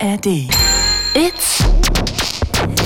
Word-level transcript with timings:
ARD. 0.00 0.26
It's 1.14 1.62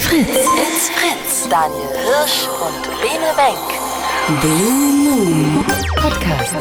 Fritz. 0.00 0.28
It's 0.30 0.88
Fritz. 0.90 1.48
Daniel 1.50 1.88
Hirsch 1.88 2.46
und 2.62 2.82
Bene 3.02 3.32
Wenk. 3.36 4.40
Blue 4.40 4.72
Moon 4.72 5.64
Podcast. 5.96 6.54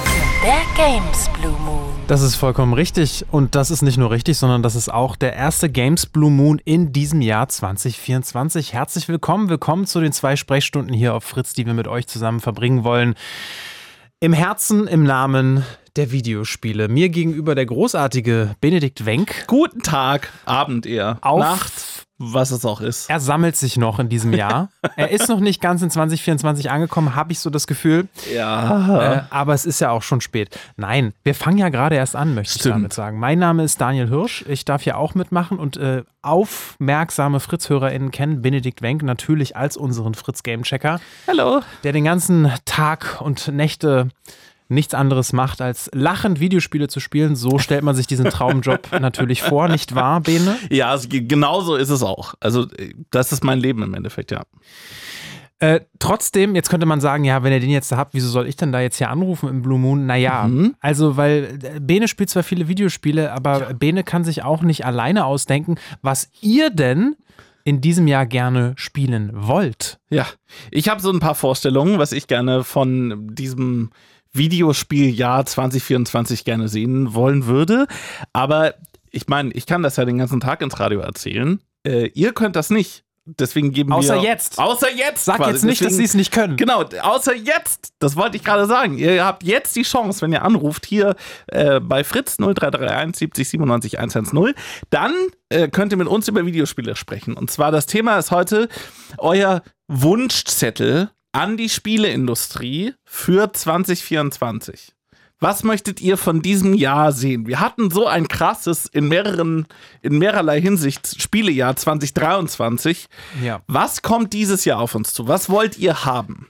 Der 0.43 0.61
Games 0.75 1.29
Blue 1.39 1.57
Moon. 1.59 1.79
Das 2.07 2.21
ist 2.21 2.35
vollkommen 2.35 2.73
richtig. 2.73 3.25
Und 3.31 3.55
das 3.55 3.71
ist 3.71 3.81
nicht 3.81 3.97
nur 3.97 4.11
richtig, 4.11 4.37
sondern 4.37 4.61
das 4.61 4.75
ist 4.75 4.91
auch 4.91 5.15
der 5.15 5.33
erste 5.33 5.69
Games 5.69 6.05
Blue 6.05 6.31
Moon 6.31 6.59
in 6.65 6.91
diesem 6.91 7.21
Jahr 7.21 7.47
2024. 7.47 8.73
Herzlich 8.73 9.07
willkommen. 9.07 9.47
Willkommen 9.47 9.85
zu 9.85 10.01
den 10.01 10.11
zwei 10.11 10.35
Sprechstunden 10.35 10.93
hier 10.93 11.13
auf 11.15 11.23
Fritz, 11.23 11.53
die 11.53 11.65
wir 11.65 11.73
mit 11.73 11.87
euch 11.87 12.07
zusammen 12.07 12.41
verbringen 12.41 12.83
wollen. 12.83 13.15
Im 14.23 14.33
Herzen, 14.33 14.85
im 14.87 15.01
Namen 15.01 15.65
der 15.95 16.11
Videospiele. 16.11 16.87
Mir 16.89 17.09
gegenüber 17.09 17.55
der 17.55 17.65
großartige 17.65 18.55
Benedikt 18.61 19.03
Wenk. 19.07 19.45
Guten 19.47 19.81
Tag, 19.81 20.31
Abend 20.45 20.85
eher. 20.85 21.17
Auf- 21.21 21.39
Nacht, 21.39 22.00
was 22.21 22.51
es 22.51 22.65
auch 22.65 22.81
ist. 22.81 23.09
Er 23.09 23.19
sammelt 23.19 23.55
sich 23.55 23.77
noch 23.77 23.99
in 23.99 24.07
diesem 24.07 24.33
Jahr. 24.33 24.69
er 24.95 25.09
ist 25.09 25.27
noch 25.27 25.39
nicht 25.39 25.61
ganz 25.61 25.81
in 25.81 25.89
2024 25.89 26.69
angekommen, 26.69 27.15
habe 27.15 27.31
ich 27.31 27.39
so 27.39 27.49
das 27.49 27.67
Gefühl. 27.67 28.07
Ja. 28.33 29.15
Äh, 29.15 29.21
aber 29.31 29.53
es 29.53 29.65
ist 29.65 29.81
ja 29.81 29.89
auch 29.89 30.03
schon 30.03 30.21
spät. 30.21 30.57
Nein, 30.77 31.13
wir 31.23 31.33
fangen 31.35 31.57
ja 31.57 31.69
gerade 31.69 31.95
erst 31.95 32.15
an, 32.15 32.35
möchte 32.35 32.55
ich 32.55 32.61
Stimmt. 32.61 32.75
damit 32.75 32.93
sagen. 32.93 33.19
Mein 33.19 33.39
Name 33.39 33.63
ist 33.63 33.81
Daniel 33.81 34.07
Hirsch. 34.07 34.45
Ich 34.47 34.65
darf 34.65 34.83
hier 34.83 34.97
auch 34.97 35.15
mitmachen 35.15 35.57
und 35.57 35.77
äh, 35.77 36.03
aufmerksame 36.21 37.39
Fritz-HörerInnen 37.39 38.11
kennen 38.11 38.41
Benedikt 38.41 38.81
Wenk 38.81 39.01
natürlich 39.01 39.57
als 39.57 39.75
unseren 39.75 40.13
Fritz-Game-Checker, 40.13 40.99
Hallo. 41.27 41.61
der 41.83 41.93
den 41.93 42.03
ganzen 42.03 42.51
Tag 42.65 43.19
und 43.21 43.47
Nächte 43.47 44.09
nichts 44.71 44.93
anderes 44.93 45.33
macht, 45.33 45.61
als 45.61 45.89
lachend 45.93 46.39
Videospiele 46.39 46.87
zu 46.87 46.99
spielen. 46.99 47.35
So 47.35 47.59
stellt 47.59 47.83
man 47.83 47.95
sich 47.95 48.07
diesen 48.07 48.25
Traumjob 48.29 48.87
natürlich 48.99 49.43
vor, 49.43 49.67
nicht 49.67 49.93
wahr, 49.93 50.21
Bene? 50.21 50.57
Ja, 50.69 50.95
ge- 50.97 51.21
genau 51.21 51.61
so 51.61 51.75
ist 51.75 51.89
es 51.89 52.01
auch. 52.01 52.33
Also, 52.39 52.63
äh, 52.77 52.93
das 53.11 53.31
ist 53.31 53.43
mein 53.43 53.59
Leben 53.59 53.83
im 53.83 53.93
Endeffekt, 53.93 54.31
ja. 54.31 54.43
Äh, 55.59 55.81
trotzdem, 55.99 56.55
jetzt 56.55 56.69
könnte 56.71 56.87
man 56.87 57.01
sagen, 57.01 57.23
ja, 57.23 57.43
wenn 57.43 57.53
ihr 57.53 57.59
den 57.59 57.69
jetzt 57.69 57.91
habt, 57.91 58.15
wieso 58.15 58.29
soll 58.29 58.47
ich 58.47 58.55
denn 58.55 58.71
da 58.71 58.81
jetzt 58.81 58.97
hier 58.97 59.11
anrufen 59.11 59.47
im 59.47 59.61
Blue 59.61 59.77
Moon? 59.77 60.07
Naja, 60.07 60.49
also, 60.79 61.17
weil 61.17 61.59
äh, 61.61 61.79
Bene 61.79 62.07
spielt 62.07 62.31
zwar 62.31 62.41
viele 62.41 62.67
Videospiele, 62.67 63.31
aber 63.31 63.75
Bene 63.75 64.03
kann 64.03 64.23
sich 64.23 64.43
auch 64.43 64.63
nicht 64.63 64.85
alleine 64.87 65.25
ausdenken, 65.25 65.75
was 66.01 66.31
ihr 66.41 66.71
denn 66.71 67.15
in 67.63 67.79
diesem 67.79 68.07
Jahr 68.07 68.25
gerne 68.25 68.73
spielen 68.75 69.29
wollt. 69.35 69.99
Ja. 70.09 70.25
Ich 70.71 70.89
habe 70.89 70.99
so 70.99 71.11
ein 71.11 71.19
paar 71.19 71.35
Vorstellungen, 71.35 71.99
was 71.99 72.11
ich 72.11 72.25
gerne 72.25 72.63
von 72.63 73.27
diesem 73.35 73.91
Videospieljahr 74.33 75.45
2024 75.45 76.45
gerne 76.45 76.67
sehen 76.67 77.13
wollen 77.13 77.45
würde. 77.45 77.87
Aber 78.33 78.75
ich 79.09 79.27
meine, 79.27 79.51
ich 79.53 79.65
kann 79.65 79.83
das 79.83 79.97
ja 79.97 80.05
den 80.05 80.17
ganzen 80.17 80.39
Tag 80.39 80.61
ins 80.61 80.79
Radio 80.79 80.99
erzählen. 81.01 81.59
Äh, 81.85 82.07
ihr 82.13 82.33
könnt 82.33 82.55
das 82.55 82.69
nicht. 82.69 83.03
Deswegen 83.25 83.71
geben 83.71 83.93
Außer 83.93 84.15
wir. 84.15 84.23
jetzt. 84.23 84.57
Außer 84.57 84.91
jetzt. 84.91 85.25
Sag 85.25 85.37
quasi. 85.37 85.51
jetzt 85.51 85.63
nicht, 85.63 85.81
dass 85.81 85.89
Deswegen- 85.89 85.97
sie 85.97 86.03
es 86.05 86.13
nicht 86.15 86.31
können. 86.31 86.57
Genau, 86.57 86.83
außer 87.01 87.35
jetzt. 87.35 87.93
Das 87.99 88.15
wollte 88.15 88.35
ich 88.35 88.43
gerade 88.43 88.65
sagen. 88.65 88.97
Ihr 88.97 89.23
habt 89.23 89.43
jetzt 89.43 89.75
die 89.75 89.83
Chance, 89.83 90.21
wenn 90.21 90.31
ihr 90.31 90.41
anruft, 90.41 90.87
hier 90.87 91.15
äh, 91.47 91.79
bei 91.79 92.03
Fritz 92.03 92.37
0331 92.37 93.15
70 93.19 93.49
97 93.49 93.99
110. 93.99 94.53
Dann 94.89 95.13
äh, 95.49 95.67
könnt 95.67 95.91
ihr 95.93 95.97
mit 95.99 96.07
uns 96.07 96.27
über 96.27 96.43
Videospiele 96.47 96.95
sprechen. 96.95 97.35
Und 97.35 97.51
zwar 97.51 97.71
das 97.71 97.85
Thema 97.85 98.17
ist 98.17 98.31
heute 98.31 98.69
euer 99.19 99.61
Wunschzettel 99.87 101.11
an 101.31 101.57
die 101.57 101.69
Spieleindustrie 101.69 102.93
für 103.03 103.51
2024. 103.51 104.93
Was 105.39 105.63
möchtet 105.63 105.99
ihr 106.01 106.17
von 106.17 106.43
diesem 106.43 106.75
Jahr 106.75 107.11
sehen? 107.11 107.47
Wir 107.47 107.59
hatten 107.59 107.89
so 107.89 108.05
ein 108.05 108.27
krasses, 108.27 108.85
in 108.85 109.07
mehreren, 109.07 109.65
in 110.03 110.19
mehrerlei 110.19 110.61
Hinsicht 110.61 111.19
Spielejahr 111.19 111.75
2023. 111.75 113.07
Ja. 113.41 113.61
Was 113.65 114.03
kommt 114.03 114.33
dieses 114.33 114.65
Jahr 114.65 114.79
auf 114.79 114.93
uns 114.93 115.13
zu? 115.13 115.27
Was 115.27 115.49
wollt 115.49 115.79
ihr 115.79 116.05
haben? 116.05 116.49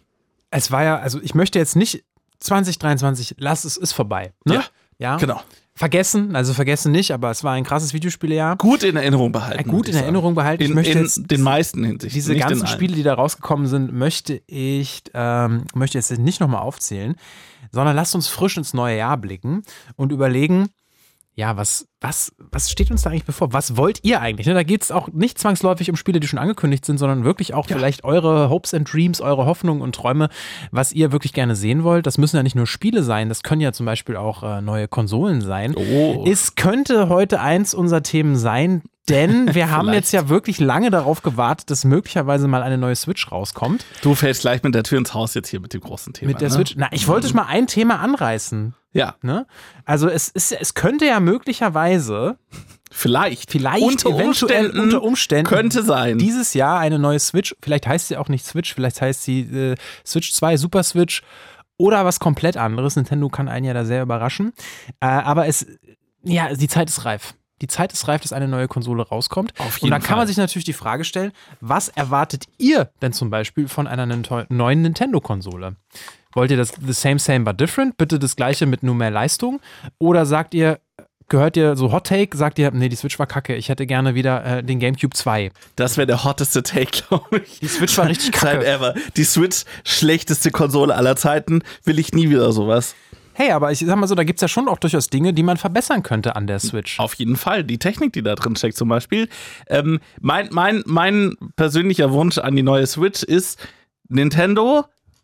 Es 0.49 0.71
war 0.71 0.83
ja, 0.83 0.97
also 0.97 1.21
ich 1.21 1.33
möchte 1.35 1.57
jetzt 1.57 1.77
nicht 1.77 2.03
2023, 2.41 3.35
lass 3.37 3.63
es, 3.63 3.77
ist 3.77 3.93
vorbei. 3.93 4.33
Ne? 4.43 4.55
Ja, 4.55 4.63
ja. 4.97 5.15
genau. 5.15 5.41
Vergessen, 5.81 6.35
also 6.35 6.53
vergessen 6.53 6.91
nicht, 6.91 7.11
aber 7.11 7.31
es 7.31 7.43
war 7.43 7.53
ein 7.53 7.63
krasses 7.63 7.91
Videospieljahr. 7.91 8.55
Gut 8.57 8.83
in 8.83 8.95
Erinnerung 8.95 9.31
behalten. 9.31 9.59
Äh, 9.59 9.63
gut 9.63 9.89
in 9.89 9.95
Erinnerung 9.95 10.35
behalten. 10.35 10.61
Ich 10.61 10.69
In, 10.69 10.75
möchte 10.75 10.91
in 10.91 10.99
jetzt 10.99 11.31
den 11.31 11.41
meisten 11.41 11.83
Hinsichten. 11.83 12.13
Diese 12.13 12.35
ganzen. 12.35 12.67
Spiele, 12.67 12.95
die 12.95 13.01
da 13.01 13.15
rausgekommen 13.15 13.65
sind, 13.65 13.91
möchte 13.91 14.43
ich 14.45 15.01
ähm, 15.15 15.63
möchte 15.73 15.97
jetzt 15.97 16.15
nicht 16.19 16.39
nochmal 16.39 16.61
aufzählen, 16.61 17.15
sondern 17.71 17.95
lasst 17.95 18.13
uns 18.13 18.27
frisch 18.27 18.57
ins 18.57 18.75
neue 18.75 18.95
Jahr 18.95 19.17
blicken 19.17 19.63
und 19.95 20.11
überlegen, 20.11 20.69
ja, 21.33 21.55
was, 21.55 21.87
was, 22.01 22.33
was 22.37 22.69
steht 22.69 22.91
uns 22.91 23.03
da 23.03 23.09
eigentlich 23.09 23.23
bevor? 23.23 23.53
Was 23.53 23.77
wollt 23.77 23.99
ihr 24.03 24.19
eigentlich? 24.19 24.47
Ne, 24.47 24.53
da 24.53 24.63
geht 24.63 24.83
es 24.83 24.91
auch 24.91 25.07
nicht 25.09 25.39
zwangsläufig 25.39 25.89
um 25.89 25.95
Spiele, 25.95 26.19
die 26.19 26.27
schon 26.27 26.39
angekündigt 26.39 26.85
sind, 26.85 26.97
sondern 26.97 27.23
wirklich 27.23 27.53
auch 27.53 27.67
vielleicht 27.67 28.03
eure 28.03 28.49
Hopes 28.49 28.73
and 28.73 28.91
Dreams, 28.91 29.21
eure 29.21 29.45
Hoffnungen 29.45 29.81
und 29.81 29.95
Träume, 29.95 30.27
was 30.71 30.91
ihr 30.91 31.13
wirklich 31.13 31.31
gerne 31.31 31.55
sehen 31.55 31.83
wollt. 31.83 32.05
Das 32.05 32.17
müssen 32.17 32.35
ja 32.35 32.43
nicht 32.43 32.55
nur 32.55 32.67
Spiele 32.67 33.01
sein, 33.01 33.29
das 33.29 33.43
können 33.43 33.61
ja 33.61 33.71
zum 33.71 33.85
Beispiel 33.85 34.17
auch 34.17 34.43
äh, 34.43 34.61
neue 34.61 34.89
Konsolen 34.89 35.39
sein. 35.39 35.73
Oh. 35.75 36.25
Es 36.27 36.55
könnte 36.55 37.07
heute 37.07 37.39
eins 37.39 37.73
unserer 37.73 38.03
Themen 38.03 38.35
sein, 38.35 38.81
denn 39.07 39.53
wir 39.55 39.71
haben 39.71 39.93
jetzt 39.93 40.11
ja 40.11 40.27
wirklich 40.27 40.59
lange 40.59 40.91
darauf 40.91 41.21
gewartet, 41.21 41.69
dass 41.71 41.85
möglicherweise 41.85 42.49
mal 42.49 42.61
eine 42.61 42.77
neue 42.77 42.95
Switch 42.95 43.31
rauskommt. 43.31 43.85
Du 44.01 44.15
fällst 44.15 44.41
gleich 44.41 44.63
mit 44.63 44.75
der 44.75 44.83
Tür 44.83 44.97
ins 44.97 45.13
Haus 45.13 45.33
jetzt 45.33 45.47
hier 45.47 45.61
mit 45.61 45.73
dem 45.73 45.81
großen 45.81 46.11
Thema. 46.11 46.33
Mit 46.33 46.41
der 46.41 46.49
ne? 46.49 46.55
Switch. 46.55 46.73
Na, 46.75 46.89
ich 46.91 47.07
wollte 47.07 47.33
mal 47.33 47.45
ein 47.45 47.67
Thema 47.67 47.99
anreißen. 47.99 48.75
Ja, 48.93 49.15
Ne? 49.21 49.47
Also 49.85 50.09
es, 50.09 50.29
ist, 50.29 50.51
es 50.51 50.73
könnte 50.73 51.05
ja 51.05 51.19
möglicherweise, 51.19 52.37
vielleicht. 52.91 53.51
vielleicht 53.51 53.83
unter 53.83 54.09
eventuell 54.09 54.27
Umständen 54.27 54.79
unter 54.79 55.03
Umständen 55.03 55.47
könnte 55.47 55.83
sein. 55.83 56.17
dieses 56.17 56.53
Jahr 56.53 56.79
eine 56.79 56.99
neue 56.99 57.19
Switch, 57.19 57.55
vielleicht 57.61 57.87
heißt 57.87 58.09
sie 58.09 58.17
auch 58.17 58.27
nicht 58.27 58.45
Switch, 58.45 58.73
vielleicht 58.73 59.01
heißt 59.01 59.23
sie 59.23 59.41
äh, 59.41 59.75
Switch 60.05 60.33
2, 60.33 60.57
Super 60.57 60.83
Switch 60.83 61.21
oder 61.77 62.05
was 62.05 62.19
komplett 62.19 62.57
anderes. 62.57 62.95
Nintendo 62.95 63.29
kann 63.29 63.47
einen 63.47 63.65
ja 63.65 63.73
da 63.73 63.85
sehr 63.85 64.03
überraschen. 64.03 64.53
Äh, 64.99 65.07
aber 65.07 65.47
es, 65.47 65.65
ja, 66.23 66.53
die 66.53 66.67
Zeit 66.67 66.89
ist 66.89 67.05
reif. 67.05 67.33
Die 67.61 67.67
Zeit 67.67 67.93
ist 67.93 68.07
reif, 68.07 68.21
dass 68.21 68.33
eine 68.33 68.47
neue 68.47 68.67
Konsole 68.67 69.07
rauskommt. 69.07 69.53
Auf 69.59 69.75
Und 69.75 69.81
jeden 69.83 69.91
dann 69.91 70.01
kann 70.01 70.17
man 70.17 70.27
sich 70.27 70.37
natürlich 70.37 70.65
die 70.65 70.73
Frage 70.73 71.03
stellen, 71.03 71.31
was 71.59 71.89
erwartet 71.89 72.45
ihr 72.57 72.91
denn 73.01 73.13
zum 73.13 73.29
Beispiel 73.29 73.67
von 73.67 73.87
einer 73.87 74.05
neuen 74.49 74.81
Nintendo-Konsole? 74.81 75.75
Wollt 76.33 76.51
ihr 76.51 76.57
das 76.57 76.73
The 76.85 76.93
Same, 76.93 77.19
Same, 77.19 77.41
but 77.41 77.59
Different? 77.59 77.97
Bitte 77.97 78.19
das 78.19 78.35
gleiche 78.35 78.65
mit 78.65 78.83
nur 78.83 78.95
mehr 78.95 79.11
Leistung? 79.11 79.59
Oder 79.99 80.25
sagt 80.25 80.53
ihr, 80.53 80.79
gehört 81.27 81.57
ihr 81.57 81.75
so 81.75 81.91
Hot 81.91 82.07
Take, 82.07 82.37
sagt 82.37 82.59
ihr, 82.59 82.71
nee, 82.71 82.89
die 82.89 82.95
Switch 82.95 83.17
war 83.17 83.25
kacke, 83.25 83.55
ich 83.55 83.69
hätte 83.69 83.85
gerne 83.87 84.15
wieder 84.15 84.43
äh, 84.45 84.63
den 84.63 84.79
GameCube 84.79 85.15
2. 85.15 85.51
Das 85.75 85.97
wäre 85.97 86.07
der 86.07 86.23
hotteste 86.23 86.61
Take, 86.63 87.03
glaube 87.07 87.39
ich. 87.39 87.59
Die 87.59 87.67
Switch 87.67 87.97
war 87.97 88.07
richtig 88.07 88.35
Seit 88.35 88.55
kacke. 88.59 88.65
ever. 88.65 88.93
Die 89.15 89.23
Switch, 89.23 89.63
schlechteste 89.85 90.51
Konsole 90.51 90.93
aller 90.95 91.15
Zeiten. 91.15 91.63
Will 91.83 91.99
ich 91.99 92.13
nie 92.13 92.29
wieder 92.29 92.51
sowas. 92.51 92.95
Hey, 93.33 93.51
aber 93.51 93.71
ich 93.71 93.79
sag 93.79 93.95
mal 93.95 94.07
so, 94.07 94.15
da 94.15 94.25
gibt 94.25 94.39
es 94.39 94.41
ja 94.41 94.49
schon 94.49 94.67
auch 94.67 94.77
durchaus 94.77 95.07
Dinge, 95.07 95.33
die 95.33 95.41
man 95.41 95.55
verbessern 95.55 96.03
könnte 96.03 96.35
an 96.35 96.47
der 96.47 96.59
Switch. 96.59 96.99
Auf 96.99 97.13
jeden 97.13 97.37
Fall. 97.37 97.63
Die 97.63 97.77
Technik, 97.77 98.11
die 98.11 98.21
da 98.21 98.35
drin 98.35 98.57
steckt, 98.57 98.75
zum 98.75 98.89
Beispiel. 98.89 99.29
Ähm, 99.67 99.99
mein, 100.19 100.49
mein, 100.51 100.83
mein 100.85 101.35
persönlicher 101.55 102.11
Wunsch 102.11 102.37
an 102.37 102.55
die 102.57 102.61
neue 102.61 102.85
Switch 102.87 103.23
ist: 103.23 103.57
Nintendo, 104.09 104.83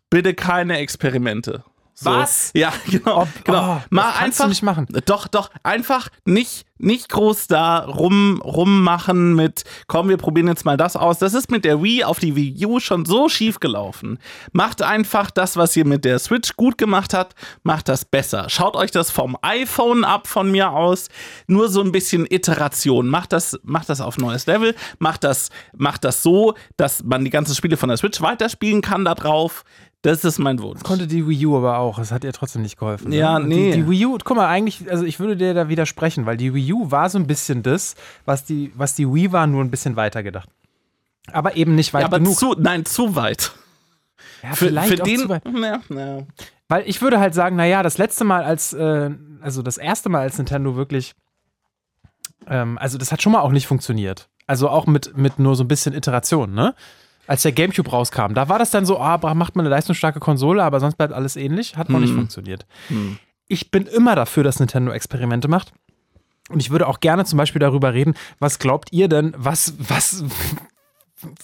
bitte 0.09 0.33
keine 0.33 0.77
Experimente. 0.77 1.63
So. 1.99 2.11
Was? 2.11 2.51
Ja, 2.53 2.71
genau. 2.91 3.23
Ob- 3.23 3.43
genau. 3.43 3.77
oh, 3.77 3.81
Mal 3.89 4.03
das 4.11 4.17
kannst 4.19 4.39
du 4.39 4.43
einfach. 4.43 4.49
nicht 4.49 4.61
machen. 4.63 4.87
Doch, 5.05 5.27
doch. 5.27 5.49
Einfach 5.63 6.09
nicht, 6.25 6.67
nicht 6.77 7.09
groß 7.09 7.47
da 7.47 7.79
rum, 7.79 8.39
rummachen 8.43 9.33
mit, 9.33 9.63
komm, 9.87 10.07
wir 10.09 10.17
probieren 10.17 10.47
jetzt 10.47 10.63
mal 10.63 10.77
das 10.77 10.95
aus. 10.95 11.17
Das 11.17 11.33
ist 11.33 11.49
mit 11.49 11.65
der 11.65 11.81
Wii 11.81 12.03
auf 12.03 12.19
die 12.19 12.35
Wii 12.35 12.67
U 12.67 12.79
schon 12.79 13.05
so 13.07 13.29
schief 13.29 13.59
gelaufen. 13.59 14.19
Macht 14.51 14.83
einfach 14.83 15.31
das, 15.31 15.57
was 15.57 15.75
ihr 15.75 15.87
mit 15.87 16.05
der 16.05 16.19
Switch 16.19 16.55
gut 16.55 16.77
gemacht 16.77 17.15
habt, 17.15 17.33
macht 17.63 17.89
das 17.89 18.05
besser. 18.05 18.47
Schaut 18.47 18.75
euch 18.75 18.91
das 18.91 19.09
vom 19.09 19.35
iPhone 19.41 20.03
ab 20.03 20.27
von 20.27 20.51
mir 20.51 20.69
aus. 20.73 21.07
Nur 21.47 21.67
so 21.67 21.81
ein 21.81 21.91
bisschen 21.91 22.27
Iteration. 22.29 23.07
Macht 23.07 23.33
das, 23.33 23.59
macht 23.63 23.89
das 23.89 24.01
auf 24.01 24.19
neues 24.19 24.45
Level. 24.45 24.75
Macht 24.99 25.23
das, 25.23 25.49
macht 25.75 26.03
das 26.03 26.21
so, 26.21 26.53
dass 26.77 27.03
man 27.03 27.25
die 27.25 27.31
ganzen 27.31 27.55
Spiele 27.55 27.75
von 27.75 27.89
der 27.89 27.97
Switch 27.97 28.21
weiterspielen 28.21 28.81
kann 28.83 29.03
da 29.03 29.15
drauf. 29.15 29.63
Das 30.07 30.23
ist 30.23 30.39
mein 30.39 30.59
Wunsch. 30.61 30.81
Konnte 30.83 31.05
die 31.07 31.27
Wii 31.27 31.45
U 31.47 31.57
aber 31.57 31.77
auch. 31.79 31.97
Das 31.99 32.11
hat 32.11 32.23
ihr 32.23 32.31
trotzdem 32.33 32.61
nicht 32.61 32.77
geholfen. 32.79 33.09
ne? 33.09 33.17
Ja, 33.17 33.35
Und 33.37 33.47
nee. 33.47 33.71
Die, 33.71 33.83
die 33.83 33.89
Wii 33.89 34.05
U, 34.05 34.17
guck 34.23 34.37
mal, 34.37 34.47
eigentlich, 34.47 34.89
also 34.89 35.03
ich 35.03 35.19
würde 35.19 35.35
dir 35.37 35.53
da 35.53 35.69
widersprechen, 35.69 36.25
weil 36.25 36.37
die 36.37 36.53
Wii 36.53 36.73
U 36.73 36.91
war 36.91 37.09
so 37.09 37.17
ein 37.19 37.27
bisschen 37.27 37.61
das, 37.63 37.95
was 38.25 38.45
die, 38.45 38.71
was 38.75 38.95
die 38.95 39.07
Wii 39.11 39.31
war, 39.31 39.47
nur 39.47 39.63
ein 39.63 39.69
bisschen 39.71 39.95
weiter 39.95 40.23
gedacht. 40.23 40.49
Aber 41.31 41.55
eben 41.57 41.75
nicht 41.75 41.93
weit 41.93 42.01
Ja, 42.01 42.07
aber 42.07 42.19
genug. 42.19 42.35
zu, 42.37 42.55
nein, 42.57 42.85
zu 42.85 43.15
weit. 43.15 43.51
ja, 44.43 44.49
Für, 44.53 44.67
vielleicht 44.67 44.95
für 44.95 45.01
auch 45.03 45.05
den. 45.07 45.19
zu 45.19 45.29
weit. 45.29 45.43
Ja, 45.45 45.81
ja. 45.89 46.19
Weil 46.69 46.83
ich 46.87 47.01
würde 47.01 47.19
halt 47.19 47.33
sagen, 47.33 47.55
naja, 47.55 47.83
das 47.83 47.97
letzte 47.97 48.23
Mal 48.23 48.43
als, 48.43 48.73
äh, 48.73 49.09
also 49.41 49.61
das 49.61 49.77
erste 49.77 50.09
Mal 50.09 50.21
als 50.21 50.37
Nintendo 50.37 50.75
wirklich, 50.75 51.13
ähm, 52.47 52.77
also 52.77 52.97
das 52.97 53.11
hat 53.11 53.21
schon 53.21 53.31
mal 53.33 53.41
auch 53.41 53.51
nicht 53.51 53.67
funktioniert. 53.67 54.29
Also 54.47 54.69
auch 54.69 54.85
mit, 54.85 55.17
mit 55.17 55.39
nur 55.39 55.55
so 55.55 55.63
ein 55.63 55.67
bisschen 55.67 55.93
Iteration, 55.93 56.53
ne? 56.53 56.75
Als 57.27 57.41
der 57.41 57.51
Gamecube 57.51 57.89
rauskam, 57.89 58.33
da 58.33 58.49
war 58.49 58.57
das 58.57 58.71
dann 58.71 58.85
so, 58.85 58.99
ah, 58.99 59.17
macht 59.33 59.55
man 59.55 59.65
eine 59.65 59.75
leistungsstarke 59.75 60.19
Konsole, 60.19 60.63
aber 60.63 60.79
sonst 60.79 60.95
bleibt 60.95 61.13
alles 61.13 61.35
ähnlich. 61.35 61.77
Hat 61.77 61.89
noch 61.89 61.99
nicht 61.99 62.13
funktioniert. 62.13 62.65
Ich 63.47 63.69
bin 63.71 63.85
immer 63.85 64.15
dafür, 64.15 64.43
dass 64.43 64.59
Nintendo 64.59 64.91
Experimente 64.91 65.47
macht. 65.47 65.73
Und 66.49 66.61
ich 66.61 66.69
würde 66.69 66.87
auch 66.87 67.01
gerne 67.01 67.25
zum 67.25 67.37
Beispiel 67.37 67.59
darüber 67.59 67.93
reden, 67.93 68.13
was 68.39 68.59
glaubt 68.59 68.93
ihr 68.93 69.09
denn, 69.09 69.33
was, 69.37 69.73
was, 69.77 70.23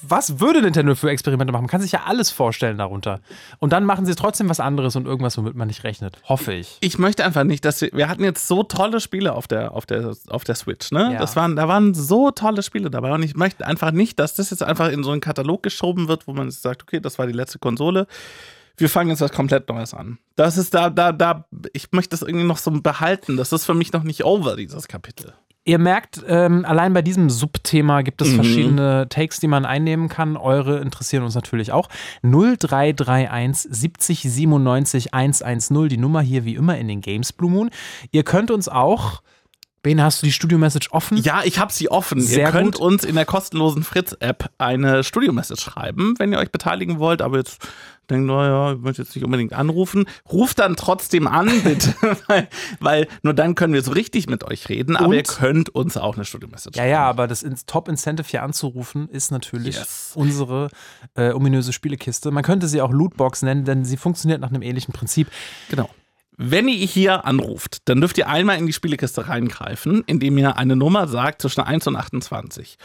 was 0.07 0.39
würde 0.39 0.61
Nintendo 0.61 0.93
für 0.93 1.09
Experimente 1.09 1.51
machen? 1.51 1.63
Man 1.63 1.69
kann 1.69 1.81
sich 1.81 1.91
ja 1.91 2.03
alles 2.05 2.29
vorstellen 2.29 2.77
darunter. 2.77 3.21
Und 3.59 3.73
dann 3.73 3.85
machen 3.85 4.05
sie 4.05 4.13
trotzdem 4.13 4.49
was 4.49 4.59
anderes 4.59 4.95
und 4.95 5.07
irgendwas, 5.07 5.37
womit 5.37 5.55
man 5.55 5.67
nicht 5.67 5.83
rechnet. 5.83 6.17
Hoffe 6.23 6.53
ich. 6.53 6.77
Ich 6.81 6.99
möchte 6.99 7.25
einfach 7.25 7.43
nicht, 7.43 7.65
dass 7.65 7.81
wir, 7.81 7.89
wir 7.93 8.07
hatten 8.07 8.23
jetzt 8.23 8.47
so 8.47 8.63
tolle 8.63 8.99
Spiele 8.99 9.33
auf 9.33 9.47
der, 9.47 9.73
auf 9.73 9.85
der, 9.85 10.13
auf 10.27 10.43
der 10.43 10.55
Switch, 10.55 10.91
ne? 10.91 11.13
Ja. 11.13 11.19
Das 11.19 11.35
waren, 11.35 11.55
da 11.55 11.67
waren 11.67 11.93
so 11.93 12.29
tolle 12.31 12.61
Spiele 12.61 12.91
dabei 12.91 13.13
und 13.13 13.23
ich 13.23 13.35
möchte 13.35 13.65
einfach 13.65 13.91
nicht, 13.91 14.19
dass 14.19 14.35
das 14.35 14.51
jetzt 14.51 14.63
einfach 14.63 14.89
in 14.89 15.03
so 15.03 15.11
einen 15.11 15.21
Katalog 15.21 15.63
geschoben 15.63 16.07
wird, 16.07 16.27
wo 16.27 16.33
man 16.33 16.51
sagt, 16.51 16.83
okay, 16.83 16.99
das 16.99 17.17
war 17.17 17.25
die 17.25 17.33
letzte 17.33 17.57
Konsole. 17.57 18.07
Wir 18.77 18.89
fangen 18.89 19.09
jetzt 19.09 19.21
was 19.21 19.31
komplett 19.31 19.69
Neues 19.69 19.93
an. 19.93 20.17
Das 20.35 20.57
ist 20.57 20.73
da, 20.73 20.89
da, 20.89 21.11
da, 21.11 21.45
ich 21.73 21.91
möchte 21.91 22.09
das 22.09 22.23
irgendwie 22.23 22.45
noch 22.45 22.57
so 22.57 22.71
behalten. 22.71 23.37
Das 23.37 23.51
ist 23.51 23.65
für 23.65 23.75
mich 23.75 23.93
noch 23.93 24.03
nicht 24.03 24.25
over, 24.25 24.55
dieses 24.55 24.87
Kapitel. 24.87 25.33
Ihr 25.65 25.79
merkt, 25.79 26.21
ähm, 26.27 26.65
allein 26.65 26.93
bei 26.93 27.01
diesem 27.01 27.29
Subthema 27.29 28.01
gibt 28.01 28.21
es 28.21 28.33
verschiedene 28.33 29.07
Takes, 29.07 29.39
die 29.39 29.47
man 29.47 29.65
einnehmen 29.65 30.09
kann. 30.09 30.35
Eure 30.35 30.79
interessieren 30.79 31.23
uns 31.23 31.35
natürlich 31.35 31.71
auch. 31.71 31.87
0331 32.21 33.71
70 33.71 34.23
97 34.23 35.13
110, 35.13 35.87
die 35.87 35.97
Nummer 35.97 36.21
hier 36.21 36.43
wie 36.43 36.55
immer 36.55 36.77
in 36.77 36.89
den 36.89 36.99
Games 36.99 37.31
Blue 37.31 37.49
Moon. 37.49 37.69
Ihr 38.11 38.23
könnt 38.23 38.51
uns 38.51 38.67
auch. 38.67 39.21
Bene, 39.83 40.03
hast 40.03 40.21
du 40.21 40.25
die 40.25 40.31
Studio-Message 40.31 40.91
offen? 40.91 41.17
Ja, 41.17 41.41
ich 41.43 41.59
habe 41.59 41.71
sie 41.71 41.91
offen. 41.91 42.21
Sehr 42.21 42.47
ihr 42.47 42.51
könnt 42.51 42.75
gut. 42.75 42.81
uns 42.85 43.03
in 43.03 43.15
der 43.15 43.25
kostenlosen 43.25 43.83
Fritz-App 43.83 44.49
eine 44.57 45.03
Studio-Message 45.03 45.61
schreiben, 45.61 46.15
wenn 46.19 46.31
ihr 46.31 46.39
euch 46.39 46.51
beteiligen 46.51 46.99
wollt, 46.99 47.21
aber 47.21 47.37
jetzt 47.37 47.67
denkt, 48.09 48.27
naja, 48.27 48.73
ich 48.73 48.79
möchte 48.79 49.01
jetzt 49.01 49.15
nicht 49.15 49.23
unbedingt 49.25 49.53
anrufen. 49.53 50.05
Ruft 50.31 50.59
dann 50.59 50.75
trotzdem 50.75 51.27
an, 51.27 51.47
bitte, 51.63 51.93
weil, 52.27 52.47
weil 52.79 53.07
nur 53.21 53.33
dann 53.33 53.55
können 53.55 53.73
wir 53.73 53.81
so 53.81 53.91
richtig 53.91 54.27
mit 54.27 54.43
euch 54.43 54.69
reden, 54.69 54.95
aber 54.95 55.07
Und? 55.09 55.13
ihr 55.15 55.23
könnt 55.23 55.69
uns 55.69 55.97
auch 55.97 56.15
eine 56.15 56.25
Studio-Message 56.25 56.77
Ja, 56.77 56.85
ja, 56.85 57.03
aber 57.03 57.27
das 57.27 57.45
Top-Incentive 57.65 58.27
hier 58.27 58.43
anzurufen 58.43 59.07
ist 59.09 59.31
natürlich 59.31 59.75
Yes. 59.75 60.11
unsere 60.15 60.69
äh, 61.15 61.31
ominöse 61.31 61.73
Spielekiste. 61.73 62.31
Man 62.31 62.43
könnte 62.43 62.67
sie 62.67 62.81
auch 62.81 62.91
Lootbox 62.91 63.41
nennen, 63.43 63.65
denn 63.65 63.85
sie 63.85 63.97
funktioniert 63.97 64.41
nach 64.41 64.49
einem 64.49 64.61
ähnlichen 64.61 64.93
Prinzip. 64.93 65.29
Genau. 65.69 65.89
Wenn 66.35 66.67
ihr 66.67 66.85
hier 66.87 67.25
anruft, 67.25 67.87
dann 67.87 68.01
dürft 68.01 68.17
ihr 68.17 68.27
einmal 68.27 68.57
in 68.57 68.65
die 68.65 68.73
Spielekiste 68.73 69.27
reingreifen, 69.27 70.03
indem 70.07 70.37
ihr 70.39 70.57
eine 70.57 70.75
Nummer 70.75 71.07
sagt 71.07 71.41
zwischen 71.43 71.61
1 71.61 71.85
und 71.87 71.95
28. 71.95 72.77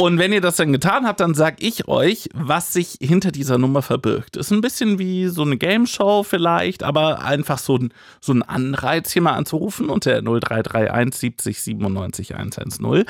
Und 0.00 0.20
wenn 0.20 0.32
ihr 0.32 0.40
das 0.40 0.54
dann 0.54 0.72
getan 0.72 1.08
habt, 1.08 1.18
dann 1.18 1.34
sag 1.34 1.60
ich 1.60 1.88
euch, 1.88 2.28
was 2.32 2.72
sich 2.72 2.98
hinter 3.00 3.32
dieser 3.32 3.58
Nummer 3.58 3.82
verbirgt. 3.82 4.36
Ist 4.36 4.52
ein 4.52 4.60
bisschen 4.60 5.00
wie 5.00 5.26
so 5.26 5.42
eine 5.42 5.56
Game 5.56 5.88
Show 5.88 6.22
vielleicht, 6.22 6.84
aber 6.84 7.24
einfach 7.24 7.58
so 7.58 7.78
ein, 7.78 7.92
so 8.20 8.32
ein 8.32 8.44
Anreiz, 8.44 9.10
hier 9.10 9.22
mal 9.22 9.32
anzurufen 9.32 9.90
unter 9.90 10.22
0331 10.22 11.18
70 11.18 11.62
97 11.62 12.36
110. 12.36 13.04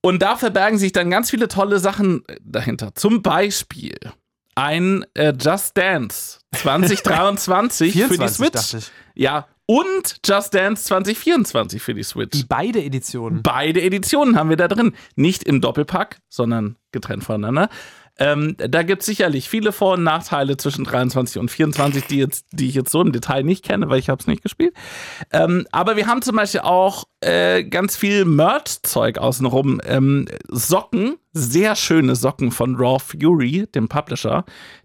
Und 0.00 0.22
da 0.22 0.36
verbergen 0.36 0.78
sich 0.78 0.92
dann 0.92 1.10
ganz 1.10 1.28
viele 1.28 1.48
tolle 1.48 1.78
Sachen 1.78 2.24
dahinter. 2.40 2.94
Zum 2.94 3.20
Beispiel 3.20 3.98
ein 4.54 5.04
äh, 5.12 5.34
Just 5.38 5.76
Dance 5.76 6.38
2023 6.54 7.92
für 7.92 7.98
die 7.98 8.14
24 8.14 8.70
Switch. 8.70 8.90
Ja, 9.14 9.46
und 9.66 10.16
Just 10.24 10.54
Dance 10.54 10.84
2024 10.84 11.82
für 11.82 11.94
die 11.94 12.02
Switch. 12.02 12.38
Die 12.38 12.44
beide 12.44 12.82
Editionen. 12.82 13.42
Beide 13.42 13.80
Editionen 13.80 14.36
haben 14.36 14.50
wir 14.50 14.56
da 14.56 14.68
drin. 14.68 14.94
Nicht 15.16 15.44
im 15.44 15.60
Doppelpack, 15.60 16.20
sondern 16.28 16.76
getrennt 16.90 17.24
voneinander. 17.24 17.68
Ähm, 18.18 18.56
da 18.58 18.82
gibt 18.82 19.00
es 19.00 19.06
sicherlich 19.06 19.48
viele 19.48 19.72
Vor- 19.72 19.94
und 19.94 20.04
Nachteile 20.04 20.56
zwischen 20.56 20.84
23 20.84 21.38
und 21.38 21.50
24, 21.50 22.04
die, 22.04 22.18
jetzt, 22.18 22.46
die 22.52 22.68
ich 22.68 22.74
jetzt 22.74 22.90
so 22.90 23.00
im 23.00 23.12
Detail 23.12 23.42
nicht 23.42 23.64
kenne, 23.64 23.88
weil 23.88 23.98
ich 23.98 24.10
habe 24.10 24.20
es 24.20 24.26
nicht 24.26 24.42
gespielt. 24.42 24.74
Ähm, 25.32 25.66
aber 25.72 25.96
wir 25.96 26.06
haben 26.06 26.20
zum 26.20 26.36
Beispiel 26.36 26.60
auch 26.60 27.04
äh, 27.20 27.64
ganz 27.64 27.96
viel 27.96 28.26
Merch-Zeug 28.26 29.18
außenrum. 29.18 29.80
Ähm, 29.86 30.28
Socken, 30.48 31.16
sehr 31.32 31.76
schöne 31.76 32.14
Socken 32.16 32.50
von 32.50 32.76
Raw 32.76 32.98
Fury, 32.98 33.66
dem 33.74 33.88
Publisher. 33.88 34.44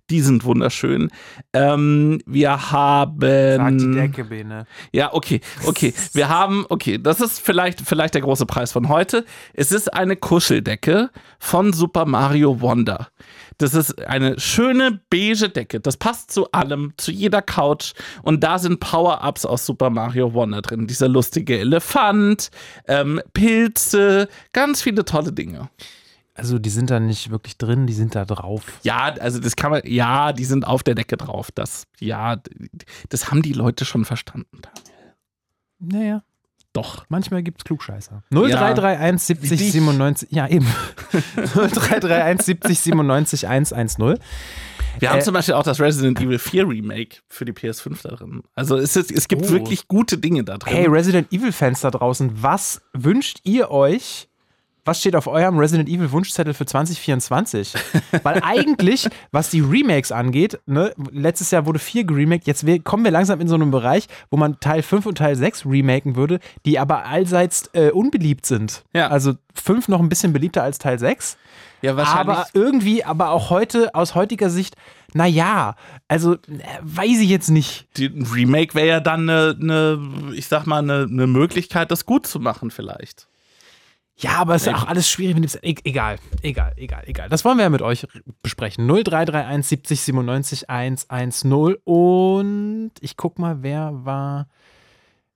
Die 0.10 0.22
sind 0.22 0.46
wunderschön. 0.46 1.10
Ähm, 1.52 2.22
wir 2.26 2.72
haben. 2.72 3.58
Sagt 3.58 3.82
die 3.82 3.92
Decke, 3.92 4.24
Bene. 4.24 4.66
Ja, 4.94 5.14
okay, 5.14 5.42
okay. 5.66 5.94
Wir 6.14 6.30
haben, 6.30 6.66
okay, 6.70 6.98
das 6.98 7.20
ist 7.20 7.42
vielleicht, 7.42 7.82
vielleicht 7.82 8.14
der 8.14 8.22
große 8.22 8.46
Preis 8.46 8.72
von 8.72 8.88
heute. 8.88 9.26
Es 9.54 9.74
ist 9.74 9.94
eine 9.94 10.16
Kuscheldecke 10.16 11.10
von 11.40 11.74
Super 11.74 12.06
Mario 12.06 12.62
Wonder. 12.62 13.10
Das 13.58 13.74
ist 13.74 14.08
eine 14.08 14.40
schöne 14.40 15.02
beige 15.10 15.50
Decke. 15.50 15.82
Das 15.82 15.98
passt 15.98 16.32
zu 16.32 16.52
allem, 16.52 16.94
zu 16.96 17.12
jeder 17.12 17.42
Couch. 17.42 17.94
Und 18.22 18.44
da 18.44 18.60
sind 18.60 18.80
Power-Ups 18.80 19.46
aus 19.46 19.66
Super 19.66 19.90
Mario 19.90 20.34
Wonder 20.34 20.62
drin. 20.62 20.88
Dieser 20.88 21.10
lustige 21.10 21.60
Elefant, 21.60 22.50
ähm, 22.88 23.20
Pilze, 23.34 24.30
ganz 24.54 24.82
viele 24.82 25.04
tolle 25.04 25.34
Dinge. 25.34 25.70
Also 26.38 26.60
die 26.60 26.70
sind 26.70 26.90
da 26.92 27.00
nicht 27.00 27.32
wirklich 27.32 27.58
drin, 27.58 27.88
die 27.88 27.94
sind 27.94 28.14
da 28.16 28.24
drauf. 28.24 28.62
Ja, 28.84 29.14
also 29.20 29.40
das 29.40 29.56
kann 29.56 29.72
man, 29.72 29.82
ja, 29.86 30.32
die 30.34 30.46
sind 30.46 30.66
auf 30.68 30.84
der 30.84 30.94
Decke 30.96 31.18
drauf. 31.18 31.50
Das, 31.52 31.84
ja, 32.00 32.38
das 33.10 33.32
haben 33.32 33.42
die 33.42 33.54
Leute 33.54 33.86
schon 33.86 34.06
verstanden. 34.06 34.62
Naja, 35.80 36.24
Doch. 36.74 37.06
manchmal 37.10 37.42
gibt's 37.44 37.64
Klugscheißer. 37.64 38.24
0331 38.32 39.26
70 39.40 39.60
dich. 39.60 39.72
97, 39.72 40.32
ja 40.32 40.48
eben. 40.48 40.68
0331 41.56 42.46
70 42.46 42.80
97 42.80 43.48
110. 43.48 44.20
Wir 45.00 45.10
haben 45.12 45.20
Äh, 45.20 45.22
zum 45.24 45.34
Beispiel 45.34 45.54
auch 45.56 45.64
das 45.64 45.80
Resident 45.80 46.20
Evil 46.20 46.40
4 46.40 46.68
Remake 46.68 47.18
für 47.28 47.46
die 47.46 47.52
PS5 47.54 48.02
da 48.04 48.10
drin. 48.16 48.42
Also 48.56 48.78
es, 48.78 48.96
ist, 48.96 49.12
es 49.12 49.28
gibt 49.28 49.44
Oh. 49.46 49.50
wirklich 49.50 49.88
gute 49.88 50.18
Dinge 50.18 50.44
da 50.44 50.58
drin. 50.58 50.74
Hey, 50.74 50.88
Resident 50.88 51.32
Evil-Fans 51.32 51.82
da 51.82 51.92
draußen, 51.92 52.32
was 52.42 52.82
wünscht 52.94 53.40
ihr 53.44 53.70
euch? 53.72 54.28
Was 54.88 55.02
steht 55.02 55.18
auf 55.18 55.28
eurem 55.28 55.58
Resident 55.60 55.90
Evil 55.90 56.14
Wunschzettel 56.14 56.54
für 56.54 56.66
2024? 56.66 57.74
Weil 58.24 58.42
eigentlich, 58.42 59.10
was 59.34 59.50
die 59.50 59.60
Remakes 59.60 60.14
angeht, 60.14 60.62
ne, 60.66 60.94
letztes 61.12 61.52
Jahr 61.52 61.66
wurde 61.66 61.78
4 61.78 62.06
geremaked, 62.06 62.48
jetzt 62.48 62.66
kommen 62.86 63.04
wir 63.04 63.12
langsam 63.12 63.42
in 63.42 63.50
so 63.50 63.56
einen 63.56 63.70
Bereich, 63.70 64.08
wo 64.32 64.38
man 64.38 64.62
Teil 64.62 64.82
5 64.82 65.06
und 65.08 65.18
Teil 65.18 65.36
6 65.36 65.66
remaken 65.66 66.16
würde, 66.16 66.40
die 66.66 66.80
aber 66.80 67.06
allseits 67.06 67.70
äh, 67.74 67.90
unbeliebt 67.90 68.46
sind. 68.46 68.86
Ja. 68.94 69.10
Also 69.10 69.34
5 69.56 69.90
noch 69.90 70.00
ein 70.00 70.08
bisschen 70.08 70.32
beliebter 70.32 70.64
als 70.64 70.78
Teil 70.78 70.98
6. 70.98 71.38
ja, 71.82 71.98
Aber 71.98 72.48
irgendwie, 72.54 73.04
aber 73.04 73.32
auch 73.32 73.50
heute, 73.50 73.94
aus 73.94 74.16
heutiger 74.16 74.50
Sicht, 74.50 74.78
naja, 75.14 75.76
also 76.08 76.36
äh, 76.36 76.38
weiß 76.82 77.20
ich 77.20 77.30
jetzt 77.30 77.50
nicht. 77.50 77.90
die, 77.98 78.06
ein 78.06 78.26
Remake 78.26 78.74
wäre 78.74 78.88
ja 78.88 79.00
dann 79.02 79.30
eine, 79.30 79.58
eine, 79.60 80.34
ich 80.34 80.48
sag 80.48 80.66
mal, 80.66 80.80
eine, 80.80 81.10
eine 81.12 81.28
Möglichkeit, 81.28 81.92
das 81.92 82.06
gut 82.06 82.26
zu 82.26 82.40
machen 82.40 82.72
vielleicht. 82.72 83.28
Ja, 84.20 84.32
aber 84.38 84.56
es 84.56 84.64
ist 84.64 84.68
ja 84.68 84.76
auch 84.76 84.88
alles 84.88 85.08
schwierig. 85.10 85.36
wenn 85.36 85.44
die- 85.44 85.58
E 85.62 85.76
egal, 85.84 86.18
egal, 86.42 86.74
egal, 86.76 87.04
egal. 87.06 87.30
Das 87.30 87.46
wollen 87.46 87.58
wir 87.58 87.64
ja 87.64 87.70
mit 87.70 87.84
euch 87.84 88.08
besprechen. 88.42 88.88
0331 88.88 89.68
70 89.68 90.02
97 90.02 90.70
110. 90.70 91.76
Und 91.84 92.92
ich 93.02 93.16
guck 93.16 93.38
mal, 93.38 93.62
wer 93.62 93.92
war. 94.06 94.48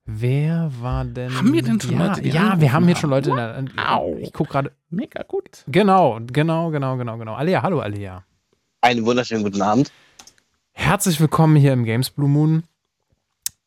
Wer 0.06 0.72
war 0.82 1.06
denn. 1.06 1.36
Haben 1.38 1.54
wir 1.54 1.62
denn 1.62 1.80
schon 1.80 1.94
ja, 2.00 2.08
Leute, 2.08 2.22
die 2.24 2.30
Ja, 2.30 2.60
wir 2.60 2.74
haben 2.74 2.88
hier 2.88 2.96
schon? 2.96 3.12
Leute. 3.12 3.30
In 3.30 3.36
der, 3.36 3.92
Au. 3.96 4.16
ich 4.20 4.34
guck 4.34 4.50
gerade. 4.50 4.72
Mega 4.90 5.22
gut. 5.24 5.64
Genau, 5.68 6.20
genau, 6.34 6.72
genau, 6.72 6.98
genau, 6.98 7.18
genau. 7.20 7.36
Alia, 7.36 7.62
hallo 7.62 7.82
Alia. 7.82 8.24
Einen 8.82 9.06
wunderschönen 9.06 9.44
guten 9.44 9.62
Abend. 9.62 9.92
Herzlich 10.72 11.20
willkommen 11.20 11.56
hier 11.56 11.74
im 11.74 11.84
Games 11.86 12.10
Blue 12.10 12.28
Moon. 12.28 12.64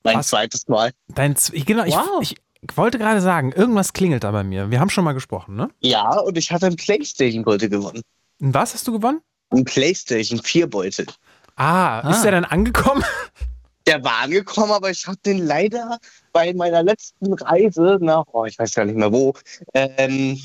Mein 0.02 0.16
Was? 0.18 0.28
zweites 0.28 0.66
Mal. 0.66 0.90
Dein, 1.08 1.36
ich, 1.52 1.64
genau, 1.64 1.84
Wow. 1.86 2.20
ich, 2.20 2.32
ich 2.32 2.38
wollte 2.76 2.98
gerade 2.98 3.20
sagen, 3.20 3.52
irgendwas 3.52 3.92
klingelt 3.92 4.24
da 4.24 4.30
bei 4.30 4.44
mir. 4.44 4.70
Wir 4.70 4.80
haben 4.80 4.90
schon 4.90 5.04
mal 5.04 5.12
gesprochen, 5.12 5.56
ne? 5.56 5.68
Ja, 5.80 6.18
und 6.18 6.36
ich 6.38 6.50
hatte 6.50 6.66
einen 6.66 6.76
PlayStation-Beutel 6.76 7.68
gewonnen. 7.68 8.02
Und 8.40 8.54
was 8.54 8.74
hast 8.74 8.86
du 8.88 8.92
gewonnen? 8.92 9.20
Ein 9.50 9.64
PlayStation 9.64 10.40
4-Beutel. 10.40 11.06
Ah, 11.56 12.00
Ah. 12.00 12.10
ist 12.10 12.22
der 12.22 12.32
dann 12.32 12.44
angekommen? 12.44 13.04
Der 13.86 14.02
war 14.02 14.22
angekommen, 14.22 14.72
aber 14.72 14.90
ich 14.90 15.06
habe 15.06 15.18
den 15.26 15.46
leider 15.46 15.98
bei 16.32 16.52
meiner 16.54 16.82
letzten 16.82 17.32
Reise 17.34 17.98
nach, 18.00 18.24
oh, 18.32 18.44
ich 18.46 18.58
weiß 18.58 18.74
gar 18.74 18.86
nicht 18.86 18.96
mehr 18.96 19.12
wo, 19.12 19.34
ähm, 19.74 20.40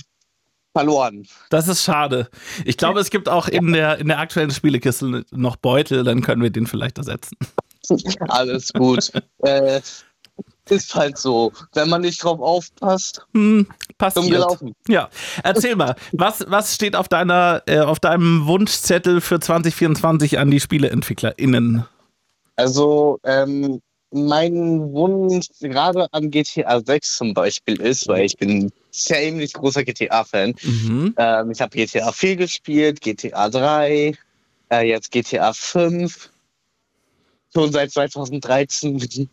verloren. 0.73 1.25
Das 1.49 1.67
ist 1.67 1.83
schade. 1.83 2.29
Ich 2.65 2.77
glaube, 2.77 2.99
es 2.99 3.09
gibt 3.09 3.29
auch 3.29 3.47
in 3.47 3.71
der, 3.73 3.97
in 3.97 4.07
der 4.09 4.19
aktuellen 4.19 4.51
Spielekiste 4.51 5.23
noch 5.31 5.55
Beutel, 5.55 6.03
dann 6.03 6.21
können 6.21 6.41
wir 6.43 6.49
den 6.49 6.67
vielleicht 6.67 6.97
ersetzen. 6.97 7.37
Alles 8.27 8.71
gut. 8.73 9.11
äh, 9.39 9.81
ist 10.71 10.95
halt 10.95 11.17
so. 11.17 11.51
Wenn 11.73 11.89
man 11.89 12.01
nicht 12.01 12.23
drauf 12.23 12.39
aufpasst, 12.39 13.25
Hm, 13.33 13.67
passiert. 13.97 14.57
Ja, 14.87 15.09
erzähl 15.43 15.75
mal, 15.75 15.95
was, 16.11 16.45
was 16.47 16.75
steht 16.75 16.95
auf 16.95 17.07
deiner, 17.07 17.63
äh, 17.67 17.79
auf 17.79 17.99
deinem 17.99 18.45
Wunschzettel 18.45 19.21
für 19.21 19.39
2024 19.39 20.39
an 20.39 20.51
die 20.51 20.59
SpieleentwicklerInnen? 20.59 21.85
Also, 22.55 23.19
ähm, 23.23 23.81
mein 24.11 24.91
Wunsch 24.91 25.47
gerade 25.59 26.07
an 26.11 26.31
GTA 26.31 26.81
6 26.81 27.17
zum 27.17 27.33
Beispiel 27.33 27.79
ist, 27.79 28.07
weil 28.07 28.25
ich 28.25 28.37
bin 28.37 28.49
ein 28.49 28.71
ziemlich 28.91 29.53
großer 29.53 29.83
GTA-Fan. 29.83 30.55
Mhm. 30.63 31.13
Ähm, 31.17 31.51
ich 31.51 31.61
habe 31.61 31.77
GTA 31.77 32.11
4 32.11 32.35
gespielt, 32.35 33.01
GTA 33.01 33.49
3, 33.49 34.13
äh, 34.71 34.81
jetzt 34.87 35.11
GTA 35.11 35.53
5. 35.53 36.31
Schon 37.53 37.71
seit 37.71 37.91
2013. 37.91 39.29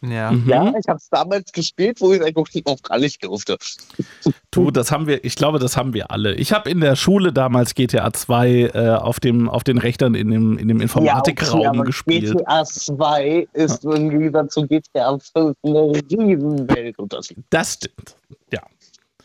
Ja. 0.00 0.30
Mhm. 0.30 0.48
Ja, 0.48 0.72
ich 0.78 0.88
habe 0.88 0.98
es 0.98 1.08
damals 1.10 1.52
gespielt, 1.52 2.00
wo 2.00 2.12
ich 2.12 2.22
eigentlich 2.22 2.64
auch 2.66 2.80
gar 2.82 2.98
nicht 2.98 3.22
durfte. 3.24 3.56
Du, 4.50 4.70
das 4.70 4.90
haben 4.90 5.06
wir, 5.06 5.24
ich 5.24 5.36
glaube, 5.36 5.58
das 5.58 5.76
haben 5.76 5.92
wir 5.92 6.10
alle. 6.10 6.34
Ich 6.34 6.52
habe 6.52 6.70
in 6.70 6.80
der 6.80 6.96
Schule 6.96 7.34
damals 7.34 7.74
GTA 7.74 8.10
2 8.12 8.48
äh, 8.48 8.88
auf, 8.94 9.20
dem, 9.20 9.48
auf 9.48 9.62
den 9.62 9.76
Rechnern 9.76 10.14
in 10.14 10.30
dem, 10.30 10.56
in 10.56 10.68
dem 10.68 10.80
Informatikraum 10.80 11.60
ja, 11.60 11.70
okay, 11.70 11.82
gespielt. 11.82 12.32
GTA 12.34 12.64
2 12.64 13.48
ist 13.52 13.84
im 13.84 14.08
Gegensatz 14.08 14.54
zu 14.54 14.66
GTA 14.66 15.18
5 15.18 15.54
eine 15.62 15.92
riesen 16.10 16.68
Weltunterschied. 16.68 17.44
Das 17.50 17.74
stimmt. 17.74 18.16
Ja. 18.50 18.62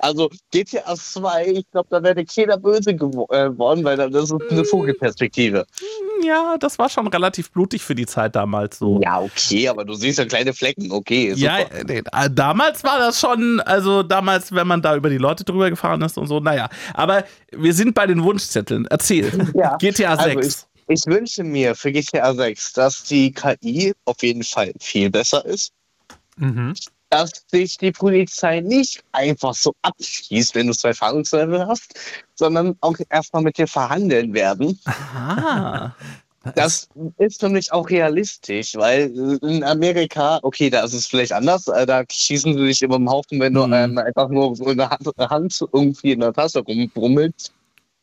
Also 0.04 0.30
GTA 0.52 0.96
2, 0.98 1.48
ich 1.48 1.72
glaube, 1.72 1.88
da 1.90 2.04
wäre 2.04 2.26
keiner 2.26 2.58
böse 2.58 2.90
gewo- 2.92 3.32
äh, 3.34 3.50
geworden, 3.50 3.86
weil 3.86 3.96
das 3.96 4.30
ist 4.30 4.36
eine 4.50 4.66
Vogelperspektive. 4.66 5.66
Ja, 6.22 6.58
das 6.60 6.78
war 6.78 6.90
schon 6.90 7.08
relativ 7.08 7.50
blutig 7.52 7.82
für 7.82 7.96
die 7.96 8.06
Zeit 8.06 8.36
damals 8.36 8.80
so. 8.80 9.00
Ja, 9.02 9.22
okay, 9.22 9.70
aber 9.70 9.86
du 9.86 9.94
siehst 9.94 10.20
ja 10.20 10.26
kleine 10.26 10.54
Flecken, 10.54 10.92
okay. 10.92 11.28
Ist 11.28 11.40
Ja, 11.40 11.60
äh, 11.60 11.86
nee, 11.88 12.04
äh, 12.12 12.30
damals 12.30 12.84
war 12.84 13.00
das 13.00 13.18
schon, 13.18 13.62
also 13.62 14.04
damals, 14.04 14.52
wenn 14.52 14.68
man 14.68 14.82
da 14.82 14.94
über 14.98 15.10
die 15.10 15.18
Leute 15.18 15.46
drüber 15.46 15.70
gefahren 15.70 16.02
ist 16.02 16.18
und 16.18 16.28
so, 16.28 16.42
naja. 16.42 16.68
Aber 16.94 17.24
wir 17.54 17.74
sind 17.74 17.96
bei 17.96 18.06
den 18.06 18.22
Wunschzetteln. 18.24 18.86
Erzähl. 18.90 19.32
Ja, 19.56 19.78
GTA 19.78 20.16
also 20.16 20.42
6. 20.42 20.68
Ich 20.90 21.06
wünsche 21.06 21.46
mir 21.46 21.76
für 21.76 21.94
GTA 21.94 22.34
6, 22.34 22.74
dass 22.74 23.04
die 23.04 23.32
KI 23.32 23.94
auf 24.04 24.22
jeden 24.22 24.44
Fall 24.44 24.74
viel 24.82 25.10
besser 25.10 25.46
ist, 25.46 25.72
Mhm. 26.38 26.74
Dass 27.14 27.46
sich 27.52 27.78
die 27.78 27.92
Polizei 27.92 28.60
nicht 28.60 29.04
einfach 29.12 29.54
so 29.54 29.74
abschießt, 29.84 30.56
wenn 30.56 30.68
du 30.68 30.74
zwei 30.74 30.94
Fahndungslevel 30.94 31.68
hast, 31.68 31.94
sondern 32.34 32.76
auch 32.82 32.96
erstmal 33.10 33.44
mit 33.44 33.58
dir 33.58 33.68
verhandeln 33.68 34.34
werden. 34.34 34.80
Ah. 34.86 35.92
Das 36.56 36.90
ist 37.20 37.40
für 37.40 37.50
mich 37.50 37.72
auch 37.72 37.90
realistisch, 37.90 38.76
weil 38.76 39.40
in 39.44 39.64
Amerika, 39.64 40.40
okay, 40.42 40.70
da 40.70 40.84
ist 40.84 40.94
es 40.94 41.08
vielleicht 41.08 41.32
anders, 41.32 41.68
äh, 41.68 41.86
da 41.86 42.04
schießen 42.10 42.58
sie 42.58 42.66
dich 42.66 42.82
immer 42.82 42.98
im 42.98 43.10
Haufen, 43.10 43.40
wenn 43.40 43.54
du 43.54 43.66
Mhm. 43.66 43.74
ähm, 43.74 43.98
einfach 44.00 44.28
nur 44.28 44.56
so 44.56 44.66
eine 44.66 44.90
Hand, 44.90 45.64
irgendwie 45.72 46.12
in 46.12 46.20
der 46.20 46.34
Tasche 46.34 46.60
rumbrummelst. 46.60 47.54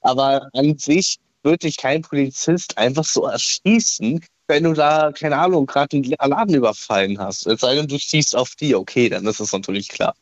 Aber 0.02 0.48
an 0.54 0.78
sich 0.78 1.18
wird 1.42 1.64
dich 1.64 1.76
kein 1.76 2.00
Polizist 2.02 2.78
einfach 2.78 3.04
so 3.04 3.26
erschießen, 3.26 4.24
wenn 4.50 4.64
du 4.64 4.74
da, 4.74 5.12
keine 5.12 5.38
Ahnung, 5.38 5.64
gerade 5.66 5.96
einen 5.96 6.04
Laden 6.04 6.54
überfallen 6.54 7.18
hast. 7.18 7.46
Es 7.46 7.60
sei 7.60 7.74
denn, 7.76 7.88
du 7.88 7.98
schießt 7.98 8.36
auf 8.36 8.54
die, 8.56 8.74
okay, 8.74 9.08
dann 9.08 9.26
ist 9.26 9.40
es 9.40 9.52
natürlich 9.52 9.88
klar. 9.88 10.14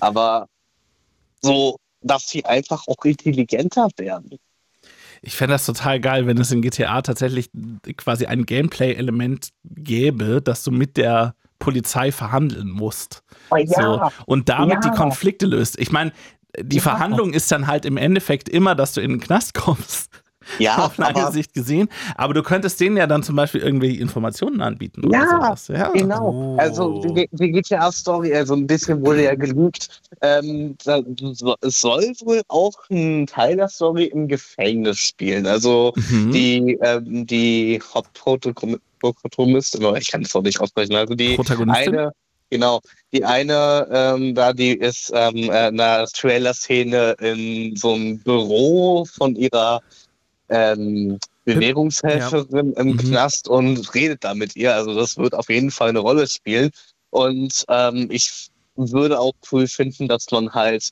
Aber 0.00 0.46
so, 1.42 1.76
dass 2.00 2.28
sie 2.28 2.44
einfach 2.44 2.86
auch 2.86 3.04
intelligenter 3.04 3.88
werden. 3.96 4.38
Ich 5.22 5.34
fände 5.34 5.54
das 5.54 5.64
total 5.66 6.00
geil, 6.00 6.26
wenn 6.26 6.38
es 6.38 6.52
in 6.52 6.60
GTA 6.60 7.00
tatsächlich 7.02 7.50
quasi 7.96 8.26
ein 8.26 8.44
Gameplay-Element 8.44 9.48
gäbe, 9.64 10.42
dass 10.42 10.62
du 10.64 10.70
mit 10.70 10.96
der 10.98 11.34
Polizei 11.58 12.12
verhandeln 12.12 12.68
musst. 12.68 13.22
Oh 13.50 13.56
So, 13.64 14.02
und 14.26 14.50
damit 14.50 14.84
Ja. 14.84 14.90
die 14.90 14.96
Konflikte 14.96 15.46
löst. 15.46 15.78
Ich 15.78 15.90
meine, 15.90 16.12
die 16.60 16.76
Ja. 16.76 16.82
Verhandlung 16.82 17.32
ist 17.32 17.50
dann 17.50 17.66
halt 17.66 17.86
im 17.86 17.96
Endeffekt 17.96 18.48
immer, 18.50 18.74
dass 18.74 18.92
du 18.92 19.00
in 19.00 19.10
den 19.12 19.20
Knast 19.20 19.54
kommst. 19.54 20.10
Ja, 20.58 20.78
auf 20.84 20.96
lange 20.98 21.30
Sicht 21.32 21.54
gesehen. 21.54 21.88
Aber 22.16 22.34
du 22.34 22.42
könntest 22.42 22.80
denen 22.80 22.96
ja 22.96 23.06
dann 23.06 23.22
zum 23.22 23.36
Beispiel 23.36 23.60
irgendwelche 23.60 24.00
Informationen 24.00 24.60
anbieten. 24.60 25.04
Oder 25.04 25.18
Ja, 25.18 25.54
ja. 25.68 25.88
Genau. 25.90 26.30
Oh. 26.30 26.56
Also 26.58 27.02
die, 27.02 27.28
die 27.32 27.52
GTA-Story, 27.52 28.34
also 28.34 28.54
ein 28.54 28.66
bisschen 28.66 29.04
wurde 29.04 29.24
ja 29.24 29.34
gelügt. 29.34 30.00
Ähm, 30.20 30.76
da, 30.84 31.00
es 31.60 31.80
soll 31.80 32.12
wohl 32.20 32.42
auch 32.48 32.72
ein 32.90 33.26
Teil 33.26 33.56
der 33.56 33.68
Story 33.68 34.04
im 34.04 34.28
Gefängnis 34.28 34.98
spielen. 34.98 35.46
Also 35.46 35.92
Mhm. 35.96 36.32
die, 36.32 36.78
ähm, 36.82 37.26
die 37.26 37.80
Hauptprotagonistin, 37.94 39.96
ich 39.96 40.10
kann 40.10 40.22
es 40.22 40.34
auch 40.34 40.42
nicht 40.42 40.60
aussprechen, 40.60 40.94
also 40.94 41.14
die 41.14 41.38
eine, 41.68 42.12
genau, 42.50 42.80
die 43.12 43.24
eine, 43.24 43.86
ähm, 43.90 44.34
da 44.34 44.52
die 44.52 44.76
ist 44.76 45.10
ähm, 45.14 45.50
äh, 45.50 45.68
in 45.68 45.80
einer 45.80 46.06
Trailer-Szene 46.06 47.16
in 47.20 47.76
so 47.76 47.94
einem 47.94 48.18
Büro 48.18 49.04
von 49.04 49.34
ihrer 49.36 49.80
ähm, 50.48 51.18
Bewährungshelferin 51.44 52.72
im 52.74 52.88
Mhm. 52.88 52.98
Knast 52.98 53.48
und 53.48 53.94
redet 53.94 54.24
da 54.24 54.34
mit 54.34 54.56
ihr. 54.56 54.74
Also 54.74 54.94
das 54.94 55.16
wird 55.16 55.34
auf 55.34 55.48
jeden 55.48 55.70
Fall 55.70 55.90
eine 55.90 55.98
Rolle 56.00 56.26
spielen. 56.26 56.70
Und 57.10 57.64
ähm, 57.68 58.08
ich 58.10 58.48
würde 58.76 59.18
auch 59.20 59.34
cool 59.52 59.66
finden, 59.66 60.08
dass 60.08 60.30
man 60.30 60.52
halt 60.52 60.90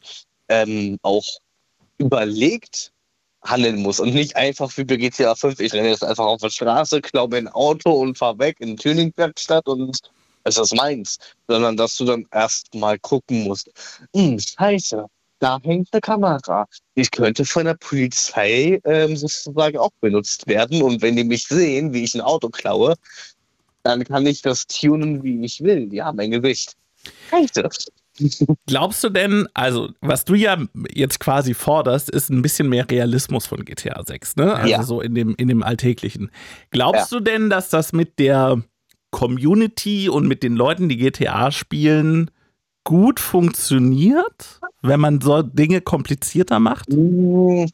ähm, 0.49 0.99
auch 1.03 1.25
überlegt 1.99 2.93
handeln 3.45 3.77
muss 3.83 3.99
und 3.99 4.15
nicht 4.15 4.37
einfach 4.37 4.71
wie 4.77 4.85
bei 4.85 4.97
GTA 4.97 5.35
5, 5.35 5.59
ich 5.59 5.73
renne 5.73 5.89
jetzt 5.89 6.05
einfach 6.05 6.27
auf 6.27 6.41
der 6.41 6.51
Straße, 6.51 7.01
glaube 7.01 7.39
ein 7.39 7.49
Auto 7.49 7.91
und 7.91 8.17
fahr 8.17 8.39
weg 8.39 8.57
in 8.61 8.77
Tuningwerkstatt 8.77 9.67
und 9.67 9.99
es 10.45 10.59
ist 10.59 10.75
meins, 10.77 11.19
sondern 11.49 11.77
dass 11.77 11.97
du 11.97 12.05
dann 12.05 12.27
erst 12.33 12.73
mal 12.75 12.99
gucken 13.01 13.45
musst, 13.45 13.71
hm, 14.15 14.39
scheiße, 14.39 15.07
da 15.43 15.59
hängt 15.63 15.89
eine 15.93 16.01
Kamera. 16.01 16.67
Ich 16.95 17.11
könnte 17.11 17.45
von 17.45 17.65
der 17.65 17.75
Polizei 17.75 18.81
ähm, 18.85 19.17
sozusagen 19.17 19.77
auch 19.77 19.91
benutzt 20.01 20.47
werden 20.47 20.83
und 20.83 21.03
wenn 21.03 21.17
die 21.17 21.25
mich 21.25 21.45
sehen, 21.45 21.93
wie 21.93 22.05
ich 22.05 22.15
ein 22.15 22.21
Auto 22.21 22.49
klaue, 22.49 22.95
dann 23.83 24.05
kann 24.05 24.25
ich 24.27 24.43
das 24.43 24.67
tunen, 24.69 25.23
wie 25.25 25.45
ich 25.45 25.61
will. 25.61 25.89
Die 25.89 26.01
haben 26.01 26.21
ein 26.21 26.31
Gewicht. 26.31 26.75
Scheiße. 27.31 27.69
Glaubst 28.67 29.03
du 29.03 29.09
denn, 29.09 29.49
also 29.55 29.89
was 30.01 30.25
du 30.25 30.35
ja 30.35 30.59
jetzt 30.95 31.19
quasi 31.19 31.55
forderst, 31.55 32.09
ist 32.11 32.31
ein 32.31 32.43
bisschen 32.43 32.69
mehr 32.69 32.89
Realismus 32.89 33.47
von 33.47 33.65
GTA 33.65 34.05
6, 34.05 34.37
ne? 34.37 34.55
Also 34.55 34.69
Ja. 34.69 34.83
so 34.85 35.01
in 35.01 35.15
dem, 35.17 35.35
in 35.37 35.49
dem 35.49 35.65
Alltäglichen. 35.65 36.31
Glaubst 36.71 37.11
du 37.11 37.19
denn, 37.19 37.51
dass 37.51 37.69
das 37.71 37.93
mit 37.93 38.21
der 38.21 38.63
Community 39.11 40.09
und 40.09 40.29
mit 40.29 40.45
den 40.45 40.55
Leuten, 40.55 40.89
die 40.89 40.99
GTA 40.99 41.51
spielen, 41.51 42.31
gut 42.85 43.21
funktioniert, 43.21 44.61
wenn 44.83 45.01
man 45.01 45.21
so 45.21 45.43
Dinge 45.43 45.81
komplizierter 45.81 46.59
macht? 46.61 46.89
Mm, 46.91 47.67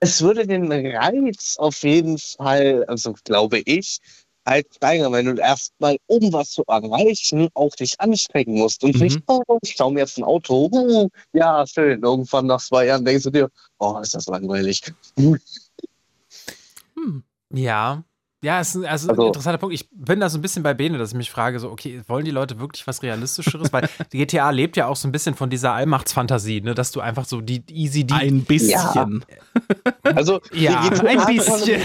Es 0.00 0.20
würde 0.20 0.46
den 0.46 0.70
Reiz 0.70 1.56
auf 1.58 1.82
jeden 1.82 2.18
Fall, 2.18 2.84
also 2.88 3.14
glaube 3.24 3.60
ich, 3.64 4.00
halt 4.46 4.66
steigern, 4.74 5.12
wenn 5.12 5.24
du 5.34 5.40
erstmal, 5.40 5.96
um 6.06 6.30
was 6.32 6.50
zu 6.50 6.62
erreichen, 6.66 7.48
auch 7.54 7.74
dich 7.74 7.98
anstrengen 7.98 8.58
musst 8.58 8.84
und 8.84 8.94
Mhm. 8.96 9.00
nicht, 9.00 9.20
oh, 9.26 9.42
ich 9.62 9.74
schau 9.76 9.90
mir 9.90 10.00
jetzt 10.00 10.18
ein 10.18 10.24
Auto, 10.24 10.68
uh, 10.70 11.08
ja, 11.32 11.66
schön. 11.66 12.02
Irgendwann 12.02 12.46
nach 12.46 12.60
zwei 12.60 12.86
Jahren 12.86 13.04
denkst 13.04 13.24
du 13.24 13.30
dir, 13.30 13.50
oh, 13.78 13.98
ist 14.02 14.14
das 14.14 14.26
langweilig. 14.26 14.82
Ja. 17.50 18.04
Ja, 18.44 18.60
es 18.60 18.74
ist 18.74 18.84
also, 18.84 19.08
Also- 19.08 19.22
ein 19.22 19.26
interessanter 19.28 19.58
Punkt. 19.58 19.74
Ich 19.74 19.88
bin 19.90 20.20
da 20.20 20.28
so 20.28 20.36
ein 20.36 20.42
bisschen 20.42 20.62
bei 20.62 20.74
Bene, 20.74 20.98
dass 20.98 21.12
ich 21.12 21.16
mich 21.16 21.30
frage, 21.30 21.58
so, 21.58 21.70
okay, 21.70 22.02
wollen 22.08 22.26
die 22.26 22.30
Leute 22.30 22.60
wirklich 22.60 22.86
was 22.86 23.02
Realistischeres? 23.02 23.72
Weil 23.72 23.88
die 24.12 24.18
GTA 24.18 24.50
lebt 24.50 24.76
ja 24.76 24.86
auch 24.86 24.96
so 24.96 25.08
ein 25.08 25.12
bisschen 25.12 25.34
von 25.34 25.48
dieser 25.48 25.72
Allmachtsfantasie, 25.72 26.60
ne? 26.60 26.74
dass 26.74 26.92
du 26.92 27.00
einfach 27.00 27.24
so 27.24 27.40
die 27.40 27.62
easy, 27.70 28.04
die. 28.04 28.12
Ein 28.12 28.44
bisschen. 28.44 29.24
Also, 30.02 30.42
ja, 30.52 30.82
die 30.82 30.90
GTA 30.90 31.06
ein 31.06 31.36
bisschen. 31.36 31.80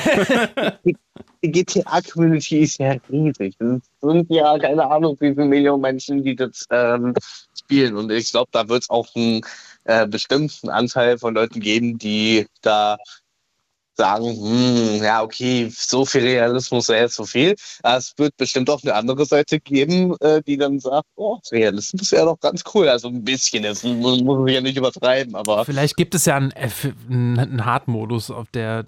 die 1.44 1.52
GTA-Community 1.52 2.60
ist 2.60 2.78
ja 2.80 2.96
riesig. 3.10 3.56
Es 3.60 3.82
sind 4.02 4.30
ja 4.30 4.60
keine 4.60 4.86
Ahnung, 4.86 5.16
wie 5.22 5.34
viele 5.34 5.46
Millionen 5.46 5.82
Menschen, 5.82 6.24
die 6.26 6.36
das 6.36 6.66
ähm, 6.72 7.14
spielen. 7.58 7.96
Und 7.96 8.12
ich 8.12 8.32
glaube, 8.32 8.50
da 8.52 8.68
wird 8.68 8.84
es 8.84 8.90
auch 8.90 9.08
einen 9.16 9.42
äh, 9.86 10.06
bestimmten 10.06 10.70
Anteil 10.70 11.18
von 11.18 11.36
Leuten 11.36 11.62
geben, 11.62 11.98
die 11.98 12.48
da 12.62 12.98
sagen, 14.00 14.26
hm, 14.28 15.04
ja, 15.04 15.22
okay, 15.22 15.70
so 15.76 16.06
viel 16.06 16.22
Realismus 16.22 16.88
wäre 16.88 17.02
jetzt 17.04 17.16
so 17.16 17.26
viel. 17.26 17.56
Aber 17.84 17.98
es 17.98 18.14
wird 18.18 18.36
bestimmt 18.38 18.70
auch 18.70 18.82
eine 18.82 18.96
andere 18.96 19.26
Seite 19.26 19.60
geben, 19.60 20.16
äh, 20.22 20.42
die 20.42 20.58
dann 20.58 20.80
sagt, 20.80 21.06
oh, 21.16 21.38
Realismus 21.52 22.12
wäre 22.14 22.26
doch 22.26 22.40
ganz 22.40 22.64
cool. 22.74 22.88
Also 22.88 23.10
ein 23.10 23.24
bisschen, 23.24 23.64
jetzt 23.66 23.84
muss 23.84 24.22
muss 24.22 24.38
man 24.40 24.48
ja 24.48 24.62
nicht 24.62 24.78
übertreiben, 24.78 25.36
aber 25.36 25.66
Vielleicht 25.66 25.98
gibt 25.98 26.16
es 26.16 26.26
ja 26.26 26.38
einen, 26.38 26.54
einen, 26.54 27.66
Hard-Modus, 27.66 28.32
auf 28.32 28.48
der, 28.52 28.86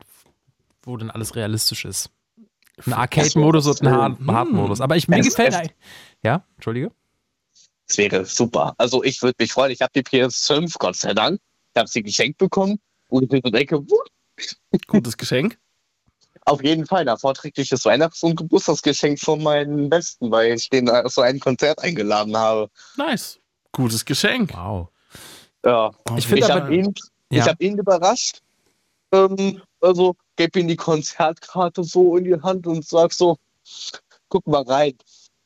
wo 0.84 0.96
dann 0.98 1.12
alles 1.12 1.36
realistisch 1.36 1.84
ist. 1.86 2.10
Ein 2.86 2.94
Arcade-Modus 2.94 3.68
und 3.68 3.82
ein 3.84 3.91
Hard- 3.94 4.20
Hm. 4.20 4.32
Hard-Modus. 4.32 4.82
Aber 4.82 4.96
ich, 4.96 5.08
mir 5.10 5.20
Es- 5.20 5.27
gefällt. 5.27 5.53
es- 5.53 5.70
Ja, 6.24 6.46
Entschuldige. 6.56 6.91
Es 7.88 7.98
wäre 7.98 8.24
super. 8.25 8.74
Also 8.77 9.03
ich 9.03 9.22
würde 9.22 9.36
mich 9.39 9.51
freuen. 9.51 9.72
Ich 9.72 9.82
habe 9.82 9.91
die 9.94 10.01
PS5, 10.03 10.77
Gott 10.80 10.96
sei 10.96 11.13
Dank. 11.13 11.39
Ich 11.75 11.80
habe 11.80 11.89
sie 11.89 12.01
geschenkt 12.01 12.38
bekommen. 12.38 12.80
Und 13.10 13.24
ich 13.24 13.30
mir 13.32 13.41
so 13.44 13.51
denke, 13.51 13.77
wuh, 13.77 14.00
Gutes 14.88 15.17
Geschenk. 15.17 15.57
auf 16.45 16.63
jeden 16.63 16.86
Fall 16.88 17.07
ein 17.07 17.17
vorträgliches 17.17 17.86
Weihnachts- 17.86 18.24
und 18.24 18.36
Geburtstagsgeschenk 18.36 19.19
von 19.19 19.43
meinen 19.43 19.89
Besten, 19.89 20.31
weil 20.31 20.53
ich 20.55 20.69
den 20.69 20.89
zu 21.07 21.21
einem 21.21 21.39
Konzert 21.39 21.79
eingeladen 21.83 22.36
habe. 22.36 22.69
Nice. 22.98 23.39
Gutes 23.71 24.03
Geschenk. 24.03 24.51
Wow. 24.53 24.89
Ja, 25.63 25.91
Ich 26.17 26.25
finde 26.25 26.45
ich 26.45 26.51
aber- 26.51 26.63
habe 26.63 26.75
ihn, 26.75 26.93
Ja. 27.31 27.43
ich 27.43 27.48
hab 27.50 27.62
ihn 27.62 27.77
überrascht. 27.77 28.41
Ähm, 29.13 29.62
also 29.81 30.15
gebe 30.36 30.60
ihm 30.60 30.67
die 30.67 30.75
Konzertkarte 30.75 31.83
so 31.83 32.17
in 32.17 32.24
die 32.24 32.41
Hand 32.41 32.65
und 32.65 32.86
sag 32.86 33.13
so, 33.13 33.38
guck 34.29 34.48
mal 34.48 34.63
rein. 34.63 34.93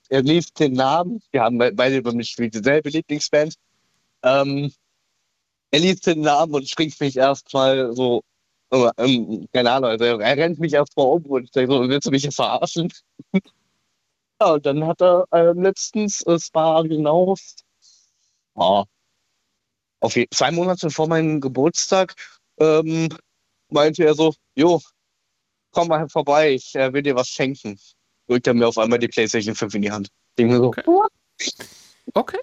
Er 0.09 0.21
liest 0.21 0.57
den 0.59 0.73
Namen. 0.73 1.21
Wir 1.31 1.41
haben 1.41 1.57
be- 1.57 1.71
beide 1.73 1.97
über 1.97 2.13
mich 2.13 2.35
wie 2.37 2.49
dieselbe 2.49 2.89
Lieblingsband. 2.89 3.55
Ähm, 4.23 4.71
er 5.71 5.79
liest 5.79 6.07
den 6.07 6.21
Namen 6.21 6.53
und 6.53 6.69
springt 6.69 6.99
mich 7.01 7.17
erstmal 7.17 7.93
so, 7.93 8.23
äh, 8.72 8.89
ähm, 8.98 9.48
keine 9.53 9.72
Ahnung, 9.72 9.89
also 9.91 10.03
er 10.03 10.19
rennt 10.38 10.60
mich 10.60 10.74
erstmal 10.74 11.07
um 11.07 11.25
und 11.25 11.43
ich 11.45 11.51
denke 11.51 11.72
so, 11.74 11.88
willst 11.89 12.07
du 12.07 12.12
mich 12.12 12.24
jetzt 12.24 12.36
verarschen? 12.36 12.91
Ja, 14.41 14.51
und 14.55 14.65
dann 14.65 14.86
hat 14.86 15.01
er 15.01 15.25
äh, 15.31 15.53
letztens, 15.53 16.22
es 16.27 16.53
war 16.53 16.84
genau 16.84 17.36
ah, 18.55 18.84
auf 20.01 20.15
je- 20.17 20.27
zwei 20.29 20.51
Monate 20.51 20.89
vor 20.89 21.07
meinem 21.07 21.39
Geburtstag, 21.39 22.13
ähm, 22.60 23.07
meinte 23.69 24.03
er 24.03 24.13
so, 24.13 24.34
jo, 24.55 24.81
komm 25.72 25.88
mal 25.88 26.10
vorbei, 26.10 26.53
ich 26.53 26.75
äh, 26.75 26.91
will 26.91 27.01
dir 27.01 27.15
was 27.15 27.29
schenken. 27.29 27.79
Drückt 28.27 28.48
er 28.48 28.53
mir 28.53 28.67
auf 28.67 28.77
einmal 28.77 29.00
die 29.00 29.07
Playstation 29.07 29.55
5 29.55 29.74
in 29.75 29.84
die 29.84 29.91
Hand. 29.91 30.07
Ich 30.10 30.36
denke 30.38 30.53
mir 30.53 30.60
so, 30.60 30.67
Okay. 30.67 30.84
Okay. 32.13 32.39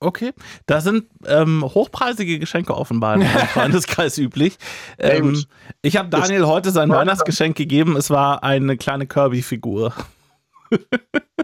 Okay. 0.00 0.32
Da 0.66 0.80
sind 0.80 1.06
ähm, 1.26 1.64
hochpreisige 1.64 2.38
Geschenke 2.38 2.74
offenbar 2.76 3.14
in 3.14 3.20
meinem 3.22 3.48
Freundeskreis 3.48 4.16
üblich. 4.18 4.56
Ähm, 4.98 5.44
ich 5.82 5.96
habe 5.96 6.08
Daniel 6.08 6.46
heute 6.46 6.70
sein. 6.70 6.88
Weihnachtsgeschenk 6.90 7.56
gegeben. 7.56 7.96
Es 7.96 8.08
war 8.10 8.42
eine 8.44 8.76
kleine 8.76 9.06
Kirby-Figur. 9.06 9.92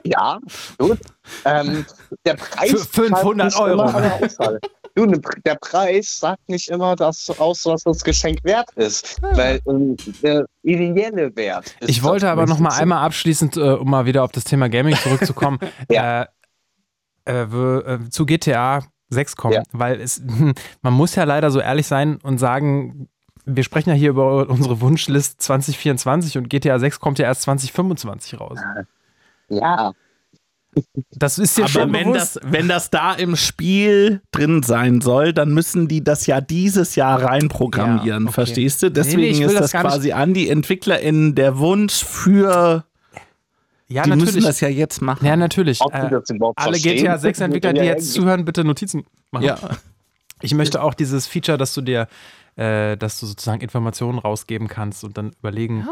Ja, 0.04 0.38
gut. 0.78 0.98
Ähm, 1.44 1.84
der 2.26 2.34
Preis 2.34 2.70
Für 2.70 3.02
500 3.08 3.52
sagt 3.52 3.66
nicht 3.66 3.78
Euro. 3.78 3.88
Immer 3.88 3.94
eine 3.96 4.14
Aussage. 4.14 4.60
Du, 4.94 5.06
ne, 5.06 5.20
der 5.44 5.56
Preis 5.56 6.18
sagt 6.20 6.48
nicht 6.48 6.68
immer 6.68 6.94
das 6.94 7.28
aus, 7.40 7.64
was 7.66 7.82
das 7.82 8.04
Geschenk 8.04 8.44
wert 8.44 8.68
ist. 8.76 9.20
Weil 9.22 9.60
ähm, 9.66 9.96
der 10.22 10.44
ideelle 10.62 11.34
Wert 11.34 11.74
ist 11.80 11.88
Ich 11.88 12.02
wollte 12.04 12.30
aber 12.30 12.46
noch 12.46 12.60
mal 12.60 12.78
einmal 12.78 13.04
abschließend, 13.04 13.56
äh, 13.56 13.60
um 13.70 13.90
mal 13.90 14.06
wieder 14.06 14.22
auf 14.22 14.30
das 14.30 14.44
Thema 14.44 14.68
Gaming 14.68 14.94
zurückzukommen, 14.96 15.58
Ja. 15.90 16.22
äh, 16.22 16.26
äh, 17.26 17.42
äh, 17.42 17.98
zu 18.10 18.26
GTA 18.26 18.82
6 19.10 19.36
kommen, 19.36 19.54
Ja. 19.54 19.62
weil 19.72 20.00
es, 20.00 20.22
man 20.82 20.92
muss 20.92 21.14
ja 21.14 21.24
leider 21.24 21.50
so 21.50 21.60
ehrlich 21.60 21.86
sein 21.86 22.18
und 22.22 22.38
sagen, 22.38 23.08
wir 23.46 23.62
sprechen 23.62 23.90
ja 23.90 23.94
hier 23.96 24.10
über 24.10 24.48
unsere 24.48 24.80
Wunschlist 24.80 25.42
2024 25.42 26.38
und 26.38 26.48
GTA 26.48 26.78
6 26.78 26.98
kommt 27.00 27.18
ja 27.18 27.26
erst 27.26 27.42
2025 27.42 28.40
raus. 28.40 28.58
Ja, 29.50 29.92
Das 31.12 31.38
ist 31.38 31.58
Aber 31.58 31.68
schon 31.68 31.92
wenn 31.92 32.12
bewusst. 32.12 32.36
das, 32.36 32.52
wenn 32.52 32.68
das 32.68 32.90
da 32.90 33.12
im 33.12 33.36
Spiel 33.36 34.22
drin 34.32 34.62
sein 34.62 35.00
soll, 35.02 35.32
dann 35.34 35.52
müssen 35.52 35.86
die 35.88 36.02
das 36.02 36.26
ja 36.26 36.40
dieses 36.40 36.96
Jahr 36.96 37.22
reinprogrammieren, 37.22 38.06
Ja, 38.24 38.28
okay. 38.28 38.32
verstehst 38.32 38.82
du? 38.82 38.86
Nee, 38.86 38.90
nee, 38.90 38.94
Deswegen 38.94 39.22
ich 39.22 39.38
will 39.40 39.46
ist 39.48 39.60
das 39.60 39.70
das 39.72 39.80
quasi 39.82 40.12
an 40.12 40.34
die 40.34 40.48
EntwicklerInnen 40.48 41.34
der 41.34 41.58
Wunsch 41.58 42.02
für, 42.02 42.84
ja, 43.94 44.02
die 44.02 44.10
müssen 44.10 44.24
natürlich. 44.24 44.44
das 44.44 44.60
ja 44.60 44.68
jetzt 44.68 45.00
machen. 45.02 45.24
ja, 45.24 45.36
natürlich. 45.36 45.80
ob 45.80 45.94
Äh, 45.94 46.10
das 46.10 46.28
überhaupt 46.30 46.58
alle 46.58 46.78
GTA 46.78 47.16
6 47.16 47.40
Entwickler, 47.40 47.72
die 47.72 47.80
jetzt 47.80 48.12
zuhören, 48.12 48.44
bitte 48.44 48.64
Notizen 48.64 49.04
machen. 49.30 49.44
Ja. 49.44 49.58
Ich 50.42 50.52
möchte 50.52 50.82
auch 50.82 50.94
dieses 50.94 51.28
Feature, 51.28 51.56
dass 51.56 51.74
du 51.74 51.80
dir, 51.80 52.08
äh, 52.56 52.96
dass 52.96 53.20
du 53.20 53.26
sozusagen 53.26 53.60
Informationen 53.60 54.18
rausgeben 54.18 54.66
kannst 54.66 55.04
und 55.04 55.16
dann 55.16 55.30
überlegen, 55.38 55.86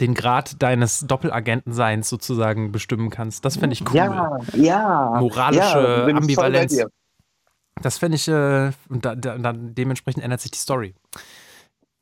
den 0.00 0.14
Grad 0.14 0.60
deines 0.62 1.06
Doppelagentenseins 1.06 2.08
sozusagen 2.08 2.72
bestimmen 2.72 3.10
kannst. 3.10 3.44
Das 3.44 3.56
fände 3.56 3.74
ich 3.74 3.88
cool. 3.88 3.96
Ja, 3.96 4.38
ja. 4.54 5.16
Moralische 5.20 6.06
ja, 6.08 6.16
Ambivalenz. 6.16 6.84
Das 7.80 7.98
fände 7.98 8.16
ich, 8.16 8.28
äh, 8.28 8.72
und 8.88 9.04
da, 9.04 9.14
da, 9.14 9.38
dann 9.38 9.74
dementsprechend 9.74 10.24
ändert 10.24 10.40
sich 10.40 10.50
die 10.50 10.58
Story. 10.58 10.94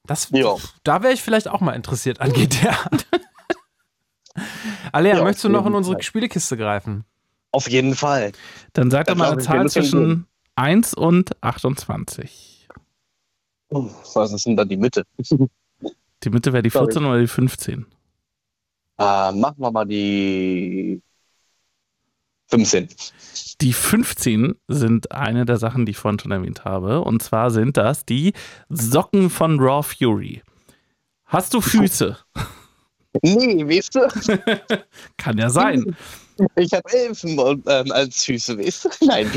Das, 0.07 0.29
Ja. 0.31 0.57
Da 0.83 1.03
wäre 1.03 1.13
ich 1.13 1.23
vielleicht 1.23 1.49
auch 1.49 1.61
mal 1.61 1.73
interessiert 1.73 2.21
an 2.21 2.33
GTA. 2.33 2.75
Alea, 4.93 5.17
Ja, 5.17 5.25
möchtest 5.25 5.45
du 5.45 5.49
noch 5.49 5.67
in 5.67 5.75
unsere 5.75 5.95
Fall. 5.97 6.03
Spielekiste 6.03 6.57
greifen? 6.57 7.05
Auf 7.53 7.69
jeden 7.69 7.95
Fall. 7.95 8.33
Dann 8.73 8.91
sag 8.91 9.07
doch 9.07 9.17
mal 9.17 9.33
eine 9.33 9.43
Zahl 9.43 9.69
zwischen 9.69 10.27
1 10.57 10.95
und 10.95 11.43
28. 11.43 12.69
Oh, 13.71 13.89
Was 14.15 14.33
ist 14.33 14.47
denn 14.47 14.57
da 14.57 14.65
die 14.65 14.77
Mitte? 14.77 15.05
Die 16.23 16.31
Mitte 16.31 16.53
wäre 16.53 16.63
die 16.63 16.71
Sorry. 16.71 16.87
14 16.87 17.05
oder 17.05 17.21
die 17.21 17.27
15? 17.27 17.87
Äh, 18.99 19.33
machen 19.33 19.57
wir 19.59 19.71
mal 19.71 19.85
die 19.87 21.01
15. 22.49 22.89
Die 23.61 23.73
15 23.73 24.55
sind 24.69 25.13
eine 25.13 25.45
der 25.45 25.57
Sachen, 25.59 25.87
die 25.87 25.91
ich 25.91 25.99
vorhin 25.99 26.19
schon 26.19 26.33
erwähnt 26.33 26.65
habe. 26.65 27.03
Und 27.03 27.23
zwar 27.23 27.51
sind 27.51 27.77
das 27.77 28.05
die 28.05 28.33
Socken 28.69 29.31
von 29.31 29.61
Raw 29.61 29.83
Fury. 29.83 30.43
Hast 31.27 31.55
du 31.55 31.61
Füße? 31.61 32.17
Nee, 33.23 33.67
weißt 33.67 33.95
du? 33.95 34.77
Kann 35.17 35.39
ja 35.39 35.51
sein. 35.51 35.97
Ich 36.57 36.73
habe 36.73 36.91
Elfen 36.93 37.39
ähm, 37.67 37.93
als 37.93 38.25
Füße, 38.25 38.59
weißt 38.59 38.85
du? 38.85 38.89
Nein, 39.07 39.31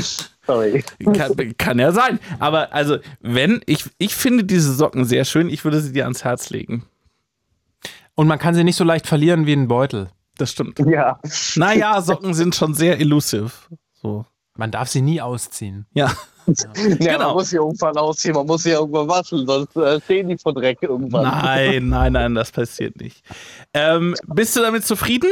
sorry. 0.46 0.84
Kann, 1.12 1.56
kann 1.58 1.78
ja 1.78 1.92
sein. 1.92 2.18
Aber 2.38 2.72
also, 2.72 2.98
wenn, 3.20 3.60
ich, 3.66 3.84
ich 3.98 4.14
finde 4.14 4.44
diese 4.44 4.72
Socken 4.72 5.04
sehr 5.04 5.24
schön, 5.24 5.50
ich 5.50 5.64
würde 5.64 5.80
sie 5.80 5.92
dir 5.92 6.04
ans 6.04 6.24
Herz 6.24 6.50
legen. 6.50 6.84
Und 8.14 8.28
man 8.28 8.38
kann 8.38 8.54
sie 8.54 8.64
nicht 8.64 8.76
so 8.76 8.84
leicht 8.84 9.06
verlieren 9.06 9.46
wie 9.46 9.52
einen 9.52 9.68
Beutel. 9.68 10.08
Das 10.38 10.52
stimmt. 10.52 10.78
Ja. 10.78 11.20
Naja, 11.56 12.00
Socken 12.00 12.32
sind 12.34 12.54
schon 12.54 12.74
sehr 12.74 12.98
elusive. 13.00 13.50
So. 13.92 14.24
Man 14.56 14.70
darf 14.70 14.88
sie 14.88 15.02
nie 15.02 15.20
ausziehen. 15.20 15.86
Ja. 15.94 16.12
ja 16.46 16.72
Genau. 16.74 17.18
Man 17.28 17.34
muss 17.34 17.50
sie 17.50 17.56
irgendwann 17.56 17.96
ausziehen, 17.96 18.34
man 18.34 18.46
muss 18.46 18.62
sie 18.62 18.70
irgendwann 18.70 19.08
waschen, 19.08 19.46
sonst 19.46 19.74
äh, 19.76 20.00
stehen 20.00 20.28
die 20.28 20.38
vor 20.38 20.52
Dreck 20.54 20.78
irgendwann. 20.82 21.24
Nein, 21.24 21.88
nein, 21.88 22.12
nein, 22.12 22.34
das 22.34 22.52
passiert 22.52 22.96
nicht. 23.00 23.24
Ähm, 23.72 24.14
bist 24.26 24.54
du 24.56 24.60
damit 24.60 24.84
zufrieden? 24.86 25.30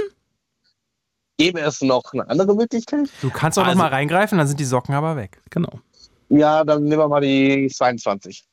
Gäbe 1.38 1.60
es 1.60 1.80
noch 1.82 2.12
eine 2.12 2.28
andere 2.28 2.54
Möglichkeit? 2.54 3.08
Du 3.20 3.30
kannst 3.30 3.58
auch 3.58 3.64
Also- 3.64 3.76
noch 3.76 3.84
mal 3.84 3.90
reingreifen, 3.90 4.38
dann 4.38 4.46
sind 4.48 4.60
die 4.60 4.64
Socken 4.64 4.94
aber 4.94 5.16
weg. 5.16 5.40
Genau. 5.50 5.80
Ja, 6.28 6.64
dann 6.64 6.84
nehmen 6.84 6.98
wir 6.98 7.08
mal 7.08 7.20
die 7.20 7.68
22. 7.72 8.44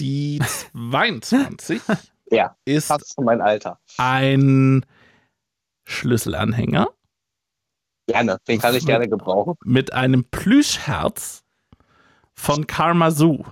Die 0.00 0.40
22 0.72 1.80
Ja, 2.30 2.56
ist 2.64 2.90
meinem 3.20 3.42
Alter. 3.42 3.78
ein 3.98 4.86
Schlüsselanhänger 5.84 6.88
Gerne, 8.06 8.38
den 8.48 8.60
kann 8.60 8.74
ich 8.74 8.84
gerne 8.84 9.08
gebrauchen. 9.08 9.54
mit 9.64 9.92
einem 9.92 10.24
Plüschherz 10.24 11.42
von 12.34 12.66
Karma 12.66 13.10
Zoo. 13.10 13.44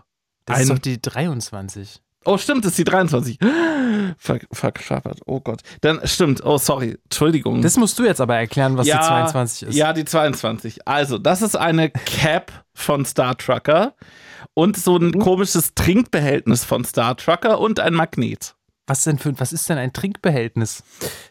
Das 0.44 0.56
Ein- 0.56 0.62
ist 0.64 0.70
doch 0.70 0.78
die 0.78 1.00
23. 1.00 2.00
Oh, 2.26 2.36
stimmt, 2.36 2.64
das 2.64 2.72
ist 2.72 2.78
die 2.78 2.84
23. 2.84 3.38
Ver. 4.18 4.40
Oh 5.26 5.40
Gott. 5.40 5.62
Dann 5.80 6.06
stimmt. 6.06 6.44
Oh, 6.44 6.58
sorry. 6.58 6.98
Entschuldigung. 7.04 7.62
Das 7.62 7.76
musst 7.76 7.98
du 7.98 8.04
jetzt 8.04 8.20
aber 8.20 8.36
erklären, 8.36 8.76
was 8.76 8.86
Ja, 8.86 8.98
die 8.98 9.06
22 9.06 9.68
ist. 9.68 9.74
Ja, 9.76 9.92
die 9.92 10.04
22. 10.04 10.86
Also, 10.86 11.16
das 11.18 11.40
ist 11.42 11.56
eine 11.56 11.90
Cap 11.90 12.52
von 12.74 13.04
Star 13.06 13.38
Trucker 13.38 13.94
und 14.54 14.76
so 14.76 14.96
ein 14.96 15.12
komisches 15.18 15.74
Trinkbehältnis 15.74 16.64
von 16.64 16.84
Star 16.84 17.16
Trucker 17.16 17.58
und 17.60 17.80
ein 17.80 17.94
Magnet. 17.94 18.54
Was 18.86 19.04
denn 19.04 19.18
für 19.18 19.38
was 19.38 19.52
ist 19.52 19.68
denn 19.70 19.78
ein 19.78 19.92
Trinkbehältnis? 19.92 20.82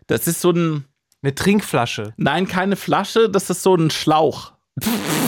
Das 0.08 0.28
ist 0.28 0.42
so 0.42 0.52
ein, 0.52 0.86
Eine 1.22 1.36
Trinkflasche. 1.36 2.14
nein, 2.18 2.48
keine 2.48 2.76
Flasche, 2.76 3.30
das 3.30 3.50
ist 3.50 3.64
so 3.64 3.76
ein 3.76 3.90
Schlauch. 3.90 4.54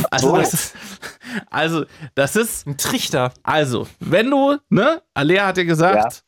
Also, 0.09 0.29
So. 0.29 0.37
das 0.37 0.53
ist, 0.53 0.75
also, 1.49 1.85
das 2.15 2.35
ist, 2.37 2.65
Ein 2.67 2.77
Trichter. 2.77 3.33
also, 3.43 3.87
wenn 3.99 4.29
du, 4.31 4.57
ne, 4.69 5.01
Alea 5.13 5.47
hat 5.47 5.57
ja 5.57 5.63
gesagt, 5.65 6.13
Ja. 6.13 6.19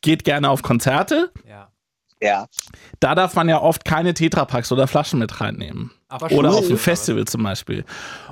geht 0.00 0.24
gerne 0.24 0.48
auf 0.48 0.62
Konzerte. 0.62 1.30
Ja. 1.46 1.68
Ja. 2.22 2.46
Da 3.00 3.14
darf 3.14 3.34
man 3.34 3.48
ja 3.48 3.60
oft 3.60 3.84
keine 3.84 4.14
Tetrapacks 4.14 4.70
oder 4.72 4.86
Flaschen 4.86 5.18
mit 5.18 5.40
reinnehmen. 5.40 5.90
Aber 6.08 6.30
Oder 6.30 6.50
auf 6.54 6.70
ein 6.70 6.78
Festival 6.78 7.24
zum 7.26 7.42
Beispiel. 7.42 7.84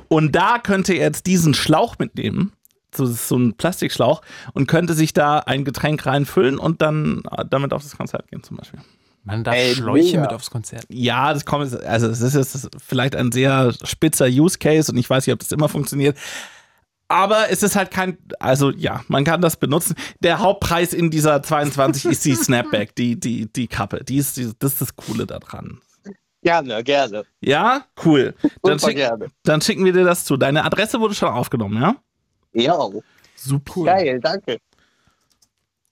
Und 0.09 0.35
da 0.37 0.59
könnte 0.59 0.95
er 0.95 1.07
jetzt 1.07 1.27
diesen 1.27 1.55
Schlauch 1.55 1.99
mitnehmen, 1.99 2.53
so, 2.95 3.05
so 3.07 3.37
ein 3.37 3.55
Plastikschlauch, 3.57 4.23
und 4.55 4.69
könnte 4.69 4.95
sich 4.95 5.13
da 5.13 5.41
ein 5.41 5.65
Getränk 5.65 6.07
reinfüllen 6.07 6.59
und 6.59 6.81
dann 6.83 7.23
äh, 7.37 7.45
damit 7.49 7.73
auf 7.73 7.83
das 7.83 7.97
Konzert 7.97 8.29
gehen 8.29 8.43
zum 8.45 8.57
Beispiel. 8.59 8.81
Man 9.31 9.45
darf 9.45 9.55
Ey, 9.55 9.75
Schläuche 9.75 10.07
mega. 10.07 10.21
mit 10.23 10.33
aufs 10.33 10.51
Konzert. 10.51 10.85
Ja, 10.89 11.33
das 11.33 11.45
kommt, 11.45 11.73
also 11.85 12.09
es 12.09 12.21
ist 12.21 12.35
jetzt 12.35 12.69
vielleicht 12.85 13.15
ein 13.15 13.31
sehr 13.31 13.73
spitzer 13.85 14.27
Use 14.27 14.59
Case 14.59 14.91
und 14.91 14.99
ich 14.99 15.09
weiß 15.09 15.27
nicht, 15.27 15.35
ob 15.35 15.41
das 15.41 15.53
immer 15.53 15.69
funktioniert. 15.69 16.17
Aber 17.09 17.51
es 17.51 17.63
ist 17.63 17.75
halt 17.75 17.91
kein, 17.91 18.19
also 18.39 18.71
ja, 18.71 19.03
man 19.09 19.25
kann 19.25 19.41
das 19.41 19.57
benutzen. 19.57 19.97
Der 20.21 20.39
Hauptpreis 20.39 20.93
in 20.93 21.11
dieser 21.11 21.43
22 21.43 22.05
ist 22.05 22.25
die 22.25 22.35
Snapback, 22.37 22.95
die, 22.95 23.19
die, 23.19 23.53
die 23.53 23.67
Kappe. 23.67 24.05
Die 24.05 24.17
ist, 24.17 24.37
die, 24.37 24.53
das 24.59 24.75
ist 24.75 24.81
das 24.81 24.97
Coole 24.97 25.27
daran. 25.27 25.81
Gerne, 26.43 26.83
gerne. 26.83 27.25
Ja, 27.41 27.85
cool. 28.05 28.35
Dann, 28.63 28.79
schick, 28.79 28.97
gerne. 28.97 29.27
dann 29.43 29.61
schicken 29.61 29.85
wir 29.85 29.93
dir 29.93 30.05
das 30.05 30.25
zu. 30.25 30.37
Deine 30.37 30.65
Adresse 30.65 31.01
wurde 31.01 31.15
schon 31.15 31.29
aufgenommen, 31.29 31.81
ja? 31.81 31.97
Ja, 32.53 32.79
Super. 33.37 33.85
geil, 33.85 34.21
danke. 34.21 34.59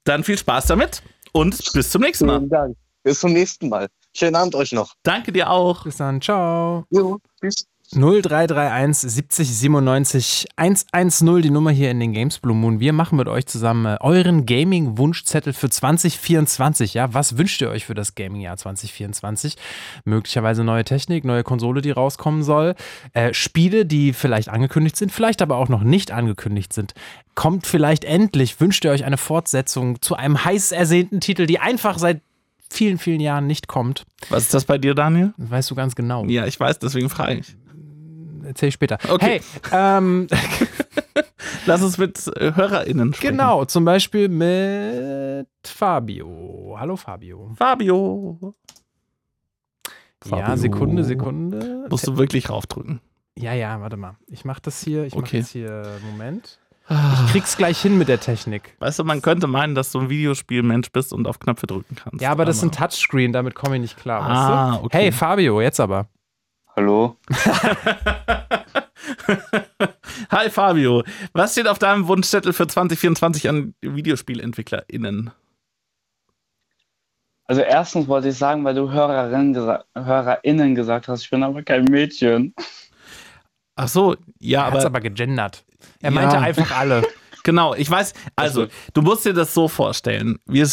Dann 0.04 0.24
viel 0.24 0.38
Spaß 0.38 0.66
damit 0.66 1.02
und 1.32 1.72
bis 1.72 1.90
zum 1.90 2.02
nächsten 2.02 2.26
Mal. 2.26 2.38
Vielen 2.38 2.50
Dank. 2.50 2.76
Bis 3.08 3.20
zum 3.20 3.32
nächsten 3.32 3.70
Mal. 3.70 3.88
Schönen 4.14 4.36
Abend 4.36 4.54
euch 4.54 4.72
noch. 4.72 4.92
Danke 5.02 5.32
dir 5.32 5.48
auch. 5.48 5.84
Bis 5.84 5.96
dann. 5.96 6.20
Ciao. 6.20 6.84
Jo, 6.90 7.18
tschüss. 7.40 7.66
0331 7.92 9.10
70 9.10 9.48
97 9.48 10.46
110, 10.56 11.40
die 11.40 11.48
Nummer 11.48 11.70
hier 11.70 11.90
in 11.90 12.00
den 12.00 12.12
Games 12.12 12.38
Blue 12.38 12.54
Moon. 12.54 12.80
Wir 12.80 12.92
machen 12.92 13.16
mit 13.16 13.28
euch 13.28 13.46
zusammen 13.46 13.86
äh, 13.86 13.96
euren 14.00 14.44
Gaming-Wunschzettel 14.44 15.54
für 15.54 15.70
2024. 15.70 16.92
Ja, 16.92 17.14
was 17.14 17.38
wünscht 17.38 17.62
ihr 17.62 17.70
euch 17.70 17.86
für 17.86 17.94
das 17.94 18.14
Gaming-Jahr 18.14 18.58
2024? 18.58 19.56
Möglicherweise 20.04 20.64
neue 20.64 20.84
Technik, 20.84 21.24
neue 21.24 21.44
Konsole, 21.44 21.80
die 21.80 21.92
rauskommen 21.92 22.42
soll. 22.42 22.74
Äh, 23.14 23.32
Spiele, 23.32 23.86
die 23.86 24.12
vielleicht 24.12 24.50
angekündigt 24.50 24.98
sind, 24.98 25.12
vielleicht 25.12 25.40
aber 25.40 25.56
auch 25.56 25.70
noch 25.70 25.82
nicht 25.82 26.10
angekündigt 26.10 26.74
sind. 26.74 26.92
Kommt 27.34 27.66
vielleicht 27.66 28.04
endlich, 28.04 28.60
wünscht 28.60 28.84
ihr 28.84 28.90
euch 28.90 29.06
eine 29.06 29.16
Fortsetzung 29.16 30.02
zu 30.02 30.14
einem 30.14 30.44
heiß 30.44 30.72
ersehnten 30.72 31.20
Titel, 31.20 31.46
die 31.46 31.58
einfach 31.58 31.98
seit 31.98 32.20
vielen, 32.70 32.98
vielen 32.98 33.20
Jahren 33.20 33.46
nicht 33.46 33.68
kommt. 33.68 34.04
Was 34.30 34.44
ist 34.44 34.54
das 34.54 34.64
bei 34.64 34.78
dir, 34.78 34.94
Daniel? 34.94 35.32
Das 35.36 35.50
weißt 35.50 35.70
du 35.70 35.74
ganz 35.74 35.94
genau. 35.94 36.24
Ja, 36.26 36.46
ich 36.46 36.58
weiß, 36.58 36.78
deswegen 36.78 37.08
frage 37.10 37.34
ich. 37.40 37.56
Erzähl 38.44 38.68
ich 38.68 38.74
später. 38.74 38.98
Okay. 39.08 39.40
Hey, 39.70 39.98
ähm, 39.98 40.26
Lass 41.66 41.82
uns 41.82 41.98
mit 41.98 42.26
äh, 42.36 42.52
HörerInnen 42.54 43.12
sprechen. 43.12 43.32
genau, 43.36 43.64
zum 43.64 43.84
Beispiel 43.84 44.28
mit 44.28 45.46
Fabio. 45.64 46.76
Hallo 46.78 46.96
Fabio. 46.96 47.50
Fabio. 47.56 48.54
Ja, 50.24 50.38
Fabio. 50.38 50.56
Sekunde, 50.56 51.04
Sekunde. 51.04 51.86
Musst 51.90 52.06
du 52.06 52.16
wirklich 52.16 52.48
raufdrücken. 52.50 53.00
Ja, 53.36 53.52
ja, 53.52 53.80
warte 53.80 53.96
mal. 53.96 54.16
Ich 54.26 54.44
mach 54.44 54.60
das 54.60 54.82
hier. 54.82 55.04
Ich 55.04 55.14
mach 55.14 55.22
Okay. 55.22 55.38
jetzt 55.38 55.50
hier. 55.50 55.98
Moment. 56.10 56.58
Ich 56.90 57.32
krieg's 57.32 57.56
gleich 57.56 57.80
hin 57.80 57.98
mit 57.98 58.08
der 58.08 58.18
Technik. 58.18 58.74
Weißt 58.78 58.98
du, 58.98 59.04
man 59.04 59.20
könnte 59.20 59.46
meinen, 59.46 59.74
dass 59.74 59.92
du 59.92 60.00
ein 60.00 60.08
Videospielmensch 60.08 60.90
bist 60.90 61.12
und 61.12 61.26
auf 61.26 61.38
Knöpfe 61.38 61.66
drücken 61.66 61.96
kannst. 61.96 62.22
Ja, 62.22 62.30
aber 62.30 62.46
das 62.46 62.56
ist 62.56 62.62
ein 62.62 62.72
Touchscreen, 62.72 63.32
damit 63.32 63.54
komme 63.54 63.76
ich 63.76 63.82
nicht 63.82 63.98
klar. 63.98 64.22
Ah, 64.22 64.70
weißt 64.70 64.80
du? 64.80 64.84
okay. 64.86 64.98
Hey, 64.98 65.12
Fabio, 65.12 65.60
jetzt 65.60 65.80
aber. 65.80 66.08
Hallo? 66.74 67.16
Hi 70.30 70.50
Fabio, 70.50 71.02
was 71.32 71.52
steht 71.52 71.66
auf 71.66 71.78
deinem 71.78 72.06
Wunschzettel 72.08 72.52
für 72.52 72.66
2024 72.66 73.48
an 73.48 73.74
VideospielentwicklerInnen? 73.80 75.30
Also 77.46 77.62
erstens 77.62 78.08
wollte 78.08 78.28
ich 78.28 78.36
sagen, 78.36 78.62
weil 78.64 78.74
du 78.74 78.90
Hörerinnen 78.90 79.54
gesa 79.54 79.84
HörerInnen 79.94 80.74
gesagt 80.74 81.08
hast, 81.08 81.22
ich 81.22 81.30
bin 81.30 81.42
aber 81.42 81.62
kein 81.62 81.84
Mädchen. 81.84 82.54
Ach 83.74 83.88
so, 83.88 84.16
ja, 84.38 84.66
Er 84.66 84.66
hat's 84.66 84.84
aber, 84.84 84.98
aber 84.98 85.00
gegendert. 85.00 85.64
Er 86.00 86.10
Ja. 86.10 86.14
meinte 86.14 86.38
einfach 86.38 86.76
alle. 86.78 87.02
genau, 87.44 87.74
ich 87.74 87.90
weiß, 87.90 88.12
also 88.36 88.66
du 88.94 89.02
musst 89.02 89.24
dir 89.24 89.34
das 89.34 89.54
so 89.54 89.68
vorstellen. 89.68 90.38
Wir 90.46 90.66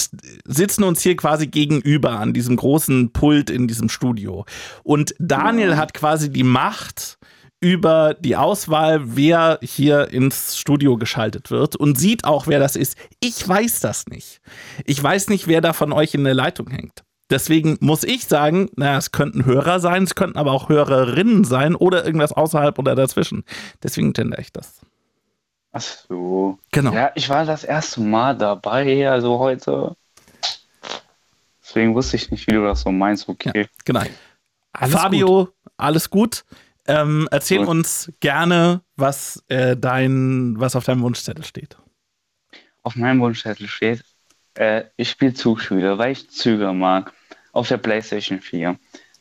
sitzen 0.45 0.83
uns 0.83 1.01
hier 1.01 1.15
quasi 1.15 1.47
gegenüber 1.47 2.11
an 2.19 2.33
diesem 2.33 2.55
großen 2.55 3.11
Pult 3.13 3.49
in 3.49 3.67
diesem 3.67 3.89
Studio 3.89 4.45
und 4.83 5.15
Daniel 5.19 5.77
hat 5.77 5.93
quasi 5.93 6.31
die 6.31 6.43
Macht 6.43 7.17
über 7.61 8.13
die 8.19 8.35
Auswahl, 8.35 9.01
wer 9.15 9.57
hier 9.63 10.09
ins 10.09 10.57
Studio 10.57 10.97
geschaltet 10.97 11.49
wird 11.49 11.75
und 11.75 11.97
sieht 11.97 12.25
auch, 12.25 12.45
wer 12.47 12.59
das 12.59 12.75
ist. 12.75 12.95
Ich 13.21 13.47
weiß 13.47 13.79
das 13.79 14.05
nicht. 14.07 14.39
Ich 14.85 15.01
weiß 15.01 15.29
nicht, 15.29 15.47
wer 15.47 15.61
da 15.61 15.73
von 15.73 15.91
euch 15.91 16.13
in 16.13 16.23
der 16.25 16.35
Leitung 16.35 16.69
hängt. 16.69 17.03
Deswegen 17.31 17.77
muss 17.79 18.03
ich 18.03 18.25
sagen, 18.25 18.69
naja, 18.75 18.97
es 18.99 19.11
könnten 19.11 19.45
Hörer 19.45 19.79
sein, 19.79 20.03
es 20.03 20.13
könnten 20.13 20.37
aber 20.37 20.51
auch 20.51 20.69
Hörerinnen 20.69 21.43
sein 21.43 21.73
oder 21.73 22.05
irgendwas 22.05 22.33
außerhalb 22.33 22.77
oder 22.77 22.93
dazwischen. 22.93 23.43
Deswegen 23.81 24.13
tende 24.13 24.37
ich 24.39 24.51
das. 24.53 24.81
Ach 25.75 25.81
so. 25.81 26.57
Genau. 26.71 26.93
Ja, 26.93 27.11
ich 27.15 27.27
war 27.27 27.45
das 27.45 27.65
erste 27.65 27.99
Mal 27.99 28.37
dabei, 28.37 29.09
also 29.09 29.39
heute. 29.39 29.93
Deswegen 31.61 31.93
wusste 31.93 32.15
ich 32.15 32.31
nicht, 32.31 32.47
wie 32.47 32.53
du 32.53 32.63
das 32.63 32.79
so 32.79 32.93
meinst. 32.93 33.27
Okay. 33.27 33.67
Genau. 33.83 34.03
Alles 34.71 34.95
Fabio, 34.95 35.49
alles 35.75 36.09
gut. 36.09 36.45
Ähm, 36.87 37.27
erzähl 37.29 37.57
Gut. 37.59 37.67
uns 37.67 38.09
gerne, 38.21 38.83
was 38.95 39.43
äh, 39.49 39.75
dein, 39.75 40.57
was 40.57 40.77
auf 40.77 40.85
deinem 40.85 41.01
Wunschzettel 41.01 41.43
steht. 41.43 41.75
Auf 42.83 42.95
meinem 42.95 43.19
Wunschzettel 43.19 43.67
steht, 43.67 44.05
äh, 44.53 44.85
ich 44.95 45.09
spiele 45.09 45.33
Zugspiele, 45.33 45.97
weil 45.97 46.13
ich 46.13 46.29
Züge 46.29 46.71
mag. 46.71 47.11
Auf 47.51 47.67
der 47.67 47.77
PlayStation 47.77 48.39
4. 48.39 48.77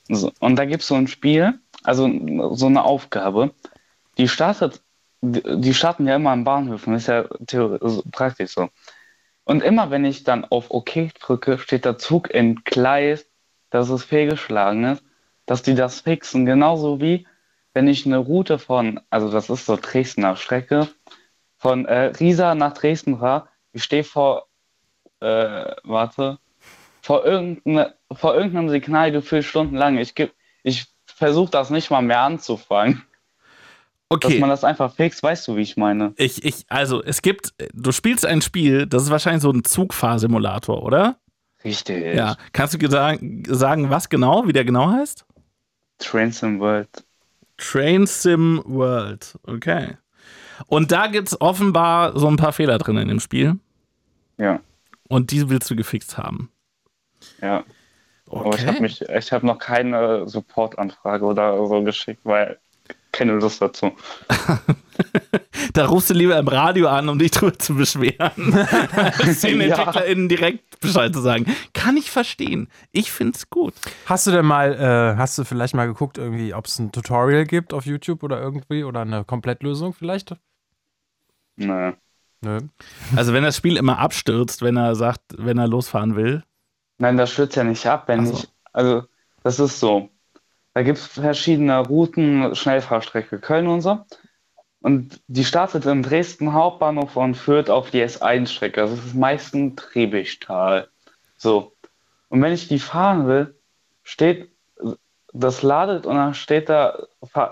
So, 0.09 0.31
und 0.39 0.55
da 0.55 0.67
gibt 0.67 0.83
es 0.83 0.89
so 0.89 0.95
ein 0.95 1.09
Spiel, 1.09 1.59
also 1.83 2.09
so 2.55 2.67
eine 2.67 2.85
Aufgabe, 2.85 3.53
die 4.19 4.29
startet, 4.29 4.84
die 5.25 5.75
starten 5.75 6.07
ja 6.07 6.17
immer 6.17 6.31
an 6.31 6.45
Bahnhöfen, 6.45 6.95
ist 6.95 7.09
ja 7.09 7.25
theoretisch 7.47 7.83
also 7.83 8.03
praktisch 8.11 8.53
so. 8.53 8.69
Und 9.45 9.63
immer 9.63 9.91
wenn 9.91 10.05
ich 10.05 10.25
dann 10.25 10.45
auf 10.45 10.71
OK 10.71 11.13
drücke, 11.21 11.59
steht 11.59 11.85
der 11.85 11.99
Zug 11.99 12.33
entgleist, 12.33 13.29
dass 13.71 13.91
es 13.91 14.05
fehlgeschlagen 14.05 14.85
ist, 14.85 15.05
dass 15.47 15.63
die 15.63 15.75
das 15.75 16.01
fixen. 16.01 16.47
Genauso 16.47 17.01
wie 17.01 17.27
wenn 17.75 17.89
ich 17.89 18.07
eine 18.07 18.19
Route 18.19 18.59
von, 18.59 19.01
also 19.11 19.31
das 19.31 19.51
ist 19.51 19.67
so 19.67 19.77
Dresdner 19.77 20.37
Strecke, 20.37 20.89
von 21.57 21.87
äh, 21.87 22.13
Riesa 22.19 22.55
nach 22.55 22.75
Dresden 22.75 23.21
war, 23.21 23.49
ich 23.73 23.83
stehe 23.83 24.05
vor, 24.05 24.47
äh, 25.21 25.75
warte, 25.83 26.39
vor, 27.03 27.25
irgendeine, 27.25 27.95
vor 28.13 28.35
irgendeinem 28.35 28.69
Signal 28.69 29.11
gefühlt 29.11 29.45
stundenlang. 29.45 29.99
Ich, 29.99 30.15
ich 30.63 30.87
versuche 31.07 31.51
das 31.51 31.71
nicht 31.71 31.91
mal 31.91 32.03
mehr 32.03 32.21
anzufangen. 32.21 33.03
Dass 34.21 34.31
Okay. 34.31 34.41
man 34.41 34.51
das 34.51 34.65
einfach 34.65 34.95
fixt, 34.95 35.23
weißt 35.23 35.49
du, 35.49 35.57
wie 35.57 35.63
ich 35.63 35.77
meine? 35.77 36.15
Ich, 36.17 36.45
ich, 36.45 36.65
also 36.69 37.03
es 37.03 37.23
gibt, 37.23 37.55
du 37.73 37.91
spielst 37.93 38.25
ein 38.25 38.41
Spiel, 38.43 38.87
das 38.87 39.05
ist 39.05 39.11
wahrscheinlich 39.11 39.43
so 39.43 39.51
ein 39.51 39.65
Zugfahrsimulator, 39.65 40.83
oder? 40.83 41.19
Richtig. 41.65 42.15
Ja. 42.15 42.37
Kannst 42.53 42.81
du 42.81 42.91
sagen, 42.91 43.43
sagen, 43.49 43.91
was 43.91 44.09
genau, 44.09 44.47
wie 44.47 44.53
der 44.53 44.65
genau 44.65 44.91
heißt? 44.93 45.25
Trains 45.99 46.41
in 46.45 46.61
World. 46.61 47.05
Train 47.57 48.07
Sim 48.07 48.63
World. 48.65 49.39
Okay. 49.45 49.97
Und 50.67 50.93
da 50.93 51.09
gibt 51.09 51.29
es 51.29 51.41
offenbar 51.41 52.19
so 52.19 52.29
ein 52.29 52.37
paar 52.37 52.53
Fehler 52.53 52.79
drin 52.79 52.97
in 52.99 53.09
dem 53.09 53.21
Spiel. 53.21 53.59
Ja, 54.39 54.61
Und 55.09 55.31
die 55.31 55.49
willst 55.49 55.71
du 55.71 55.77
gefixt 55.77 56.19
haben. 56.19 56.51
ja. 57.41 57.65
Aber 58.39 58.57
ich 58.57 58.67
Okay. 58.67 58.69
habe 58.69 58.83
mich, 58.83 59.03
ich 59.03 59.33
habe 59.33 59.47
noch 59.47 59.59
keine 59.59 60.29
Supportanfrage 60.29 61.25
oder 61.27 61.57
so 61.69 61.83
geschickt, 61.83 62.23
weil 62.25 62.61
keine 63.15 63.33
Lust 63.35 63.63
dazu. 63.63 63.93
Da 65.73 65.87
rufst 65.87 66.11
du 66.11 66.15
lieber 66.15 66.39
im 66.39 66.47
Radio 66.47 66.89
an, 66.89 67.09
um 67.09 67.19
dich 67.19 67.33
drüber 67.33 67.59
zu 67.59 67.75
beschweren. 67.75 68.31
den 68.37 69.61
Ja. 69.61 69.77
EntwicklerInnen 69.77 70.29
direkt 70.29 70.79
Bescheid 70.79 71.13
zu 71.13 71.21
sagen. 71.21 71.47
Kann 71.73 71.97
ich 71.97 72.11
verstehen. 72.13 72.69
Ich 72.93 73.11
find's 73.11 73.51
gut. 73.51 73.75
Hast 74.07 74.27
du 74.27 74.31
denn 74.31 74.47
mal, 74.47 74.75
äh, 74.75 75.17
hast 75.19 75.37
du 75.37 75.45
vielleicht 75.45 75.75
mal 75.75 75.87
geguckt, 75.87 76.19
irgendwie, 76.19 76.55
ob 76.55 76.67
es 76.67 76.79
ein 76.79 76.93
Tutorial 76.93 77.45
gibt 77.45 77.73
auf 77.73 77.87
YouTube 77.87 78.23
oder 78.23 78.41
irgendwie 78.41 78.85
oder 78.85 79.01
eine 79.01 79.25
Komplettlösung 79.25 79.95
vielleicht? 79.95 80.37
Nee. 81.57 81.95
Nö. 82.43 82.61
Also 83.17 83.33
wenn 83.33 83.43
das 83.43 83.57
Spiel 83.57 83.77
immer 83.77 83.99
abstürzt, 83.99 84.63
wenn 84.63 84.77
er 84.77 84.95
sagt, 84.95 85.23
wenn 85.39 85.59
er 85.59 85.67
losfahren 85.67 86.15
will. 86.15 86.45
Nein, 86.99 87.17
das 87.17 87.33
stürzt 87.33 87.57
ja 87.57 87.65
nicht 87.65 87.85
ab, 87.87 88.07
wenn 88.07 88.27
so. 88.27 88.35
ich. 88.35 88.49
Also, 88.73 89.05
das 89.43 89.59
ist 89.59 89.81
so. 89.81 90.11
Da 90.75 90.83
gibt 90.83 90.99
es 90.99 91.07
verschiedene 91.07 91.79
Routen, 91.79 92.55
Schnellfahrstrecke 92.55 93.39
Köln 93.39 93.69
und 93.69 93.81
so. 93.81 94.05
Und 94.81 95.23
die 95.29 95.45
startet 95.45 95.87
im 95.87 96.03
Dresden 96.03 96.53
Hauptbahnhof 96.53 97.17
und 97.17 97.37
führt 97.37 97.71
auf 97.71 97.91
die 97.91 98.03
S1-Strecke. 98.03 98.83
Also, 98.83 98.97
das 98.97 99.07
ist 99.07 99.15
meistens 99.15 99.77
Trebichtal. 99.77 100.89
So. 101.39 101.73
Und 102.29 102.43
wenn 102.43 102.53
ich 102.53 102.69
die 102.69 102.81
fahren 102.81 103.27
will, 103.27 103.55
steht, 104.03 104.51
das 105.33 105.63
ladet 105.63 106.07
und 106.07 106.17
dann 106.17 106.35
steht 106.35 106.69
da, 106.69 106.99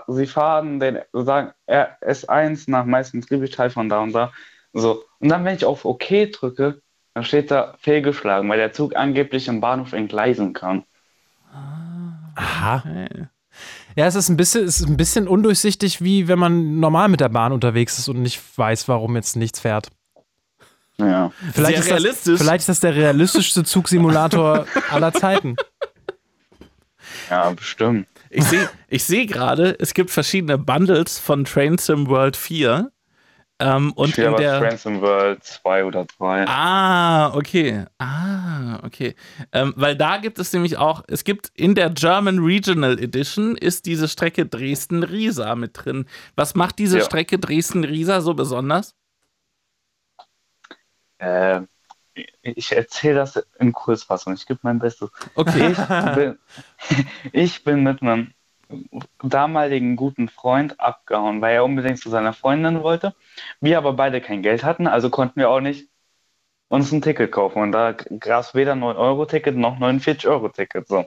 sie 0.07 0.27
fahren 0.27 0.79
den, 0.79 0.99
sagen 1.13 1.53
S1 1.67 2.69
nach 2.69 2.85
meistens 2.85 3.25
Trebichtal 3.25 3.69
von 3.69 3.89
da 3.89 4.01
und 4.01 4.13
da. 4.13 4.31
So. 4.73 5.03
Und 5.19 5.29
dann, 5.29 5.45
wenn 5.45 5.55
ich 5.55 5.65
auf 5.65 5.85
OK 5.85 6.31
drücke, 6.31 6.81
dann 7.13 7.23
steht 7.23 7.51
da 7.51 7.75
fehlgeschlagen, 7.79 8.49
weil 8.49 8.57
der 8.57 8.73
Zug 8.73 8.95
angeblich 8.95 9.47
im 9.47 9.61
Bahnhof 9.61 9.93
entgleisen 9.93 10.53
kann. 10.53 10.83
Aha. 12.35 12.83
Ja, 13.95 14.07
es 14.07 14.15
ist 14.15 14.29
ein 14.29 14.37
bisschen, 14.37 14.65
es 14.65 14.79
ist 14.79 14.87
ein 14.87 14.97
bisschen 14.97 15.27
undurchsichtig, 15.27 16.01
wie 16.01 16.27
wenn 16.27 16.39
man 16.39 16.79
normal 16.79 17.09
mit 17.09 17.19
der 17.19 17.29
Bahn 17.29 17.51
unterwegs 17.51 17.99
ist 17.99 18.09
und 18.09 18.21
nicht 18.21 18.41
weiß, 18.57 18.87
warum 18.87 19.15
jetzt 19.15 19.35
nichts 19.35 19.59
fährt. 19.59 19.89
Ja. 20.97 21.31
Vielleicht, 21.53 21.83
Sehr 21.83 21.97
ist, 21.97 22.27
das, 22.27 22.39
vielleicht 22.39 22.61
ist 22.61 22.69
das 22.69 22.79
der 22.79 22.95
realistischste 22.95 23.63
Zugsimulator 23.63 24.65
aller 24.89 25.13
Zeiten. 25.13 25.55
Ja, 27.29 27.51
bestimmt. 27.51 28.07
Ich 28.29 28.45
sehe 28.45 28.69
ich 28.87 29.03
seh 29.03 29.25
gerade, 29.25 29.75
es 29.79 29.93
gibt 29.93 30.09
verschiedene 30.09 30.57
Bundles 30.57 31.19
von 31.19 31.45
Train 31.45 31.77
Sim 31.77 32.07
World 32.07 32.35
4. 32.35 32.91
Ähm, 33.63 33.93
und 33.93 34.17
in 34.17 34.35
der. 34.35 34.59
Friends 34.59 34.85
World 34.85 35.41
2 35.41 35.85
oder 35.85 36.05
3. 36.05 36.45
Ah, 36.47 37.33
okay. 37.33 37.85
Ah, 37.97 38.79
okay. 38.83 39.15
Ähm, 39.53 39.73
weil 39.77 39.95
da 39.95 40.17
gibt 40.17 40.37
es 40.37 40.51
nämlich 40.51 40.75
auch, 40.77 41.03
es 41.07 41.23
gibt 41.23 41.49
in 41.55 41.73
der 41.73 41.89
German 41.89 42.39
Regional 42.39 42.99
Edition 42.99 43.55
ist 43.55 43.85
diese 43.85 44.09
Strecke 44.09 44.45
Dresden-Riesa 44.45 45.55
mit 45.55 45.71
drin. 45.73 46.05
Was 46.35 46.55
macht 46.55 46.77
diese 46.77 46.97
Ja. 46.97 47.05
Strecke 47.05 47.39
Dresden-Riesa 47.39 48.19
so 48.19 48.33
besonders? 48.33 48.95
Äh, 51.19 51.61
ich 52.41 52.73
erzähle 52.73 53.15
das 53.15 53.41
in 53.59 53.71
Kurzfassung. 53.71 54.33
Ich 54.33 54.45
gebe 54.45 54.59
mein 54.63 54.79
Bestes. 54.79 55.09
Okay. 55.35 55.71
Ich 55.71 56.15
bin, 56.15 56.39
ich 57.31 57.63
bin 57.63 57.83
mit 57.83 58.01
meinem 58.01 58.33
damaligen 59.21 59.95
guten 59.95 60.27
Freund 60.29 60.79
abgehauen, 60.79 61.41
weil 61.41 61.55
er 61.55 61.65
unbedingt 61.65 61.99
zu 61.99 62.09
seiner 62.09 62.33
Freundin 62.33 62.83
wollte. 62.83 63.13
Wir 63.61 63.77
aber 63.77 63.93
beide 63.93 64.21
kein 64.21 64.41
Geld 64.41 64.63
hatten, 64.63 64.87
also 64.87 65.09
konnten 65.09 65.39
wir 65.39 65.49
auch 65.49 65.59
nicht 65.61 65.89
uns 66.69 66.91
ein 66.91 67.01
Ticket 67.01 67.31
kaufen. 67.31 67.61
Und 67.61 67.71
da 67.71 67.91
gab 67.91 68.41
es 68.41 68.55
weder 68.55 68.73
9-Euro-Ticket 68.73 69.55
noch 69.55 69.77
49-Euro-Ticket. 69.77 70.87
So. 70.87 71.05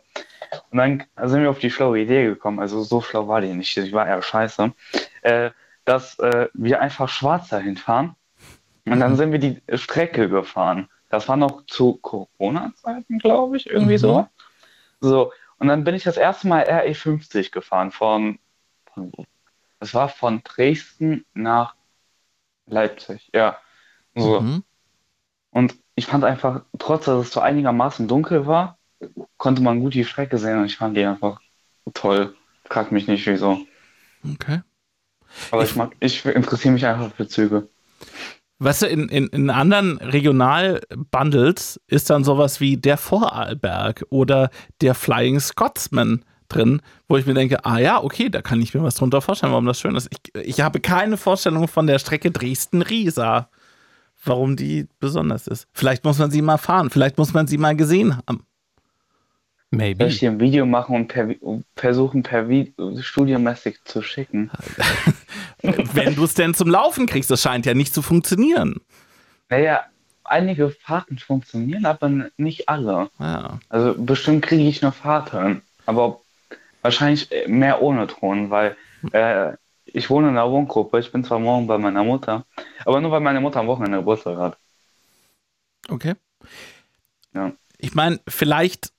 Und 0.71 0.79
dann 0.79 1.05
sind 1.25 1.43
wir 1.43 1.51
auf 1.51 1.59
die 1.59 1.71
schlaue 1.71 1.99
Idee 2.01 2.25
gekommen, 2.27 2.61
also 2.61 2.83
so 2.83 3.01
schlau 3.01 3.27
war 3.27 3.41
die 3.41 3.53
nicht, 3.53 3.77
die 3.77 3.93
war 3.93 4.07
eher 4.07 4.23
scheiße, 4.23 4.73
äh, 5.23 5.51
dass 5.85 6.19
äh, 6.21 6.49
wir 6.55 6.81
einfach 6.81 7.09
schwarz 7.09 7.49
dahin 7.49 7.77
fahren. 7.77 8.15
Und 8.89 9.01
dann 9.01 9.17
sind 9.17 9.33
wir 9.33 9.41
die 9.41 9.61
Strecke 9.75 10.29
gefahren. 10.29 10.89
Das 11.09 11.29
war 11.29 11.37
noch 11.37 11.67
zu 11.67 11.97
Corona-Zeiten, 11.97 13.19
glaube 13.19 13.57
ich, 13.57 13.69
irgendwie 13.69 13.95
Mhm. 13.95 13.99
so. 13.99 14.27
So, 15.01 15.33
und 15.59 15.69
dann 15.69 15.85
bin 15.85 15.95
ich 15.95 16.05
das 16.05 16.17
erste 16.17 16.49
Mal 16.49 16.65
RE50 16.65 17.53
gefahren 17.53 17.91
von, 17.93 18.39
von 18.95 19.13
das 19.81 19.95
war 19.95 20.09
von 20.09 20.43
Dresden 20.45 21.25
nach 21.35 21.77
Leipzig, 22.67 23.31
ja. 23.35 23.59
So. 24.17 24.41
Mhm. 24.41 24.65
Und 25.51 25.77
ich 25.95 26.07
fand 26.07 26.25
einfach, 26.25 26.65
trotz 26.79 27.07
dass 27.07 27.27
es 27.27 27.33
so 27.33 27.41
einigermaßen 27.41 28.09
dunkel 28.09 28.47
war, 28.47 28.79
konnte 29.39 29.63
man 29.63 29.81
gut 29.81 29.95
die 29.95 30.05
Strecke 30.05 30.39
sehen 30.39 30.59
und 30.59 30.67
ich 30.67 30.77
fand 30.77 30.97
die 30.97 31.05
einfach 31.05 31.41
toll. 31.95 32.37
Frag 32.65 32.93
mich 32.93 33.09
nicht 33.09 33.27
wieso. 33.27 33.61
Okay. 34.25 34.61
Aber 35.51 35.63
Ich- 35.65 35.71
ich, 35.71 35.77
mag, 35.77 35.97
ich 36.01 36.25
interessiere 36.25 36.73
mich 36.75 36.87
einfach 36.87 37.13
für 37.15 37.27
Züge. 37.29 37.69
Weißt 38.59 38.83
du, 38.83 38.87
in, 38.87 39.09
in, 39.09 39.27
in 39.29 39.51
anderen 39.51 39.99
Regional-Bundles 39.99 41.81
ist 41.89 42.09
dann 42.09 42.25
sowas 42.25 42.61
wie 42.61 42.79
der 42.79 42.97
Vorarlberg 42.97 44.07
oder 44.09 44.51
der 44.81 44.95
Flying 44.95 45.41
Scotsman 45.41 46.25
drin, 46.49 46.81
wo 47.09 47.17
ich 47.17 47.27
mir 47.27 47.35
denke, 47.35 47.65
ah 47.67 47.79
ja, 47.79 48.03
okay, 48.03 48.31
da 48.31 48.41
kann 48.41 48.63
ich 48.63 48.73
mir 48.73 48.83
was 48.83 48.95
drunter 48.95 49.21
vorstellen, 49.21 49.53
warum 49.53 49.67
das 49.67 49.81
schön 49.81 49.95
ist. 49.95 50.09
Ich, 50.11 50.43
ich 50.43 50.61
habe 50.61 50.81
keine 50.81 51.17
Vorstellung 51.17 51.69
von 51.69 51.87
der 51.87 51.99
Strecke 51.99 52.31
Dresden-Riesa, 52.31 53.51
warum 54.25 54.57
die 54.57 54.89
besonders 55.01 55.47
ist. 55.47 55.67
Vielleicht 55.73 56.05
muss 56.05 56.19
man 56.19 56.31
sie 56.31 56.43
mal 56.43 56.59
fahren, 56.59 56.89
vielleicht 56.89 57.19
muss 57.19 57.35
man 57.35 57.47
sie 57.47 57.59
mal 57.59 57.77
gesehen 57.77 58.17
haben. 58.27 58.47
Soll 59.71 59.79
Maybe. 59.79 60.07
ich 60.07 60.21
dir 60.21 60.31
ein 60.31 60.41
Video 60.41 60.65
machen 60.65 60.95
und 60.95 61.09
per, 61.09 61.35
versuchen, 61.75 62.23
per 62.23 62.47
studiomäßig 63.01 63.79
zu 63.85 64.01
schicken? 64.01 64.51
Wenn 65.63 66.15
du 66.15 66.25
es 66.25 66.35
denn 66.35 66.55
zum 66.55 66.69
Laufen 66.71 67.07
kriegst, 67.07 67.31
das 67.31 67.43
scheint 67.43 67.67
ja 67.67 67.75
nicht 67.75 67.93
zu 67.93 68.01
funktionieren. 68.03 68.81
Naja, 69.49 69.85
einige 70.25 70.71
Fahrten 70.71 71.19
funktionieren, 71.19 71.85
aber 71.85 72.31
nicht 72.37 72.69
alle. 72.69 73.11
Ja. 73.19 73.59
Also 73.69 73.95
bestimmt 73.97 74.43
kriege 74.43 74.69
ich 74.69 74.83
eine 74.83 74.93
Fahrt 74.93 75.33
hin, 75.33 75.63
aber 75.85 76.21
wahrscheinlich 76.83 77.31
äh, 77.33 77.49
mehr 77.49 77.83
ohne 77.83 78.07
Ton, 78.07 78.51
weil 78.51 78.77
äh, 79.13 79.53
ich 79.85 80.11
wohne 80.11 80.29
in 80.29 80.37
einer 80.37 80.51
Wohngruppe. 80.51 80.99
Ich 80.99 81.13
bin 81.13 81.25
zwar 81.25 81.39
morgen 81.39 81.67
bei 81.67 81.79
meiner 81.79 82.05
Mutter, 82.05 82.45
aber 82.85 83.01
nur 83.01 83.11
weil 83.11 83.21
meine 83.21 83.41
Mutter 83.41 83.61
am 83.61 83.67
Wochenende 83.67 83.99
Geburtstag 83.99 84.39
hat. 84.39 84.59
Okay. 85.89 86.15
Ja. 87.35 87.53
Ich 87.79 87.95
meine, 87.95 88.21
vielleicht, 88.29 88.93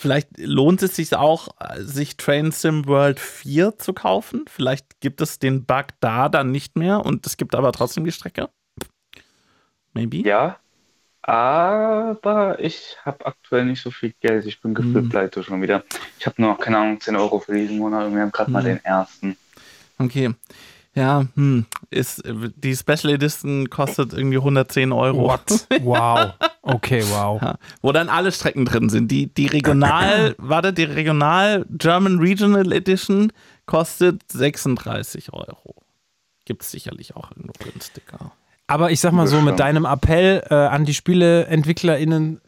vielleicht 0.00 0.28
lohnt 0.38 0.82
es 0.82 0.96
sich 0.96 1.14
auch, 1.14 1.48
sich 1.78 2.16
Train 2.16 2.50
Sim 2.52 2.86
World 2.86 3.20
4 3.20 3.78
zu 3.78 3.92
kaufen. 3.92 4.46
Vielleicht 4.48 5.00
gibt 5.00 5.20
es 5.20 5.38
den 5.38 5.64
Bug 5.66 5.86
da 6.00 6.28
dann 6.28 6.50
nicht 6.50 6.76
mehr 6.76 7.04
und 7.04 7.26
es 7.26 7.36
gibt 7.36 7.54
aber 7.54 7.70
trotzdem 7.72 8.04
die 8.04 8.12
Strecke. 8.12 8.48
Maybe. 9.92 10.18
Ja, 10.18 10.56
aber 11.22 12.58
ich 12.60 12.96
habe 13.04 13.26
aktuell 13.26 13.66
nicht 13.66 13.82
so 13.82 13.90
viel 13.90 14.14
Geld. 14.20 14.46
Ich 14.46 14.60
bin 14.62 14.72
gefühlt 14.74 15.04
Hm. 15.04 15.08
pleite 15.10 15.42
schon 15.42 15.60
wieder. 15.60 15.84
Ich 16.18 16.26
habe 16.26 16.40
nur 16.40 16.52
noch, 16.52 16.58
keine 16.58 16.78
Ahnung, 16.78 17.00
10 17.00 17.16
Euro 17.16 17.40
für 17.40 17.52
diesen 17.54 17.78
Monat 17.78 18.06
und 18.06 18.14
wir 18.14 18.22
haben 18.22 18.32
gerade 18.32 18.50
mal 18.50 18.62
Hm. 18.64 18.76
den 18.76 18.84
ersten. 18.84 19.36
Okay. 19.98 20.30
Ja, 20.94 21.26
hm, 21.36 21.66
ist, 21.90 22.22
die 22.56 22.74
Special 22.74 23.14
Edition 23.14 23.70
kostet 23.70 24.12
irgendwie 24.12 24.38
110 24.38 24.92
Euro. 24.92 25.28
What? 25.28 25.66
Wow. 25.82 26.32
Okay, 26.62 27.04
wow. 27.10 27.40
Ja, 27.42 27.58
wo 27.80 27.92
dann 27.92 28.08
alle 28.08 28.32
Strecken 28.32 28.64
drin 28.64 28.88
sind. 28.88 29.08
Die, 29.10 29.32
die 29.32 29.46
Regional, 29.46 30.34
warte, 30.38 30.72
die 30.72 30.84
Regional 30.84 31.64
German 31.70 32.18
Regional 32.18 32.72
Edition 32.72 33.32
kostet 33.66 34.20
36 34.32 35.32
Euro. 35.32 35.76
Gibt 36.44 36.62
es 36.62 36.72
sicherlich 36.72 37.14
auch 37.14 37.30
irgendwo 37.30 37.52
günstiger. 37.62 38.32
Aber 38.66 38.90
ich 38.90 39.00
sag 39.00 39.12
mal 39.12 39.26
so, 39.26 39.40
mit 39.40 39.58
deinem 39.58 39.84
Appell 39.84 40.44
äh, 40.50 40.54
an 40.54 40.84
die 40.84 40.94
SpieleentwicklerInnen 40.94 42.40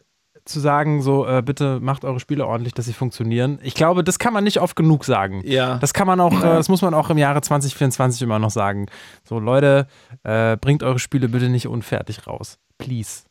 zu 0.45 0.59
sagen, 0.59 1.01
so 1.01 1.25
äh, 1.27 1.41
bitte 1.41 1.79
macht 1.79 2.03
eure 2.05 2.19
Spiele 2.19 2.45
ordentlich, 2.45 2.73
dass 2.73 2.85
sie 2.85 2.93
funktionieren. 2.93 3.59
Ich 3.61 3.73
glaube, 3.75 4.03
das 4.03 4.19
kann 4.19 4.33
man 4.33 4.43
nicht 4.43 4.59
oft 4.59 4.75
genug 4.75 5.05
sagen. 5.05 5.41
Ja. 5.45 5.77
Das 5.77 5.93
kann 5.93 6.07
man 6.07 6.19
auch, 6.19 6.33
äh, 6.39 6.41
das 6.41 6.69
muss 6.69 6.81
man 6.81 6.93
auch 6.93 7.09
im 7.09 7.17
Jahre 7.17 7.41
2024 7.41 8.21
immer 8.23 8.39
noch 8.39 8.51
sagen. 8.51 8.87
So, 9.23 9.39
Leute, 9.39 9.87
äh, 10.23 10.57
bringt 10.57 10.83
eure 10.83 10.99
Spiele 10.99 11.29
bitte 11.29 11.49
nicht 11.49 11.67
unfertig 11.67 12.27
raus. 12.27 12.57
Please. 12.77 13.23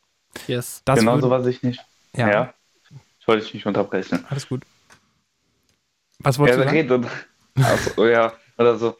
yes. 0.47 0.83
Das 0.85 0.99
Genauso, 1.01 1.31
würde, 1.31 1.43
was 1.43 1.47
ich 1.47 1.63
nicht. 1.63 1.85
ja, 2.17 2.31
Ja. 2.31 2.55
Ich 3.21 3.29
wollte 3.29 3.45
dich 3.45 3.55
nicht 3.55 3.67
unterbrechen. 3.67 4.25
alles 4.29 4.49
gut. 4.49 4.65
Was 6.19 6.39
wolltest 6.39 6.59
Ja, 6.59 6.65
du 6.65 6.71
sagen? 6.71 6.91
redet. 6.91 7.11
Also, 7.63 8.07
ja, 8.07 8.33
oder 8.59 8.77
so. 8.77 8.97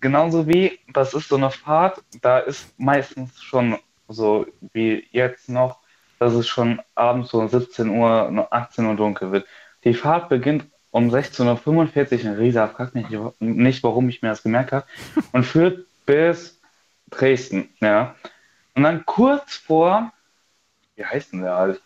Genauso 0.00 0.46
wie, 0.48 0.78
das 0.92 1.14
ist 1.14 1.28
so 1.28 1.36
eine 1.36 1.50
Fahrt, 1.50 2.02
da 2.20 2.38
ist 2.40 2.66
meistens 2.78 3.40
schon 3.42 3.78
so 4.08 4.46
wie 4.72 5.06
jetzt 5.10 5.48
noch, 5.48 5.78
dass 6.18 6.32
es 6.34 6.48
schon 6.48 6.80
abends 6.94 7.30
so 7.30 7.46
17 7.46 7.88
Uhr, 7.90 8.30
noch 8.30 8.50
18 8.50 8.86
Uhr 8.86 8.96
dunkel 8.96 9.32
wird. 9.32 9.46
Die 9.84 9.94
Fahrt 9.94 10.28
beginnt 10.28 10.66
um 10.90 11.10
16.45 11.10 12.24
Uhr 12.24 12.32
in 12.32 12.34
Riesa, 12.34 12.68
fragt 12.68 12.94
mich 12.94 13.06
nicht, 13.40 13.82
warum 13.82 14.08
ich 14.08 14.22
mir 14.22 14.30
das 14.30 14.42
gemerkt 14.42 14.72
habe, 14.72 14.86
und 15.32 15.44
führt 15.44 15.86
bis 16.06 16.60
Dresden, 17.10 17.68
ja. 17.80 18.14
Und 18.74 18.82
dann 18.82 19.04
kurz 19.04 19.56
vor, 19.56 20.12
wie 20.96 21.04
heißt 21.04 21.32
denn 21.32 21.42
der 21.42 21.54
halt? 21.54 21.82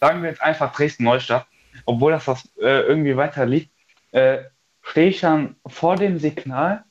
Sagen 0.00 0.22
wir 0.22 0.28
jetzt 0.28 0.42
einfach 0.42 0.72
Dresden-Neustadt, 0.74 1.46
obwohl 1.84 2.12
das, 2.12 2.26
das 2.26 2.46
äh, 2.58 2.82
irgendwie 2.82 3.16
weiter 3.16 3.46
liegt, 3.46 3.70
äh, 4.12 4.44
stehe 4.82 5.08
ich 5.08 5.20
dann 5.20 5.56
vor 5.66 5.96
dem 5.96 6.18
Signal. 6.18 6.84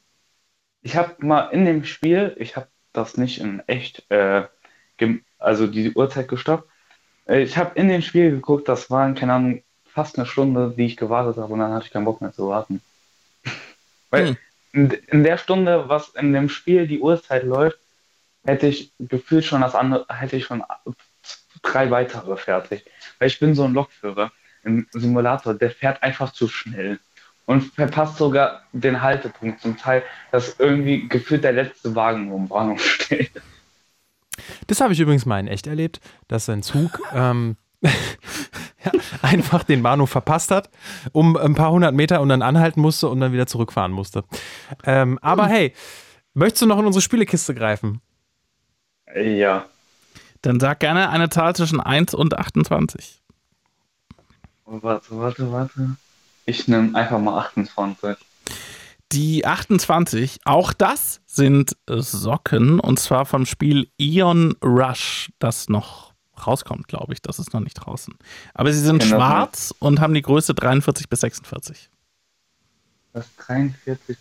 Ich 0.82 0.96
habe 0.96 1.16
mal 1.20 1.50
in 1.50 1.66
dem 1.66 1.84
Spiel, 1.84 2.36
ich 2.40 2.56
habe 2.56 2.68
das 2.94 3.18
nicht 3.18 3.40
in 3.40 3.62
echt, 3.68 4.10
äh, 4.10 4.44
also 5.46 5.68
die 5.68 5.94
Uhrzeit 5.94 6.28
gestoppt. 6.28 6.68
Äh, 7.28 7.44
ich 7.44 7.58
habe 7.58 7.78
in 7.80 7.88
dem 7.88 8.02
Spiel 8.02 8.32
geguckt, 8.32 8.68
das 8.68 8.90
waren, 8.90 9.16
keine 9.16 9.34
Ahnung, 9.34 9.64
fast 9.86 10.18
eine 10.18 10.26
Stunde, 10.26 10.74
die 10.78 10.86
ich 10.86 10.98
gewartet 10.98 11.38
habe 11.38 11.54
und 11.54 11.60
dann 11.60 11.74
hatte 11.74 11.86
ich 11.86 11.92
keinen 11.92 12.06
Bock 12.06 12.22
mehr 12.22 12.34
zu 12.34 12.50
warten. 12.50 12.82
Weil 14.10 14.30
Hm. 14.30 14.38
in, 14.74 14.92
in 15.08 15.24
der 15.24 15.38
Stunde, 15.38 15.88
was 15.88 16.10
in 16.10 16.34
dem 16.34 16.50
Spiel 16.50 16.88
die 16.88 17.00
Uhrzeit 17.00 17.44
läuft, 17.44 17.80
hätte 18.44 18.68
ich 18.68 18.92
gefühlt 19.00 19.46
schon 19.46 19.62
das 19.62 19.76
andere, 19.76 20.06
hätte 20.10 20.36
ich 20.36 20.46
schon 20.46 20.64
drei 21.62 21.90
weitere 21.92 22.36
fertig. 22.38 22.86
Weil 23.20 23.28
ich 23.30 23.40
bin 23.40 23.56
so 23.56 23.64
ein 23.64 23.74
Lokführer 23.74 24.32
im 24.64 24.88
Simulator, 24.92 25.54
der 25.54 25.72
fährt 25.72 26.04
einfach 26.04 26.34
zu 26.34 26.48
schnell 26.48 27.00
und 27.46 27.62
verpasst 27.74 28.18
sogar 28.18 28.64
den 28.74 29.02
Haltepunkt 29.02 29.62
zum 29.62 29.78
Teil, 29.78 30.04
dass 30.32 30.60
irgendwie 30.60 31.08
gefühlt 31.08 31.44
der 31.44 31.54
letzte 31.54 31.96
Wagen 31.96 32.36
im 32.36 32.48
Bahnhof 32.48 32.84
steht. 32.86 33.32
Das 34.68 34.82
habe 34.82 34.94
ich 34.94 35.00
übrigens 35.00 35.26
mal 35.26 35.40
in 35.40 35.48
echt 35.48 35.68
erlebt, 35.68 36.00
dass 36.28 36.50
ein 36.50 36.64
Zug 36.64 37.02
ähm, 37.14 37.58
ja, 37.82 38.92
einfach 39.22 39.64
den 39.64 39.84
Bahnhof 39.84 40.10
verpasst 40.10 40.52
hat, 40.52 40.70
um 41.12 41.38
ein 41.38 41.56
paar 41.56 41.72
hundert 41.72 41.94
Meter 41.94 42.22
und 42.22 42.30
dann 42.30 42.42
anhalten 42.42 42.82
musste 42.82 43.10
und 43.10 43.20
dann 43.20 43.32
wieder 43.32 43.48
zurückfahren 43.48 43.92
musste. 43.92 44.24
Ähm, 44.84 45.20
aber 45.22 45.48
hey, 45.48 45.74
möchtest 46.34 46.64
du 46.64 46.66
noch 46.66 46.80
in 46.80 46.86
unsere 46.86 47.02
Spielekiste 47.02 47.54
greifen? 47.54 48.02
Ja. 49.16 49.66
Dann 50.42 50.60
sag 50.60 50.80
gerne 50.80 51.10
eine 51.10 51.30
Zahl 51.30 51.56
zwischen 51.56 51.80
1 51.80 52.14
und 52.14 52.38
28. 52.38 53.22
Warte, 54.66 55.18
warte, 55.18 55.52
warte. 55.52 55.96
Ich 56.46 56.68
nehme 56.68 56.96
einfach 56.96 57.20
mal 57.20 57.40
28. 57.40 58.18
Die 59.16 59.46
28, 59.46 60.40
auch 60.44 60.74
das 60.74 61.22
sind 61.26 61.78
Socken 61.88 62.82
und 62.82 63.00
zwar 63.00 63.26
vom 63.26 63.46
Spiel 63.46 63.90
Eon 63.98 64.58
Rush, 64.62 65.32
das 65.40 65.70
noch 65.70 66.14
rauskommt, 66.46 66.90
glaube 66.90 67.14
ich. 67.14 67.22
Das 67.22 67.40
ist 67.40 67.54
noch 67.54 67.62
nicht 67.62 67.76
draußen. 67.76 68.14
Aber 68.54 68.74
sie 68.74 68.82
sind 68.82 69.06
schwarz 69.06 69.74
und 69.80 70.02
haben 70.02 70.14
die 70.14 70.22
Größe 70.22 70.54
43 70.54 71.08
bis 71.08 71.22
46. 71.22 71.90
Das 73.14 73.34
43. 73.38 74.18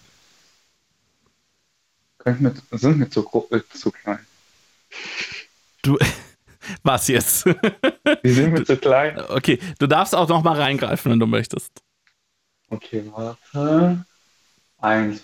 Könnt 2.19 2.41
mit, 2.41 2.63
sind 2.71 2.99
mir 2.99 3.11
zu, 3.11 3.29
äh, 3.51 3.63
zu 3.73 3.91
klein. 3.91 4.21
Du, 5.83 5.99
was 6.85 7.09
jetzt? 7.09 7.47
Die 8.23 8.31
sind 8.31 8.53
mir 8.53 8.65
zu 8.65 8.77
klein. 8.77 9.19
okay, 9.29 9.59
du 9.81 9.89
darfst 9.89 10.15
auch 10.15 10.29
noch 10.29 10.45
mal 10.45 10.57
reingreifen, 10.57 11.11
wenn 11.11 11.19
du 11.19 11.27
möchtest. 11.27 11.83
Okay, 12.71 13.03
warte. 13.13 14.07
Eins. 14.85 15.23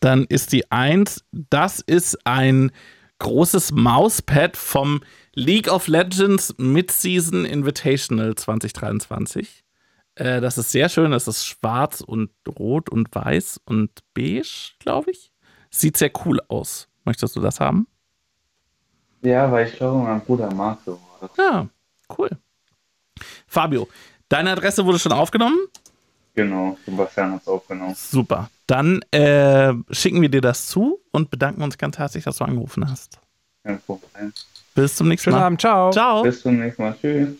Dann 0.00 0.24
ist 0.24 0.52
die 0.52 0.70
1, 0.70 1.24
das 1.32 1.80
ist 1.80 2.26
ein 2.26 2.72
großes 3.18 3.72
Mauspad 3.72 4.56
vom 4.56 5.02
League 5.34 5.68
of 5.68 5.86
Legends 5.86 6.54
Mid-Season 6.58 7.44
Invitational 7.44 8.34
2023. 8.34 9.64
Äh, 10.14 10.40
das 10.40 10.58
ist 10.58 10.72
sehr 10.72 10.88
schön, 10.88 11.10
das 11.10 11.28
ist 11.28 11.46
schwarz 11.46 12.00
und 12.00 12.30
rot 12.58 12.88
und 12.88 13.14
weiß 13.14 13.60
und 13.66 13.90
beige, 14.14 14.72
glaube 14.78 15.10
ich. 15.10 15.30
Sieht 15.70 15.96
sehr 15.96 16.10
cool 16.24 16.40
aus. 16.48 16.88
Möchtest 17.04 17.36
du 17.36 17.40
das 17.40 17.60
haben? 17.60 17.86
Ja, 19.22 19.50
weil 19.52 19.68
ich 19.68 19.76
glaube, 19.76 20.02
mein 20.02 20.20
Bruder 20.22 20.52
mag 20.52 20.78
sowas. 20.84 21.30
Ja, 21.36 21.68
cool. 22.16 22.30
Fabio, 23.46 23.88
deine 24.28 24.52
Adresse 24.52 24.84
wurde 24.84 24.98
schon 24.98 25.12
aufgenommen? 25.12 25.58
Genau, 26.36 26.76
Sebastian 26.84 27.32
hat 27.32 27.42
es 27.42 27.48
aufgenommen. 27.48 27.94
Super. 27.96 28.50
Dann 28.66 29.00
äh, 29.10 29.72
schicken 29.90 30.20
wir 30.20 30.28
dir 30.28 30.42
das 30.42 30.66
zu 30.66 31.00
und 31.10 31.30
bedanken 31.30 31.62
uns 31.62 31.78
ganz 31.78 31.98
herzlich, 31.98 32.24
dass 32.24 32.36
du 32.36 32.44
angerufen 32.44 32.88
hast. 32.88 33.18
Kein 33.64 33.80
Problem. 33.80 34.32
Bis 34.74 34.96
zum 34.96 35.08
nächsten 35.08 35.30
Schönen 35.30 35.38
Mal. 35.38 35.46
Abend, 35.46 35.60
ciao. 35.62 35.90
Ciao. 35.90 36.22
Bis 36.22 36.42
zum 36.42 36.58
nächsten 36.58 36.82
Mal. 36.82 36.94
Tschüss. 37.00 37.30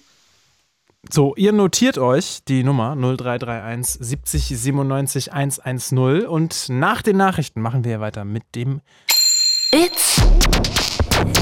So, 1.10 1.36
ihr 1.36 1.52
notiert 1.52 1.98
euch 1.98 2.40
die 2.48 2.64
Nummer 2.64 2.96
0331 2.96 3.98
70 4.00 4.46
97 4.48 5.32
110 5.32 6.26
und 6.26 6.68
nach 6.70 7.02
den 7.02 7.18
Nachrichten 7.18 7.60
machen 7.60 7.84
wir 7.84 8.00
weiter 8.00 8.24
mit 8.24 8.42
dem 8.54 8.80
It's 9.72 10.22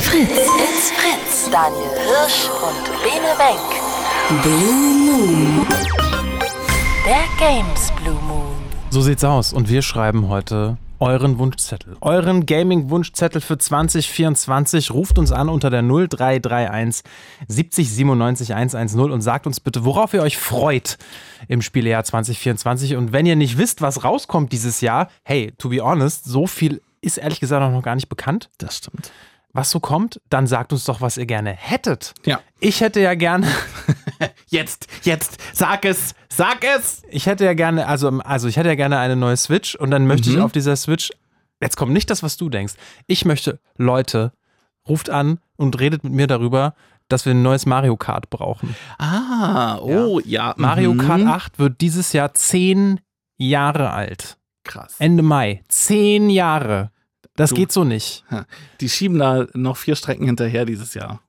Fritz. 0.02 0.28
It's 0.28 0.90
Fritz. 0.90 1.50
Daniel 1.50 1.90
Hirsch 1.98 2.48
und 2.50 2.84
Bene 3.02 3.38
Wenk. 3.38 4.42
Blue 4.42 5.66
Moon. 5.66 6.03
Der 7.04 7.24
Games 7.38 7.92
Blue 8.02 8.18
Moon. 8.22 8.54
So 8.88 9.02
sieht's 9.02 9.24
aus 9.24 9.52
und 9.52 9.68
wir 9.68 9.82
schreiben 9.82 10.30
heute 10.30 10.78
euren 11.00 11.38
Wunschzettel. 11.38 11.98
Euren 12.00 12.46
Gaming-Wunschzettel 12.46 13.42
für 13.42 13.58
2024. 13.58 14.90
Ruft 14.90 15.18
uns 15.18 15.30
an 15.30 15.50
unter 15.50 15.68
der 15.68 15.82
0331 15.82 17.04
70 17.46 17.92
97 17.92 18.54
110 18.54 19.10
und 19.10 19.20
sagt 19.20 19.46
uns 19.46 19.60
bitte, 19.60 19.84
worauf 19.84 20.14
ihr 20.14 20.22
euch 20.22 20.38
freut 20.38 20.96
im 21.46 21.60
Spielejahr 21.60 22.04
2024. 22.04 22.96
Und 22.96 23.12
wenn 23.12 23.26
ihr 23.26 23.36
nicht 23.36 23.58
wisst, 23.58 23.82
was 23.82 24.02
rauskommt 24.02 24.50
dieses 24.52 24.80
Jahr, 24.80 25.10
hey, 25.24 25.52
to 25.58 25.68
be 25.68 25.82
honest, 25.82 26.24
so 26.24 26.46
viel 26.46 26.80
ist 27.02 27.18
ehrlich 27.18 27.40
gesagt 27.40 27.62
auch 27.62 27.70
noch 27.70 27.82
gar 27.82 27.96
nicht 27.96 28.08
bekannt, 28.08 28.48
Das 28.56 28.78
stimmt. 28.78 29.12
Was 29.54 29.70
so 29.70 29.80
kommt. 29.80 30.20
Dann 30.28 30.46
sagt 30.46 30.72
uns 30.74 30.84
doch, 30.84 31.00
was 31.00 31.16
ihr 31.16 31.24
gerne 31.26 31.52
hättet. 31.52 32.12
Ja. 32.26 32.40
Ich 32.60 32.82
hätte 32.82 33.00
ja 33.00 33.14
gerne 33.14 33.46
Jetzt, 34.48 34.86
jetzt, 35.02 35.38
sag 35.52 35.84
es, 35.84 36.14
sag 36.28 36.64
es. 36.64 37.02
Ich 37.10 37.26
hätte 37.26 37.44
ja 37.44 37.54
gerne, 37.54 37.86
also, 37.86 38.08
also 38.20 38.48
ich 38.48 38.56
hätte 38.56 38.68
ja 38.68 38.74
gerne 38.74 38.98
eine 38.98 39.16
neue 39.16 39.36
Switch 39.36 39.74
und 39.74 39.90
dann 39.90 40.06
möchte 40.06 40.28
ich 40.30 40.36
Mhm. 40.36 40.42
auf 40.42 40.52
dieser 40.52 40.76
Switch, 40.76 41.10
jetzt 41.60 41.76
kommt 41.76 41.92
nicht 41.92 42.10
das, 42.10 42.22
was 42.22 42.36
du 42.36 42.48
denkst. 42.48 42.74
Ich 43.06 43.24
möchte, 43.24 43.58
Leute, 43.76 44.32
ruft 44.88 45.10
an 45.10 45.38
und 45.56 45.80
redet 45.80 46.04
mit 46.04 46.12
mir 46.12 46.26
darüber, 46.26 46.74
dass 47.08 47.26
wir 47.26 47.34
ein 47.34 47.42
neues 47.42 47.66
Mario 47.66 47.96
Kart 47.96 48.30
brauchen. 48.30 48.74
Ah, 48.98 49.78
oh, 49.78 50.20
ja. 50.24 50.54
Mario 50.56 50.94
mhm. 50.94 50.98
Kart 50.98 51.22
8 51.22 51.58
wird 51.58 51.80
dieses 51.80 52.12
Jahr 52.12 52.32
zehn 52.34 53.00
Jahre 53.36 53.90
alt. 53.90 54.38
Krass. 54.64 54.94
Ende 54.98 55.22
Mai. 55.22 55.62
Zehn 55.68 56.30
Jahre. 56.30 56.90
Das 57.36 57.50
Du- 57.50 57.56
geht 57.56 57.72
so 57.72 57.84
nicht. 57.84 58.24
Die 58.80 58.88
schieben 58.88 59.18
da 59.18 59.46
noch 59.54 59.76
vier 59.76 59.96
Strecken 59.96 60.26
hinterher 60.26 60.64
dieses 60.64 60.94
Jahr. 60.94 61.20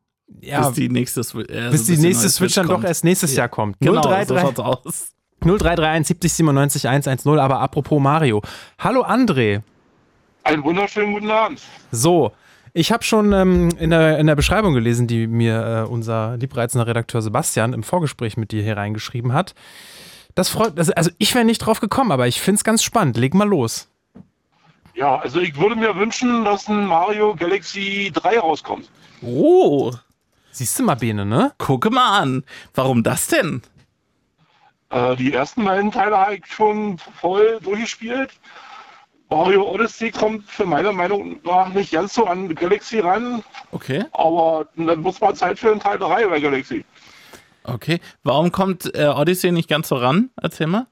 Ja, 0.42 0.68
bis 0.68 0.76
die 0.76 0.90
nächste, 0.90 1.22
Swi- 1.22 1.50
äh, 1.50 1.70
bis 1.72 1.88
so 1.88 1.94
die 1.94 2.00
nächste 2.00 2.30
Switch 2.30 2.56
dann 2.56 2.68
kommt. 2.68 2.84
doch 2.84 2.88
erst 2.88 3.04
nächstes 3.04 3.32
Ja. 3.34 3.40
Jahr 3.44 3.50
kommt. 3.50 3.78
Genau, 3.80 4.02
033 4.02 4.28
so 4.28 4.38
schaut's 4.40 4.60
aus. 4.60 5.10
0331 5.42 6.08
70 6.08 6.34
97 6.34 6.88
110. 6.88 7.40
Aber 7.40 7.60
apropos 7.60 8.02
Mario. 8.02 8.42
Hallo 8.80 9.04
André. 9.04 9.62
Einen 10.44 10.64
wunderschönen 10.64 11.14
guten 11.14 11.30
Abend. 11.32 11.62
So, 11.92 12.32
ich 12.74 12.92
habe 12.92 13.04
schon 13.04 13.34
ähm, 13.34 13.70
in, 13.80 13.90
der, 13.90 14.18
in 14.20 14.28
der 14.28 14.36
Beschreibung 14.36 14.74
gelesen, 14.74 15.08
die 15.08 15.28
mir 15.28 15.86
äh, 15.88 15.90
unser 15.90 16.38
liebreizender 16.38 16.86
Redakteur 16.88 17.22
Sebastian 17.22 17.74
im 17.74 17.84
Vorgespräch 17.84 18.38
mit 18.38 18.52
dir 18.52 18.62
hier 18.64 18.78
reingeschrieben 18.78 19.34
hat. 19.34 19.56
Das 20.36 20.50
freut, 20.50 20.78
also, 20.78 20.92
also 20.94 21.10
ich 21.18 21.34
wäre 21.34 21.46
nicht 21.46 21.60
drauf 21.60 21.80
gekommen, 21.80 22.12
aber 22.12 22.28
ich 22.28 22.42
finde 22.42 22.58
es 22.58 22.64
ganz 22.64 22.84
spannend. 22.84 23.18
Leg 23.18 23.34
mal 23.34 23.48
los. 23.48 23.88
Ja, 24.96 25.18
also 25.20 25.40
ich 25.42 25.58
würde 25.60 25.76
mir 25.76 25.96
wünschen, 25.96 26.46
dass 26.46 26.68
ein 26.68 26.86
Mario 26.88 27.36
Galaxy 27.36 28.12
3 28.14 28.40
rauskommt. 28.40 28.90
Oh, 29.22 29.92
Siehst 30.52 30.80
du 30.80 30.84
mal, 30.84 30.96
Bene, 30.96 31.26
ne? 31.26 31.52
gucke 31.58 31.90
mal 31.90 32.20
an. 32.22 32.44
Warum 32.74 33.04
das 33.04 33.28
denn? 33.28 33.62
Äh, 34.90 35.18
die 35.18 35.34
ersten 35.34 35.66
beiden 35.66 35.92
Teile 35.92 36.18
habe 36.18 36.36
ich 36.36 36.46
schon 36.46 36.98
voll 36.98 37.60
durchgespielt. 37.62 38.32
Mario 39.30 39.64
Odyssey 39.70 40.12
kommt 40.12 40.50
für 40.50 40.66
meine 40.66 40.94
Meinung 40.94 41.42
nach 41.44 41.68
nicht 41.70 41.92
ganz 41.92 42.14
so 42.14 42.26
an 42.26 42.54
Galaxy 42.56 43.00
ran, 43.00 43.44
Okay, 43.72 44.06
aber 44.14 44.68
dann 44.78 45.02
muss 45.02 45.20
man 45.20 45.36
Zeit 45.36 45.58
für 45.60 45.72
einen 45.72 45.80
Teil 45.82 45.98
3 45.98 46.28
bei 46.28 46.40
Galaxy. 46.40 46.86
okay. 47.64 48.00
Warum 48.24 48.52
kommt 48.52 48.96
äh, 48.96 49.08
Odyssey 49.08 49.52
nicht 49.52 49.68
ganz 49.68 49.90
so 49.90 49.96
ran? 49.96 50.30
Erzähl 50.42 50.68
mal. 50.68 50.86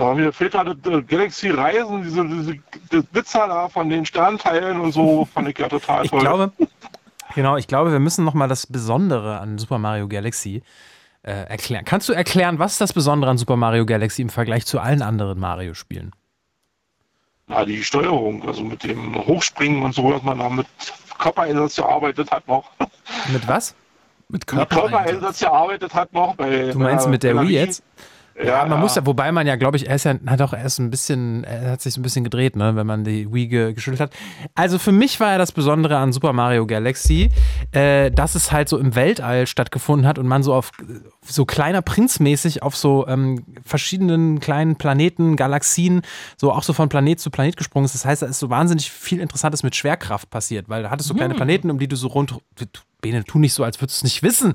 Aber 0.00 0.14
mir 0.14 0.32
fehlt 0.32 0.54
halt 0.54 0.78
das 0.84 0.92
äh, 0.92 1.02
Galaxy 1.02 1.50
Reisen, 1.50 2.02
diese, 2.02 2.24
diese 2.26 2.58
das 2.90 3.04
Blitzer 3.06 3.46
da 3.46 3.68
von 3.68 3.88
den 3.90 4.04
Sternteilen 4.06 4.80
und 4.80 4.92
so, 4.92 5.24
fand 5.34 5.48
ich 5.48 5.58
ja 5.58 5.68
total 5.68 6.04
Ich 6.04 6.10
toll. 6.10 6.20
glaube, 6.20 6.52
genau, 7.34 7.56
ich 7.56 7.66
glaube, 7.66 7.92
wir 7.92 8.00
müssen 8.00 8.24
nochmal 8.24 8.48
das 8.48 8.66
Besondere 8.66 9.38
an 9.40 9.58
Super 9.58 9.78
Mario 9.78 10.08
Galaxy 10.08 10.62
äh, 11.22 11.32
erklären. 11.32 11.84
Kannst 11.84 12.08
du 12.08 12.12
erklären, 12.14 12.58
was 12.58 12.72
ist 12.72 12.80
das 12.80 12.92
Besondere 12.92 13.30
an 13.30 13.38
Super 13.38 13.56
Mario 13.56 13.84
Galaxy 13.86 14.22
im 14.22 14.30
Vergleich 14.30 14.64
zu 14.66 14.80
allen 14.80 15.02
anderen 15.02 15.38
Mario-Spielen? 15.38 16.12
Ja, 17.48 17.64
die 17.64 17.82
Steuerung, 17.82 18.46
also 18.46 18.62
mit 18.62 18.84
dem 18.84 19.14
Hochspringen 19.26 19.82
und 19.82 19.92
so, 19.94 20.12
dass 20.12 20.22
man 20.22 20.38
da 20.38 20.48
mit 20.48 20.66
Körpereinsatz 21.18 21.76
gearbeitet 21.76 22.30
hat 22.30 22.46
noch. 22.48 22.70
Mit 23.32 23.46
was? 23.48 23.74
Mit 24.28 24.40
Mit 24.42 24.46
Körpereinsatz. 24.46 24.90
Körpereinsatz 24.92 25.40
gearbeitet 25.40 25.94
hat 25.94 26.12
noch. 26.12 26.36
Bei, 26.36 26.70
Du 26.70 26.78
meinst 26.78 27.06
bei 27.06 27.10
mit 27.10 27.22
der 27.24 27.40
Wii 27.42 27.50
jetzt? 27.52 27.82
Ja, 27.82 27.84
Ja, 28.42 28.64
man 28.64 28.80
muss 28.80 28.94
ja, 28.94 29.04
wobei 29.04 29.32
man 29.32 29.46
ja, 29.46 29.56
glaube 29.56 29.76
ich, 29.76 29.88
er 29.88 29.96
ist 29.96 30.04
ja, 30.04 30.14
hat 30.26 30.40
auch 30.40 30.52
erst 30.52 30.78
ein 30.78 30.90
bisschen, 30.90 31.44
er 31.44 31.72
hat 31.72 31.82
sich 31.82 31.94
so 31.94 32.00
ein 32.00 32.02
bisschen 32.02 32.24
gedreht, 32.24 32.56
ne, 32.56 32.74
wenn 32.74 32.86
man 32.86 33.04
die 33.04 33.32
Wii 33.32 33.48
ge 33.48 33.72
geschüttelt 33.74 34.00
hat. 34.00 34.12
Also 34.54 34.78
für 34.78 34.92
mich 34.92 35.20
war 35.20 35.32
ja 35.32 35.38
das 35.38 35.52
Besondere 35.52 35.98
an 35.98 36.12
Super 36.12 36.32
Mario 36.32 36.66
Galaxy, 36.66 37.30
äh, 37.72 38.10
dass 38.10 38.34
es 38.34 38.50
halt 38.50 38.68
so 38.68 38.78
im 38.78 38.94
Weltall 38.94 39.46
stattgefunden 39.46 40.06
hat 40.06 40.18
und 40.18 40.26
man 40.26 40.42
so 40.42 40.54
auf 40.54 40.72
so 41.22 41.44
kleiner 41.44 41.82
Prinzmäßig 41.82 42.62
auf 42.62 42.76
so 42.76 43.06
ähm, 43.08 43.44
verschiedenen 43.64 44.40
kleinen 44.40 44.76
Planeten, 44.76 45.36
Galaxien, 45.36 46.02
so 46.36 46.52
auch 46.52 46.62
so 46.62 46.72
von 46.72 46.88
Planet 46.88 47.20
zu 47.20 47.30
Planet 47.30 47.56
gesprungen 47.56 47.84
ist. 47.84 47.94
Das 47.94 48.04
heißt, 48.04 48.22
da 48.22 48.26
ist 48.26 48.38
so 48.38 48.48
wahnsinnig 48.48 48.90
viel 48.90 49.20
Interessantes 49.20 49.62
mit 49.62 49.76
Schwerkraft 49.76 50.30
passiert, 50.30 50.68
weil 50.68 50.82
da 50.82 50.90
hattest 50.90 51.10
du 51.10 51.14
kleine 51.14 51.34
Planeten, 51.34 51.70
um 51.70 51.78
die 51.78 51.88
du 51.88 51.96
so 51.96 52.08
rund. 52.08 52.34
Bene, 53.02 53.24
tu 53.24 53.38
nicht 53.38 53.54
so, 53.54 53.64
als 53.64 53.80
würdest 53.80 54.02
du 54.02 54.06
es 54.06 54.12
nicht 54.12 54.22
wissen. 54.22 54.54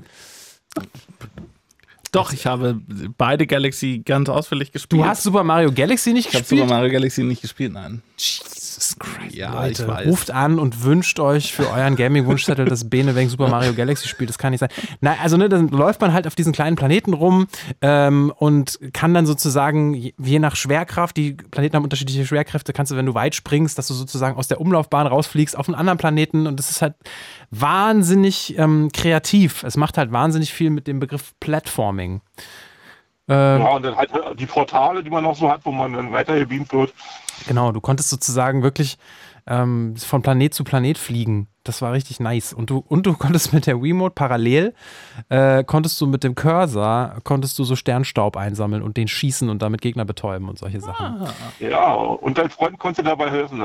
Doch, 2.16 2.32
ich 2.32 2.46
habe 2.46 2.80
beide 3.16 3.46
Galaxy 3.46 4.02
ganz 4.04 4.28
ausführlich 4.28 4.72
gespielt. 4.72 5.02
Du 5.02 5.06
hast 5.06 5.22
Super 5.22 5.44
Mario 5.44 5.70
Galaxy 5.72 6.12
nicht 6.12 6.28
ich 6.28 6.34
habe 6.34 6.42
gespielt? 6.42 6.62
Super 6.62 6.74
Mario 6.74 6.92
Galaxy 6.92 7.22
nicht 7.22 7.42
gespielt, 7.42 7.72
nein. 7.72 8.02
Jesus 8.16 8.65
Christ. 8.98 9.34
Ja, 9.34 9.54
Leute, 9.54 9.82
ich 9.82 9.88
weiß. 9.88 10.06
Ruft 10.06 10.30
an 10.30 10.58
und 10.58 10.84
wünscht 10.84 11.18
euch 11.20 11.52
für 11.52 11.70
euren 11.70 11.96
Gaming-Wunschzettel, 11.96 12.66
dass 12.66 12.88
Bene 12.88 13.14
wegen 13.14 13.28
Super 13.28 13.48
Mario 13.48 13.74
Galaxy 13.74 14.08
spielt. 14.08 14.30
Das 14.30 14.38
kann 14.38 14.50
nicht 14.50 14.60
sein. 14.60 14.68
Nein, 15.00 15.16
also 15.22 15.36
ne, 15.36 15.48
dann 15.48 15.68
läuft 15.68 16.00
man 16.00 16.12
halt 16.12 16.26
auf 16.26 16.34
diesen 16.34 16.52
kleinen 16.52 16.76
Planeten 16.76 17.14
rum 17.14 17.46
ähm, 17.80 18.32
und 18.36 18.78
kann 18.92 19.14
dann 19.14 19.26
sozusagen, 19.26 19.94
je, 19.94 20.14
je 20.18 20.38
nach 20.38 20.56
Schwerkraft, 20.56 21.16
die 21.16 21.32
Planeten 21.32 21.76
haben 21.76 21.84
unterschiedliche 21.84 22.26
Schwerkräfte, 22.26 22.72
kannst 22.72 22.92
du, 22.92 22.96
wenn 22.96 23.06
du 23.06 23.14
weit 23.14 23.34
springst, 23.34 23.78
dass 23.78 23.88
du 23.88 23.94
sozusagen 23.94 24.36
aus 24.36 24.48
der 24.48 24.60
Umlaufbahn 24.60 25.06
rausfliegst 25.06 25.56
auf 25.56 25.68
einen 25.68 25.74
anderen 25.74 25.98
Planeten 25.98 26.46
und 26.46 26.58
das 26.58 26.70
ist 26.70 26.82
halt 26.82 26.94
wahnsinnig 27.50 28.58
ähm, 28.58 28.90
kreativ. 28.92 29.62
Es 29.64 29.76
macht 29.76 29.98
halt 29.98 30.12
wahnsinnig 30.12 30.52
viel 30.52 30.70
mit 30.70 30.86
dem 30.86 31.00
Begriff 31.00 31.34
Platforming. 31.40 32.20
Ähm, 33.28 33.60
Ja, 33.60 33.68
und 33.68 33.82
dann 33.84 33.96
halt 33.96 34.10
die 34.38 34.46
Portale, 34.46 35.02
die 35.02 35.10
man 35.10 35.24
noch 35.24 35.36
so 35.36 35.50
hat, 35.50 35.60
wo 35.64 35.72
man 35.72 35.92
dann 35.92 36.12
weitergebeamt 36.12 36.72
wird. 36.72 36.94
Genau, 37.46 37.72
du 37.72 37.80
konntest 37.80 38.08
sozusagen 38.10 38.62
wirklich 38.62 38.98
ähm, 39.46 39.96
von 39.96 40.22
Planet 40.22 40.54
zu 40.54 40.64
Planet 40.64 40.98
fliegen. 40.98 41.48
Das 41.62 41.82
war 41.82 41.92
richtig 41.92 42.20
nice. 42.20 42.52
Und 42.52 42.70
du, 42.70 42.84
und 42.86 43.06
du 43.06 43.14
konntest 43.14 43.52
mit 43.52 43.66
der 43.66 43.82
Wiimote 43.82 44.14
parallel, 44.14 44.74
äh, 45.28 45.64
konntest 45.64 46.00
du 46.00 46.06
mit 46.06 46.24
dem 46.24 46.34
Cursor, 46.34 47.16
konntest 47.24 47.58
du 47.58 47.64
so 47.64 47.76
Sternstaub 47.76 48.36
einsammeln 48.36 48.82
und 48.82 48.96
den 48.96 49.08
schießen 49.08 49.48
und 49.48 49.62
damit 49.62 49.80
Gegner 49.80 50.04
betäuben 50.04 50.48
und 50.48 50.58
solche 50.58 50.80
Sachen. 50.80 51.26
Ja, 51.60 51.92
und 51.92 52.38
dein 52.38 52.50
Freund 52.50 52.78
konnte 52.78 53.02
dabei 53.02 53.30
helfen. 53.30 53.62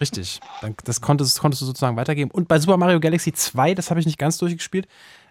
Richtig. 0.00 0.40
Dann, 0.60 0.74
das 0.84 1.00
konntest, 1.00 1.40
konntest 1.40 1.62
du 1.62 1.66
sozusagen 1.66 1.96
weitergeben. 1.96 2.30
Und 2.30 2.48
bei 2.48 2.58
Super 2.58 2.76
Mario 2.76 3.00
Galaxy 3.00 3.32
2, 3.32 3.74
das 3.74 3.90
habe 3.90 4.00
ich 4.00 4.06
nicht 4.06 4.18
ganz 4.18 4.38
durchgespielt, 4.38 4.88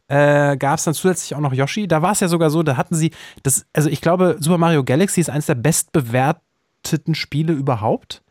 äh, 0.07 0.57
gab 0.57 0.77
es 0.77 0.83
dann 0.83 0.93
zusätzlich 0.93 1.35
auch 1.35 1.39
noch 1.39 1.53
Yoshi. 1.53 1.87
Da 1.87 2.01
war 2.01 2.11
es 2.11 2.19
ja 2.19 2.27
sogar 2.27 2.49
so, 2.49 2.63
da 2.63 2.77
hatten 2.77 2.95
sie, 2.95 3.11
das, 3.43 3.65
also 3.73 3.89
ich 3.89 4.01
glaube, 4.01 4.37
Super 4.39 4.57
Mario 4.57 4.83
Galaxy 4.83 5.21
ist 5.21 5.29
eines 5.29 5.45
der 5.45 5.55
bestbewerteten 5.55 7.15
Spiele 7.15 7.53
überhaupt. 7.53 8.23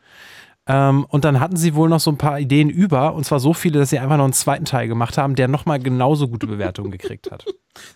Ähm, 0.67 1.07
und 1.09 1.25
dann 1.25 1.41
hatten 1.41 1.57
sie 1.57 1.75
wohl 1.75 1.89
noch 1.89 1.99
so 1.99 2.11
ein 2.11 2.19
paar 2.19 2.39
Ideen 2.39 2.71
über, 2.71 3.15
und 3.15 3.25
zwar 3.25 3.41
so 3.41 3.53
viele, 3.53 3.81
dass 3.81 3.91
sie 3.91 3.99
einfach 3.99 4.17
noch 4.17 4.25
einen 4.25 4.33
zweiten 4.33 4.65
Teil 4.65 4.87
gemacht 4.87 5.19
haben, 5.19 5.35
der 5.35 5.49
nochmal 5.49 5.81
genauso 5.81 6.29
gute 6.29 6.47
Bewertungen 6.47 6.91
gekriegt 6.93 7.33
hat. 7.33 7.45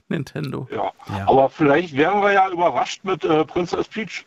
Nintendo. 0.08 0.66
Ja. 0.72 0.90
Ja. 1.08 1.28
Aber 1.28 1.48
vielleicht 1.48 1.94
wären 1.94 2.22
wir 2.22 2.32
ja 2.32 2.50
überrascht 2.50 3.04
mit 3.04 3.24
äh, 3.24 3.44
Princess 3.44 3.86
Peach. 3.86 4.26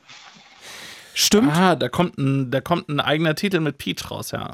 Stimmt. 1.13 1.51
Ah, 1.53 1.75
da 1.75 1.89
kommt, 1.89 2.17
ein, 2.17 2.49
da 2.49 2.61
kommt 2.61 2.87
ein 2.87 3.01
eigener 3.01 3.35
Titel 3.35 3.59
mit 3.59 3.77
Peach 3.77 4.09
raus, 4.09 4.31
ja. 4.31 4.53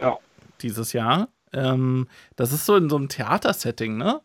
Ja. 0.00 0.18
Dieses 0.60 0.92
Jahr. 0.92 1.28
Ähm, 1.52 2.08
das 2.36 2.52
ist 2.52 2.66
so 2.66 2.76
in 2.76 2.88
so 2.88 2.96
einem 2.96 3.08
Theatersetting, 3.08 3.96
ne? 3.96 4.20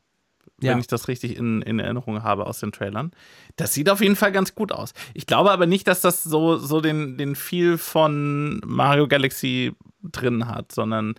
Ja. 0.60 0.72
Wenn 0.72 0.80
ich 0.80 0.88
das 0.88 1.08
richtig 1.08 1.38
in, 1.38 1.62
in 1.62 1.78
Erinnerung 1.80 2.24
habe 2.24 2.48
aus 2.48 2.60
den 2.60 2.72
Trailern. 2.72 3.12
Das 3.58 3.74
sieht 3.74 3.90
auf 3.92 4.02
jeden 4.02 4.16
Fall 4.16 4.32
ganz 4.32 4.56
gut 4.56 4.72
aus. 4.72 4.94
Ich 5.14 5.28
glaube 5.28 5.52
aber 5.52 5.68
nicht, 5.68 5.88
dass 5.88 6.02
das 6.02 6.24
so, 6.24 6.58
so 6.58 6.82
den, 6.82 7.18
den 7.18 7.36
Feel 7.36 7.78
von 7.78 8.60
Mario 8.66 9.08
Galaxy 9.08 9.76
drin 10.02 10.48
hat, 10.48 10.72
sondern 10.72 11.14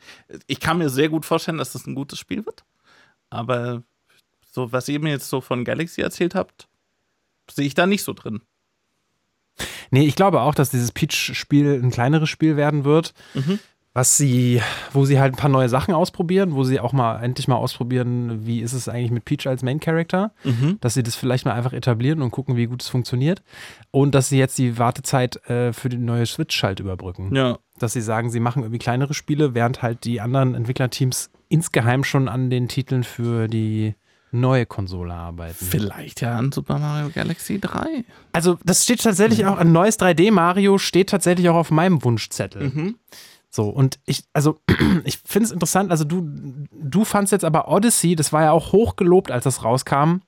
ich 0.49 0.59
kann 0.59 0.79
mir 0.79 0.89
sehr 0.89 1.09
gut 1.09 1.25
vorstellen, 1.25 1.59
dass 1.59 1.73
das 1.73 1.87
ein 1.87 1.95
gutes 1.95 2.19
Spiel 2.19 2.47
wird. 2.47 2.65
Aber 3.31 3.85
so, 4.51 4.73
was 4.73 4.89
ihr 4.89 4.99
mir 4.99 5.11
jetzt 5.11 5.29
so 5.29 5.41
von 5.41 5.65
Galaxy 5.65 6.01
erzählt 6.01 6.35
habt, 6.35 6.69
sehe 7.49 7.67
ich 7.67 7.75
da 7.75 7.87
nicht 7.87 8.03
so 8.03 8.15
drin. 8.15 8.41
Nee, 9.91 10.07
ich 10.07 10.17
glaube 10.17 10.41
auch, 10.41 10.55
dass 10.55 10.71
dieses 10.71 10.93
Peach-Spiel 10.93 11.81
ein 11.83 11.91
kleineres 11.91 12.29
Spiel 12.29 12.57
werden 12.57 12.85
wird. 12.85 13.15
Mhm. 13.35 13.59
Was 13.95 14.17
sie, 14.17 14.61
wo 14.93 15.05
sie 15.05 15.19
halt 15.19 15.33
ein 15.35 15.37
paar 15.37 15.51
neue 15.51 15.69
Sachen 15.69 15.93
ausprobieren, 15.95 16.55
wo 16.55 16.63
sie 16.63 16.79
auch 16.79 16.93
mal 16.93 17.21
endlich 17.23 17.49
mal 17.49 17.57
ausprobieren, 17.57 18.47
wie 18.47 18.61
ist 18.61 18.73
es 18.73 18.89
eigentlich 18.89 19.11
mit 19.11 19.25
Peach 19.25 19.47
als 19.49 19.63
Main 19.63 19.81
Character, 19.81 20.33
Mhm. 20.45 20.79
dass 20.81 20.95
sie 20.95 21.03
das 21.03 21.17
vielleicht 21.17 21.45
mal 21.47 21.53
einfach 21.55 21.73
etablieren 21.73 22.23
und 22.23 22.31
gucken, 22.31 22.57
wie 22.57 22.67
gut 22.67 22.83
es 22.83 22.89
funktioniert 22.89 23.43
und 23.91 24.15
dass 24.15 24.29
sie 24.29 24.39
jetzt 24.39 24.59
die 24.59 24.79
Wartezeit 24.79 25.37
äh, 25.49 25.73
für 25.73 25.89
die 25.89 25.97
neue 25.97 26.27
Switch 26.27 26.63
halt 26.63 26.81
überbrücken. 26.81 27.35
Ja. 27.35 27.59
Dass 27.79 27.93
sie 27.95 28.01
sagen, 28.01 28.31
sie 28.31 28.41
machen 28.41 28.63
irgendwie 28.63 28.79
kleinere 28.79 29.15
Spiele, 29.15 29.55
während 29.55 29.83
halt 29.83 30.05
die 30.05 30.21
anderen 30.21 30.55
Entwicklerteams 30.55 31.31
insgeheim 31.49 32.05
schon 32.05 32.29
an 32.29 32.51
den 32.51 32.69
Titeln 32.69 33.03
für 33.05 33.49
die 33.49 33.95
neue 34.31 34.67
Konsole 34.67 35.15
arbeiten. 35.15 35.65
Vielleicht 35.65 36.21
ja 36.21 36.37
an 36.37 36.53
Super 36.53 36.79
Mario 36.79 37.09
Galaxy 37.15 37.59
3. 37.59 38.05
Also, 38.33 38.59
das 38.63 38.85
steht 38.85 39.03
tatsächlich 39.03 39.47
auch, 39.47 39.57
ein 39.57 39.73
neues 39.73 39.99
3D 39.99 40.31
Mario 40.31 40.77
steht 40.77 41.09
tatsächlich 41.09 41.49
auch 41.49 41.55
auf 41.57 41.71
meinem 41.71 42.05
Wunschzettel. 42.05 42.95
So, 43.51 43.69
und 43.69 43.99
ich, 44.05 44.25
also, 44.33 44.61
ich 45.05 45.19
finde 45.25 45.47
es 45.47 45.53
interessant, 45.53 45.91
also 45.91 46.05
du, 46.05 46.29
du 46.73 47.05
fandst 47.05 47.33
jetzt 47.33 47.45
aber 47.45 47.69
Odyssey, 47.69 48.15
das 48.15 48.33
war 48.33 48.43
ja 48.43 48.53
auch 48.53 48.73
hochgelobt, 48.73 49.31
als 49.31 49.45
das 49.45 49.65
rauskam, 49.65 50.19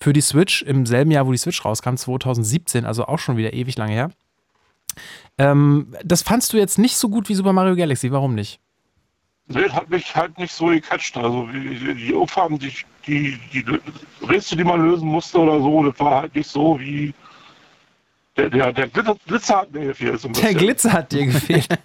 für 0.00 0.12
die 0.12 0.20
Switch, 0.20 0.62
im 0.62 0.86
selben 0.86 1.10
Jahr, 1.10 1.26
wo 1.26 1.32
die 1.32 1.38
Switch 1.38 1.64
rauskam, 1.64 1.96
2017, 1.96 2.84
also 2.84 3.06
auch 3.06 3.18
schon 3.18 3.36
wieder 3.36 3.52
ewig 3.52 3.76
lange 3.76 3.92
her. 3.92 4.10
Ähm, 5.38 5.94
das 6.04 6.22
fandst 6.22 6.52
du 6.52 6.56
jetzt 6.56 6.78
nicht 6.78 6.96
so 6.96 7.08
gut 7.08 7.28
wie 7.28 7.34
Super 7.34 7.52
Mario 7.52 7.76
Galaxy, 7.76 8.10
warum 8.10 8.34
nicht? 8.34 8.60
Nee, 9.48 9.68
hat 9.68 9.90
mich 9.90 10.14
halt 10.14 10.38
nicht 10.38 10.52
so 10.52 10.66
gecatcht. 10.66 11.16
Also 11.16 11.46
die, 11.48 11.94
die, 11.94 12.14
Aufgaben, 12.14 12.58
die, 12.58 12.72
die, 13.06 13.38
die 13.52 13.64
Rätsel, 14.26 14.58
die 14.58 14.64
man 14.64 14.82
lösen 14.82 15.08
musste 15.08 15.38
oder 15.38 15.60
so, 15.60 15.90
das 15.90 15.98
war 15.98 16.22
halt 16.22 16.34
nicht 16.34 16.48
so 16.48 16.78
wie. 16.78 17.12
Der, 18.36 18.48
der, 18.48 18.72
der 18.72 18.88
Glitzer, 18.88 19.16
Glitzer 19.26 19.56
hat 19.58 19.72
mir 19.72 19.86
gefehlt. 19.86 20.20
So 20.20 20.28
Der. 20.28 20.54
Glitzer 20.54 20.92
hat 20.92 21.12
dir 21.12 21.26
gefehlt. 21.26 21.68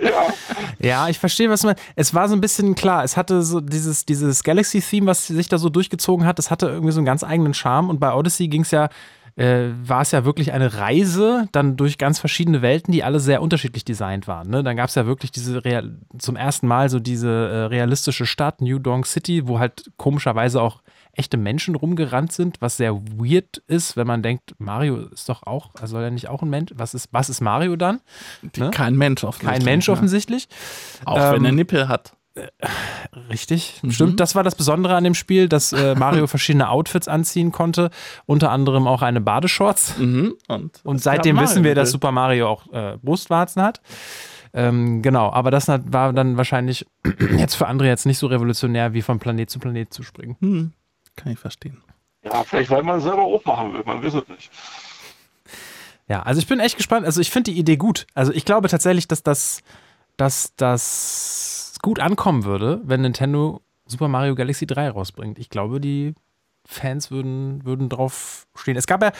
Ja, 0.00 0.34
Ja, 0.78 1.08
ich 1.08 1.18
verstehe, 1.18 1.50
was 1.50 1.64
man. 1.64 1.74
Es 1.96 2.14
war 2.14 2.28
so 2.28 2.34
ein 2.34 2.40
bisschen 2.40 2.74
klar, 2.74 3.04
es 3.04 3.16
hatte 3.16 3.42
so 3.42 3.60
dieses, 3.60 4.04
dieses 4.04 4.42
Galaxy-Theme, 4.42 5.06
was 5.06 5.26
sich 5.26 5.48
da 5.48 5.58
so 5.58 5.68
durchgezogen 5.68 6.26
hat, 6.26 6.38
das 6.38 6.50
hatte 6.50 6.66
irgendwie 6.66 6.92
so 6.92 6.98
einen 6.98 7.06
ganz 7.06 7.22
eigenen 7.22 7.52
Charme. 7.52 7.90
Und 7.90 8.00
bei 8.00 8.12
Odyssey 8.12 8.48
ging 8.48 8.62
es 8.62 8.70
ja, 8.70 8.88
äh, 9.36 9.68
war 9.82 10.02
es 10.02 10.12
ja 10.12 10.24
wirklich 10.24 10.52
eine 10.52 10.74
Reise 10.78 11.48
dann 11.52 11.76
durch 11.76 11.98
ganz 11.98 12.18
verschiedene 12.18 12.62
Welten, 12.62 12.92
die 12.92 13.04
alle 13.04 13.20
sehr 13.20 13.42
unterschiedlich 13.42 13.84
designt 13.84 14.26
waren. 14.26 14.48
Ne? 14.48 14.62
Dann 14.62 14.76
gab 14.76 14.88
es 14.88 14.94
ja 14.94 15.06
wirklich 15.06 15.30
diese 15.30 15.64
Real 15.64 15.98
zum 16.18 16.36
ersten 16.36 16.66
Mal 16.66 16.88
so 16.88 16.98
diese 17.00 17.28
äh, 17.28 17.64
realistische 17.64 18.26
Stadt, 18.26 18.60
New 18.60 18.78
Donk 18.78 19.06
City, 19.06 19.46
wo 19.46 19.58
halt 19.58 19.90
komischerweise 19.96 20.60
auch 20.62 20.82
echte 21.12 21.36
Menschen 21.36 21.74
rumgerannt 21.74 22.32
sind, 22.32 22.60
was 22.60 22.76
sehr 22.76 22.94
weird 22.94 23.58
ist, 23.66 23.96
wenn 23.96 24.06
man 24.06 24.22
denkt, 24.22 24.54
Mario 24.58 24.96
ist 24.96 25.28
doch 25.28 25.42
auch, 25.42 25.70
also 25.74 25.92
soll 25.96 26.04
er 26.04 26.10
nicht 26.10 26.28
auch 26.28 26.42
ein 26.42 26.50
Mensch? 26.50 26.72
Was 26.74 26.94
ist, 26.94 27.08
was 27.12 27.28
ist 27.28 27.40
Mario 27.40 27.76
dann? 27.76 28.00
Ne? 28.56 28.70
Kein 28.70 28.96
Mensch 28.96 29.22
offensichtlich. 29.24 29.58
Kein 29.58 29.64
Mensch 29.64 29.88
ja. 29.88 29.92
offensichtlich. 29.92 30.48
Auch 31.04 31.16
wenn 31.16 31.36
Ähm, 31.36 31.44
er 31.44 31.52
Nippel 31.52 31.88
hat. 31.88 32.14
Richtig, 33.28 33.82
stimmt. 33.90 34.18
Das 34.18 34.34
war 34.34 34.42
das 34.42 34.54
Besondere 34.54 34.94
an 34.94 35.04
dem 35.04 35.12
Spiel, 35.14 35.48
dass 35.48 35.72
äh, 35.74 35.94
Mario 35.98 36.26
verschiedene 36.26 36.70
Outfits 36.70 37.06
anziehen 37.06 37.52
konnte, 37.52 37.90
unter 38.24 38.50
anderem 38.50 38.86
auch 38.86 39.02
eine 39.02 39.20
Badeshorts. 39.20 39.98
Mhm. 39.98 40.34
Und, 40.48 40.80
Und 40.82 41.02
seitdem 41.02 41.36
Ja, 41.36 41.42
wissen 41.42 41.62
wir, 41.62 41.74
dass. 41.74 41.90
Super 41.90 42.10
Mario 42.10 42.48
auch 42.48 42.72
äh, 42.72 42.96
Brustwarzen 43.02 43.62
hat. 43.62 43.82
Ähm, 44.54 45.02
genau, 45.02 45.30
aber 45.30 45.50
das 45.50 45.68
war 45.68 46.12
dann 46.12 46.38
wahrscheinlich 46.38 46.86
jetzt 47.36 47.54
für 47.54 47.66
andere 47.66 47.88
jetzt 47.88 48.06
nicht 48.06 48.18
so 48.18 48.28
revolutionär, 48.28 48.94
wie 48.94 49.02
von 49.02 49.18
Planet 49.18 49.50
zu 49.50 49.58
Planet 49.58 49.92
zu 49.92 50.02
springen. 50.02 50.36
Hm. 50.40 50.72
Kann 51.16 51.32
ich 51.32 51.38
verstehen. 51.38 51.82
ja, 52.24 52.42
vielleicht 52.44 52.70
weil 52.70 52.82
man 52.82 52.98
es 52.98 53.04
selber 53.04 53.22
auch 53.22 53.44
machen 53.44 53.72
will, 53.74 53.82
man 53.84 54.02
weiß 54.02 54.14
es 54.14 54.28
nicht. 54.28 54.50
Ja, 56.08 56.22
also 56.22 56.40
ich 56.40 56.46
bin 56.46 56.60
echt 56.60 56.76
gespannt. 56.76 57.06
Also 57.06 57.20
ich 57.20 57.30
finde 57.30 57.52
die 57.52 57.58
Idee 57.58 57.76
gut. 57.76 58.06
Also 58.14 58.32
ich 58.32 58.44
glaube 58.44 58.68
tatsächlich, 58.68 59.08
dass 59.08 59.22
das, 59.22 59.62
dass 60.16 60.54
das 60.56 61.76
gut 61.82 62.00
ankommen 62.00 62.44
würde, 62.44 62.80
wenn 62.84 63.02
Nintendo 63.02 63.60
Super 63.86 64.08
Mario 64.08 64.34
Galaxy 64.34 64.66
3 64.66 64.90
rausbringt. 64.90 65.38
Ich 65.38 65.50
glaube, 65.50 65.80
die 65.80 66.14
Fans 66.66 67.10
würden, 67.10 67.64
würden 67.64 67.88
drauf 67.88 68.46
stehen. 68.54 68.76
Es 68.76 68.86
gab 68.86 69.02
ja, 69.02 69.12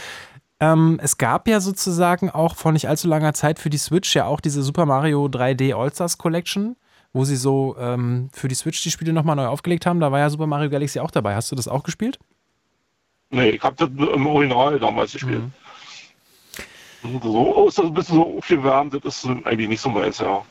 ähm, 0.60 0.98
es 1.02 1.18
gab 1.18 1.48
ja 1.48 1.60
sozusagen 1.60 2.30
auch 2.30 2.56
vor 2.56 2.72
nicht 2.72 2.88
allzu 2.88 3.08
langer 3.08 3.34
Zeit 3.34 3.58
für 3.58 3.70
die 3.70 3.78
Switch 3.78 4.14
ja 4.14 4.26
auch 4.26 4.40
diese 4.40 4.62
Super 4.62 4.86
Mario 4.86 5.26
3D 5.26 5.74
All-Stars 5.74 6.18
Collection, 6.18 6.76
wo 7.12 7.24
sie 7.24 7.36
so 7.36 7.76
ähm, 7.78 8.30
für 8.32 8.48
die 8.48 8.54
Switch 8.54 8.82
die 8.82 8.90
Spiele 8.90 9.12
nochmal 9.12 9.36
neu 9.36 9.46
aufgelegt 9.46 9.86
haben. 9.86 10.00
Da 10.00 10.10
war 10.12 10.18
ja 10.18 10.30
Super 10.30 10.46
Mario 10.46 10.70
Galaxy 10.70 10.98
auch 11.00 11.10
dabei. 11.10 11.34
Hast 11.34 11.50
du 11.52 11.56
das 11.56 11.68
auch 11.68 11.82
gespielt? 11.82 12.18
Nee, 13.30 13.50
ich 13.50 13.62
habe 13.62 13.76
das 13.76 13.88
im 13.88 14.26
Original 14.26 14.78
damals 14.78 15.12
gespielt. 15.12 15.42
Mhm. 17.02 17.20
So 17.22 17.66
ist 17.68 17.78
das 17.78 17.86
ein 17.86 17.94
bisschen 17.94 18.14
so 18.16 18.36
aufgewärmt, 18.38 18.94
das 18.94 19.24
ist 19.24 19.26
eigentlich 19.44 19.68
nicht 19.68 19.80
so 19.80 19.88
meins, 19.88 20.18
ja. 20.18 20.42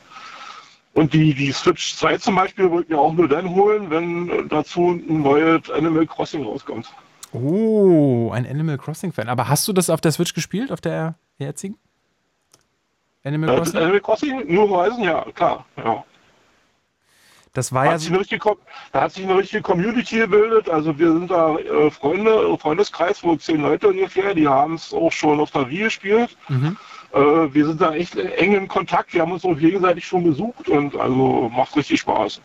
Und 0.92 1.14
die, 1.14 1.32
die 1.32 1.50
Switch 1.52 1.94
2 1.96 2.18
zum 2.18 2.34
Beispiel 2.34 2.70
wollte 2.70 2.84
ich 2.84 2.90
mir 2.90 3.00
auch 3.00 3.14
nur 3.14 3.26
dann 3.26 3.48
holen, 3.48 3.88
wenn 3.88 4.28
äh, 4.28 4.46
dazu 4.48 4.90
ein 4.90 5.22
neues 5.22 5.70
Animal 5.70 6.06
Crossing 6.06 6.44
rauskommt. 6.44 6.92
Oh, 7.32 8.30
ein 8.34 8.46
Animal 8.46 8.76
Crossing-Fan. 8.76 9.30
Aber 9.30 9.48
hast 9.48 9.66
du 9.66 9.72
das 9.72 9.88
auf 9.88 10.02
der 10.02 10.12
Switch 10.12 10.34
gespielt, 10.34 10.70
auf 10.70 10.82
der 10.82 11.14
jetzigen? 11.38 11.78
Animal 13.24 13.48
Äh, 13.48 13.56
Crossing? 13.56 13.80
Animal 13.80 14.00
Crossing, 14.00 14.54
nur 14.54 14.68
Horizon, 14.68 15.02
ja, 15.02 15.24
klar. 15.34 15.64
Ja. 15.78 16.04
Das 17.54 17.72
war 17.72 17.84
ja 17.84 17.92
Hat 17.92 18.00
sich 18.00 18.08
so, 18.08 18.14
eine 18.14 18.20
richtige, 18.20 18.56
da 18.92 19.02
hat 19.02 19.12
sich 19.12 19.24
eine 19.24 19.36
richtige 19.36 19.62
Community 19.62 20.16
gebildet. 20.18 20.70
Also 20.70 20.98
wir 20.98 21.12
sind 21.12 21.30
da 21.30 21.56
äh, 21.58 21.90
Freunde, 21.90 22.56
Freundeskreis, 22.58 23.22
wo 23.22 23.36
zehn 23.36 23.60
Leute 23.60 23.88
ungefähr, 23.88 24.34
die 24.34 24.48
haben 24.48 24.74
es 24.74 24.92
auch 24.94 25.12
schon 25.12 25.38
auf 25.38 25.50
der 25.50 25.68
Wii 25.68 25.84
gespielt. 25.84 26.36
Mhm. 26.48 26.76
Äh, 27.12 27.18
wir 27.18 27.66
sind 27.66 27.80
da 27.80 27.92
echt 27.94 28.16
eng 28.16 28.54
in 28.54 28.68
Kontakt. 28.68 29.12
Wir 29.12 29.20
haben 29.20 29.32
uns 29.32 29.44
auch 29.44 29.56
gegenseitig 29.58 30.06
schon 30.06 30.24
besucht 30.24 30.68
und 30.68 30.96
also 30.96 31.50
macht 31.54 31.76
richtig 31.76 32.00
Spaß. 32.00 32.40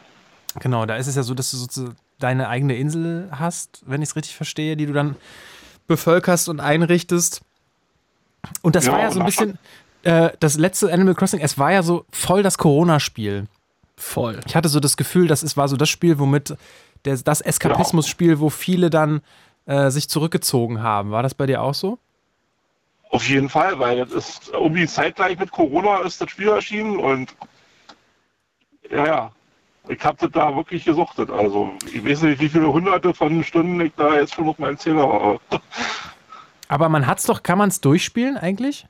genau, 0.60 0.86
da 0.86 0.98
ist 0.98 1.08
es 1.08 1.16
ja 1.16 1.24
so, 1.24 1.34
dass 1.34 1.52
du 1.52 1.58
sozusagen 1.58 1.96
deine 2.20 2.50
eigene 2.50 2.76
Insel 2.76 3.30
hast, 3.32 3.84
wenn 3.86 4.02
ich 4.02 4.10
es 4.10 4.16
richtig 4.18 4.36
verstehe, 4.36 4.76
die 4.76 4.88
du 4.88 4.94
dann 4.94 5.16
bevölkerst 5.88 6.50
und 6.50 6.60
einrichtest. 6.60 7.42
Und 8.62 8.76
das 8.76 8.88
Ja, 8.88 8.92
war 8.92 9.00
ja 9.00 9.12
so 9.12 9.20
ein 9.22 9.26
bisschen, 9.26 9.58
äh, 10.04 10.32
das 10.42 10.58
letzte 10.58 10.92
Animal 10.92 11.16
Crossing, 11.16 11.40
es 11.40 11.58
war 11.58 11.72
ja 11.72 11.82
so 11.82 12.06
voll 12.12 12.44
das 12.44 12.58
Corona-Spiel. 12.58 13.46
Voll. 13.98 14.40
Ich 14.46 14.56
hatte 14.56 14.70
so 14.70 14.80
das 14.80 14.96
Gefühl, 14.96 15.28
dass 15.28 15.44
es 15.44 15.58
war 15.58 15.68
so 15.68 15.76
das 15.76 15.90
Spiel, 15.90 16.20
womit 16.20 16.56
der, 17.06 17.18
das 17.18 17.42
Eskapismus-Spiel, 17.42 18.40
wo 18.40 18.50
viele 18.50 18.90
dann 18.90 19.22
äh, 19.66 19.90
sich 19.90 20.08
zurückgezogen 20.08 20.82
haben. 20.84 21.12
War 21.12 21.24
das 21.24 21.34
bei 21.34 21.48
dir 21.48 21.62
auch 21.62 21.74
so? 21.74 21.98
Auf 23.10 23.28
jeden 23.28 23.50
Fall, 23.50 23.80
weil 23.80 23.98
das 23.98 24.12
ist 24.12 24.50
irgendwie 24.54 24.86
zeitgleich 24.86 25.40
mit 25.40 25.52
Corona 25.52 26.00
ist 26.00 26.22
das 26.22 26.30
Spiel 26.30 26.50
erschienen 26.50 26.98
und 26.98 27.36
ja, 28.90 29.06
ja. 29.06 29.32
Ich 29.90 30.04
habe 30.04 30.18
das 30.20 30.32
da 30.32 30.54
wirklich 30.54 30.84
gesuchtet. 30.84 31.30
Also 31.30 31.72
ich 31.94 32.04
weiß 32.04 32.24
nicht, 32.24 32.42
wie 32.42 32.50
viele 32.50 32.72
hunderte 32.72 33.14
von 33.14 33.42
Stunden 33.44 33.80
ich 33.80 33.94
da 33.96 34.16
jetzt 34.16 34.34
schon 34.34 34.50
auf 34.50 34.60
meinen 34.60 34.78
Zähler 34.78 35.08
habe. 35.08 35.40
Aber 36.68 36.90
man 36.90 37.08
hat's 37.08 37.26
doch, 37.26 37.42
kann 37.42 37.58
man 37.58 37.70
es 37.70 37.80
durchspielen 37.80 38.36
eigentlich? 38.36 38.86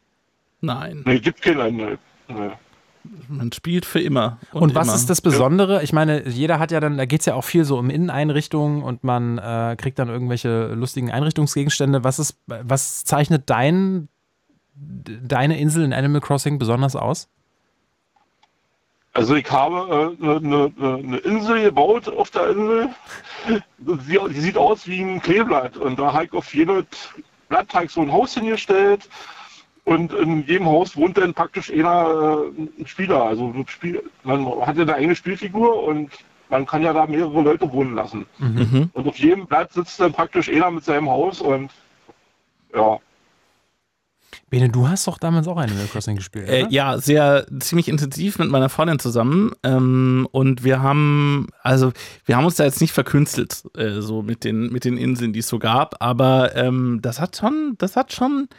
Nein. 0.60 1.04
Nee, 1.06 1.20
gibt 1.20 1.44
kein 1.44 1.60
Ende. 1.60 2.00
Nee. 2.28 2.50
Man 3.28 3.52
spielt 3.52 3.86
für 3.86 4.00
immer. 4.00 4.40
Und, 4.52 4.76
was 4.76 4.88
immer. 4.88 4.96
ist 4.96 5.10
das 5.10 5.22
Besondere? 5.22 5.84
Ich 5.84 5.94
meine, 5.94 6.28
jeder 6.28 6.60
hat 6.60 6.72
ja 6.72 6.80
dann, 6.80 6.98
da 6.98 7.06
geht 7.06 7.22
es 7.22 7.26
ja 7.26 7.36
auch 7.36 7.44
viel 7.44 7.66
so 7.66 7.78
um 7.78 7.90
Inneneinrichtungen 7.90 8.84
und 8.84 9.04
man 9.04 9.38
äh, 9.38 9.76
kriegt 9.78 10.00
dann 10.00 10.10
irgendwelche 10.10 10.74
lustigen 10.74 11.12
Einrichtungsgegenstände. 11.12 12.04
Was 12.04 12.20
ist, 12.20 12.38
was 12.48 13.04
zeichnet 13.04 13.50
dein, 13.50 14.10
deine 14.76 15.60
Insel 15.60 15.84
in 15.84 15.94
Animal 15.94 16.22
Crossing 16.22 16.60
besonders 16.60 16.96
aus? 16.96 17.30
Also 19.18 19.36
ich 19.36 19.50
habe 19.50 20.16
äh, 20.22 20.24
eine 20.24 20.40
ne, 20.42 20.72
ne, 20.78 21.00
ne 21.02 21.18
Insel 21.18 21.64
gebaut 21.64 22.08
auf 22.08 22.30
der 22.30 22.50
Insel. 22.52 22.90
Sie, 24.06 24.20
die 24.30 24.40
sieht 24.40 24.58
aus 24.58 24.88
wie 24.88 25.02
ein 25.02 25.20
Kleeblatt. 25.20 25.76
Und 25.76 25.98
da 25.98 26.14
habe 26.14 26.26
ich 26.26 26.34
auf 26.34 26.54
jedes 26.54 26.86
Blatt 27.50 27.68
so 27.90 28.02
ein 28.02 28.12
Haus 28.12 28.36
hingestellt. 28.36 29.10
Und 29.88 30.12
in 30.12 30.46
jedem 30.46 30.66
Haus 30.66 30.98
wohnt 30.98 31.18
dann 31.18 31.34
praktisch 31.34 31.72
einer 31.72 32.50
äh, 32.58 32.82
ein 32.82 32.88
Spieler. 32.88 33.24
Also 33.24 33.54
Spiel, 33.68 34.04
man 34.26 34.46
hat 34.68 34.76
ja 34.76 34.82
eine 34.82 34.96
eigene 34.96 35.16
Spielfigur 35.16 35.82
und 35.82 36.12
man 36.50 36.66
kann 36.66 36.84
ja 36.84 36.92
da 36.92 37.08
mehrere 37.08 37.42
Leute 37.42 37.72
wohnen 37.72 37.96
lassen. 37.96 38.26
Mhm. 38.38 38.90
Und 38.92 39.08
auf 39.08 39.18
jedem 39.18 39.48
Blatt 39.48 39.72
sitzt 39.72 39.98
dann 40.02 40.12
praktisch 40.12 40.50
einer 40.50 40.72
mit 40.72 40.84
seinem 40.84 41.10
Haus 41.10 41.40
und 41.40 41.72
ja. 42.76 43.00
Bene, 44.50 44.68
du 44.68 44.90
hast 44.90 45.08
doch 45.08 45.20
damals 45.20 45.48
auch 45.48 45.56
Animal 45.56 45.88
Crossing 45.90 46.18
gespielt, 46.18 46.50
Äh, 46.50 46.68
ja, 46.68 46.98
sehr 46.98 47.46
ziemlich 47.62 47.88
intensiv 47.88 48.40
mit 48.40 48.50
meiner 48.50 48.68
Freundin 48.68 49.00
zusammen. 49.00 49.54
Ähm, 49.64 50.28
und 50.34 50.66
wir 50.66 50.82
haben, 50.82 51.48
also 51.64 51.94
wir 52.26 52.36
haben 52.36 52.44
uns 52.44 52.56
da 52.56 52.66
jetzt 52.66 52.82
nicht 52.82 52.92
verkünstelt, 52.92 53.64
äh, 53.78 54.02
so 54.02 54.22
mit 54.22 54.44
den, 54.44 54.70
mit 54.70 54.84
den 54.84 54.98
Inseln, 54.98 55.32
die 55.32 55.40
es 55.40 55.48
so 55.48 55.60
gab, 55.60 56.04
aber 56.04 56.58
ähm, 56.58 57.00
das 57.02 57.22
hat 57.22 57.38
schon, 57.38 57.76
das 57.78 57.96
hat 57.96 58.12
schon, 58.12 58.50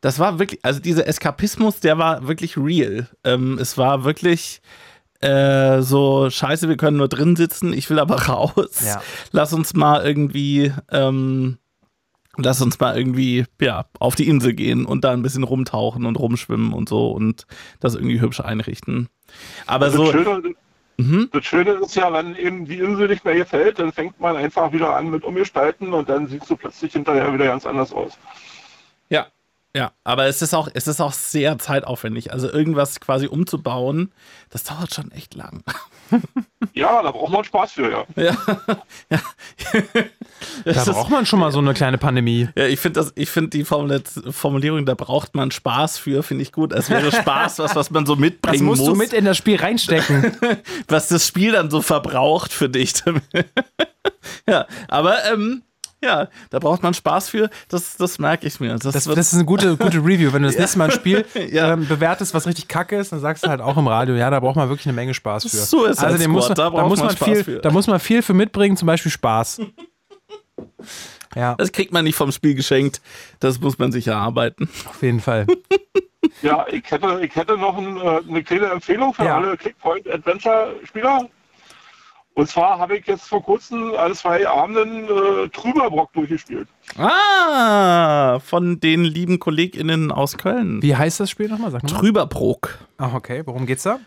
das 0.00 0.18
war 0.18 0.38
wirklich, 0.38 0.64
also 0.64 0.80
dieser 0.80 1.06
Eskapismus, 1.06 1.80
der 1.80 1.98
war 1.98 2.26
wirklich 2.26 2.56
real. 2.56 3.08
Ähm, 3.24 3.58
es 3.60 3.78
war 3.78 4.04
wirklich 4.04 4.60
äh, 5.20 5.80
so, 5.82 6.30
scheiße, 6.30 6.68
wir 6.68 6.76
können 6.76 6.98
nur 6.98 7.08
drin 7.08 7.36
sitzen, 7.36 7.72
ich 7.72 7.88
will 7.90 7.98
aber 7.98 8.16
raus. 8.28 8.82
Ja. 8.84 9.02
Lass 9.32 9.52
uns 9.52 9.74
mal 9.74 10.04
irgendwie 10.04 10.72
ähm, 10.90 11.58
Lass 12.38 12.60
uns 12.60 12.78
mal 12.78 12.96
irgendwie, 12.96 13.46
ja, 13.60 13.86
auf 13.98 14.14
die 14.14 14.28
Insel 14.28 14.52
gehen 14.52 14.84
und 14.84 15.04
da 15.04 15.12
ein 15.12 15.22
bisschen 15.22 15.42
rumtauchen 15.42 16.04
und 16.04 16.16
rumschwimmen 16.16 16.72
und 16.72 16.88
so 16.88 17.10
und 17.10 17.46
das 17.80 17.94
irgendwie 17.94 18.20
hübsch 18.20 18.40
einrichten. 18.40 19.08
Aber 19.66 19.86
Das, 19.86 19.94
so, 19.94 20.12
Schöne, 20.12 20.54
mhm. 20.98 21.30
das 21.32 21.44
Schöne 21.46 21.70
ist 21.72 21.96
ja, 21.96 22.12
wenn 22.12 22.36
eben 22.36 22.66
die 22.66 22.78
Insel 22.78 23.08
nicht 23.08 23.24
mehr 23.24 23.36
gefällt, 23.36 23.78
dann 23.78 23.90
fängt 23.90 24.20
man 24.20 24.36
einfach 24.36 24.72
wieder 24.72 24.94
an 24.94 25.10
mit 25.10 25.24
umgestalten 25.24 25.94
und 25.94 26.08
dann 26.10 26.26
sieht 26.26 26.48
du 26.48 26.56
plötzlich 26.56 26.92
hinterher 26.92 27.32
wieder 27.32 27.46
ganz 27.46 27.64
anders 27.64 27.92
aus. 27.92 28.18
Ja, 29.76 29.92
aber 30.04 30.26
es 30.26 30.40
ist 30.42 30.54
auch, 30.54 30.68
es 30.72 30.86
ist 30.88 31.00
auch 31.00 31.12
sehr 31.12 31.58
zeitaufwendig. 31.58 32.32
Also 32.32 32.50
irgendwas 32.50 32.98
quasi 33.00 33.26
umzubauen, 33.26 34.10
das 34.50 34.64
dauert 34.64 34.94
schon 34.94 35.10
echt 35.12 35.34
lang. 35.34 35.62
Ja, 36.72 37.02
da 37.02 37.10
braucht 37.10 37.32
man 37.32 37.42
Spaß 37.42 37.72
für, 37.72 37.90
ja. 37.90 38.04
Ja, 38.16 38.36
ja. 39.10 39.18
Da 40.64 40.72
Das 40.72 40.86
ist- 40.86 40.94
braucht 40.94 41.10
man 41.10 41.26
schon 41.26 41.40
mal 41.40 41.50
so 41.50 41.58
eine 41.58 41.74
kleine 41.74 41.98
Pandemie. 41.98 42.48
Ja, 42.56 42.66
ich 42.66 42.78
finde 42.78 43.00
das, 43.00 43.12
ich 43.16 43.28
finde 43.28 43.50
die 43.50 43.64
Formulierung, 43.64 44.86
da 44.86 44.94
braucht 44.94 45.34
man 45.34 45.50
Spaß 45.50 45.98
für, 45.98 46.22
finde 46.22 46.42
ich 46.42 46.52
gut. 46.52 46.72
Es 46.72 46.90
wäre 46.90 47.10
Spaß, 47.10 47.58
was, 47.58 47.74
was 47.74 47.90
man 47.90 48.06
so 48.06 48.14
Das 48.14 48.20
mitbringen 48.20 48.64
musst 48.66 48.82
muss, 48.82 48.90
du 48.90 48.94
mit 48.94 49.12
in 49.12 49.24
das 49.24 49.36
Spiel 49.36 49.56
reinstecken. 49.56 50.36
was 50.86 51.08
das 51.08 51.26
Spiel 51.26 51.52
dann 51.52 51.70
so 51.70 51.82
verbraucht 51.82 52.52
für 52.52 52.68
dich. 52.68 52.92
ja, 54.48 54.66
aber 54.88 55.24
ähm, 55.32 55.62
ja, 56.02 56.28
da 56.50 56.58
braucht 56.58 56.82
man 56.82 56.94
Spaß 56.94 57.28
für. 57.30 57.48
Das, 57.68 57.96
das 57.96 58.18
merke 58.18 58.46
ich 58.46 58.60
mir. 58.60 58.76
Das, 58.78 58.92
Das, 58.92 59.04
das 59.04 59.18
ist 59.28 59.34
eine 59.34 59.44
gute, 59.44 59.76
gute 59.76 59.98
Review. 59.98 60.32
Wenn 60.32 60.42
du 60.42 60.48
das 60.48 60.58
nächste 60.58 60.78
Mal 60.78 60.86
ein 60.86 60.90
Spiel 60.92 61.24
Ja. 61.50 61.72
ähm, 61.72 61.86
bewertest, 61.88 62.34
was 62.34 62.46
richtig 62.46 62.68
kacke 62.68 62.96
ist, 62.98 63.12
dann 63.12 63.20
sagst 63.20 63.44
du 63.44 63.48
halt 63.48 63.60
auch 63.60 63.76
im 63.76 63.86
Radio, 63.88 64.14
ja, 64.14 64.28
da 64.30 64.40
braucht 64.40 64.56
man 64.56 64.68
wirklich 64.68 64.86
eine 64.86 64.94
Menge 64.94 65.14
Spaß 65.14 65.44
für. 65.44 65.48
Suicide 65.56 66.06
also 66.06 66.18
den 66.18 66.30
muss 66.30 66.48
man, 66.48 66.54
da 66.56 66.64
da, 66.64 66.70
braucht 66.70 66.88
muss 66.88 66.98
man 66.98 67.06
man 67.08 67.16
Spaß 67.16 67.28
viel, 67.28 67.44
für. 67.44 67.58
da 67.60 67.70
muss 67.70 67.86
man 67.86 67.98
viel 68.00 68.22
für 68.22 68.34
mitbringen, 68.34 68.76
zum 68.76 68.86
Beispiel 68.86 69.10
Spaß. 69.12 69.60
Ja, 71.34 71.54
das 71.56 71.70
kriegt 71.70 71.92
man 71.92 72.04
nicht 72.04 72.16
vom 72.16 72.32
Spiel 72.32 72.54
geschenkt. 72.54 73.02
Das 73.40 73.60
muss 73.60 73.78
man 73.78 73.92
sich 73.92 74.06
erarbeiten. 74.06 74.70
auf 74.88 75.02
jeden 75.02 75.20
Fall. 75.20 75.46
Ja, 76.40 76.64
ich 76.70 76.90
hätte, 76.90 77.20
ich 77.22 77.34
hätte 77.36 77.58
noch 77.58 77.76
ein, 77.76 77.96
äh, 77.98 78.20
eine 78.26 78.42
kleine 78.42 78.66
Empfehlung 78.68 79.12
für 79.12 79.24
Ja. 79.24 79.36
alle 79.36 79.54
Clickpoint 79.58 80.08
Adventure 80.08 80.74
Spieler. 80.84 81.28
Und 82.36 82.50
zwar 82.50 82.78
habe 82.78 82.98
ich 82.98 83.06
jetzt 83.06 83.26
vor 83.26 83.42
kurzem 83.42 83.94
an 83.94 84.14
zwei 84.14 84.46
Abenden 84.46 85.04
äh, 85.04 85.48
Trüberbrock 85.48 86.12
durchgespielt. 86.12 86.68
Ah, 86.98 88.40
von 88.40 88.78
den 88.78 89.04
lieben 89.04 89.38
KollegInnen 89.38 90.12
aus 90.12 90.36
Köln. 90.36 90.82
Wie 90.82 90.94
heißt 90.94 91.18
das 91.18 91.30
Spiel 91.30 91.48
nochmal? 91.48 91.70
Sag. 91.70 91.86
Trüberbrook. 91.86 92.78
Ach, 92.98 93.14
okay. 93.14 93.42
Worum 93.46 93.64
geht's 93.64 93.84
da? 93.84 94.00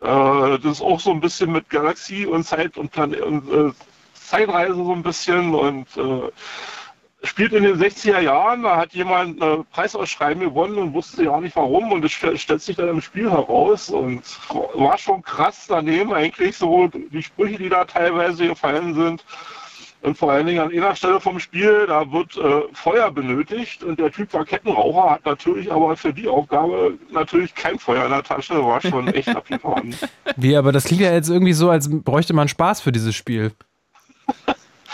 Äh, 0.00 0.60
das 0.60 0.74
ist 0.74 0.80
auch 0.80 1.00
so 1.00 1.10
ein 1.10 1.18
bisschen 1.18 1.50
mit 1.50 1.68
Galaxie 1.70 2.24
und 2.24 2.44
Zeit 2.44 2.78
und, 2.78 2.92
Plan 2.92 3.12
und 3.16 3.52
äh, 3.52 3.72
Zeitreise 4.14 4.76
so 4.76 4.92
ein 4.92 5.02
bisschen 5.02 5.56
und 5.56 5.88
äh, 5.96 6.30
spielt 7.26 7.52
in 7.52 7.64
den 7.64 7.78
60er 7.78 8.20
Jahren. 8.20 8.62
Da 8.62 8.76
hat 8.76 8.92
jemand 8.92 9.42
eine 9.42 9.64
Preisausschreiben 9.72 10.42
gewonnen 10.42 10.78
und 10.78 10.94
wusste 10.94 11.24
ja 11.24 11.40
nicht 11.40 11.56
warum 11.56 11.92
und 11.92 12.04
es 12.04 12.12
st 12.12 12.38
stellt 12.38 12.62
sich 12.62 12.76
dann 12.76 12.88
im 12.88 13.00
Spiel 13.00 13.30
heraus 13.30 13.90
und 13.90 14.22
war 14.74 14.98
schon 14.98 15.22
krass 15.22 15.66
daneben 15.68 16.12
eigentlich 16.12 16.56
so 16.56 16.88
die 16.88 17.22
Sprüche, 17.22 17.58
die 17.58 17.68
da 17.68 17.84
teilweise 17.84 18.48
gefallen 18.48 18.94
sind. 18.94 19.24
Und 20.02 20.16
vor 20.16 20.30
allen 20.30 20.46
Dingen 20.46 20.60
an 20.60 20.70
einer 20.70 20.94
Stelle 20.94 21.20
vom 21.20 21.40
Spiel, 21.40 21.86
da 21.88 22.12
wird 22.12 22.36
äh, 22.36 22.62
Feuer 22.74 23.10
benötigt 23.10 23.82
und 23.82 23.98
der 23.98 24.12
Typ 24.12 24.32
war 24.34 24.44
Kettenraucher, 24.44 25.10
hat 25.10 25.26
natürlich 25.26 25.72
aber 25.72 25.96
für 25.96 26.12
die 26.12 26.28
Aufgabe 26.28 26.96
natürlich 27.10 27.54
kein 27.54 27.78
Feuer 27.78 28.04
in 28.04 28.12
der 28.12 28.22
Tasche, 28.22 28.54
war 28.64 28.80
schon 28.80 29.08
echt 29.08 29.28
abgefahren. 29.36 29.96
Wie, 30.36 30.56
aber 30.56 30.70
das 30.70 30.84
klingt 30.84 31.02
ja 31.02 31.12
jetzt 31.12 31.28
irgendwie 31.28 31.54
so, 31.54 31.70
als 31.70 31.90
bräuchte 31.90 32.34
man 32.34 32.46
Spaß 32.46 32.82
für 32.82 32.92
dieses 32.92 33.16
Spiel. 33.16 33.50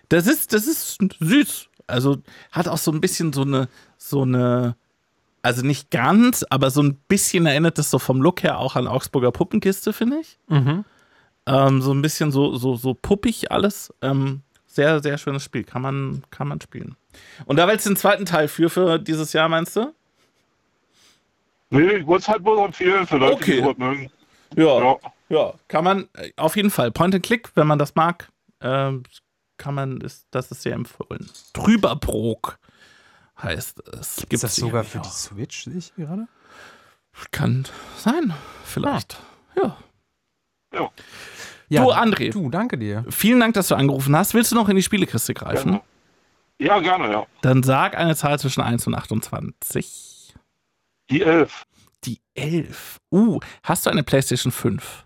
das 0.09 0.27
ist, 0.27 0.55
das 0.55 0.67
ist 0.67 0.99
süß. 1.21 1.69
Also 1.87 2.23
hat 2.51 2.67
auch 2.67 2.79
so 2.79 2.91
ein 2.93 3.03
bisschen 3.03 3.35
so 3.35 3.43
eine, 3.43 3.69
so 3.99 4.23
eine, 4.23 4.75
also 5.43 5.61
nicht 5.61 5.91
ganz, 5.91 6.47
aber 6.49 6.71
so 6.71 6.83
ein 6.83 6.97
bisschen 7.09 7.45
erinnert 7.45 7.79
es 7.79 7.91
so 7.91 7.99
vom 7.99 8.23
Look 8.23 8.43
her 8.43 8.59
auch 8.59 8.75
an 8.75 8.87
Augsburger 8.87 9.33
Puppenkiste, 9.33 9.93
finde 9.93 10.21
ich. 10.21 10.39
Mhm. 10.49 10.87
Ähm, 11.45 11.83
so 11.83 11.93
ein 11.93 12.01
bisschen 12.01 12.33
so, 12.33 12.57
so, 12.57 12.75
so 12.77 12.95
puppig 12.95 13.53
alles. 13.53 13.93
Ähm, 14.01 14.41
sehr, 14.67 15.03
sehr 15.03 15.19
schönes 15.19 15.45
Spiel. 15.45 15.65
Kann 15.65 15.83
man, 15.83 16.23
kann 16.31 16.49
man 16.49 16.62
spielen. 16.62 16.97
Und 17.45 17.59
da 17.59 17.69
willst 17.69 17.85
du 17.85 17.91
den 17.91 17.97
zweiten 17.97 18.25
Teil 18.25 18.49
für, 18.49 18.71
für 18.71 18.99
dieses 18.99 19.35
Jahr, 19.35 19.51
meinst 19.51 19.77
du? 19.77 19.93
Nee, 21.75 21.93
ich 21.99 22.07
wollte 22.07 22.22
es 22.22 22.29
halt 22.29 22.45
wohl 22.45 22.59
empfehlen 22.64 23.07
für 23.07 23.16
Leute, 23.18 23.35
Okay. 23.35 23.57
die 23.57 23.62
sowas 23.62 23.79
mögen. 23.79 24.11
Ja. 24.57 24.79
Ja. 24.83 24.97
Ja, 25.31 25.55
kann 25.68 25.85
man 25.85 26.09
äh, 26.14 26.31
auf 26.37 26.55
jeden 26.57 26.70
Fall. 26.70 26.93
Point 26.93 27.14
and 27.14 27.25
Click, 27.25 27.51
wenn 27.55 27.66
man 27.66 27.79
das 27.79 27.95
mag, 27.95 28.29
ähm, 28.61 29.03
kann 29.57 29.75
man, 29.75 30.01
ist, 30.03 30.27
das 30.31 30.51
ist 30.51 30.62
sehr 30.62 30.75
empfohlen. 30.75 31.29
Trüberbrook 31.55 32.59
heißt 33.43 33.83
es. 33.99 34.16
Gibt 34.29 34.43
das 34.43 34.55
sogar 34.55 34.85
für 34.85 34.99
die 34.99 35.09
auch. 35.09 35.12
Switch, 35.12 35.64
sehe 35.64 35.77
ich 35.79 35.93
hier 35.97 36.07
gerade? 36.07 36.29
Kann 37.31 37.64
sein, 37.97 38.35
vielleicht. 38.64 39.16
Ja. 39.57 39.77
Ja. 40.75 40.91
Du, 41.83 41.91
André. 41.93 42.31
Du, 42.31 42.51
danke 42.51 42.77
dir. 42.77 43.05
Vielen 43.11 43.41
Dank, 43.41 43.55
dass 43.55 43.68
du 43.68 43.75
angerufen 43.77 44.14
hast. 44.16 44.35
Willst 44.35 44.53
du 44.53 44.57
noch 44.57 44.68
in 44.68 44.77
die 44.77 44.83
Spielekiste 44.83 45.33
greifen? 45.35 45.81
Ja, 46.59 46.79
gerne, 46.81 47.11
ja. 47.11 47.27
Dann 47.41 47.62
sag 47.62 47.97
eine 47.97 48.14
Zahl 48.14 48.39
zwischen 48.39 48.61
1 48.61 48.87
und 48.87 48.95
28. 48.95 50.14
Die 51.11 51.23
Elf. 51.23 51.65
Die 52.05 52.21
11. 52.35 52.99
Uh, 53.11 53.41
hast 53.63 53.87
du 53.87 53.91
eine 53.91 54.03
PlayStation 54.03 54.53
5? 54.53 55.05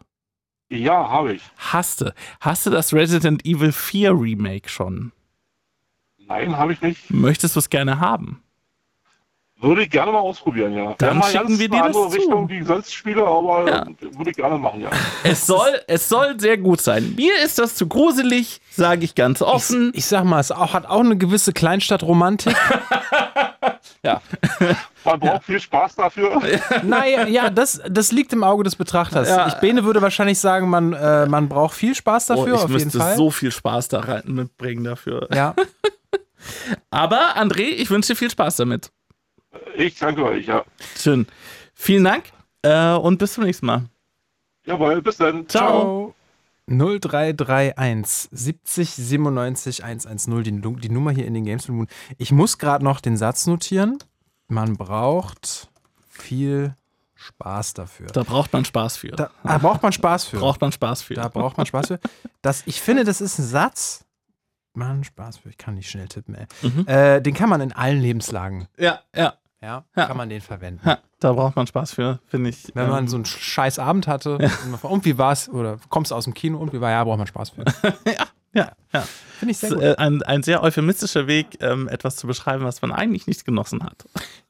Ja, 0.70 1.08
habe 1.08 1.34
ich. 1.34 1.42
Hast 1.56 2.00
du. 2.02 2.14
Hast 2.40 2.66
du 2.66 2.70
das 2.70 2.92
Resident 2.92 3.44
Evil 3.44 3.72
4 3.72 4.12
Remake 4.12 4.68
schon? 4.68 5.12
Nein, 6.18 6.56
habe 6.56 6.74
ich 6.74 6.82
nicht. 6.82 7.10
Möchtest 7.10 7.56
du 7.56 7.60
es 7.60 7.70
gerne 7.70 8.00
haben? 8.00 8.42
Würde 9.60 9.82
ich 9.82 9.90
gerne 9.90 10.12
mal 10.12 10.18
ausprobieren, 10.20 10.72
ja. 10.72 10.94
Dann 10.98 11.18
mal 11.18 11.26
schicken 11.30 11.58
wir 11.58 11.68
dir 11.68 11.82
eine 11.82 11.88
das 11.88 11.96
andere 11.96 12.10
zu. 12.10 12.16
Richtung, 12.16 12.48
wie 12.48 12.58
ich 12.60 12.64
sonst 12.66 12.94
spiele, 12.94 13.26
aber 13.26 13.68
Ja. 13.68 13.86
würde 14.16 14.30
ich 14.30 14.36
gerne 14.36 14.56
machen, 14.56 14.82
ja. 14.82 14.90
Es 15.24 15.46
soll, 15.46 15.80
es 15.88 16.08
soll 16.08 16.38
sehr 16.38 16.58
gut 16.58 16.80
sein. 16.80 17.14
Mir 17.16 17.32
ist 17.44 17.58
das 17.58 17.74
zu 17.74 17.88
gruselig, 17.88 18.60
sage 18.70 19.04
ich 19.04 19.16
ganz 19.16 19.42
offen. 19.42 19.90
Ich 19.94 20.06
sag 20.06 20.22
mal, 20.24 20.38
es 20.38 20.52
auch, 20.52 20.74
hat 20.74 20.86
auch 20.86 21.00
eine 21.00 21.16
gewisse 21.16 21.52
Kleinstadtromantik. 21.52 22.54
ja. 24.04 24.20
Man 25.04 25.18
braucht 25.18 25.44
viel 25.44 25.58
Spaß 25.60 25.96
dafür. 25.96 26.40
naja, 26.84 27.26
ja, 27.26 27.50
das, 27.50 27.80
das 27.88 28.12
liegt 28.12 28.32
im 28.32 28.44
Auge 28.44 28.62
des 28.62 28.76
Betrachters. 28.76 29.28
Ja. 29.28 29.48
Ich, 29.48 29.54
Bene 29.54 29.82
würde 29.84 30.00
wahrscheinlich 30.02 30.38
sagen, 30.38 30.70
man, 30.70 30.92
äh, 30.92 31.26
man 31.26 31.48
braucht 31.48 31.74
viel 31.74 31.96
Spaß 31.96 32.30
Oh, 32.30 32.34
dafür, 32.36 32.54
ich 32.54 32.60
auf 32.60 32.70
jeden 32.70 32.84
müsste 32.84 32.98
Fall. 32.98 33.16
so 33.16 33.30
viel 33.32 33.50
Spaß 33.50 33.88
da 33.88 34.00
rein 34.00 34.22
mitbringen 34.26 34.84
dafür. 34.84 35.26
ja. 35.34 35.54
Aber 36.90 37.36
André, 37.36 37.62
ich 37.64 37.90
wünsche 37.90 38.12
dir 38.12 38.16
viel 38.16 38.30
Spaß 38.30 38.56
damit. 38.56 38.90
Ich 39.78 39.96
danke 39.96 40.24
euch, 40.24 40.46
ja. 40.46 40.64
Schön. 40.96 41.28
Vielen 41.72 42.02
Dank 42.02 42.24
äh, 42.62 42.94
und 42.94 43.18
bis 43.18 43.34
zum 43.34 43.44
nächsten 43.44 43.66
Mal. 43.66 43.84
Jawohl, 44.66 45.00
bis 45.00 45.18
dann. 45.18 45.48
Ciao. 45.48 46.16
0331 46.66 48.28
70 48.32 48.90
97 48.90 49.84
110, 49.84 50.42
die, 50.42 50.80
die 50.80 50.88
Nummer 50.90 51.12
hier 51.12 51.26
in 51.26 51.34
den 51.34 51.44
Games 51.44 51.68
Moon. 51.68 51.86
Ich 52.18 52.32
muss 52.32 52.58
gerade 52.58 52.82
noch 52.82 53.00
den 53.00 53.16
Satz 53.16 53.46
notieren. 53.46 53.98
Man 54.48 54.76
braucht 54.76 55.68
viel 56.08 56.74
Spaß 57.14 57.74
dafür. 57.74 58.08
Da 58.08 58.24
braucht 58.24 58.52
man 58.52 58.64
Spaß 58.64 58.96
für. 58.96 59.12
Da, 59.12 59.30
da 59.44 59.58
braucht 59.58 59.84
man 59.84 59.92
Spaß 59.92 60.24
für. 60.24 60.38
braucht 60.38 60.60
man 60.60 60.72
Spaß 60.72 61.02
für. 61.02 61.14
Da 61.14 61.28
braucht 61.28 61.56
man 61.56 61.66
Spaß 61.66 61.86
für. 61.86 62.00
Das, 62.42 62.64
ich 62.66 62.80
finde, 62.80 63.04
das 63.04 63.20
ist 63.20 63.38
ein 63.38 63.46
Satz. 63.46 64.04
Man 64.74 65.04
Spaß 65.04 65.38
für. 65.38 65.50
Ich 65.50 65.56
kann 65.56 65.76
nicht 65.76 65.88
schnell 65.88 66.08
tippen, 66.08 66.34
ey. 66.34 66.46
Mhm. 66.62 66.86
Äh, 66.88 67.20
den 67.22 67.34
kann 67.34 67.48
man 67.48 67.60
in 67.60 67.72
allen 67.72 68.00
Lebenslagen. 68.00 68.66
ja, 68.76 69.00
ja, 69.14 69.34
Ja, 69.60 69.84
Ja. 69.96 70.06
kann 70.06 70.16
man 70.16 70.28
den 70.28 70.40
verwenden. 70.40 70.80
ja. 70.86 70.98
Da 71.20 71.32
braucht 71.32 71.56
man 71.56 71.66
Spaß 71.66 71.92
für, 71.92 72.20
finde 72.28 72.50
ich. 72.50 72.70
Wenn 72.74 72.84
ähm, 72.84 72.90
man 72.90 73.08
so 73.08 73.16
einen 73.16 73.24
scheiß 73.24 73.80
Abend 73.80 74.06
hatte 74.06 74.34
und, 74.38 74.70
man 74.70 74.78
fragt, 74.78 74.94
und 74.94 75.04
wie 75.04 75.18
war's? 75.18 75.48
Oder 75.48 75.78
kommst 75.88 76.12
du 76.12 76.14
aus 76.14 76.24
dem 76.24 76.34
Kino 76.34 76.58
und 76.58 76.72
wie 76.72 76.80
war? 76.80 76.90
Ja, 76.92 77.02
braucht 77.02 77.18
man 77.18 77.26
Spaß 77.26 77.50
für. 77.50 77.64
Ja, 78.54 78.72
ja. 78.94 79.02
Finde 79.38 79.52
ich 79.52 79.58
sehr 79.58 79.68
gut. 79.70 79.82
ist, 79.82 79.84
äh, 79.84 79.96
ein, 79.98 80.22
ein 80.22 80.42
sehr 80.42 80.62
euphemistischer 80.62 81.26
Weg, 81.26 81.58
ähm, 81.60 81.86
etwas 81.86 82.16
zu 82.16 82.26
beschreiben, 82.26 82.64
was 82.64 82.80
man 82.80 82.92
eigentlich 82.92 83.26
nicht 83.26 83.44
genossen 83.44 83.84
hat. 83.84 84.06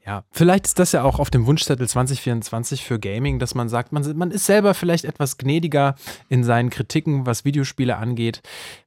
Ja, 0.07 0.23
vielleicht 0.31 0.67
ist 0.67 0.79
das 0.79 0.93
ja 0.93 1.03
auch 1.03 1.19
auf 1.19 1.31
dem 1.31 1.47
Wunschzettel 1.47 1.89
2024 1.89 2.85
für 2.85 3.01
Gaming, 3.01 3.41
dass 3.41 3.57
man 3.57 3.69
sagt, 3.69 3.91
man, 3.93 4.17
man 4.17 4.31
ist 4.31 4.47
selber 4.47 4.75
vielleicht 4.75 5.05
etwas 5.05 5.37
gnädiger 5.37 5.97
in 6.29 6.45
seinen 6.45 6.71
Kritiken, 6.71 7.27
was 7.27 7.45
Videospiele 7.45 7.97
angeht, 7.97 8.41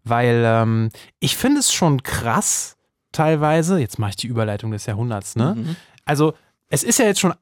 weil 0.05 0.43
ähm, 0.45 0.89
ich 1.19 1.35
finde 1.35 1.59
es 1.59 1.73
schon 1.73 2.03
krass 2.03 2.77
teilweise, 3.11 3.77
jetzt 3.79 3.99
mache 3.99 4.11
ich 4.11 4.15
die 4.15 4.27
Überleitung 4.27 4.71
des 4.71 4.85
Jahrhunderts, 4.85 5.35
ne? 5.35 5.55
Mhm. 5.57 5.75
Also 6.05 6.33
es 6.69 6.83
ist 6.83 6.99
ja 6.99 7.05
jetzt 7.05 7.19
schon, 7.19 7.33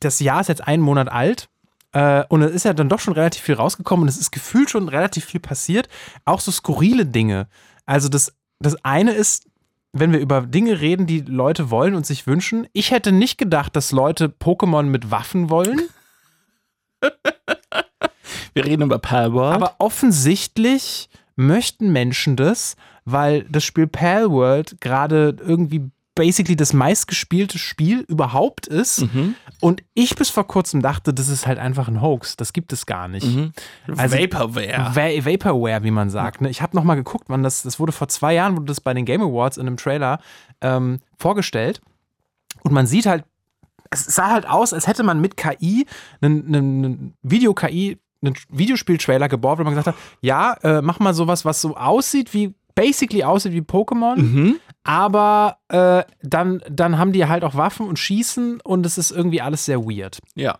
das 0.00 0.20
Jahr 0.20 0.40
ist 0.40 0.48
jetzt 0.48 0.66
einen 0.66 0.82
Monat 0.82 1.10
alt 1.10 1.48
äh, 1.92 2.24
und 2.28 2.42
es 2.42 2.52
ist 2.52 2.64
ja 2.64 2.72
dann 2.72 2.88
doch 2.88 3.00
schon 3.00 3.14
relativ 3.14 3.42
viel 3.42 3.54
rausgekommen 3.54 4.02
und 4.02 4.08
es 4.08 4.18
ist 4.18 4.30
gefühlt 4.30 4.70
schon 4.70 4.88
relativ 4.88 5.24
viel 5.24 5.40
passiert, 5.40 5.88
auch 6.24 6.40
so 6.40 6.50
skurrile 6.50 7.06
Dinge. 7.06 7.48
Also 7.86 8.08
das, 8.08 8.34
das 8.58 8.76
eine 8.84 9.12
ist, 9.12 9.46
wenn 9.92 10.12
wir 10.12 10.20
über 10.20 10.42
Dinge 10.42 10.80
reden, 10.80 11.06
die 11.06 11.20
Leute 11.20 11.70
wollen 11.70 11.94
und 11.94 12.06
sich 12.06 12.26
wünschen. 12.26 12.66
Ich 12.72 12.90
hätte 12.90 13.12
nicht 13.12 13.36
gedacht, 13.36 13.76
dass 13.76 13.92
Leute 13.92 14.28
Pokémon 14.28 14.84
mit 14.84 15.10
Waffen 15.10 15.50
wollen, 15.50 15.80
Wir 18.54 18.64
reden 18.64 18.82
über 18.82 18.98
Palworld. 18.98 19.54
aber 19.54 19.76
offensichtlich 19.78 21.08
möchten 21.36 21.92
Menschen 21.92 22.36
das, 22.36 22.76
weil 23.04 23.44
das 23.44 23.64
Spiel 23.64 23.86
Palworld 23.86 24.80
gerade 24.80 25.36
irgendwie 25.40 25.90
basically 26.14 26.56
das 26.56 26.72
meistgespielte 26.72 27.58
Spiel 27.58 28.00
überhaupt 28.00 28.66
ist. 28.66 29.02
Mhm. 29.14 29.34
Und 29.60 29.82
ich 29.94 30.14
bis 30.14 30.30
vor 30.30 30.46
kurzem 30.46 30.82
dachte, 30.82 31.14
das 31.14 31.28
ist 31.28 31.46
halt 31.46 31.58
einfach 31.58 31.88
ein 31.88 32.02
Hoax. 32.02 32.36
Das 32.36 32.52
gibt 32.52 32.72
es 32.72 32.86
gar 32.86 33.08
nicht. 33.08 33.26
Mhm. 33.26 33.52
Also- 33.96 34.16
Vaporware. 34.18 34.90
Va 34.94 35.24
Vaporware, 35.24 35.82
wie 35.84 35.90
man 35.90 36.10
sagt. 36.10 36.40
Ne? 36.40 36.50
Ich 36.50 36.60
habe 36.60 36.76
nochmal 36.76 36.96
geguckt, 36.96 37.24
wann 37.28 37.42
das, 37.42 37.62
das 37.62 37.80
wurde 37.80 37.92
vor 37.92 38.08
zwei 38.08 38.34
Jahren, 38.34 38.56
wurde 38.56 38.66
das 38.66 38.80
bei 38.80 38.92
den 38.94 39.04
Game 39.04 39.22
Awards 39.22 39.56
in 39.56 39.66
einem 39.66 39.76
Trailer 39.76 40.20
ähm, 40.60 40.98
vorgestellt. 41.18 41.80
Und 42.62 42.72
man 42.72 42.86
sieht 42.86 43.06
halt, 43.06 43.24
es 43.90 44.04
sah 44.06 44.30
halt 44.30 44.46
aus, 44.48 44.72
als 44.72 44.86
hätte 44.86 45.02
man 45.02 45.20
mit 45.20 45.36
KI, 45.36 45.86
einen 46.20 47.14
Video-KI, 47.22 47.98
einen 48.24 48.34
Videospiel-Trailer 48.50 49.28
gebaut, 49.28 49.58
wo 49.58 49.64
man 49.64 49.74
gesagt 49.74 49.88
hat, 49.88 50.02
ja, 50.20 50.54
äh, 50.62 50.80
mach 50.80 51.00
mal 51.00 51.12
sowas, 51.12 51.44
was 51.44 51.60
so 51.60 51.76
aussieht 51.76 52.32
wie, 52.34 52.54
basically 52.74 53.24
aussieht 53.24 53.52
wie 53.52 53.60
Pokémon, 53.60 54.16
Mhm. 54.16 54.60
aber 54.84 55.58
äh, 55.68 56.04
dann, 56.22 56.62
dann 56.70 56.98
haben 56.98 57.12
die 57.12 57.26
halt 57.26 57.44
auch 57.44 57.54
Waffen 57.54 57.86
und 57.86 57.98
Schießen 57.98 58.60
und 58.62 58.84
es 58.86 58.98
ist 58.98 59.10
irgendwie 59.10 59.40
alles 59.40 59.64
sehr 59.64 59.84
weird. 59.84 60.18
Ja, 60.34 60.58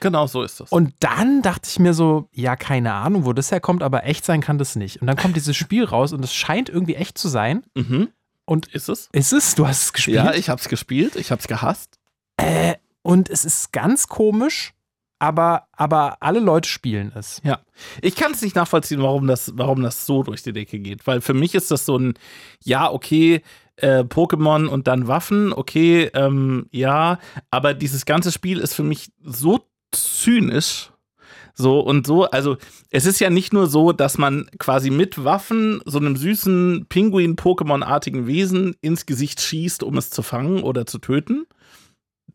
genau 0.00 0.26
so 0.26 0.42
ist 0.42 0.60
das. 0.60 0.70
Und 0.70 0.94
dann 1.00 1.42
dachte 1.42 1.68
ich 1.70 1.78
mir 1.78 1.94
so, 1.94 2.28
ja, 2.32 2.56
keine 2.56 2.92
Ahnung, 2.94 3.24
wo 3.24 3.32
das 3.32 3.50
herkommt, 3.50 3.82
aber 3.82 4.04
echt 4.04 4.24
sein 4.24 4.40
kann 4.40 4.58
das 4.58 4.76
nicht. 4.76 5.00
Und 5.00 5.06
dann 5.06 5.16
kommt 5.16 5.36
dieses 5.36 5.56
Spiel 5.56 5.84
raus 5.84 6.12
und 6.12 6.22
es 6.24 6.34
scheint 6.34 6.68
irgendwie 6.68 6.94
echt 6.96 7.18
zu 7.18 7.28
sein. 7.28 7.62
mhm. 7.74 8.08
Und 8.46 8.66
Ist 8.74 8.90
es? 8.90 9.08
ist 9.12 9.32
es? 9.32 9.54
Du 9.54 9.66
hast 9.66 9.84
es 9.84 9.92
gespielt. 9.94 10.16
Ja, 10.16 10.34
ich 10.34 10.50
hab's 10.50 10.68
gespielt, 10.68 11.16
ich 11.16 11.30
hab's 11.30 11.48
gehasst. 11.48 11.98
äh, 12.36 12.74
und 13.00 13.30
es 13.30 13.46
ist 13.46 13.72
ganz 13.72 14.06
komisch, 14.08 14.73
aber, 15.24 15.68
aber 15.72 16.18
alle 16.20 16.38
Leute 16.38 16.68
spielen 16.68 17.10
es. 17.14 17.40
Ja. 17.44 17.60
Ich 18.02 18.14
kann 18.14 18.32
es 18.32 18.42
nicht 18.42 18.56
nachvollziehen, 18.56 19.02
warum 19.02 19.26
das, 19.26 19.52
warum 19.56 19.82
das 19.82 20.04
so 20.04 20.22
durch 20.22 20.42
die 20.42 20.52
Decke 20.52 20.78
geht. 20.78 21.06
Weil 21.06 21.22
für 21.22 21.32
mich 21.32 21.54
ist 21.54 21.70
das 21.70 21.86
so 21.86 21.96
ein, 21.96 22.14
ja, 22.62 22.92
okay, 22.92 23.40
äh, 23.76 24.00
Pokémon 24.00 24.66
und 24.66 24.86
dann 24.86 25.08
Waffen, 25.08 25.54
okay, 25.54 26.10
ähm, 26.12 26.66
ja, 26.72 27.18
aber 27.50 27.72
dieses 27.72 28.04
ganze 28.04 28.32
Spiel 28.32 28.58
ist 28.58 28.74
für 28.74 28.82
mich 28.82 29.12
so 29.22 29.60
zynisch. 29.92 30.90
So 31.56 31.78
und 31.78 32.04
so, 32.04 32.24
also 32.24 32.56
es 32.90 33.06
ist 33.06 33.20
ja 33.20 33.30
nicht 33.30 33.52
nur 33.52 33.68
so, 33.68 33.92
dass 33.92 34.18
man 34.18 34.50
quasi 34.58 34.90
mit 34.90 35.22
Waffen 35.22 35.80
so 35.86 35.98
einem 35.98 36.16
süßen 36.16 36.86
Pinguin-Pokémon-artigen 36.88 38.26
Wesen 38.26 38.74
ins 38.80 39.06
Gesicht 39.06 39.40
schießt, 39.40 39.84
um 39.84 39.96
es 39.96 40.10
zu 40.10 40.22
fangen 40.22 40.64
oder 40.64 40.84
zu 40.84 40.98
töten. 40.98 41.46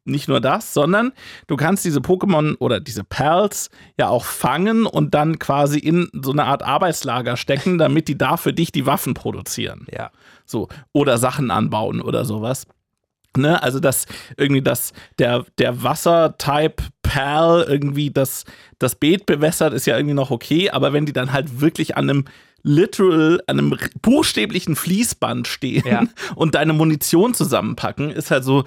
Nicht 0.10 0.28
nur 0.28 0.42
das, 0.42 0.74
sondern 0.74 1.12
du 1.48 1.56
kannst 1.56 1.86
diese 1.86 2.00
Pokémon 2.00 2.56
oder 2.60 2.80
diese 2.80 3.04
Perls 3.04 3.70
ja 3.98 4.10
auch 4.10 4.26
fangen 4.26 4.86
und 4.86 5.14
dann 5.14 5.40
quasi 5.40 5.80
in 5.80 6.10
so 6.14 6.32
eine 6.32 6.46
Art 6.46 6.64
Arbeitslager 6.64 7.38
stecken, 7.38 7.78
damit 7.78 8.08
die 8.08 8.18
da 8.18 8.38
für 8.38 8.54
dich 8.54 8.72
die 8.72 8.86
Waffen 8.86 9.14
produzieren. 9.14 9.86
Ja. 9.92 10.12
So. 10.46 10.68
Oder 10.94 11.18
Sachen 11.18 11.52
anbauen 11.52 12.02
oder 12.02 12.26
sowas. 12.26 12.68
Ne, 13.38 13.62
also 13.62 13.80
dass 13.80 14.08
irgendwie 14.38 14.64
das, 14.64 14.92
der, 15.20 15.46
der 15.60 15.84
Wasser-Type 15.84 16.84
Perl 17.04 17.64
irgendwie 17.70 18.10
das, 18.10 18.44
das 18.80 18.96
Beet 18.96 19.28
bewässert, 19.28 19.72
ist 19.72 19.86
ja 19.86 19.96
irgendwie 19.96 20.16
noch 20.16 20.32
okay, 20.32 20.72
aber 20.72 20.94
wenn 20.94 21.06
die 21.06 21.14
dann 21.14 21.32
halt 21.32 21.62
wirklich 21.62 21.96
an 21.96 22.10
einem 22.10 22.26
literal, 22.64 23.40
an 23.48 23.60
einem 23.60 23.78
buchstäblichen 24.02 24.76
Fließband 24.76 25.48
stehen 25.48 25.84
Ja. 25.86 26.04
und 26.36 26.56
deine 26.56 26.74
Munition 26.74 27.34
zusammenpacken, 27.34 28.10
ist 28.10 28.32
halt 28.32 28.44
so, 28.44 28.64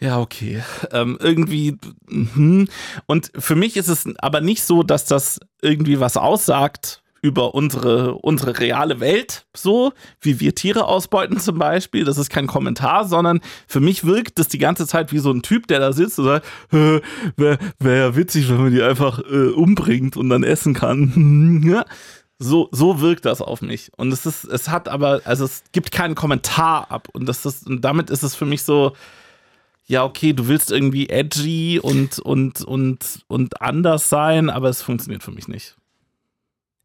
ja, 0.00 0.20
okay. 0.20 0.62
Ähm, 0.92 1.18
irgendwie, 1.20 1.76
mhm. 2.08 2.68
und 3.06 3.32
für 3.36 3.56
mich 3.56 3.76
ist 3.76 3.88
es 3.88 4.06
aber 4.18 4.40
nicht 4.40 4.62
so, 4.62 4.82
dass 4.82 5.04
das 5.04 5.40
irgendwie 5.60 5.98
was 5.98 6.16
aussagt 6.16 7.02
über 7.20 7.54
unsere, 7.54 8.14
unsere 8.14 8.58
reale 8.58 9.00
Welt, 9.00 9.46
so 9.54 9.92
wie 10.20 10.40
wir 10.40 10.54
Tiere 10.54 10.84
ausbeuten 10.86 11.40
zum 11.40 11.58
Beispiel. 11.58 12.04
Das 12.04 12.18
ist 12.18 12.30
kein 12.30 12.46
Kommentar, 12.46 13.06
sondern 13.06 13.40
für 13.66 13.80
mich 13.80 14.04
wirkt 14.04 14.38
das 14.38 14.48
die 14.48 14.58
ganze 14.58 14.86
Zeit 14.86 15.12
wie 15.12 15.18
so 15.18 15.32
ein 15.32 15.42
Typ, 15.42 15.66
der 15.66 15.80
da 15.80 15.92
sitzt 15.92 16.18
und 16.18 16.26
sagt, 16.26 16.46
wäre 16.70 17.58
wär 17.78 17.96
ja 17.96 18.16
witzig, 18.16 18.48
wenn 18.48 18.62
man 18.62 18.72
die 18.72 18.82
einfach 18.82 19.18
äh, 19.18 19.48
umbringt 19.48 20.16
und 20.16 20.30
dann 20.30 20.44
essen 20.44 20.74
kann. 20.74 21.84
So, 22.40 22.68
so 22.70 23.00
wirkt 23.00 23.24
das 23.24 23.42
auf 23.42 23.62
mich. 23.62 23.90
Und 23.96 24.12
es 24.12 24.24
ist, 24.24 24.44
es 24.44 24.68
hat 24.68 24.88
aber, 24.88 25.22
also 25.24 25.44
es 25.44 25.64
gibt 25.72 25.90
keinen 25.90 26.14
Kommentar 26.14 26.88
ab. 26.88 27.08
Und 27.12 27.28
das 27.28 27.44
ist, 27.44 27.66
und 27.66 27.80
damit 27.80 28.10
ist 28.10 28.22
es 28.22 28.36
für 28.36 28.46
mich 28.46 28.62
so, 28.62 28.92
ja, 29.88 30.04
okay, 30.04 30.32
du 30.34 30.46
willst 30.48 30.70
irgendwie 30.70 31.08
edgy 31.08 31.80
und, 31.82 32.18
und, 32.20 32.60
und, 32.62 33.24
und 33.26 33.60
anders 33.62 34.08
sein, 34.08 34.50
aber 34.50 34.68
es 34.68 34.82
funktioniert 34.82 35.22
für 35.22 35.30
mich 35.32 35.48
nicht. 35.48 35.74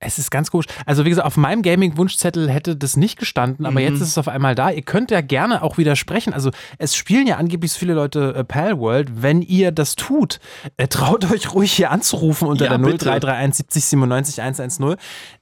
Es 0.06 0.18
ist 0.20 0.32
ganz 0.32 0.52
komisch. 0.52 0.66
Also 0.86 1.06
wie 1.06 1.10
gesagt, 1.10 1.26
auf 1.26 1.38
meinem 1.38 1.62
Gaming-Wunschzettel 1.62 2.50
hätte 2.50 2.76
das 2.76 2.98
nicht 2.98 3.18
gestanden, 3.18 3.66
aber 3.66 3.80
Mhm. 3.80 3.86
jetzt 3.88 4.02
ist 4.02 4.10
es 4.10 4.18
auf 4.18 4.28
einmal 4.28 4.54
da. 4.54 4.70
Ihr 4.70 4.82
könnt 4.82 5.12
ja 5.12 5.22
gerne 5.22 5.64
auch 5.64 5.78
widersprechen. 5.78 6.34
Also 6.34 6.52
es 6.78 6.94
spielen 6.94 7.26
ja 7.26 7.38
angeblich 7.38 7.72
so 7.72 7.80
viele 7.80 7.94
Leute 7.94 8.36
äh, 8.36 8.44
Palworld. 8.44 9.22
Wenn 9.24 9.42
ihr 9.42 9.72
das 9.72 9.96
tut, 9.96 10.42
äh, 10.76 10.90
traut 10.90 11.32
euch 11.32 11.54
ruhig 11.54 11.72
hier 11.72 11.90
anzurufen 11.90 12.50
unter 12.50 12.66
Ja, 12.66 12.72
der 12.72 12.80
bitte. 12.80 13.06
0331 13.06 13.56
70 13.56 13.86
97 13.86 14.42
110. 14.42 14.96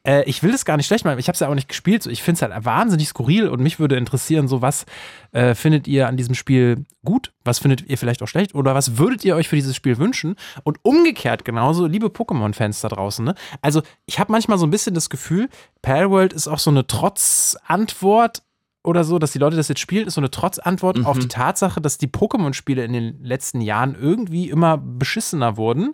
Äh, 0.03 0.23
ich 0.29 0.43
will 0.43 0.51
das 0.51 0.63
gar 0.63 0.77
nicht 0.77 0.85
schlecht 0.85 1.05
machen. 1.05 1.17
Ich 1.17 1.27
habe 1.27 1.33
es 1.33 1.39
ja 1.39 1.47
auch 1.47 1.55
nicht 1.55 1.67
gespielt. 1.69 2.03
So, 2.03 2.11
ich 2.11 2.21
finde 2.21 2.45
es 2.45 2.51
halt 2.53 2.63
wahnsinnig 2.63 3.07
skurril 3.07 3.47
und 3.47 3.61
mich 3.63 3.79
würde 3.79 3.95
interessieren, 3.97 4.47
so 4.47 4.61
was 4.61 4.85
äh, 5.31 5.55
findet 5.55 5.87
ihr 5.87 6.07
an 6.07 6.17
diesem 6.17 6.35
Spiel 6.35 6.85
gut? 7.03 7.31
Was 7.43 7.59
findet 7.59 7.81
ihr 7.89 7.97
vielleicht 7.97 8.21
auch 8.21 8.27
schlecht? 8.27 8.53
Oder 8.55 8.75
was 8.75 8.97
würdet 8.97 9.25
ihr 9.25 9.35
euch 9.35 9.47
für 9.49 9.55
dieses 9.55 9.75
Spiel 9.75 9.97
wünschen? 9.97 10.35
Und 10.63 10.77
umgekehrt 10.83 11.43
genauso, 11.45 11.87
liebe 11.87 12.07
Pokémon-Fans 12.07 12.81
da 12.81 12.89
draußen, 12.89 13.25
ne? 13.25 13.35
Also, 13.61 13.81
ich 14.05 14.19
habe 14.19 14.31
manchmal 14.31 14.57
so 14.57 14.65
ein 14.67 14.71
bisschen 14.71 14.93
das 14.93 15.09
Gefühl, 15.09 15.49
Palworld 15.81 16.33
ist 16.33 16.47
auch 16.47 16.59
so 16.59 16.69
eine 16.69 16.85
Trotzantwort 16.85 18.43
oder 18.83 19.03
so, 19.03 19.19
dass 19.19 19.31
die 19.31 19.37
Leute 19.39 19.55
das 19.55 19.67
jetzt 19.67 19.79
spielen, 19.79 20.07
ist 20.07 20.15
so 20.15 20.21
eine 20.21 20.31
Trotzantwort 20.31 20.97
Mhm. 20.97 21.05
auf 21.05 21.19
die 21.19 21.27
Tatsache, 21.27 21.81
dass 21.81 21.97
die 21.97 22.07
Pokémon-Spiele 22.07 22.83
in 22.83 22.93
den 22.93 23.23
letzten 23.23 23.61
Jahren 23.61 23.95
irgendwie 23.99 24.49
immer 24.49 24.77
beschissener 24.77 25.55
wurden. 25.57 25.93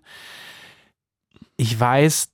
Ich 1.57 1.77
weiß, 1.79 2.29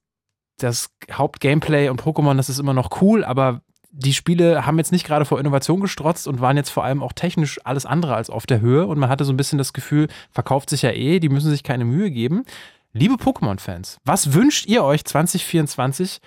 das 0.57 0.89
Hauptgameplay 1.11 1.89
und 1.89 2.01
Pokémon, 2.01 2.35
das 2.37 2.49
ist 2.49 2.59
immer 2.59 2.73
noch 2.73 3.01
cool, 3.01 3.23
aber 3.23 3.61
die 3.95 4.13
Spiele 4.13 4.65
haben 4.65 4.79
jetzt 4.79 4.91
nicht 4.91 5.05
gerade 5.05 5.23
vor 5.23 5.39
Innovation 5.39 5.79
gestrotzt 5.79 6.27
und 6.27 6.41
waren 6.41 6.57
jetzt 6.57 6.71
vor 6.71 6.83
allem 6.83 7.03
auch 7.03 7.13
technisch 7.13 7.59
alles 7.63 7.85
andere 7.85 8.15
als 8.15 8.31
auf 8.31 8.47
der 8.47 8.59
Höhe 8.59 8.87
und 8.87 8.97
man 8.97 9.09
hatte 9.09 9.23
so 9.23 9.31
ein 9.31 9.37
bisschen 9.37 9.59
das 9.59 9.71
Gefühl, 9.71 10.07
verkauft 10.31 10.71
sich 10.71 10.81
ja 10.81 10.91
eh, 10.91 11.19
die 11.19 11.29
müssen 11.29 11.51
sich 11.51 11.63
keine 11.63 11.85
Mühe 11.85 12.09
geben. 12.09 12.43
Liebe 12.91 13.15
Pokémon-Fans, 13.15 13.99
was 14.03 14.33
wünscht 14.33 14.65
ihr 14.65 14.83
euch 14.83 15.05
2024 15.05 16.21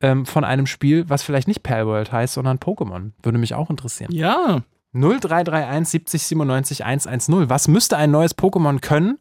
ähm, 0.00 0.26
von 0.26 0.44
einem 0.44 0.66
Spiel, 0.66 1.08
was 1.08 1.24
vielleicht 1.24 1.48
nicht 1.48 1.64
Palworld 1.64 2.12
heißt, 2.12 2.34
sondern 2.34 2.58
Pokémon? 2.58 3.10
Würde 3.22 3.38
mich 3.38 3.54
auch 3.54 3.68
interessieren. 3.68 4.12
Ja. 4.12 4.62
0331 4.92 5.90
70 5.90 6.22
97 6.22 6.84
110. 6.84 7.50
Was 7.50 7.68
müsste 7.68 7.96
ein 7.96 8.10
neues 8.10 8.36
Pokémon 8.38 8.80
können, 8.80 9.18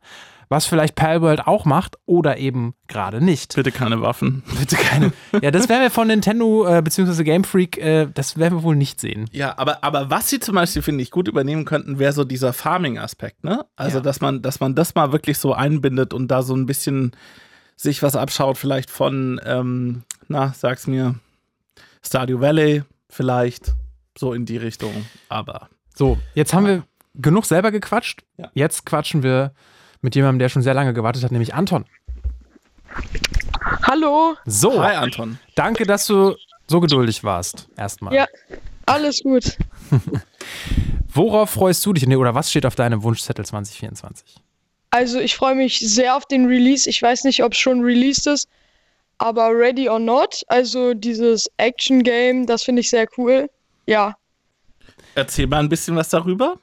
was 0.50 0.66
vielleicht 0.66 0.95
Palworld 0.95 1.45
auch 1.45 1.66
macht 1.66 1.98
oder 2.06 2.38
eben 2.38 2.74
gerade 2.88 3.20
nicht? 3.24 3.56
Bitte 3.56 3.72
keine 3.72 4.02
Waffen. 4.02 4.43
Bitte 4.60 4.76
keine. 4.78 5.12
Ja, 5.41 5.52
das 5.52 5.68
werden 5.70 5.82
wir 5.82 5.91
von 5.91 6.08
Nintendo 6.08 6.66
äh, 6.68 6.82
bzw. 6.82 7.24
Game 7.24 7.43
Freak, 7.43 7.78
äh, 7.78 8.08
das 8.14 8.38
werden 8.38 8.60
wir 8.60 8.64
wohl 8.64 8.76
nicht 8.76 9.00
sehen. 9.02 9.30
Ja, 9.34 9.58
aber, 9.58 9.84
aber 9.84 10.10
was 10.10 10.30
sie 10.30 10.39
zum 10.39 10.56
Beispiel, 10.56 10.82
finde 10.82 11.02
ich, 11.04 11.12
gut 11.12 11.28
übernehmen 11.28 11.66
könnten, 11.66 12.00
wäre 12.00 12.14
so 12.14 12.24
dieser 12.24 12.54
Farming-Aspekt, 12.54 13.43
ne? 13.43 13.66
Also, 13.76 13.98
Ja. 13.98 14.04
dass 14.04 14.22
man, 14.22 14.41
dass 14.41 14.60
man 14.60 14.74
das 14.76 14.95
mal 14.95 15.12
wirklich 15.12 15.38
so 15.38 15.54
einbindet 15.54 16.14
und 16.14 16.30
da 16.30 16.41
so 16.43 16.56
ein 16.56 16.66
bisschen 16.66 17.12
sich 17.76 18.02
was 18.02 18.16
abschaut, 18.16 18.58
vielleicht 18.58 18.89
von, 18.89 19.39
ähm, 19.45 20.04
na, 20.30 20.54
sag's 20.56 20.88
mir, 20.88 21.16
Stardew 22.06 22.39
Valley, 22.39 22.84
vielleicht 23.10 23.74
so 24.18 24.34
in 24.34 24.45
die 24.45 24.58
Richtung. 24.58 25.06
Aber 25.30 25.70
So, 25.93 26.18
jetzt 26.36 26.54
haben 26.54 26.66
wir 26.66 26.84
genug 27.16 27.45
selber 27.45 27.72
gequatscht. 27.72 28.24
Ja. 28.38 28.50
Jetzt 28.54 28.86
quatschen 28.86 29.24
wir 29.24 29.52
mit 30.02 30.16
jemandem, 30.16 30.39
der 30.39 30.50
schon 30.50 30.62
sehr 30.62 30.74
lange 30.74 30.93
gewartet 30.93 31.24
hat, 31.24 31.32
nämlich 31.32 31.54
Anton. 31.54 31.86
Hallo. 33.84 34.36
So, 34.45 34.82
hi 34.84 34.95
Anton. 34.95 35.39
danke, 35.56 35.86
dass 35.86 36.08
du 36.08 36.36
so 36.68 36.80
geduldig 36.80 37.24
warst. 37.24 37.70
Erstmal. 37.78 38.14
Ja. 38.14 38.28
Alles 38.86 39.22
gut. 39.22 39.58
Worauf 41.14 41.50
freust 41.52 41.86
du 41.86 41.93
dich? 41.93 42.06
Nee, 42.08 42.16
oder 42.16 42.36
was 42.36 42.50
steht 42.50 42.66
auf 42.66 42.76
deinem 42.76 43.04
Wunschzettel 43.04 43.45
2024? 43.45 44.36
Also 44.91 45.20
ich 45.20 45.36
freue 45.36 45.56
mich 45.56 45.80
sehr 45.80 46.16
auf 46.16 46.26
den 46.26 46.45
Release. 46.45 46.89
Ich 46.89 47.02
weiß 47.02 47.26
nicht, 47.26 47.43
ob 47.43 47.54
es 47.54 47.60
schon 47.60 47.82
released 47.82 48.28
ist, 48.28 48.48
aber 49.18 49.50
Ready 49.50 49.89
or 49.89 50.00
Not, 50.00 50.43
also 50.48 50.93
dieses 50.93 51.50
Action-Game, 51.58 52.45
das 52.45 52.64
finde 52.64 52.82
ich 52.82 52.89
sehr 52.89 53.08
cool. 53.18 53.50
Ja. 53.86 54.16
Erzähl 55.16 55.48
mal 55.48 55.60
ein 55.60 55.70
bisschen 55.70 55.95
was 55.95 56.10
darüber. 56.10 56.60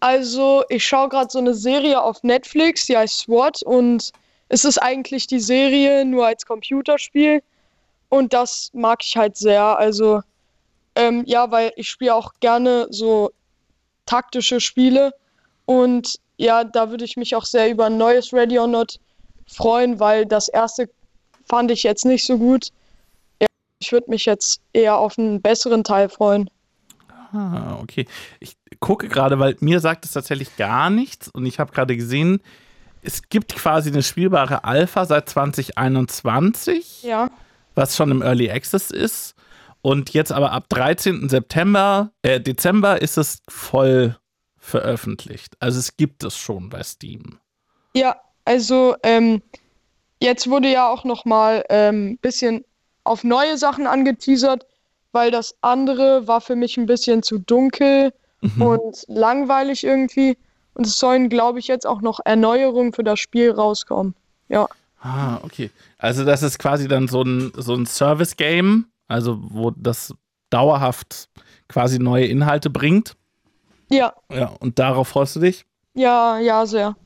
Also 0.00 0.64
ich 0.68 0.86
schaue 0.86 1.08
gerade 1.08 1.30
so 1.30 1.38
eine 1.38 1.54
Serie 1.54 2.00
auf 2.00 2.22
Netflix, 2.22 2.86
die 2.86 2.96
heißt 2.96 3.18
SWAT 3.18 3.62
und 3.62 4.12
es 4.48 4.64
ist 4.64 4.78
eigentlich 4.78 5.26
die 5.26 5.40
Serie 5.40 6.04
nur 6.04 6.26
als 6.26 6.44
Computerspiel 6.46 7.42
und 8.08 8.32
das 8.32 8.70
mag 8.74 9.00
ich 9.04 9.16
halt 9.16 9.36
sehr. 9.36 9.78
Also 9.78 10.20
ähm, 10.94 11.24
ja, 11.26 11.50
weil 11.50 11.72
ich 11.76 11.88
spiele 11.88 12.14
auch 12.14 12.32
gerne 12.40 12.86
so 12.90 13.30
taktische 14.04 14.60
Spiele 14.60 15.12
und 15.64 16.18
ja, 16.36 16.64
da 16.64 16.90
würde 16.90 17.04
ich 17.04 17.16
mich 17.16 17.34
auch 17.34 17.44
sehr 17.44 17.70
über 17.70 17.86
ein 17.86 17.96
neues 17.96 18.32
Ready 18.32 18.58
or 18.58 18.66
Not 18.66 19.00
freuen, 19.46 19.98
weil 19.98 20.26
das 20.26 20.48
erste 20.48 20.90
fand 21.48 21.70
ich 21.70 21.82
jetzt 21.82 22.04
nicht 22.04 22.26
so 22.26 22.38
gut. 22.38 22.68
Ja, 23.40 23.46
ich 23.78 23.92
würde 23.92 24.10
mich 24.10 24.26
jetzt 24.26 24.60
eher 24.72 24.96
auf 24.98 25.18
einen 25.18 25.40
besseren 25.40 25.84
Teil 25.84 26.08
freuen. 26.08 26.50
Ah, 27.32 27.78
okay. 27.80 28.06
Ich 28.40 28.56
gucke 28.80 29.08
gerade, 29.08 29.38
weil 29.38 29.56
mir 29.60 29.80
sagt 29.80 30.04
es 30.04 30.12
tatsächlich 30.12 30.56
gar 30.56 30.90
nichts 30.90 31.28
und 31.28 31.46
ich 31.46 31.58
habe 31.58 31.72
gerade 31.72 31.96
gesehen, 31.96 32.40
es 33.02 33.28
gibt 33.28 33.54
quasi 33.54 33.90
eine 33.90 34.02
spielbare 34.02 34.64
Alpha 34.64 35.04
seit 35.04 35.28
2021, 35.28 37.02
Ja. 37.04 37.30
was 37.74 37.96
schon 37.96 38.10
im 38.10 38.22
Early 38.22 38.50
Access 38.50 38.90
ist. 38.90 39.34
Und 39.82 40.12
jetzt 40.14 40.32
aber 40.32 40.50
ab 40.52 40.68
13. 40.68 41.28
September, 41.28 42.10
äh, 42.22 42.40
Dezember 42.40 43.00
ist 43.00 43.16
es 43.18 43.40
voll 43.48 44.16
veröffentlicht. 44.58 45.54
Also 45.60 45.78
es 45.78 45.96
gibt 45.96 46.24
es 46.24 46.36
schon 46.36 46.68
bei 46.70 46.82
Steam. 46.82 47.38
Ja, 47.94 48.16
also 48.44 48.96
ähm, 49.04 49.42
jetzt 50.20 50.50
wurde 50.50 50.72
ja 50.72 50.88
auch 50.90 51.04
noch 51.04 51.24
mal 51.24 51.64
ein 51.68 51.94
ähm, 52.08 52.18
bisschen 52.20 52.64
auf 53.04 53.22
neue 53.22 53.56
Sachen 53.58 53.86
angeteasert, 53.86 54.66
weil 55.12 55.30
das 55.30 55.54
andere 55.60 56.26
war 56.26 56.40
für 56.40 56.56
mich 56.56 56.76
ein 56.76 56.86
bisschen 56.86 57.22
zu 57.22 57.38
dunkel 57.38 58.12
und 58.58 59.04
langweilig 59.08 59.84
irgendwie. 59.84 60.36
Und 60.74 60.86
es 60.86 60.98
sollen, 60.98 61.28
glaube 61.28 61.58
ich, 61.58 61.68
jetzt 61.68 61.86
auch 61.86 62.02
noch 62.02 62.20
Erneuerungen 62.24 62.92
für 62.92 63.02
das 63.04 63.18
Spiel 63.18 63.50
rauskommen. 63.50 64.14
Ja. 64.48 64.68
Ah, 65.00 65.38
okay. 65.42 65.70
Also 65.98 66.24
das 66.24 66.42
ist 66.42 66.58
quasi 66.58 66.86
dann 66.88 67.08
so 67.08 67.22
ein, 67.22 67.52
so 67.56 67.74
ein 67.74 67.86
Service-Game, 67.86 68.86
also 69.08 69.38
wo 69.40 69.70
das 69.70 70.14
dauerhaft 70.50 71.28
quasi 71.68 71.98
neue 71.98 72.26
Inhalte 72.26 72.70
bringt. 72.70 73.16
Ja, 73.88 74.14
Ja, 74.30 74.46
und 74.60 74.78
darauf 74.78 75.08
freust 75.08 75.36
du 75.36 75.40
dich? 75.40 75.64
ja, 75.94 76.38
ja, 76.38 76.66
sehr. 76.66 76.96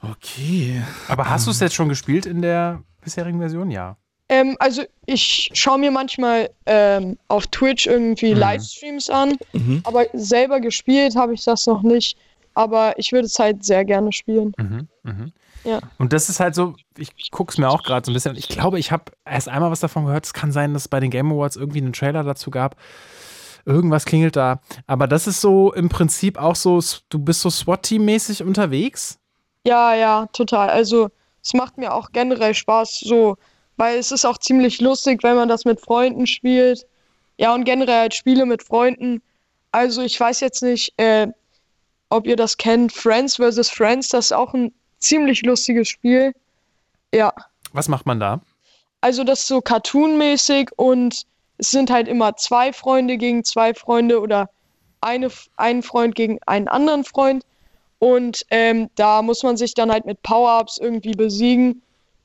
Okay. 0.00 0.82
Aber 1.08 1.28
hast 1.30 1.46
du 1.46 1.50
es 1.52 1.60
jetzt 1.60 1.74
schon 1.74 1.88
gespielt 1.88 2.26
in 2.26 2.42
der 2.42 2.82
bisherigen 3.02 3.38
Version? 3.38 3.70
Ja. 3.70 3.96
Ähm, 4.32 4.56
also 4.60 4.82
ich 5.04 5.50
schaue 5.52 5.78
mir 5.78 5.90
manchmal 5.90 6.48
ähm, 6.64 7.18
auf 7.28 7.46
Twitch 7.48 7.86
irgendwie 7.86 8.32
Livestreams 8.32 9.10
an, 9.10 9.36
Mhm. 9.52 9.82
aber 9.84 10.06
selber 10.14 10.58
gespielt 10.60 11.14
habe 11.16 11.34
ich 11.34 11.44
das 11.44 11.66
noch 11.66 11.82
nicht. 11.82 12.16
Aber 12.54 12.98
ich 12.98 13.12
würde 13.12 13.26
es 13.26 13.38
halt 13.38 13.62
sehr 13.64 13.84
gerne 13.84 14.10
spielen. 14.12 14.52
Mhm, 14.58 14.88
mhm. 15.02 15.32
Ja. 15.64 15.80
Und 15.98 16.12
das 16.12 16.28
ist 16.28 16.40
halt 16.40 16.54
so, 16.54 16.74
ich 16.96 17.30
gucke 17.30 17.52
es 17.52 17.58
mir 17.58 17.68
auch 17.68 17.82
gerade 17.82 18.04
so 18.06 18.10
ein 18.10 18.14
bisschen 18.14 18.32
an. 18.32 18.36
Ich 18.38 18.48
glaube, 18.48 18.78
ich 18.78 18.90
habe 18.90 19.04
erst 19.24 19.48
einmal 19.48 19.70
was 19.70 19.80
davon 19.80 20.06
gehört. 20.06 20.24
Es 20.26 20.32
kann 20.32 20.50
sein, 20.50 20.72
dass 20.72 20.82
es 20.84 20.88
bei 20.88 20.98
den 21.00 21.10
Game 21.10 21.30
Awards 21.30 21.56
irgendwie 21.56 21.80
einen 21.80 21.92
Trailer 21.92 22.24
dazu 22.24 22.50
gab. 22.50 22.76
Irgendwas 23.64 24.04
klingelt 24.06 24.34
da. 24.36 24.60
Aber 24.86 25.06
das 25.06 25.26
ist 25.26 25.40
so 25.40 25.72
im 25.72 25.88
Prinzip 25.88 26.36
auch 26.38 26.56
so, 26.56 26.80
du 27.10 27.18
bist 27.18 27.42
so 27.42 27.48
SWAT-Team-mäßig 27.50 28.42
unterwegs. 28.42 29.18
Ja, 29.66 29.94
ja, 29.94 30.26
total. 30.32 30.68
Also 30.70 31.10
es 31.42 31.54
macht 31.54 31.78
mir 31.78 31.94
auch 31.94 32.10
generell 32.12 32.54
Spaß, 32.54 33.00
so, 33.00 33.36
weil 33.82 33.98
es 33.98 34.12
ist 34.12 34.24
auch 34.24 34.38
ziemlich 34.38 34.80
lustig, 34.80 35.24
wenn 35.24 35.34
man 35.34 35.48
das 35.48 35.64
mit 35.64 35.80
Freunden 35.80 36.28
spielt. 36.28 36.86
Ja, 37.36 37.52
und 37.52 37.64
generell 37.64 38.02
halt 38.02 38.14
Spiele 38.14 38.46
mit 38.46 38.62
Freunden. 38.62 39.20
Also 39.72 40.02
ich 40.02 40.20
weiß 40.20 40.38
jetzt 40.38 40.62
nicht, 40.62 40.94
äh, 40.98 41.26
ob 42.08 42.28
ihr 42.28 42.36
das 42.36 42.58
kennt, 42.58 42.92
Friends 42.92 43.38
vs. 43.38 43.70
Friends, 43.70 44.08
das 44.10 44.26
ist 44.26 44.32
auch 44.32 44.54
ein 44.54 44.72
ziemlich 45.00 45.42
lustiges 45.42 45.88
Spiel. 45.88 46.32
Ja, 47.12 47.32
Was 47.72 47.88
macht 47.88 48.06
man 48.06 48.20
da? 48.20 48.40
also 49.00 49.24
das 49.24 49.40
ist 49.40 49.48
so 49.48 49.60
cartoonmäßig 49.60 50.70
und 50.76 51.26
es 51.58 51.70
sind 51.72 51.90
halt 51.90 52.06
immer 52.06 52.36
zwei 52.36 52.72
Freunde 52.72 53.16
gegen 53.16 53.42
zwei 53.42 53.74
Freunde 53.74 54.20
oder 54.20 54.48
eine, 55.00 55.28
ein 55.56 55.82
Freund 55.82 56.14
gegen 56.14 56.38
einen 56.46 56.68
anderen 56.68 57.02
Freund. 57.02 57.44
Und 57.98 58.46
ähm, 58.50 58.90
da 58.94 59.22
muss 59.22 59.42
man 59.42 59.56
sich 59.56 59.74
dann 59.74 59.90
halt 59.90 60.06
mit 60.06 60.22
Power-Ups 60.22 60.78
irgendwie 60.78 61.16
besiegen. 61.16 61.82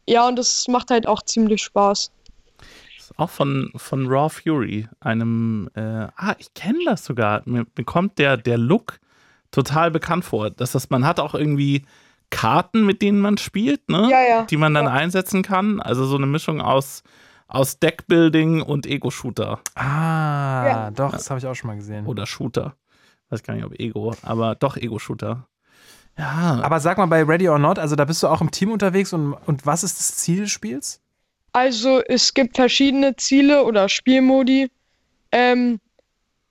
Ja, 0.08 0.28
und 0.28 0.38
das 0.38 0.68
macht 0.68 0.89
halt 0.91 1.08
auch 1.08 1.22
ziemlich 1.22 1.62
Spaß. 1.64 2.12
Ist 2.97 3.20
auch 3.20 3.30
von, 3.30 3.72
von 3.76 4.08
Raw 4.08 4.30
Fury, 4.30 4.88
einem, 4.99 5.70
äh, 5.76 5.82
ah, 6.16 6.36
ich 6.39 6.53
kenne 6.53 6.80
das 6.86 7.05
sogar. 7.05 7.41
Mir, 7.45 7.66
mir 7.78 7.84
kommt 7.86 8.18
der, 8.20 8.38
der 8.38 8.58
Look 8.58 8.99
total 9.51 9.91
bekannt 9.91 10.26
vor. 10.26 10.49
Das 10.49 10.76
heißt, 10.76 10.91
man 10.91 11.05
hat 11.05 11.20
auch 11.20 11.34
irgendwie 11.34 11.86
Karten, 12.30 12.86
mit 12.86 13.01
denen 13.01 13.20
man 13.22 13.38
spielt, 13.38 13.88
ne? 13.89 14.10
Ja, 14.12 14.22
ja. 14.22 14.43
Die 14.43 14.58
man 14.58 14.74
dann 14.74 14.86
Ja. 14.86 14.91
einsetzen 14.91 15.41
kann. 15.43 15.80
Also 15.80 16.05
so 16.05 16.18
eine 16.18 16.26
Mischung 16.26 16.60
aus, 16.62 17.03
aus 17.47 17.80
Deckbuilding 17.80 18.62
und 18.62 18.86
Ego-Shooter. 18.86 19.60
Ah, 19.76 20.68
Ja. 20.68 20.91
doch, 20.91 21.12
das 21.12 21.30
habe 21.30 21.39
ich 21.39 21.45
auch 21.47 21.55
schon 21.55 21.70
mal 21.70 21.78
gesehen. 21.78 22.05
Oder 22.05 22.26
Shooter. 22.26 22.76
Weiß 23.30 23.43
gar 23.43 23.53
nicht, 23.55 23.66
ob 23.66 23.78
Ego, 23.80 24.14
aber 24.22 24.55
doch 24.55 24.76
Ego-Shooter. 24.78 25.47
Ja, 26.18 26.59
Aber 26.63 26.80
sag 26.80 26.97
mal, 26.97 27.05
bei 27.05 27.24
Ready 27.24 27.47
or 27.47 27.59
Not, 27.59 27.78
also 27.78 27.95
da 27.95 28.05
bist 28.05 28.24
du 28.24 28.28
auch 28.28 28.41
im 28.41 28.49
Team 28.51 28.72
unterwegs 28.72 29.13
und, 29.13 29.34
und 29.34 29.65
was 29.65 29.84
ist 29.84 29.99
das 29.99 30.15
Ziel 30.18 30.41
des 30.41 30.51
Spiels? 30.51 30.99
Also 31.53 32.01
es 32.03 32.34
gibt 32.34 32.55
verschiedene 32.55 33.15
Ziele 33.15 33.63
oder 33.63 33.88
Spielmodi. 33.89 34.70
Ähm, 35.32 35.80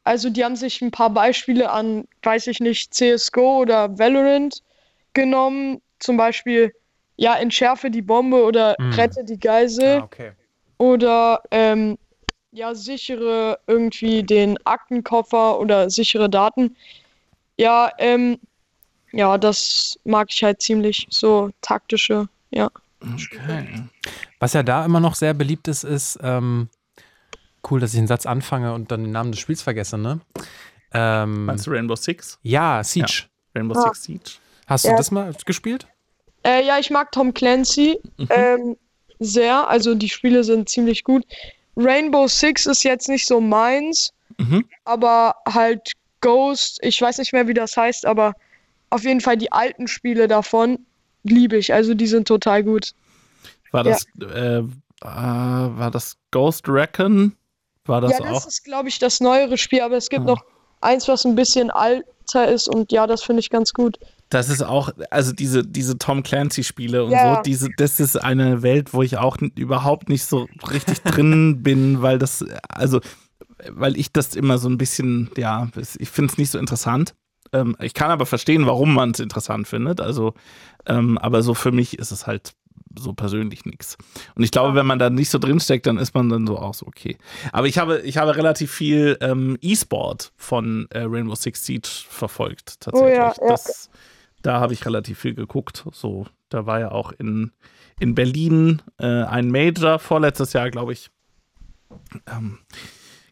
also 0.05 0.31
die 0.31 0.45
haben 0.45 0.57
sich 0.57 0.81
ein 0.83 0.91
paar 0.93 1.11
Beispiele 1.11 1.71
an, 1.71 2.07
weiß 2.23 2.47
ich 2.47 2.61
nicht, 2.61 2.95
CSGO 2.95 3.59
oder 3.61 3.99
Valorant 3.99 4.62
genommen. 5.14 5.81
Zum 5.99 6.17
Beispiel, 6.17 6.73
ja, 7.17 7.35
entschärfe 7.37 7.91
die 7.91 8.03
Bombe 8.03 8.45
oder 8.45 8.77
Mhm. 8.79 8.93
rette 8.93 9.25
die 9.25 9.39
Geisel. 9.39 10.03
okay. 10.03 10.33
Oder 10.79 11.43
ähm, 11.51 11.99
ja, 12.53 12.75
sichere 12.75 13.59
irgendwie 13.67 14.23
den 14.23 14.59
Aktenkoffer 14.64 15.59
oder 15.59 15.91
sichere 15.91 16.29
Daten. 16.31 16.77
Ja, 17.59 17.91
ähm, 17.99 18.39
ja, 19.17 19.39
das 19.39 19.99
mag 20.05 20.29
ich 20.31 20.43
halt 20.45 20.61
ziemlich. 20.62 21.07
So 21.11 21.51
taktische, 21.61 22.29
ja. 22.51 22.71
okay. 23.03 23.67
Was 24.39 24.53
ja 24.53 24.62
da 24.62 24.85
immer 24.85 25.01
noch 25.01 25.14
sehr 25.14 25.35
beliebt 25.35 25.69
ist, 25.69 25.85
ist, 25.85 26.19
ähm, 26.23 26.69
cool, 27.71 27.81
dass 27.81 27.93
ich 27.95 27.99
einen 27.99 28.07
Satz 28.07 28.27
anfange 28.27 28.73
und 28.75 28.91
dann 28.91 29.03
den 29.03 29.12
Namen 29.12 29.33
des 29.33 29.41
Spiels 29.41 29.62
vergesse, 29.62 29.99
ne? 29.99 30.21
Ähm, 30.93 31.47
Meinst 31.47 31.67
du 31.67 31.71
Rainbow 31.73 31.97
Six? 31.97 32.39
ja, 32.43 32.83
Siege. 32.85 33.25
Rainbow 33.55 33.75
Ah. 33.77 33.83
Six 33.89 34.03
Siege? 34.05 34.31
Hast 34.67 34.85
du 34.85 34.91
Ja. 34.91 34.97
das 34.97 35.11
mal 35.11 35.33
gespielt? 35.45 35.87
Äh, 36.45 36.64
ja, 36.67 36.79
ich 36.79 36.91
mag 36.91 37.11
Tom 37.12 37.35
Clancy 37.35 37.99
ähm, 38.31 38.77
sehr. 39.19 39.69
Also 39.69 39.95
die 39.95 40.09
Spiele 40.09 40.45
sind 40.45 40.69
ziemlich 40.69 41.03
gut. 41.03 41.25
Rainbow 41.77 42.29
Six 42.29 42.67
ist 42.67 42.85
jetzt 42.85 43.09
nicht 43.09 43.27
so 43.27 43.41
meins, 43.41 44.12
Mhm. 44.39 44.64
aber 44.85 45.35
halt 45.49 45.93
Ghost, 46.21 46.79
ich 46.83 47.01
weiß 47.01 47.19
nicht 47.19 47.33
mehr, 47.33 47.49
wie 47.49 47.55
das 47.55 47.77
heißt, 47.77 48.07
aber 48.07 48.35
auf 48.91 49.03
jeden 49.05 49.20
Fall 49.20 49.37
die 49.37 49.53
alten 49.53 49.89
Spiele 49.89 50.28
davon 50.28 50.78
liebe 51.22 51.57
ich. 51.57 51.72
Also 51.74 51.95
die 51.95 52.07
sind 52.07 52.28
total 52.28 52.62
gut. 52.62 52.93
War 53.72 53.84
das, 53.84 54.07
äh, 54.20 54.59
äh, 54.59 54.64
war 55.03 55.91
das 55.91 56.16
Ghost 56.30 56.68
Recon? 56.68 57.34
War 57.84 58.01
das 58.01 58.12
ja, 58.12 58.18
das 58.20 58.45
auch? 58.45 58.47
ist, 58.47 58.64
glaube 58.64 58.89
ich, 58.89 58.99
das 58.99 59.20
neuere 59.20 59.59
Spiel, 59.59 59.80
aber 59.80 59.97
es 59.97 60.09
gibt 60.09 60.24
Ah. 60.24 60.28
noch 60.32 60.45
eins, 60.80 61.09
was 61.09 61.24
ein 61.24 61.34
bisschen 61.34 61.70
alter 61.70 62.49
ist 62.49 62.68
und 62.68 62.93
ja, 62.93 63.07
das 63.07 63.22
finde 63.22 63.41
ich 63.41 63.51
ganz 63.51 63.72
gut. 63.72 63.99
Das 64.30 64.49
ist 64.49 64.62
auch, 64.62 64.91
also 65.11 65.32
diese, 65.32 65.64
diese 65.64 65.99
Tom 65.99 66.22
Clancy-Spiele 66.22 67.05
und 67.05 67.12
Ja. 67.12 67.37
so, 67.37 67.43
diese, 67.43 67.68
das 67.76 68.01
ist 68.01 68.16
eine 68.16 68.62
Welt, 68.62 68.93
wo 68.93 69.03
ich 69.03 69.18
auch 69.18 69.37
überhaupt 69.55 70.09
nicht 70.09 70.24
so 70.24 70.49
richtig 70.70 71.03
drin 71.03 71.62
bin, 71.62 72.03
weil 72.03 72.18
das, 72.18 72.45
also, 72.68 73.01
weil 73.70 73.97
ich 73.97 74.12
das 74.12 74.34
immer 74.34 74.59
so 74.59 74.68
ein 74.68 74.78
bisschen, 74.78 75.30
ja, 75.37 75.68
ich 75.99 76.09
finde 76.11 76.32
es 76.32 76.39
nicht 76.39 76.51
so 76.51 76.59
interessant. 76.59 77.14
Ähm, 77.57 77.77
ich 77.81 77.95
kann 77.95 78.11
aber 78.11 78.27
verstehen, 78.27 78.67
warum 78.67 78.95
man 78.95 79.11
es 79.13 79.21
interessant 79.21 79.69
findet. 79.69 80.01
Also, 80.01 80.35
ähm, 80.87 81.19
aber 81.19 81.43
so 81.43 81.55
für 81.55 81.73
mich 81.73 81.99
ist 81.99 82.11
es 82.11 82.27
halt 82.27 82.55
so 82.99 83.13
persönlich 83.13 83.65
nichts. 83.65 83.99
Und 84.35 84.43
ich 84.43 84.51
glaube, 84.51 84.75
wenn 84.75 84.87
man 84.87 84.99
da 84.99 85.11
nicht 85.11 85.31
so 85.31 85.39
drinsteckt, 85.39 85.87
dann 85.87 85.99
ist 85.99 86.15
man 86.15 86.29
dann 86.29 86.47
so 86.47 86.59
auch 86.59 86.75
so 86.75 86.87
okay. 86.87 87.17
Aber 87.53 87.67
ich 87.67 87.79
habe, 87.79 88.01
ich 88.01 88.17
habe 88.17 88.37
relativ 88.37 88.73
viel 88.73 89.19
ähm, 89.21 89.59
E-Sport 89.61 90.33
von 90.37 90.87
äh, 90.91 91.01
Rainbow 91.01 91.35
Six 91.35 91.65
Siege 91.65 91.89
verfolgt, 92.09 92.81
tatsächlich. 92.81 93.17
ja, 93.17 93.35
ja. 93.39 93.49
Das, 93.49 93.91
da 94.43 94.61
habe 94.61 94.73
ich 94.73 94.87
relativ 94.87 95.19
viel 95.19 95.35
geguckt. 95.35 95.85
So, 95.93 96.27
da 96.49 96.67
war 96.67 96.81
ja 96.81 96.91
auch 96.91 97.13
in, 97.13 97.53
in 98.01 98.15
Berlin 98.15 98.83
äh, 98.99 99.07
ein 99.07 99.51
Major 99.51 99.99
vorletztes 99.99 100.53
Jahr, 100.53 100.71
glaube 100.71 100.93
ich. 100.93 101.11
Ähm, 102.27 102.59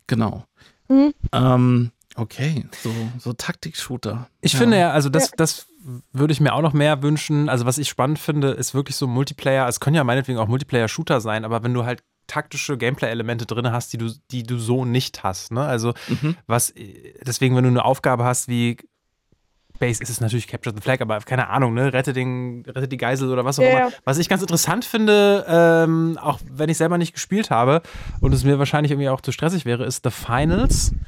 genau. 0.07 0.45
Mhm. 0.89 1.15
Ähm, 1.33 1.91
okay, 2.17 2.67
so, 2.83 2.93
so 3.19 3.33
Taktik-Shooter. 3.33 4.29
Ich 4.41 4.53
Ja. 4.55 4.59
finde 4.59 4.79
ja, 4.79 4.91
also 4.93 5.09
das, 5.09 5.31
das 5.37 5.67
würde 6.13 6.33
ich 6.33 6.41
mir 6.41 6.53
auch 6.55 6.63
noch 6.63 6.73
mehr 6.73 7.03
wünschen. 7.03 7.49
Also 7.49 7.67
was 7.67 7.79
ich 7.79 7.89
spannend 7.89 8.19
finde, 8.19 8.49
ist 8.51 8.75
wirklich 8.75 8.97
so 8.97 9.07
Multiplayer. 9.07 9.69
Es 9.69 9.81
können 9.81 9.97
ja 9.97 10.05
meinetwegen 10.05 10.39
auch 10.39 10.49
Multiplayer-Shooter 10.49 11.21
sein, 11.21 11.45
aber 11.45 11.63
wenn 11.63 11.75
du 11.75 11.85
halt 11.85 12.03
taktische 12.27 12.79
Gameplay-Elemente 12.79 13.45
drin 13.45 13.71
hast, 13.71 13.93
die 13.93 13.99
du, 13.99 14.11
die 14.31 14.45
du 14.45 14.59
so 14.59 14.87
nicht 14.87 15.23
hast. 15.25 15.53
Ne? 15.53 15.61
Also 15.63 15.93
Mhm. 16.09 16.37
was, 16.47 16.73
deswegen, 17.27 17.55
wenn 17.55 17.65
du 17.65 17.71
eine 17.71 17.85
Aufgabe 17.85 18.25
hast 18.25 18.49
wie 18.49 18.79
Base, 19.79 20.01
ist 20.03 20.09
es 20.09 20.21
natürlich 20.21 20.47
Capture 20.47 20.75
the 20.75 20.81
Flag, 20.81 21.01
aber 21.01 21.19
keine 21.21 21.49
Ahnung, 21.49 21.75
ne? 21.75 21.93
Rette, 21.93 22.13
den, 22.13 22.65
rette 22.67 22.87
die 22.87 22.97
Geisel 22.97 23.31
oder 23.31 23.45
was 23.45 23.59
auch 23.59 23.65
Ja, 23.65 23.71
immer. 23.71 23.91
Was 24.05 24.19
ich 24.19 24.29
ganz 24.29 24.41
interessant 24.41 24.85
finde, 24.85 25.45
ähm, 25.49 26.17
auch 26.23 26.39
wenn 26.49 26.69
ich 26.71 26.79
selber 26.79 26.97
nicht 26.97 27.13
gespielt 27.13 27.51
habe 27.51 27.83
und 28.21 28.33
es 28.33 28.45
mir 28.45 28.59
wahrscheinlich 28.61 28.93
irgendwie 28.93 29.09
auch 29.09 29.21
zu 29.21 29.33
stressig 29.33 29.65
wäre, 29.65 29.85
ist 29.85 30.05
The 30.05 30.11
Finals. 30.11 30.93
Ah, 30.95 31.07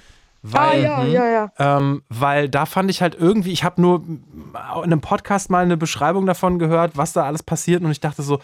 Weil, 0.52 0.82
ja, 0.82 1.02
ja, 1.04 1.26
ja. 1.26 1.52
ähm, 1.58 2.02
weil 2.08 2.48
da 2.48 2.66
fand 2.66 2.90
ich 2.90 3.02
halt 3.02 3.16
irgendwie, 3.16 3.52
ich 3.52 3.64
habe 3.64 3.80
nur 3.80 4.02
in 4.06 4.22
einem 4.82 5.00
Podcast 5.00 5.50
mal 5.50 5.64
eine 5.64 5.76
Beschreibung 5.76 6.24
davon 6.26 6.58
gehört, 6.58 6.96
was 6.96 7.12
da 7.12 7.24
alles 7.24 7.42
passiert 7.42 7.82
und 7.82 7.90
ich 7.90 8.00
dachte 8.00 8.22
so, 8.22 8.40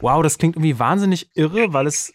wow, 0.00 0.22
das 0.22 0.38
klingt 0.38 0.56
irgendwie 0.56 0.78
wahnsinnig 0.78 1.30
irre, 1.34 1.72
weil 1.72 1.86
es, 1.86 2.12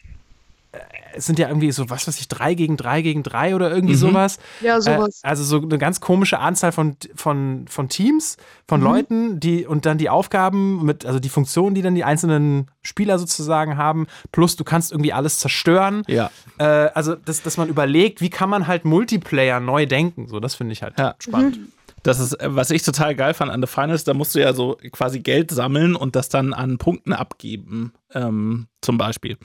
es 1.13 1.25
sind 1.25 1.39
ja 1.39 1.47
irgendwie 1.47 1.71
so, 1.71 1.89
was 1.89 2.07
weiß 2.07 2.19
ich, 2.19 2.27
drei 2.27 2.53
gegen 2.53 2.77
drei 2.77 3.01
gegen 3.01 3.23
drei 3.23 3.55
oder 3.55 3.71
irgendwie 3.73 3.95
sowas. 3.95 4.37
Ja, 4.61 4.79
sowas. 4.79 5.21
Äh, 5.23 5.27
also 5.27 5.43
so 5.43 5.61
eine 5.61 5.77
ganz 5.77 5.99
komische 5.99 6.39
Anzahl 6.39 6.71
von, 6.71 6.95
von, 7.15 7.65
von 7.67 7.89
Teams, 7.89 8.37
von 8.67 8.81
Leuten, 8.81 9.39
die 9.39 9.65
und 9.65 9.85
dann 9.85 9.97
die 9.97 10.09
Aufgaben 10.09 10.85
mit, 10.85 11.05
also 11.05 11.19
die 11.19 11.29
Funktionen, 11.29 11.75
die 11.75 11.81
dann 11.81 11.95
die 11.95 12.03
einzelnen 12.03 12.69
Spieler 12.83 13.17
sozusagen 13.19 13.77
haben, 13.77 14.07
plus 14.31 14.55
du 14.55 14.63
kannst 14.63 14.91
irgendwie 14.91 15.13
alles 15.13 15.39
zerstören. 15.39 16.03
Ja. 16.07 16.29
Äh, 16.59 16.63
also, 16.63 17.15
dass, 17.15 17.41
dass 17.41 17.57
man 17.57 17.67
überlegt, 17.69 18.21
wie 18.21 18.29
kann 18.29 18.49
man 18.49 18.67
halt 18.67 18.85
Multiplayer 18.85 19.59
neu 19.59 19.85
denken. 19.85 20.27
So, 20.27 20.39
das 20.39 20.55
finde 20.55 20.73
ich 20.73 20.83
halt 20.83 20.99
Ja. 20.99 21.15
spannend. 21.19 21.59
Das 22.07 22.19
ist, 22.19 22.35
äh, 22.35 22.55
was 22.55 22.71
ich 22.71 22.83
total 22.83 23.15
geil 23.15 23.33
fand 23.33 23.51
an 23.51 23.61
The 23.61 23.67
Finals, 23.67 24.05
da 24.05 24.13
musst 24.13 24.33
du 24.33 24.39
ja 24.39 24.53
so 24.53 24.77
quasi 24.93 25.19
Geld 25.19 25.51
sammeln 25.51 25.93
und 25.93 26.15
das 26.15 26.29
dann 26.29 26.53
an 26.53 26.77
Punkten 26.77 27.11
abgeben, 27.11 27.91
ähm, 28.13 28.67
zum 28.81 28.97
Beispiel. 28.97 29.37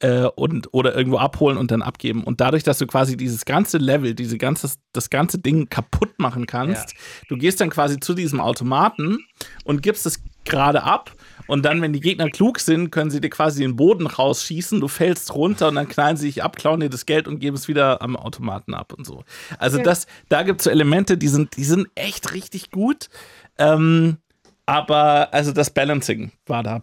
Äh, 0.00 0.24
und, 0.34 0.74
oder 0.74 0.96
irgendwo 0.96 1.18
abholen 1.18 1.56
und 1.56 1.70
dann 1.70 1.80
abgeben. 1.80 2.24
Und 2.24 2.40
dadurch, 2.40 2.64
dass 2.64 2.78
du 2.78 2.88
quasi 2.88 3.16
dieses 3.16 3.44
ganze 3.44 3.78
Level, 3.78 4.16
diese 4.16 4.36
ganze, 4.36 4.68
das 4.92 5.10
ganze 5.10 5.38
Ding 5.38 5.68
kaputt 5.68 6.18
machen 6.18 6.46
kannst, 6.46 6.96
du 7.28 7.36
gehst 7.36 7.60
dann 7.60 7.70
quasi 7.70 8.00
zu 8.00 8.14
diesem 8.14 8.40
Automaten 8.40 9.18
und 9.62 9.84
gibst 9.84 10.04
es 10.04 10.20
gerade 10.48 10.82
ab. 10.82 11.12
Und 11.46 11.64
dann, 11.64 11.80
wenn 11.80 11.94
die 11.94 12.00
Gegner 12.00 12.28
klug 12.28 12.60
sind, 12.60 12.90
können 12.90 13.10
sie 13.10 13.22
dir 13.22 13.30
quasi 13.30 13.62
den 13.62 13.74
Boden 13.74 14.06
rausschießen, 14.06 14.80
du 14.80 14.88
fällst 14.88 15.34
runter 15.34 15.68
und 15.68 15.76
dann 15.76 15.88
knallen 15.88 16.16
sie 16.18 16.26
dich 16.26 16.42
ab, 16.42 16.56
klauen 16.56 16.80
dir 16.80 16.90
das 16.90 17.06
Geld 17.06 17.26
und 17.26 17.38
geben 17.38 17.56
es 17.56 17.68
wieder 17.68 18.02
am 18.02 18.16
Automaten 18.16 18.74
ab 18.74 18.92
und 18.92 19.06
so. 19.06 19.24
Also 19.58 19.78
Ja. 19.78 19.84
das, 19.84 20.06
da 20.28 20.42
gibt 20.42 20.60
es 20.60 20.64
so 20.64 20.70
Elemente, 20.70 21.16
die 21.16 21.28
sind, 21.28 21.56
die 21.56 21.64
sind 21.64 21.88
echt 21.94 22.34
richtig 22.34 22.70
gut. 22.70 23.08
Ähm, 23.56 24.18
aber 24.66 25.32
also 25.32 25.52
das 25.52 25.70
Balancing 25.70 26.32
war 26.46 26.62
da 26.62 26.82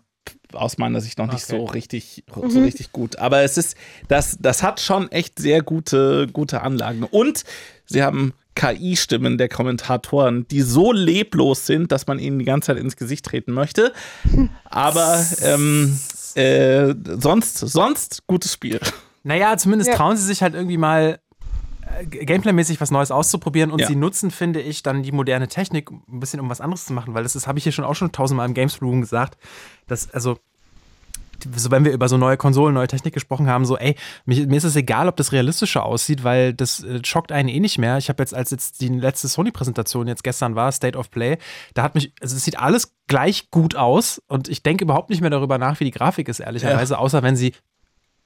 aus 0.53 0.79
meiner 0.79 1.01
Sicht 1.01 1.19
noch 1.19 1.27
nicht 1.27 1.43
Okay. 1.43 1.57
so 1.59 1.65
richtig, 1.65 2.23
so 2.47 2.59
richtig 2.61 2.91
gut. 2.91 3.17
Aber 3.19 3.41
es 3.43 3.59
ist, 3.59 3.77
das, 4.07 4.37
das 4.39 4.63
hat 4.63 4.79
schon 4.79 5.11
echt 5.11 5.37
sehr 5.37 5.61
gute, 5.61 6.25
gute 6.33 6.61
Anlagen. 6.63 7.03
Und 7.03 7.43
sie 7.85 8.01
haben 8.01 8.33
KI-Stimmen 8.55 9.37
der 9.37 9.49
Kommentatoren, 9.49 10.47
die 10.47 10.61
so 10.61 10.91
leblos 10.91 11.65
sind, 11.65 11.91
dass 11.91 12.07
man 12.07 12.19
ihnen 12.19 12.39
die 12.39 12.45
ganze 12.45 12.67
Zeit 12.67 12.77
ins 12.77 12.95
Gesicht 12.95 13.25
treten 13.25 13.51
möchte. 13.51 13.93
Aber 14.65 15.25
ähm, 15.41 15.99
äh, 16.35 16.93
sonst, 17.19 17.57
sonst 17.59 18.25
gutes 18.27 18.53
Spiel. 18.53 18.79
Naja, 19.23 19.57
zumindest 19.57 19.89
Ja. 19.89 19.95
trauen 19.97 20.17
sie 20.17 20.23
sich 20.25 20.41
halt 20.41 20.53
irgendwie 20.53 20.77
mal 20.77 21.19
äh, 21.99 22.05
Gameplay-mäßig 22.05 22.79
was 22.81 22.91
Neues 22.91 23.11
auszuprobieren 23.11 23.71
und 23.71 23.79
Ja. 23.79 23.87
sie 23.87 23.95
nutzen, 23.95 24.31
finde 24.31 24.61
ich, 24.61 24.83
dann 24.83 25.03
die 25.03 25.11
moderne 25.11 25.47
Technik 25.47 25.91
ein 25.91 26.19
bisschen, 26.19 26.39
um 26.39 26.49
was 26.49 26.61
anderes 26.61 26.85
zu 26.85 26.93
machen, 26.93 27.13
weil 27.13 27.23
das 27.23 27.35
ist, 27.35 27.47
habe 27.47 27.57
ich 27.59 27.63
hier 27.63 27.71
schon 27.73 27.85
auch 27.85 27.95
schon 27.95 28.11
tausendmal 28.11 28.47
im 28.47 28.53
Games 28.53 28.81
Room 28.81 29.01
gesagt, 29.01 29.37
dass, 29.87 30.09
also, 30.11 30.37
so 31.55 31.71
wenn 31.71 31.85
wir 31.85 31.91
über 31.91 32.07
so 32.09 32.17
neue 32.17 32.37
Konsolen, 32.37 32.73
neue 32.73 32.87
Technik 32.87 33.13
gesprochen 33.13 33.47
haben, 33.47 33.65
so, 33.65 33.77
ey, 33.77 33.95
mir, 34.25 34.47
mir 34.47 34.57
ist 34.57 34.63
es 34.63 34.75
egal, 34.75 35.07
ob 35.07 35.15
das 35.15 35.31
realistischer 35.31 35.85
aussieht, 35.85 36.23
weil 36.23 36.53
das 36.53 36.83
äh, 36.83 36.99
schockt 37.03 37.31
einen 37.31 37.49
eh 37.49 37.59
nicht 37.59 37.77
mehr. 37.77 37.97
Ich 37.97 38.09
habe 38.09 38.21
jetzt, 38.21 38.33
als 38.33 38.51
jetzt 38.51 38.81
die 38.81 38.89
letzte 38.89 39.27
Sony-Präsentation 39.27 40.07
jetzt 40.07 40.23
gestern 40.23 40.55
war, 40.55 40.71
State 40.71 40.97
of 40.97 41.11
Play, 41.11 41.37
da 41.73 41.83
hat 41.83 41.95
mich, 41.95 42.13
also 42.21 42.35
es 42.35 42.43
sieht 42.43 42.59
alles 42.59 42.93
gleich 43.07 43.51
gut 43.51 43.75
aus 43.75 44.21
und 44.27 44.47
ich 44.47 44.63
denke 44.63 44.83
überhaupt 44.83 45.09
nicht 45.09 45.21
mehr 45.21 45.29
darüber 45.29 45.57
nach, 45.57 45.79
wie 45.79 45.85
die 45.85 45.91
Grafik 45.91 46.27
ist, 46.27 46.39
ehrlicherweise, 46.39 46.97
außer 46.97 47.23
wenn 47.23 47.35
sie 47.35 47.53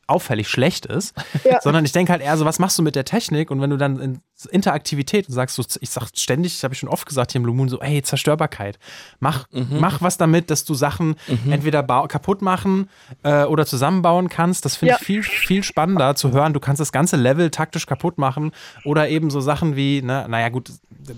auffällig 0.10 0.48
schlecht 0.50 0.86
ist, 0.86 1.14
Ja. 1.44 1.62
sondern 1.62 1.86
ich 1.86 1.92
denke 1.92 2.12
halt 2.12 2.22
eher 2.22 2.36
so, 2.38 2.46
was 2.46 2.60
machst 2.60 2.78
du 2.78 2.84
mit 2.84 2.96
der 2.96 3.06
Technik? 3.06 3.52
Und 3.52 3.62
wenn 3.62 3.70
du 3.70 3.78
dann 3.78 4.00
in 4.00 4.20
Interaktivität 4.52 5.28
und 5.28 5.34
sagst, 5.34 5.56
so, 5.58 5.64
ich 5.82 5.90
sag 5.90 6.08
ständig, 6.16 6.54
das 6.54 6.64
habe 6.64 6.74
ich 6.74 6.80
schon 6.80 6.88
oft 6.90 7.06
gesagt 7.06 7.32
hier 7.34 7.40
im 7.40 7.44
Blue 7.44 7.56
Moon, 7.56 7.68
so, 7.68 7.82
hey, 7.82 8.02
Zerstörbarkeit. 8.02 8.80
Mach, 9.20 9.48
mach 9.52 10.02
was 10.02 10.18
damit, 10.18 10.50
dass 10.50 10.64
du 10.64 10.74
Sachen 10.74 11.16
entweder 11.50 11.84
bau- 11.84 12.08
kaputt 12.08 12.42
machen 12.42 12.90
äh, 13.24 13.44
oder 13.44 13.66
zusammenbauen 13.66 14.30
kannst. 14.30 14.64
Das 14.64 14.78
finde 14.78 14.94
Ja. 14.94 14.98
ich 15.00 15.06
viel, 15.06 15.24
viel 15.24 15.64
spannender 15.64 16.16
zu 16.16 16.32
hören. 16.32 16.54
Du 16.54 16.60
kannst 16.62 16.80
das 16.80 16.92
ganze 16.94 17.18
Level 17.18 17.50
taktisch 17.52 17.86
kaputt 17.86 18.18
machen 18.18 18.52
oder 18.86 19.10
eben 19.10 19.30
so 19.30 19.42
Sachen 19.42 19.76
wie, 19.76 20.02
ne, 20.02 20.26
naja, 20.30 20.48
gut, 20.50 20.72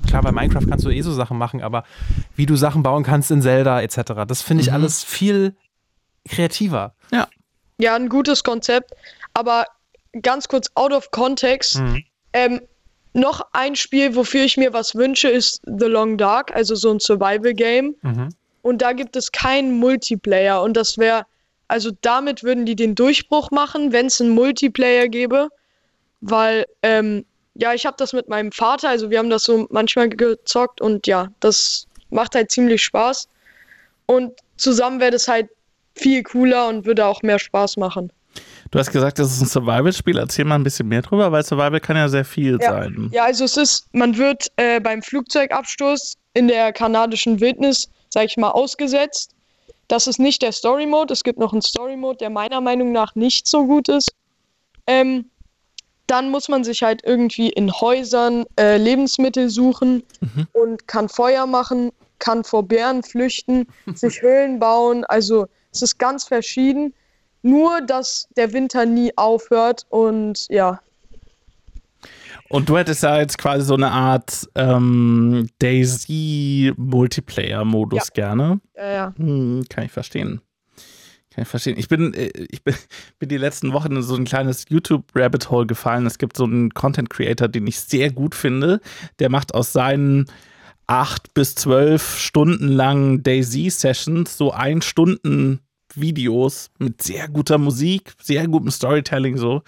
klar, 0.08 0.24
bei 0.24 0.32
Minecraft 0.32 0.66
kannst 0.68 0.84
du 0.86 0.89
eh 0.89 1.02
so 1.02 1.14
Sachen 1.14 1.38
machen, 1.38 1.62
aber 1.62 1.84
wie 2.36 2.48
du 2.48 2.56
Sachen 2.56 2.82
bauen 2.82 3.04
kannst 3.04 3.30
in 3.30 3.42
Zelda 3.44 3.82
etc. 3.82 3.98
Das 4.28 4.42
finde 4.42 4.64
ich 4.64 4.74
alles 4.74 5.04
viel 5.04 5.56
kreativer. 6.28 6.94
Ja. 7.12 7.28
Ja, 7.82 7.96
ein 7.96 8.10
gutes 8.10 8.44
Konzept. 8.44 8.92
Aber 9.34 9.66
ganz 10.22 10.48
kurz 10.48 10.70
out 10.76 10.94
of 10.94 11.12
context. 11.12 11.80
Mhm. 11.80 12.04
Ähm, 12.34 12.62
noch 13.14 13.42
ein 13.54 13.76
Spiel, 13.76 14.16
wofür 14.16 14.44
ich 14.44 14.56
mir 14.58 14.72
was 14.72 14.96
wünsche, 14.96 15.30
ist 15.30 15.62
The 15.66 15.86
Long 15.86 16.18
Dark, 16.18 16.54
also 16.56 16.76
so 16.76 16.92
ein 16.92 17.00
Survival-Game. 17.00 17.96
Mhm. 18.02 18.30
Und 18.62 18.82
da 18.82 18.94
gibt 18.94 19.16
es 19.16 19.32
keinen 19.32 19.80
Multiplayer. 19.80 20.62
Und 20.62 20.78
das 20.78 20.98
wäre, 20.98 21.26
also 21.68 21.92
damit 22.02 22.44
würden 22.44 22.66
die 22.66 22.76
den 22.76 22.96
Durchbruch 22.96 23.52
machen, 23.52 23.92
wenn 23.92 24.06
es 24.06 24.22
einen 24.22 24.30
Multiplayer 24.30 25.08
gäbe. 25.08 25.50
Weil, 26.22 26.66
ähm, 26.84 27.26
ja, 27.56 27.74
ich 27.74 27.86
habe 27.86 27.98
das 27.98 28.14
mit 28.14 28.30
meinem 28.30 28.52
Vater, 28.52 28.90
also 28.90 29.10
wir 29.10 29.18
haben 29.18 29.30
das 29.30 29.44
so 29.44 29.68
manchmal 29.72 30.08
gezockt 30.08 30.80
und 30.80 31.08
ja, 31.08 31.28
das 31.40 31.88
macht 32.12 32.36
halt 32.36 32.52
ziemlich 32.52 32.84
Spaß. 32.84 33.28
Und 34.06 34.34
zusammen 34.58 35.00
wäre 35.00 35.12
das 35.12 35.28
halt 35.28 35.50
viel 35.96 36.24
cooler 36.24 36.68
und 36.68 36.86
würde 36.86 37.06
auch 37.06 37.22
mehr 37.22 37.39
Spaß 37.39 37.78
machen. 37.78 38.12
Du 38.72 38.80
hast 38.80 38.92
gesagt, 38.92 39.20
das 39.20 39.34
ist 39.34 39.42
ein 39.42 39.48
Survival-Spiel. 39.48 40.18
Erzähl 40.18 40.46
mal 40.46 40.56
ein 40.56 40.64
bisschen 40.64 40.88
mehr 40.88 41.02
drüber, 41.02 41.32
weil 41.32 41.44
Survival 41.44 41.80
kann 41.82 41.98
ja 41.98 42.08
sehr 42.08 42.24
viel 42.24 42.58
Ja. 42.62 42.72
sein. 42.72 43.10
Ja, 43.12 43.26
also 43.26 43.44
es 43.44 43.58
ist, 43.58 43.88
man 43.94 44.18
wird 44.18 44.48
äh, 44.56 44.80
beim 44.80 45.02
Flugzeugabsturz 45.02 46.16
in 46.34 46.48
der 46.48 46.72
kanadischen 46.72 47.42
Wildnis, 47.42 47.89
sag 48.10 48.26
ich 48.26 48.38
mal, 48.38 48.52
ausgesetzt. 48.52 49.32
Das 49.89 50.08
ist 50.08 50.20
nicht 50.20 50.42
der 50.42 50.54
Story-Mode. 50.54 51.12
Es 51.14 51.24
gibt 51.24 51.38
noch 51.39 51.52
einen 51.52 51.62
Story-Mode, 51.62 52.20
der 52.20 52.30
meiner 52.30 52.62
Meinung 52.62 52.94
nach 52.94 53.16
nicht 53.16 53.48
so 53.48 53.66
gut 53.66 53.89
ist. 53.89 54.14
Ähm, 54.88 55.26
dann 56.08 56.30
muss 56.30 56.48
man 56.48 56.64
sich 56.64 56.84
halt 56.84 57.02
irgendwie 57.06 57.50
in 57.50 57.72
Häusern 57.72 58.46
äh, 58.58 58.78
Lebensmittel 58.78 59.50
suchen 59.50 60.04
und 60.54 60.88
kann 60.88 61.08
Feuer 61.10 61.46
machen, 61.46 61.92
kann 62.20 62.44
vor 62.46 62.64
Bären 62.64 63.04
flüchten, 63.04 63.68
sich 63.94 64.22
Höhlen 64.22 64.60
bauen. 64.60 65.04
Also 65.06 65.48
es 65.72 65.82
ist 65.82 65.97
ganz 65.97 66.26
verschieden. 66.26 66.93
Nur, 67.43 67.82
dass 67.82 68.28
der 68.38 68.53
Winter 68.53 68.86
nie 68.86 69.11
aufhört 69.17 69.88
und 69.89 70.45
ja, 70.49 70.80
Und 72.49 72.69
du 72.69 72.78
hättest 72.78 73.03
ja 73.03 73.19
jetzt 73.19 73.38
quasi 73.38 73.65
so 73.65 73.74
eine 73.76 73.91
Art 73.91 74.47
ähm, 74.55 75.47
Daisy-Multiplayer-Modus 75.59 78.07
Ja. 78.07 78.13
gerne. 78.13 78.59
ja, 78.76 78.91
ja. 78.91 79.13
Hm, 79.17 79.63
kann 79.69 79.86
ich 79.86 79.91
verstehen. 79.91 80.41
Kann 81.34 81.43
ich 81.43 81.47
verstehen. 81.47 81.78
Ich 81.78 81.88
bin, 81.88 82.13
äh, 82.13 82.30
ich 82.49 82.61
bin, 82.63 82.76
bin 83.19 83.30
die 83.30 83.38
letzten 83.38 83.72
Wochen 83.74 83.95
in 83.95 84.01
so 84.03 84.15
ein 84.15 84.26
kleines 84.26 84.65
YouTube-Rabbit-Hole 84.69 85.65
gefallen. 85.65 86.05
Es 86.05 86.17
gibt 86.17 86.36
so 86.38 86.43
einen 86.43 86.72
Content-Creator, 86.74 87.47
den 87.47 87.65
ich 87.67 87.80
sehr 87.80 88.11
gut 88.11 88.36
finde. 88.36 88.82
Der 89.19 89.30
macht 89.30 89.53
aus 89.55 89.72
seinen 89.72 90.26
acht 90.88 91.34
bis 91.34 91.56
zwölf 91.56 92.18
Stunden 92.18 92.68
langen 92.68 93.24
Daisy-Sessions 93.24 94.38
so 94.38 94.52
ein 94.52 94.82
Stunden 94.82 95.62
Videos 95.96 96.70
mit 96.80 97.02
sehr 97.02 97.28
guter 97.28 97.58
Musik, 97.58 98.14
sehr 98.22 98.48
gutem 98.48 98.72
Storytelling 98.72 99.38
so. 99.38 99.64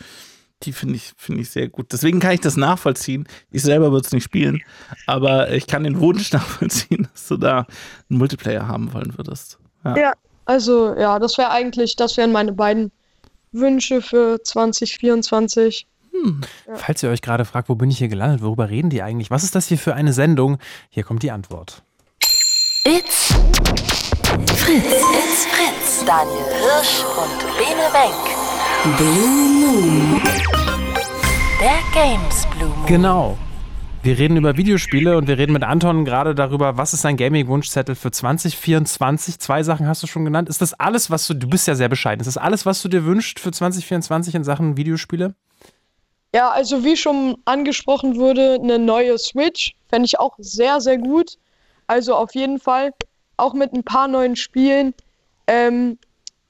Die 0.63 0.71
finde 0.71 0.95
ich, 0.95 1.11
finde 1.17 1.41
ich 1.41 1.49
sehr 1.49 1.67
gut. 1.67 1.91
Deswegen 1.91 2.21
kann 2.21 2.33
ich 2.33 2.39
das 2.39 2.55
nachvollziehen. 2.55 3.27
Ich 3.51 3.63
selber 3.63 3.91
würde 3.91 4.05
es 4.05 4.13
nicht 4.13 4.23
spielen, 4.23 4.63
aber 5.07 5.51
ich 5.51 5.67
kann 5.67 5.83
den 5.83 5.99
Wunsch 5.99 6.31
nachvollziehen, 6.33 7.07
dass 7.11 7.27
du 7.27 7.37
da 7.37 7.67
einen 8.09 8.19
Multiplayer 8.19 8.67
haben 8.67 8.93
wollen 8.93 9.17
würdest. 9.17 9.59
Ja. 9.83 9.97
Ja, 9.97 10.13
also 10.45 10.95
ja, 10.95 11.19
das 11.19 11.37
wäre 11.37 11.49
eigentlich, 11.49 11.95
das 11.95 12.15
wären 12.15 12.31
meine 12.31 12.53
beiden 12.53 12.91
Wünsche 13.51 14.01
für 14.01 14.41
2024. 14.41 15.87
Falls 16.75 17.03
ihr 17.03 17.09
euch 17.09 17.21
gerade 17.21 17.45
fragt, 17.45 17.69
wo 17.69 17.75
bin 17.75 17.89
ich 17.89 17.97
hier 17.97 18.07
gelandet, 18.07 18.41
worüber 18.41 18.69
reden 18.69 18.89
die 18.89 19.03
eigentlich? 19.03 19.31
Was 19.31 19.43
ist 19.43 19.55
das 19.55 19.67
hier 19.67 19.77
für 19.77 19.95
eine 19.95 20.13
Sendung? 20.13 20.57
Hier 20.89 21.03
kommt 21.03 21.23
die 21.23 21.31
Antwort. 21.31 21.83
It's 22.85 23.33
Fritz. 24.55 24.83
It's 24.83 25.45
Fritz. 25.45 26.05
Daniel 26.05 26.43
Hirsch 26.49 27.03
und 27.17 27.39
Bene 27.57 27.87
Wenk. 27.93 28.97
Blue 28.97 29.49
Moon. 29.61 30.21
Der 31.61 31.79
Games 31.93 32.45
Blue 32.57 32.69
Moon. 32.69 32.85
Genau. 32.87 33.37
Wir 34.01 34.17
reden 34.17 34.35
über 34.35 34.57
Videospiele 34.57 35.17
und 35.17 35.29
wir 35.29 35.37
reden 35.37 35.53
mit 35.53 35.63
Anton 35.63 36.03
gerade 36.03 36.35
darüber, 36.35 36.75
was 36.75 36.93
ist 36.93 37.03
sein 37.03 37.15
Gaming-Wunschzettel 37.15 37.95
für 37.95 38.11
2024. 38.11 39.39
Zwei 39.39 39.63
Sachen 39.63 39.87
hast 39.87 40.03
du 40.03 40.07
schon 40.07 40.25
genannt. 40.25 40.49
Ist 40.49 40.61
das 40.61 40.73
alles, 40.73 41.09
was 41.09 41.25
du, 41.27 41.35
du 41.35 41.47
bist 41.47 41.67
ja 41.67 41.75
sehr 41.75 41.87
bescheiden, 41.87 42.19
ist 42.19 42.27
das 42.27 42.37
alles, 42.37 42.65
was 42.65 42.81
du 42.81 42.89
dir 42.89 43.05
wünschst 43.05 43.39
für 43.39 43.53
2024 43.53 44.35
in 44.35 44.43
Sachen 44.43 44.75
Videospiele? 44.75 45.35
Ja, 46.33 46.49
also 46.49 46.83
wie 46.83 46.97
schon 46.97 47.37
angesprochen 47.45 48.15
wurde, 48.17 48.55
eine 48.55 48.79
neue 48.79 49.17
Switch 49.19 49.75
fände 49.89 50.07
ich 50.07 50.19
auch 50.19 50.33
sehr, 50.39 50.81
sehr 50.81 50.97
gut. 50.97 51.37
Also 51.85 52.15
auf 52.15 52.33
jeden 52.33 52.59
Fall 52.59 52.91
auch 53.37 53.53
mit 53.53 53.73
ein 53.73 53.83
paar 53.83 54.07
neuen 54.07 54.35
Spielen. 54.35 54.95
Ähm, 55.45 55.99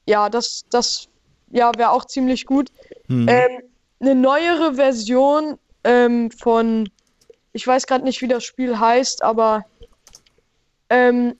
ja, 0.05 0.29
das, 0.29 0.63
das 0.69 1.09
ja, 1.51 1.71
wäre 1.75 1.91
auch 1.91 2.05
ziemlich 2.05 2.45
gut. 2.45 2.69
Hm. 3.07 3.27
Ähm, 3.27 3.61
eine 3.99 4.15
neuere 4.15 4.75
Version 4.75 5.57
ähm, 5.84 6.31
von, 6.31 6.89
ich 7.51 7.67
weiß 7.67 7.86
gerade 7.86 8.05
nicht, 8.05 8.21
wie 8.21 8.27
das 8.27 8.43
Spiel 8.45 8.79
heißt, 8.79 9.21
aber 9.21 9.65
ähm, 10.89 11.36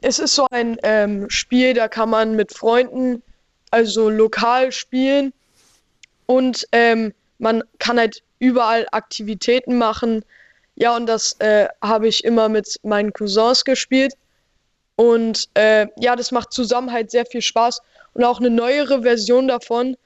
es 0.00 0.18
ist 0.18 0.34
so 0.34 0.46
ein 0.50 0.78
ähm, 0.82 1.28
Spiel, 1.28 1.74
da 1.74 1.88
kann 1.88 2.10
man 2.10 2.36
mit 2.36 2.52
Freunden, 2.56 3.22
also 3.70 4.08
lokal 4.08 4.72
spielen 4.72 5.32
und 6.26 6.66
ähm, 6.72 7.12
man 7.40 7.64
kann 7.78 7.98
halt 7.98 8.22
überall 8.38 8.86
Aktivitäten 8.92 9.78
machen. 9.78 10.24
Ja, 10.76 10.96
und 10.96 11.06
das 11.06 11.36
äh, 11.40 11.68
habe 11.82 12.06
ich 12.06 12.24
immer 12.24 12.48
mit 12.48 12.78
meinen 12.82 13.12
Cousins 13.12 13.64
gespielt. 13.64 14.14
Und 14.96 15.48
äh, 15.54 15.86
ja, 15.98 16.14
das 16.14 16.30
macht 16.30 16.52
zusammen 16.52 16.92
halt 16.92 17.10
sehr 17.10 17.26
viel 17.26 17.42
Spaß. 17.42 17.80
Und 18.12 18.24
auch 18.24 18.38
eine 18.38 18.50
neuere 18.50 19.02
Version 19.02 19.48
davon, 19.48 19.96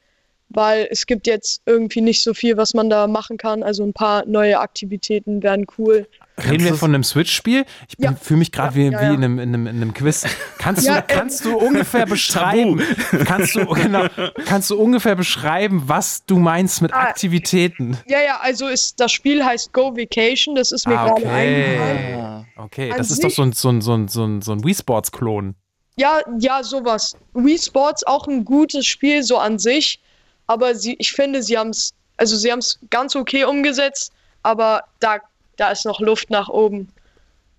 weil 0.49 0.87
es 0.91 1.07
gibt 1.07 1.27
jetzt 1.27 1.63
irgendwie 1.67 2.01
nicht 2.01 2.23
so 2.23 2.35
viel, 2.35 2.57
was 2.57 2.75
man 2.75 2.91
da 2.91 3.07
machen 3.07 3.37
kann. 3.37 3.63
Also 3.63 3.83
ein 3.85 3.93
paar 3.93 4.25
neue 4.27 4.59
Aktivitäten 4.61 5.43
wären 5.43 5.67
cool. 5.79 6.07
Reden 6.37 6.65
wir 6.65 6.75
von 6.75 6.93
einem 6.93 7.05
Switch-Spiel? 7.05 7.65
Ich 7.89 7.95
Ja. 7.99 8.13
fühle 8.15 8.39
mich 8.39 8.51
gerade 8.51 8.77
Ja, 8.81 8.91
wie, 8.91 8.93
ja, 8.93 9.01
wie 9.01 9.15
in, 9.15 9.23
einem, 9.25 9.39
in, 9.39 9.49
einem, 9.55 9.67
in 9.69 9.77
einem 9.77 9.95
Quiz. 9.95 10.25
Kannst, 10.59 10.85
du, 10.89 10.93
äh, 10.93 11.03
kannst 11.07 11.45
du 11.45 11.57
ungefähr 11.57 12.07
beschreiben, 12.07 12.83
kannst 13.25 13.55
du, 13.55 13.67
genau, 13.67 14.07
kannst 14.45 14.71
du 14.71 14.77
ungefähr 14.79 15.15
beschreiben, 15.15 15.85
was 15.87 16.25
du 16.27 16.39
meinst 16.39 16.83
mit 16.83 16.93
Ah, 16.93 17.03
Aktivitäten? 17.03 17.99
Ja, 18.07 18.21
ja, 18.21 18.39
also 18.41 18.67
ist 18.67 18.99
das 18.99 19.13
Spiel 19.13 19.45
heißt 19.45 19.73
Go 19.73 19.97
Vacation, 19.97 20.57
das 20.57 20.73
ist 20.73 20.89
mir 20.89 20.99
Ah, 20.99 21.07
gerade 21.15 21.31
eingefallen. 21.31 22.47
Okay, 22.57 22.91
An 22.91 22.99
das 22.99 23.11
ist 23.11 23.23
doch 23.23 23.31
so 23.31 23.43
ein, 23.43 23.53
so 23.53 23.69
ein, 23.69 23.81
so 23.81 23.95
ein, 23.95 24.09
so 24.09 24.25
ein, 24.25 24.43
so 24.43 24.53
ein 24.53 24.65
Wii 24.65 24.75
Sports-Klon. 24.75 25.55
Ja, 25.97 26.21
ja, 26.41 26.65
sowas. 26.65 27.13
Wii 27.35 27.59
Sports 27.59 28.05
auch 28.05 28.27
ein 28.27 28.45
gutes 28.45 28.87
Spiel 28.87 29.23
so 29.23 29.39
an 29.39 29.59
sich, 29.61 30.01
aber 30.47 30.75
sie, 30.75 30.97
ich 30.99 31.13
finde, 31.13 31.43
sie 31.43 31.57
haben 31.59 31.71
es, 31.71 31.93
also 32.17 32.37
sie 32.37 32.51
haben 32.51 32.59
es 32.61 32.79
ganz 32.91 33.17
okay 33.17 33.45
umgesetzt, 33.45 34.13
aber 34.43 34.85
da, 35.01 35.19
da 35.57 35.71
ist 35.71 35.85
noch 35.85 36.01
Luft 36.01 36.31
nach 36.31 36.49
oben. 36.49 36.89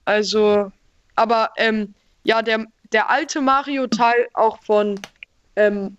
Also, 0.06 0.72
aber 1.16 1.50
ähm, 1.58 1.94
ja, 2.24 2.42
der, 2.42 2.66
der 2.92 3.10
alte 3.10 3.42
Mario-Teil 3.42 4.28
auch 4.34 4.60
von 4.64 5.00
ähm, 5.56 5.98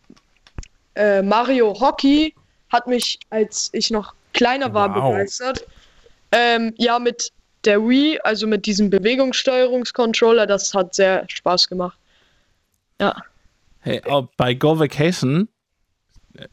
äh, 0.94 1.22
Mario 1.22 1.78
Hockey 1.78 2.34
hat 2.70 2.86
mich, 2.86 3.18
als 3.30 3.70
ich 3.72 3.90
noch 3.90 4.14
kleiner 4.32 4.72
war, 4.74 4.94
Wow. 4.94 5.12
begeistert. 5.12 5.66
Ähm, 6.32 6.74
ja, 6.76 6.98
mit 6.98 7.32
der 7.64 7.80
Wii, 7.80 8.18
also 8.22 8.46
mit 8.46 8.66
diesem 8.66 8.90
Bewegungssteuerungscontroller, 8.90 10.46
das 10.46 10.72
hat 10.74 10.94
sehr 10.94 11.24
Spaß 11.28 11.68
gemacht. 11.68 11.98
Ja. 13.00 13.14
Hey, 13.80 14.02
auch 14.04 14.28
bei 14.36 14.54
Go 14.54 14.78
Vacation, 14.78 15.48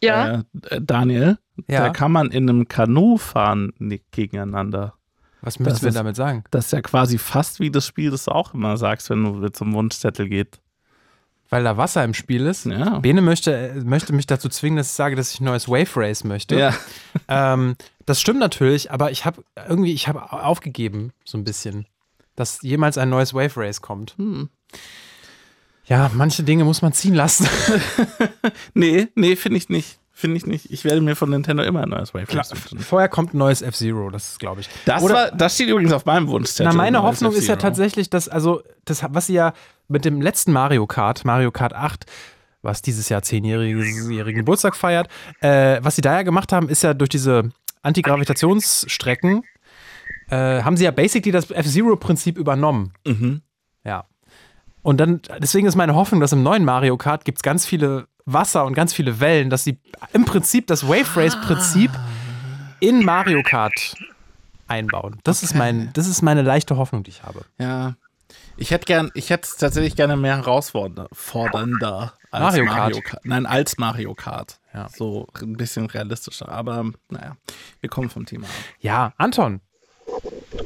Ja. 0.01 0.43
äh, 0.69 0.81
Daniel, 0.81 1.37
Ja. 1.67 1.81
da 1.81 1.89
kann 1.89 2.11
man 2.11 2.31
in 2.31 2.49
einem 2.49 2.67
Kanu 2.67 3.17
fahren 3.17 3.73
nicht 3.77 4.11
gegeneinander. 4.11 4.93
Was 5.41 5.59
müssen 5.59 5.83
wir 5.83 5.91
damit 5.91 6.15
sagen? 6.15 6.43
Das 6.51 6.67
ist 6.67 6.71
ja 6.71 6.81
quasi 6.81 7.17
fast 7.17 7.59
wie 7.59 7.69
das 7.69 7.85
Spiel, 7.85 8.11
das 8.11 8.25
du 8.25 8.31
auch 8.31 8.53
immer 8.53 8.77
sagst, 8.77 9.09
wenn 9.09 9.23
du 9.41 9.49
zum 9.49 9.73
Wunschzettel 9.73 10.29
geht. 10.29 10.59
Weil 11.49 11.65
da 11.65 11.77
Wasser 11.77 12.03
im 12.03 12.13
Spiel 12.13 12.47
ist. 12.47 12.65
Ja. 12.65 12.99
Bene 12.99 13.21
möchte, 13.21 13.53
äh, 13.55 13.75
möchte 13.83 14.13
mich 14.13 14.25
dazu 14.25 14.49
zwingen, 14.49 14.77
dass 14.77 14.87
ich 14.87 14.93
sage, 14.93 15.15
dass 15.15 15.33
ich 15.33 15.39
ein 15.41 15.43
neues 15.43 15.67
Wave 15.67 15.89
Race 15.97 16.23
möchte. 16.23 16.57
Ja. 16.57 16.73
Ähm, 17.27 17.75
das 18.05 18.19
stimmt 18.19 18.39
natürlich, 18.39 18.91
aber 18.91 19.11
ich 19.11 19.23
habe 19.25 19.43
irgendwie, 19.67 19.93
ich 19.93 20.07
habe 20.07 20.33
aufgegeben, 20.33 21.11
so 21.23 21.37
ein 21.37 21.43
bisschen, 21.43 21.85
dass 22.35 22.61
jemals 22.63 22.97
ein 22.97 23.09
neues 23.09 23.33
Wave 23.33 23.55
Race 23.57 23.81
kommt. 23.81 24.15
Hm. 24.17 24.49
Ja, 25.85 26.09
manche 26.13 26.43
Dinge 26.43 26.63
muss 26.63 26.81
man 26.81 26.93
ziehen 26.93 27.13
lassen. 27.13 27.47
Nee, 28.73 29.07
nee, 29.15 29.35
finde 29.35 29.57
ich 29.57 29.69
nicht. 29.69 29.99
Finde 30.15 30.37
ich 30.37 30.45
nicht. 30.45 30.71
Ich 30.71 30.83
werde 30.85 31.01
mir 31.01 31.15
von 31.15 31.29
Nintendo 31.29 31.63
immer 31.63 31.81
ein 31.83 31.89
neues 31.89 32.13
Race 32.13 32.27
wünschen. 32.29 32.79
vorher 32.79 33.09
kommt 33.09 33.33
ein 33.33 33.37
neues 33.39 33.61
F-Zero, 33.61 34.09
das 34.09 34.29
ist, 34.29 34.39
glaube 34.39 34.61
ich. 34.61 34.69
Das, 34.85 35.01
Oder- 35.03 35.13
war, 35.15 35.31
das 35.31 35.55
steht 35.55 35.69
übrigens 35.69 35.91
auf 35.91 36.05
meinem 36.05 36.27
Wunschzettel. 36.27 36.71
Na, 36.71 36.77
meine 36.77 37.01
Hoffnung 37.03 37.33
ist 37.33 37.47
ja 37.47 37.55
tatsächlich, 37.55 38.09
dass, 38.09 38.29
also, 38.29 38.61
das, 38.85 39.03
was 39.09 39.25
sie 39.27 39.33
ja 39.33 39.53
mit 39.87 40.05
dem 40.05 40.21
letzten 40.21 40.51
Mario 40.53 40.85
Kart, 40.87 41.25
Mario 41.25 41.51
Kart 41.51 41.73
8, 41.73 42.05
was 42.61 42.81
dieses 42.81 43.09
Jahr 43.09 43.21
zehnjährigen 43.23 44.35
Geburtstag 44.35 44.75
feiert, 44.75 45.09
äh, 45.41 45.79
was 45.81 45.95
sie 45.95 46.01
da 46.01 46.13
ja 46.13 46.21
gemacht 46.21 46.53
haben, 46.53 46.69
ist 46.69 46.83
ja 46.83 46.93
durch 46.93 47.09
diese 47.09 47.49
Antigravitationsstrecken, 47.81 49.43
äh, 50.29 50.61
haben 50.63 50.77
sie 50.77 50.85
ja 50.85 50.91
basically 50.91 51.31
das 51.31 51.49
F-Zero-Prinzip 51.51 52.37
übernommen. 52.37 52.93
Mhm. 53.05 53.41
Ja. 53.83 54.05
Und 54.83 54.97
dann, 54.97 55.21
deswegen 55.39 55.65
ist 55.65 55.75
meine 55.75 55.95
Hoffnung, 55.95 56.21
dass 56.21 56.33
im 56.33 56.43
neuen 56.43 56.65
Mario 56.65 56.97
Kart 56.97 57.25
gibt 57.25 57.39
es 57.39 57.41
ganz 57.41 57.65
viele 57.65 58.07
Wasser 58.25 58.65
und 58.65 58.73
ganz 58.73 58.93
viele 58.93 59.19
Wellen, 59.19 59.49
dass 59.49 59.63
sie 59.63 59.79
im 60.13 60.25
Prinzip 60.25 60.67
das 60.67 60.87
Wave 60.87 61.15
Race-Prinzip 61.15 61.91
in 62.79 63.03
Mario 63.03 63.41
Kart 63.43 63.95
einbauen. 64.67 65.19
Das, 65.23 65.41
ist 65.41 65.55
mein, 65.55 65.91
das 65.93 66.07
ist 66.07 66.21
meine 66.21 66.41
leichte 66.41 66.77
Hoffnung, 66.77 67.03
die 67.03 67.11
ich 67.11 67.23
habe. 67.23 67.45
Ja. 67.57 67.95
Ich 68.57 68.71
hätte 68.71 68.85
gern, 68.85 69.11
ich 69.13 69.29
hätte 69.29 69.47
es 69.47 69.57
tatsächlich 69.57 69.95
gerne 69.95 70.15
mehr 70.17 70.37
herausfordernder 70.37 72.13
als 72.31 72.43
Mario 72.43 72.65
Mario, 72.65 72.95
Kart. 72.95 73.05
Kart. 73.05 73.25
Nein, 73.25 73.45
als 73.45 73.77
Mario 73.77 74.13
Kart. 74.13 74.59
Ja. 74.73 74.89
So 74.89 75.27
ein 75.41 75.55
bisschen 75.55 75.85
realistischer. 75.85 76.49
Aber 76.49 76.85
naja, 77.09 77.37
wir 77.79 77.89
kommen 77.89 78.09
vom 78.09 78.25
Thema 78.25 78.47
ab. 78.47 78.53
Ja, 78.79 79.13
Anton, 79.17 79.61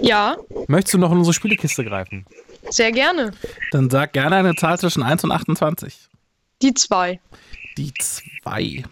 Ja, 0.02 0.38
möchtest 0.68 0.96
du 0.96 0.98
noch 0.98 1.12
in 1.12 1.18
unsere 1.18 1.34
Spielekiste 1.34 1.84
greifen? 1.84 2.26
Sehr 2.70 2.92
gerne. 2.92 3.32
Dann 3.72 3.90
sag 3.90 4.14
gerne 4.14 4.36
eine 4.36 4.56
Zahl 4.56 4.78
zwischen 4.80 5.04
1 5.04 5.24
und 5.24 5.32
28. 5.32 6.08
Die 6.62 6.74
zwei. 6.74 7.20
Die 7.78 7.94
2. 7.94 8.84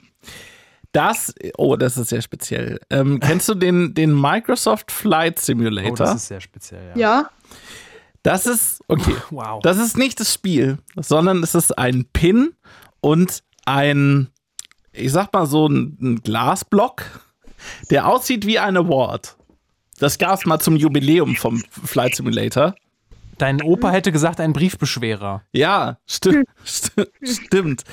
Das, 0.92 1.34
oh, 1.58 1.76
das 1.76 1.98
ist 1.98 2.10
sehr 2.10 2.22
speziell. 2.22 2.80
Ähm, 2.90 3.20
kennst 3.20 3.50
du 3.50 3.54
den, 3.54 3.94
den 3.94 4.20
Microsoft 4.20 4.92
Flight 4.92 5.40
Simulator? 5.40 5.92
Oh, 5.92 5.96
das 5.96 6.16
ist 6.16 6.28
sehr 6.28 6.40
speziell, 6.40 6.94
ja. 6.96 6.98
Ja. 6.98 7.30
Das 8.24 8.46
ist, 8.46 8.82
okay. 8.88 9.16
Wow. 9.30 9.62
Das 9.62 9.78
ist 9.78 9.98
nicht 9.98 10.20
das 10.20 10.34
Spiel, 10.34 10.78
sondern 10.96 11.44
es 11.44 11.54
ist 11.54 11.78
ein 11.78 12.06
Pin 12.14 12.54
und 13.02 13.44
ein, 13.66 14.30
ich 14.94 15.12
sag 15.12 15.34
mal 15.34 15.46
so 15.48 15.68
ein, 15.68 15.98
ein 16.02 16.22
Glasblock, 16.24 17.04
der 17.90 18.08
aussieht 18.08 18.46
wie 18.46 18.60
eine 18.60 18.80
Award. 18.80 19.36
Das 20.00 20.18
gab 20.18 20.40
es 20.40 20.46
mal 20.46 20.60
zum 20.60 20.76
Jubiläum 20.76 21.36
vom 21.36 21.62
Flight 21.70 22.16
Simulator. 22.16 22.74
Dein 23.38 23.62
Opa 23.62 23.92
hätte 23.92 24.12
gesagt, 24.12 24.40
ein 24.40 24.54
Briefbeschwerer. 24.54 25.42
Ja, 25.52 25.98
stimmt, 26.06 26.48
sti 26.66 27.06
stimmt. 27.24 27.84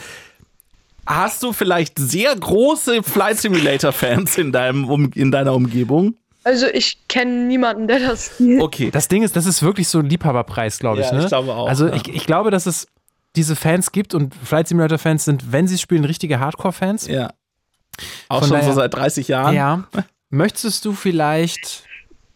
Hast 1.04 1.42
du 1.42 1.52
vielleicht 1.52 1.98
sehr 1.98 2.34
große 2.36 3.02
Flight 3.02 3.38
Simulator-Fans 3.38 4.38
in, 4.38 4.52
deinem 4.52 4.88
um 4.88 5.10
in 5.14 5.32
deiner 5.32 5.52
Umgebung? 5.54 6.14
Also 6.44 6.66
ich 6.66 7.06
kenne 7.08 7.46
niemanden, 7.46 7.88
der 7.88 7.98
das 8.00 8.26
spielt. 8.34 8.62
Okay. 8.62 8.90
Das 8.90 9.08
Ding 9.08 9.22
ist, 9.22 9.34
das 9.36 9.46
ist 9.46 9.62
wirklich 9.62 9.88
so 9.88 9.98
ein 9.98 10.06
Liebhaberpreis, 10.06 10.78
glaube 10.78 11.00
ich. 11.00 11.06
Ja, 11.06 11.12
ne? 11.14 11.22
ich 11.22 11.28
glaube 11.28 11.52
auch, 11.54 11.68
Also 11.68 11.86
ja. 11.88 11.94
ich, 11.94 12.08
ich 12.08 12.26
glaube, 12.26 12.50
dass 12.50 12.66
es 12.66 12.86
diese 13.34 13.56
Fans 13.56 13.90
gibt 13.92 14.14
und 14.14 14.34
Flight 14.34 14.68
Simulator-Fans 14.68 15.24
sind, 15.24 15.50
wenn 15.52 15.66
sie 15.66 15.78
spielen, 15.78 16.04
richtige 16.04 16.38
Hardcore-Fans. 16.38 17.06
Ja. 17.08 17.30
Auch 18.28 18.40
Von 18.40 18.48
schon 18.48 18.56
so 18.58 18.62
daher- 18.66 18.74
seit 18.74 18.94
30 18.94 19.28
Jahren. 19.28 19.54
Ja. 19.54 19.84
Möchtest 20.30 20.84
du 20.84 20.92
vielleicht 20.92 21.84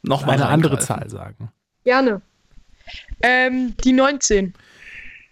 Noch 0.02 0.26
mal 0.26 0.32
eine 0.32 0.46
andere. 0.46 0.78
Zahl 0.78 1.08
sagen? 1.08 1.50
Gerne. 1.84 2.20
Ähm, 3.22 3.74
die 3.84 3.92
19. 3.92 4.54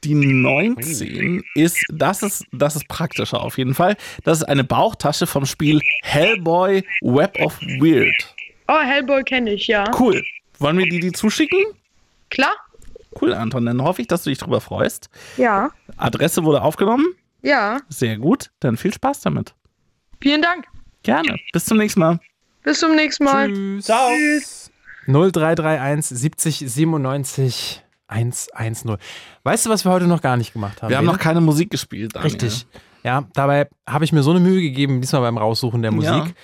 Die 0.05 0.15
19 0.15 1.43
ist, 1.55 1.83
das 1.89 2.23
ist, 2.23 2.45
das 2.53 2.77
ist 2.77 2.87
praktischer 2.89 3.41
auf 3.41 3.57
jeden 3.57 3.75
Fall. 3.75 3.97
Das 4.25 4.39
ist 4.39 4.45
eine 4.45 4.63
Bauchtasche 4.63 5.27
vom 5.27 5.47
Spiel 5.47 5.81
Hellboy 6.03 6.85
Web 7.01 7.41
of 7.41 7.59
Weird. 7.81 8.35
Oh, 8.69 8.81
Hellboy 8.81 9.23
kenne 9.23 9.53
ich, 9.55 9.67
ja. 9.67 9.85
Cool. 9.99 10.23
Wollen 10.59 10.79
wir 10.79 10.87
die 10.89 11.01
die 11.01 11.13
zuschicken? 11.13 11.59
Klar? 12.31 12.55
Cool, 13.21 13.33
Anton. 13.33 13.65
Dann 13.67 13.83
hoffe 13.83 14.03
ich, 14.03 14.09
dass 14.09 14.25
du 14.25 14.31
dich 14.31 14.39
drüber 14.39 14.61
freust. 14.61 15.09
Ja. 15.37 15.71
Adresse 15.97 16.45
wurde 16.45 16.63
aufgenommen. 16.63 17.07
Ja. 17.43 17.79
Sehr 17.89 18.19
gut. 18.19 18.51
Dann 18.61 18.77
viel 18.77 18.93
Spaß 18.93 19.21
damit. 19.21 19.55
Vielen 20.21 20.43
Dank. 20.43 20.67
Gerne. 21.03 21.37
Bis 21.53 21.67
zum 21.67 21.79
nächsten 21.79 22.01
Mal. 22.01 22.19
Bis 22.63 22.81
zum 22.81 22.95
nächsten 22.95 23.25
Mal. 23.25 23.53
Tschüss. 23.53 23.85
Ciao. 23.85 24.11
0331 25.07 26.19
70 26.19 26.59
97 26.59 27.85
110. 28.07 28.97
Weißt 29.43 29.67
du, 29.67 29.71
was 29.71 29.85
wir 29.85 29.93
heute 29.93 30.07
noch 30.07 30.21
gar 30.23 30.37
nicht 30.37 30.53
gemacht 30.53 30.83
haben? 30.83 30.91
Wir 30.91 30.97
haben 30.97 31.07
Bene? 31.07 31.17
noch 31.17 31.23
keine 31.23 31.41
Musik 31.41 31.71
gespielt. 31.71 32.15
Daniel. 32.15 32.31
Richtig. 32.31 32.67
Ja, 33.03 33.25
dabei 33.35 33.69
habe 33.87 34.05
ich 34.05 34.13
mir 34.13 34.23
so 34.23 34.31
eine 34.31 34.41
Mühe 34.41 34.63
gegeben, 34.63 35.01
diesmal 35.03 35.21
beim 35.23 35.37
Raussuchen 35.37 35.83
der 35.83 35.93
Musik. 35.93 36.35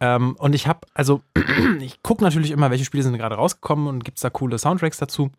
Ähm, 0.00 0.34
und 0.36 0.54
ich 0.54 0.66
habe, 0.66 0.80
also, 0.92 1.22
ich 1.80 2.02
gucke 2.02 2.24
natürlich 2.24 2.50
immer, 2.50 2.70
welche 2.70 2.84
Spiele 2.84 3.04
sind 3.04 3.16
gerade 3.16 3.36
rausgekommen 3.36 3.86
und 3.86 4.04
gibt 4.04 4.18
es 4.18 4.22
da 4.22 4.30
coole 4.30 4.58
Soundtracks 4.58 4.98
dazu. 4.98 5.30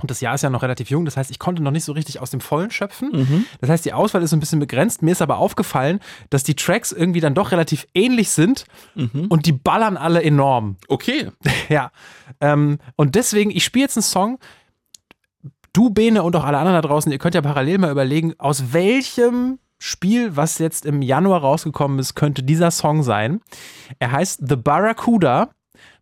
Und 0.00 0.10
das 0.10 0.20
Jahr 0.20 0.34
ist 0.34 0.42
ja 0.42 0.50
noch 0.50 0.62
relativ 0.62 0.90
jung, 0.90 1.06
das 1.06 1.16
heißt, 1.16 1.30
ich 1.30 1.38
konnte 1.38 1.62
noch 1.62 1.70
nicht 1.70 1.84
so 1.84 1.92
richtig 1.92 2.20
aus 2.20 2.30
dem 2.30 2.40
Vollen 2.40 2.70
schöpfen. 2.70 3.10
Mhm. 3.12 3.44
Das 3.60 3.70
heißt, 3.70 3.84
die 3.84 3.94
Auswahl 3.94 4.22
ist 4.22 4.30
so 4.30 4.36
ein 4.36 4.40
bisschen 4.40 4.60
begrenzt. 4.60 5.00
Mir 5.00 5.12
ist 5.12 5.22
aber 5.22 5.38
aufgefallen, 5.38 6.00
dass 6.28 6.42
die 6.42 6.54
Tracks 6.54 6.92
irgendwie 6.92 7.20
dann 7.20 7.34
doch 7.34 7.50
relativ 7.52 7.86
ähnlich 7.94 8.30
sind 8.30 8.66
Mhm. 8.94 9.26
und 9.28 9.46
die 9.46 9.52
ballern 9.52 9.96
alle 9.96 10.22
enorm. 10.22 10.76
Okay. 10.88 11.30
Ja. 11.68 11.90
Ähm, 12.40 12.78
und 12.96 13.14
deswegen, 13.14 13.50
ich 13.50 13.64
spiele 13.64 13.84
jetzt 13.86 13.96
einen 13.96 14.02
Song. 14.02 14.38
Du, 15.72 15.90
Bene 15.90 16.22
und 16.22 16.34
auch 16.36 16.44
alle 16.44 16.58
anderen 16.58 16.80
da 16.80 16.86
draußen, 16.86 17.10
ihr 17.12 17.18
könnt 17.18 17.34
ja 17.34 17.42
parallel 17.42 17.78
mal 17.78 17.90
überlegen, 17.90 18.34
aus 18.38 18.72
welchem 18.72 19.58
Spiel, 19.78 20.36
was 20.36 20.58
jetzt 20.58 20.86
im 20.86 21.02
Januar 21.02 21.40
rausgekommen 21.40 21.98
ist, 21.98 22.14
könnte 22.14 22.42
dieser 22.42 22.70
Song 22.70 23.02
sein. 23.02 23.40
Er 23.98 24.12
heißt 24.12 24.42
The 24.48 24.56
Barracuda. 24.56 25.50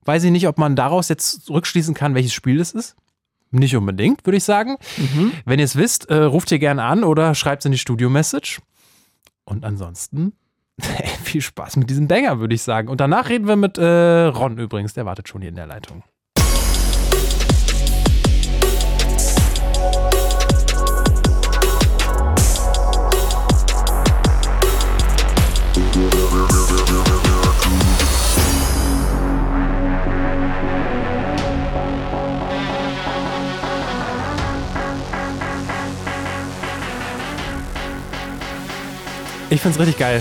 Weiß 0.04 0.22
ich 0.24 0.30
nicht, 0.30 0.46
ob 0.48 0.58
man 0.58 0.76
daraus 0.76 1.08
jetzt 1.08 1.48
rückschließen 1.50 1.94
kann, 1.94 2.14
welches 2.14 2.32
Spiel 2.34 2.60
es 2.60 2.72
ist. 2.72 2.94
Nicht 3.54 3.76
unbedingt, 3.76 4.26
würde 4.26 4.36
ich 4.36 4.44
sagen. 4.44 4.76
Wenn 5.44 5.58
ihr 5.58 5.64
es 5.64 5.76
wisst, 5.76 6.10
äh, 6.10 6.16
ruft 6.16 6.50
ihr 6.50 6.58
gerne 6.58 6.82
an 6.82 7.04
oder 7.04 7.34
schreibt 7.34 7.62
es 7.62 7.66
in 7.66 7.72
die 7.72 7.78
Studio-Message. 7.78 8.60
Und 9.44 9.64
ansonsten 9.64 10.32
viel 11.22 11.40
Spaß 11.40 11.76
mit 11.76 11.88
diesem 11.88 12.08
Banger, 12.08 12.40
würde 12.40 12.54
ich 12.54 12.62
sagen. 12.62 12.88
Und 12.88 13.00
danach 13.00 13.28
reden 13.28 13.46
wir 13.46 13.56
mit 13.56 13.78
äh, 13.78 14.24
Ron 14.24 14.58
übrigens, 14.58 14.94
der 14.94 15.06
wartet 15.06 15.28
schon 15.28 15.40
hier 15.40 15.50
in 15.50 15.56
der 15.56 15.66
Leitung. 15.66 16.02
Ich 39.54 39.60
find's 39.60 39.78
richtig 39.78 39.98
geil. 39.98 40.20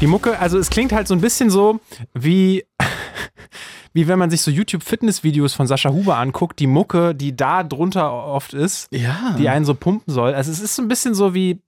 Die 0.00 0.08
Mucke, 0.08 0.36
also 0.40 0.58
es 0.58 0.68
klingt 0.68 0.92
halt 0.92 1.06
so 1.06 1.14
ein 1.14 1.20
bisschen 1.20 1.48
so 1.48 1.78
wie, 2.12 2.64
wie 3.92 4.08
wenn 4.08 4.18
man 4.18 4.30
sich 4.30 4.42
so 4.42 4.50
YouTube-Fitness-Videos 4.50 5.54
von 5.54 5.68
Sascha 5.68 5.90
Huber 5.90 6.16
anguckt, 6.16 6.58
die 6.58 6.66
Mucke, 6.66 7.14
die 7.14 7.36
da 7.36 7.62
drunter 7.62 8.12
oft 8.12 8.52
ist, 8.52 8.88
Ja. 8.92 9.36
die 9.38 9.48
einen 9.48 9.64
so 9.64 9.74
pumpen 9.74 10.12
soll. 10.12 10.34
Also 10.34 10.50
es 10.50 10.58
ist 10.58 10.74
so 10.74 10.82
ein 10.82 10.88
bisschen 10.88 11.14
so 11.14 11.34
wie 11.34 11.60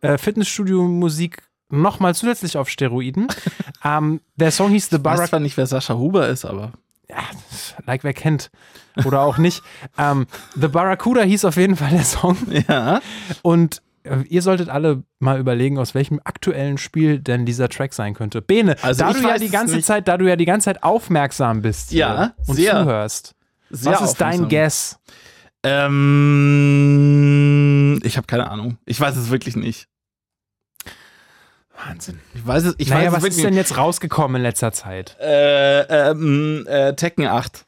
äh, 0.00 0.18
Fitnessstudio-Musik 0.18 1.42
nochmal 1.68 2.14
zusätzlich 2.14 2.56
auf 2.58 2.68
Steroiden. 2.68 3.26
ähm, 3.84 4.20
der 4.36 4.52
Song 4.52 4.70
hieß 4.70 4.90
The 4.90 4.96
ich 4.96 5.04
weiß 5.04 5.16
Barack 5.16 5.28
zwar 5.30 5.40
nicht, 5.40 5.56
wer 5.56 5.66
Sascha 5.66 5.94
Huber 5.94 6.28
ist, 6.28 6.44
aber. 6.44 6.72
ja, 7.10 7.16
like 7.86 8.04
wer 8.04 8.14
kennt. 8.14 8.52
Oder 9.04 9.22
auch 9.22 9.38
nicht. 9.38 9.62
ähm, 9.98 10.28
The 10.54 10.68
Barracuda 10.68 11.22
hieß 11.22 11.44
auf 11.44 11.56
jeden 11.56 11.74
Fall 11.74 11.90
der 11.90 12.04
Song. 12.04 12.36
Ja. 12.68 13.00
Und 13.42 13.82
ihr 14.28 14.42
solltet 14.42 14.68
alle 14.68 15.02
mal 15.18 15.38
überlegen, 15.38 15.78
aus 15.78 15.94
welchem 15.94 16.20
aktuellen 16.24 16.78
Spiel 16.78 17.18
denn 17.18 17.44
dieser 17.46 17.68
Track 17.68 17.92
sein 17.92 18.14
könnte. 18.14 18.40
Bene, 18.42 18.76
Also 18.82 19.04
da 19.04 19.12
du 19.12 19.20
ja 19.20 19.38
die 19.38 19.50
ganze 19.50 19.76
nicht. 19.76 19.86
Zeit, 19.86 20.08
da 20.08 20.16
du 20.16 20.26
ja 20.28 20.36
die 20.36 20.44
ganze 20.46 20.66
Zeit 20.66 20.82
aufmerksam 20.82 21.62
bist 21.62 21.92
Ja, 21.92 22.34
und 22.46 22.56
sehr. 22.56 22.72
zuhörst. 22.82 23.34
Sehr 23.70 23.92
was 23.92 24.00
ist 24.02 24.20
dein. 24.20 24.48
Guess? 24.48 24.98
Ähm, 26.88 28.00
ich 28.02 28.16
habe 28.16 28.26
keine 28.26 28.50
Ahnung. 28.50 28.78
Ich 28.86 28.98
weiß 29.00 29.16
es 29.16 29.30
wirklich 29.30 29.56
nicht. 29.56 29.88
Wahnsinn. 31.86 32.18
Ich 32.34 32.44
weiß 32.46 32.64
es, 32.64 32.74
ich 32.78 32.88
naja, 32.88 33.06
weiß 33.06 33.12
was 33.12 33.18
es 33.18 33.24
wirklich 33.24 33.38
ist 33.38 33.44
denn 33.44 33.54
jetzt 33.54 33.76
rausgekommen 33.76 34.36
in 34.36 34.42
letzter 34.42 34.72
Zeit? 34.72 35.16
Äh, 35.20 36.10
ähm, 36.10 36.66
äh, 36.68 36.94
Tekken 36.94 37.26
8. 37.26 37.64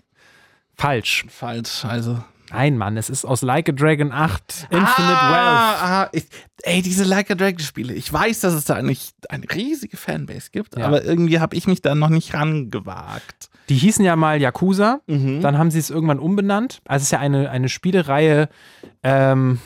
Falsch. 0.75 1.27
Falsch, 1.29 1.85
also. 1.85 2.19
Nein, 2.51 2.77
Mann, 2.77 2.97
es 2.97 3.11
ist 3.11 3.25
aus 3.25 3.43
Like 3.43 3.69
a 3.69 3.73
Dragon 3.73 4.13
8 4.13 4.69
Infinite 4.71 4.89
ah, 4.99 5.31
Wealth. 5.33 5.83
Ah, 5.83 6.09
ich, 6.13 6.27
ey, 6.63 6.83
diese 6.83 7.05
Like 7.05 7.31
a 7.31 7.35
Dragon 7.35 7.61
Spiele. 7.61 7.95
Ich 7.95 8.13
weiß, 8.13 8.41
dass 8.41 8.55
es 8.55 8.65
da 8.65 8.75
eigentlich 8.75 9.13
eine 9.29 9.45
riesige 9.55 9.97
Fanbase 9.97 10.51
gibt, 10.51 10.77
Ja. 10.77 10.87
aber 10.87 11.05
irgendwie 11.05 11.41
habe 11.41 11.57
ich 11.57 11.67
mich 11.67 11.83
da 11.83 11.95
noch 11.95 12.09
nicht 12.09 12.35
rangewagt. 12.35 13.51
Die 13.69 13.77
hießen 13.77 14.05
ja 14.05 14.17
mal 14.17 14.41
Yakuza. 14.41 15.01
Mhm. 15.07 15.41
Dann 15.43 15.57
haben 15.57 15.71
sie 15.71 15.79
es 15.79 15.91
irgendwann 15.91 16.19
umbenannt. 16.19 16.81
Also 16.87 17.03
es 17.03 17.05
ist 17.05 17.13
ja 17.13 17.21
eine, 17.21 17.51
eine 17.51 17.69
Spielereihe, 17.69 18.49
ähm, 19.05 19.61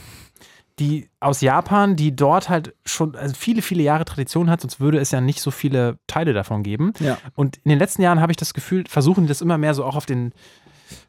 die 0.78 1.08
aus 1.20 1.40
Japan, 1.40 1.96
die 1.96 2.14
dort 2.14 2.48
halt 2.48 2.74
schon 2.84 3.14
also 3.14 3.34
viele, 3.38 3.62
viele 3.62 3.82
Jahre 3.82 4.04
Tradition 4.04 4.50
hat, 4.50 4.60
sonst 4.60 4.80
würde 4.80 4.98
es 4.98 5.10
ja 5.12 5.20
nicht 5.20 5.40
so 5.40 5.50
viele 5.50 5.98
Teile 6.06 6.32
davon 6.32 6.62
geben. 6.64 6.92
Ja. 6.98 7.16
Und 7.36 7.58
in 7.58 7.70
den 7.70 7.78
letzten 7.78 8.02
Jahren 8.02 8.20
habe 8.20 8.32
ich 8.32 8.36
das 8.36 8.54
Gefühl, 8.54 8.84
versuchen 8.88 9.24
die 9.24 9.28
das 9.28 9.40
immer 9.40 9.56
mehr 9.56 9.74
so 9.74 9.84
auch 9.84 9.96
auf 9.96 10.06
den 10.06 10.32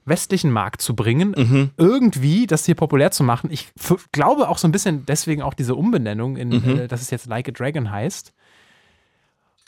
westlichen 0.05 0.51
Markt 0.51 0.81
zu 0.81 0.95
bringen, 0.95 1.33
Mhm. 1.38 1.71
irgendwie 1.77 2.47
das 2.47 2.65
hier 2.65 2.75
populär 2.75 3.11
zu 3.11 3.23
machen. 3.23 3.49
Ich 3.51 3.71
glaube 4.11 4.49
auch 4.49 4.57
so 4.57 4.67
ein 4.67 4.71
bisschen 4.71 5.05
deswegen 5.05 5.41
auch 5.41 5.53
diese 5.53 5.75
Umbenennung, 5.75 6.38
in, 6.38 6.49
Mhm. 6.49 6.79
äh, 6.79 6.88
dass 6.88 7.01
es 7.01 7.09
jetzt 7.09 7.27
Like 7.27 7.47
a 7.49 7.51
Dragon 7.51 7.91
heißt. 7.91 8.33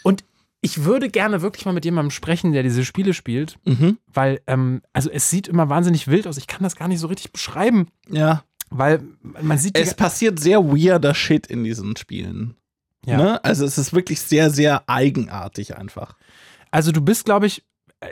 Und 0.03 0.23
ich 0.61 0.83
würde 0.83 1.09
gerne 1.09 1.41
wirklich 1.41 1.65
mal 1.65 1.73
mit 1.73 1.85
jemandem 1.85 2.11
sprechen, 2.11 2.51
der 2.51 2.63
diese 2.63 2.83
Spiele 2.83 3.13
spielt, 3.13 3.57
Mhm. 3.65 3.97
weil, 4.11 4.41
ähm, 4.47 4.81
also 4.93 5.09
es 5.09 5.29
sieht 5.29 5.47
immer 5.47 5.69
wahnsinnig 5.69 6.07
wild 6.07 6.27
aus. 6.27 6.37
Ich 6.37 6.47
kann 6.47 6.63
das 6.63 6.75
gar 6.75 6.87
nicht 6.87 6.99
so 6.99 7.07
richtig 7.07 7.31
beschreiben, 7.31 7.87
Ja. 8.09 8.43
weil 8.69 9.01
man 9.21 9.57
sieht 9.57 9.77
Es 9.77 9.93
passiert 9.93 10.39
sehr 10.39 10.63
weirder 10.65 11.13
Shit 11.13 11.47
in 11.47 11.63
diesen 11.63 11.95
Spielen. 11.95 12.55
Ja. 13.05 13.17
Ne? 13.17 13.43
Also 13.45 13.65
es 13.65 13.77
ist 13.77 13.93
wirklich 13.93 14.19
sehr, 14.19 14.49
sehr 14.49 14.83
eigenartig 14.89 15.77
einfach. 15.77 16.15
Also 16.71 16.91
du 16.91 16.99
bist, 17.01 17.23
glaube 17.25 17.45
ich, 17.47 17.63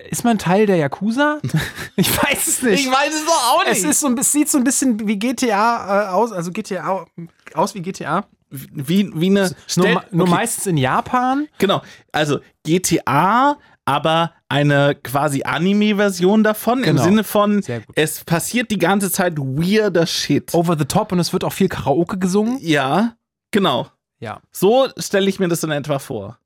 ist 0.09 0.23
man 0.23 0.38
Teil 0.38 0.65
der 0.65 0.77
Yakuza? 0.77 1.39
ich 1.95 2.09
weiß 2.11 2.47
es 2.47 2.61
nicht. 2.63 2.91
weiß 2.91 3.13
es 3.13 3.25
doch 3.25 3.53
auch 3.53 3.63
es 3.67 3.83
ist 3.83 3.99
so 3.99 4.13
es 4.15 4.31
sieht 4.31 4.49
so 4.49 4.57
ein 4.57 4.63
bisschen 4.63 5.07
wie 5.07 5.17
GTA 5.17 6.05
äh, 6.05 6.09
aus, 6.09 6.31
also 6.31 6.51
GTA 6.51 7.05
aus 7.53 7.75
wie 7.75 7.81
GTA. 7.81 8.25
wie, 8.49 9.11
wie 9.13 9.27
eine. 9.27 9.41
Nur, 9.41 9.55
Stell- 9.67 9.93
ma- 9.93 10.03
nur 10.11 10.23
okay, 10.27 10.36
meistens 10.36 10.65
in 10.67 10.77
Japan. 10.77 11.47
Genau. 11.59 11.81
Also 12.11 12.39
GTA, 12.63 13.57
aber 13.86 14.31
eine 14.49 14.95
quasi 14.95 15.43
Anime-Version 15.43 16.43
davon 16.43 16.81
Genau. 16.81 17.01
im 17.01 17.07
Sinne 17.09 17.23
von, 17.23 17.63
es 17.95 18.23
passiert 18.23 18.71
die 18.71 18.77
ganze 18.79 19.11
Zeit 19.11 19.38
weirder 19.38 20.07
Shit. 20.07 20.53
Over 20.53 20.77
the 20.77 20.86
top 20.86 21.11
und 21.11 21.19
es 21.19 21.31
wird 21.33 21.43
auch 21.43 21.53
viel 21.53 21.69
Karaoke 21.69 22.17
gesungen. 22.17 22.57
Ja, 22.61 23.15
genau. 23.51 23.88
Ja. 24.19 24.41
So 24.51 24.88
stelle 24.97 25.29
ich 25.29 25.39
mir 25.39 25.47
das 25.47 25.63
in 25.63 25.71
etwa 25.71 25.99
vor. 25.99 26.39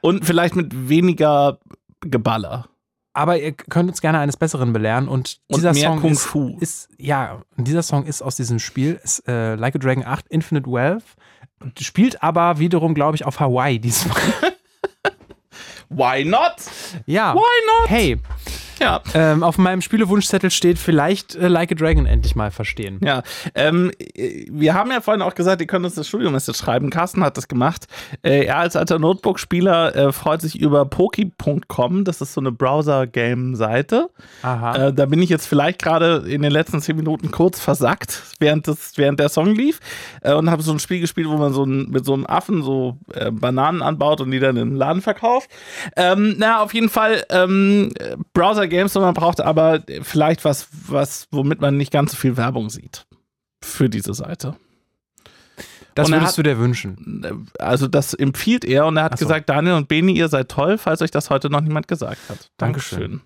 Und 0.00 0.24
vielleicht 0.24 0.56
mit 0.56 0.88
weniger 0.88 1.58
Geballer. 2.00 2.66
Aber 3.14 3.38
ihr 3.38 3.52
könnt 3.52 3.90
uns 3.90 4.00
gerne 4.00 4.18
eines 4.20 4.36
Besseren 4.36 4.72
belehren 4.72 5.06
und 5.06 5.38
Und 5.48 5.58
dieser 5.58 5.72
mehr 5.74 5.82
Song 5.88 6.04
ist, 6.04 6.22
Fu. 6.24 6.56
ist 6.60 6.88
ja, 6.98 7.42
und 7.56 7.68
dieser 7.68 7.82
Song 7.82 8.06
ist 8.06 8.22
aus 8.22 8.36
diesem 8.36 8.58
Spiel, 8.58 8.98
ist, 9.02 9.28
äh, 9.28 9.54
Like 9.54 9.74
a 9.74 9.78
Dragon 9.78 10.04
8 10.06 10.26
Infinite 10.28 10.70
Wealth, 10.70 11.04
und 11.60 11.78
spielt 11.80 12.22
aber 12.22 12.58
wiederum, 12.58 12.94
glaube 12.94 13.16
ich, 13.16 13.24
auf 13.26 13.38
Hawaii 13.38 13.78
diesmal. 13.78 14.16
Why 15.90 16.24
not? 16.24 16.54
ja. 17.06 17.34
Why 17.34 17.38
not? 17.80 17.90
Hey, 17.90 18.18
Ja. 18.80 19.00
ähm, 19.14 19.42
auf 19.42 19.58
meinem 19.58 19.80
Spielewunschzettel 19.80 20.50
steht 20.50 20.78
vielleicht 20.78 21.34
äh, 21.34 21.48
Like 21.48 21.72
a 21.72 21.74
Dragon 21.74 22.06
endlich 22.06 22.34
mal 22.34 22.50
verstehen. 22.50 23.00
Ja, 23.04 23.22
ähm, 23.54 23.90
äh, 23.98 24.46
wir 24.50 24.74
haben 24.74 24.90
ja 24.90 25.00
vorhin 25.00 25.22
auch 25.22 25.34
gesagt, 25.34 25.60
ihr 25.60 25.66
könnt 25.66 25.84
uns 25.84 25.94
das 25.94 26.08
Studio-Message 26.08 26.58
schreiben. 26.58 26.90
Carsten 26.90 27.22
hat 27.24 27.36
das 27.36 27.48
gemacht. 27.48 27.86
Äh, 28.22 28.46
er 28.46 28.58
als 28.58 28.76
alter 28.76 28.98
Notebook-Spieler 28.98 29.94
äh, 29.94 30.12
freut 30.12 30.40
sich 30.40 30.60
über 30.60 30.84
Poki.com. 30.84 32.04
Das 32.04 32.20
ist 32.20 32.34
so 32.34 32.40
eine 32.40 32.52
Browser-Game-Seite. 32.52 34.10
Aha. 34.42 34.88
Äh, 34.88 34.92
da 34.92 35.06
bin 35.06 35.22
ich 35.22 35.30
jetzt 35.30 35.46
vielleicht 35.46 35.82
gerade 35.82 36.24
in 36.26 36.42
den 36.42 36.52
letzten 36.52 36.80
zehn 36.80 36.96
Minuten 36.96 37.30
kurz 37.30 37.60
versackt, 37.60 38.22
während, 38.38 38.68
das, 38.68 38.92
während 38.96 39.20
der 39.20 39.28
Song 39.28 39.54
lief. 39.54 39.80
Äh, 40.22 40.34
und 40.34 40.50
habe 40.50 40.62
so 40.62 40.72
ein 40.72 40.78
Spiel 40.78 41.00
gespielt, 41.00 41.28
wo 41.28 41.36
man 41.36 41.52
so 41.52 41.64
ein, 41.64 41.88
mit 41.90 42.04
so 42.04 42.14
einem 42.14 42.26
Affen 42.26 42.62
so 42.62 42.98
Bananen 43.30 43.82
anbaut 43.82 44.20
und 44.20 44.30
die 44.30 44.40
dann 44.40 44.56
im 44.56 44.74
Laden 44.74 45.02
verkauft. 45.02 45.50
Ähm, 45.96 46.36
na, 46.38 46.62
auf 46.62 46.74
jeden 46.74 46.88
Fall 46.88 47.24
ähm, 47.30 47.90
äh, 47.98 48.16
Browser-Games, 48.72 48.96
und 48.96 49.02
man 49.02 49.14
braucht 49.14 49.40
aber 49.40 49.82
vielleicht 50.02 50.44
was, 50.44 50.68
was, 50.88 51.28
womit 51.30 51.60
man 51.60 51.76
nicht 51.76 51.92
ganz 51.92 52.12
so 52.12 52.16
viel 52.16 52.36
Werbung 52.36 52.70
sieht. 52.70 53.06
Für 53.62 53.88
diese 53.88 54.14
Seite. 54.14 54.56
das 55.94 56.08
und 56.08 56.14
würdest 56.14 56.32
hat- 56.32 56.38
du 56.38 56.42
dir 56.42 56.58
wünschen. 56.58 57.46
Also, 57.58 57.86
das 57.86 58.14
empfiehlt 58.14 58.64
er 58.64 58.86
und 58.86 58.96
er 58.96 59.04
hat 59.04 59.18
so. 59.18 59.24
gesagt: 59.24 59.48
Daniel 59.48 59.74
und 59.74 59.88
Beni, 59.88 60.12
ihr 60.12 60.28
seid 60.28 60.48
toll, 60.48 60.78
falls 60.78 61.00
euch 61.02 61.10
das 61.10 61.30
heute 61.30 61.48
noch 61.50 61.60
niemand 61.60 61.86
gesagt 61.88 62.20
hat. 62.28 62.50
Dankeschön. 62.56 63.00
Dankeschön. 63.00 63.20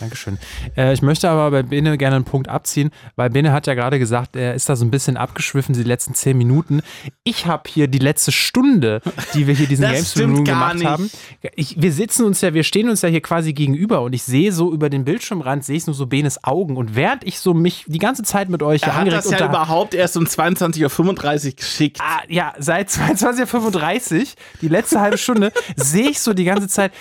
Dankeschön. 0.00 0.38
Äh, 0.76 0.92
ich 0.92 1.02
möchte 1.02 1.28
aber 1.28 1.50
bei 1.50 1.62
Bene 1.62 1.96
gerne 1.98 2.16
einen 2.16 2.24
Punkt 2.24 2.48
abziehen, 2.48 2.90
weil 3.16 3.30
Bene 3.30 3.52
hat 3.52 3.66
ja 3.66 3.74
gerade 3.74 3.98
gesagt, 3.98 4.36
er 4.36 4.54
ist 4.54 4.68
da 4.68 4.76
so 4.76 4.84
ein 4.84 4.90
bisschen 4.90 5.16
abgeschwiffen, 5.16 5.74
die 5.74 5.82
letzten 5.82 6.14
zehn 6.14 6.36
Minuten. 6.36 6.82
Ich 7.24 7.46
habe 7.46 7.64
hier 7.68 7.88
die 7.88 7.98
letzte 7.98 8.32
Stunde, 8.32 9.00
die 9.34 9.46
wir 9.46 9.54
hier 9.54 9.66
diesen 9.66 9.82
Das 9.86 9.92
Games 9.92 10.10
stimmt 10.10 10.36
Room 10.38 10.44
gar 10.44 10.54
gemacht 10.54 10.74
nicht. 10.74 10.86
haben. 10.86 11.10
Ich, 11.54 11.80
wir 11.80 11.92
sitzen 11.92 12.24
uns 12.24 12.40
ja, 12.40 12.54
wir 12.54 12.64
stehen 12.64 12.88
uns 12.88 13.02
ja 13.02 13.08
hier 13.08 13.20
quasi 13.20 13.52
gegenüber 13.52 14.02
und 14.02 14.12
ich 14.12 14.22
sehe 14.24 14.52
so 14.52 14.72
über 14.72 14.90
den 14.90 15.04
Bildschirmrand, 15.04 15.64
sehe 15.64 15.76
ich 15.76 15.86
nur 15.86 15.94
so 15.94 16.06
Benes 16.06 16.42
Augen 16.44 16.76
und 16.76 16.96
während 16.96 17.24
ich 17.24 17.38
so 17.38 17.54
mich 17.54 17.84
die 17.86 17.98
ganze 17.98 18.22
Zeit 18.22 18.48
mit 18.48 18.62
euch 18.62 18.82
hier 18.82 18.88
Er 18.88 18.94
hat 18.94 19.02
angeregt 19.02 19.24
das 19.24 19.38
ja 19.38 19.46
überhaupt 19.46 19.94
erst 19.94 20.16
um 20.16 20.24
22.35 20.24 21.46
Uhr 21.46 21.52
geschickt. 21.56 21.98
Ah, 22.00 22.22
ja, 22.28 22.52
seit 22.58 22.88
22.35 22.90 24.18
Uhr, 24.20 24.26
die 24.60 24.68
letzte 24.68 25.00
halbe 25.00 25.18
Stunde, 25.18 25.52
sehe 25.76 26.08
ich 26.10 26.20
so 26.20 26.32
die 26.32 26.44
ganze 26.44 26.68
Zeit, 26.68 26.92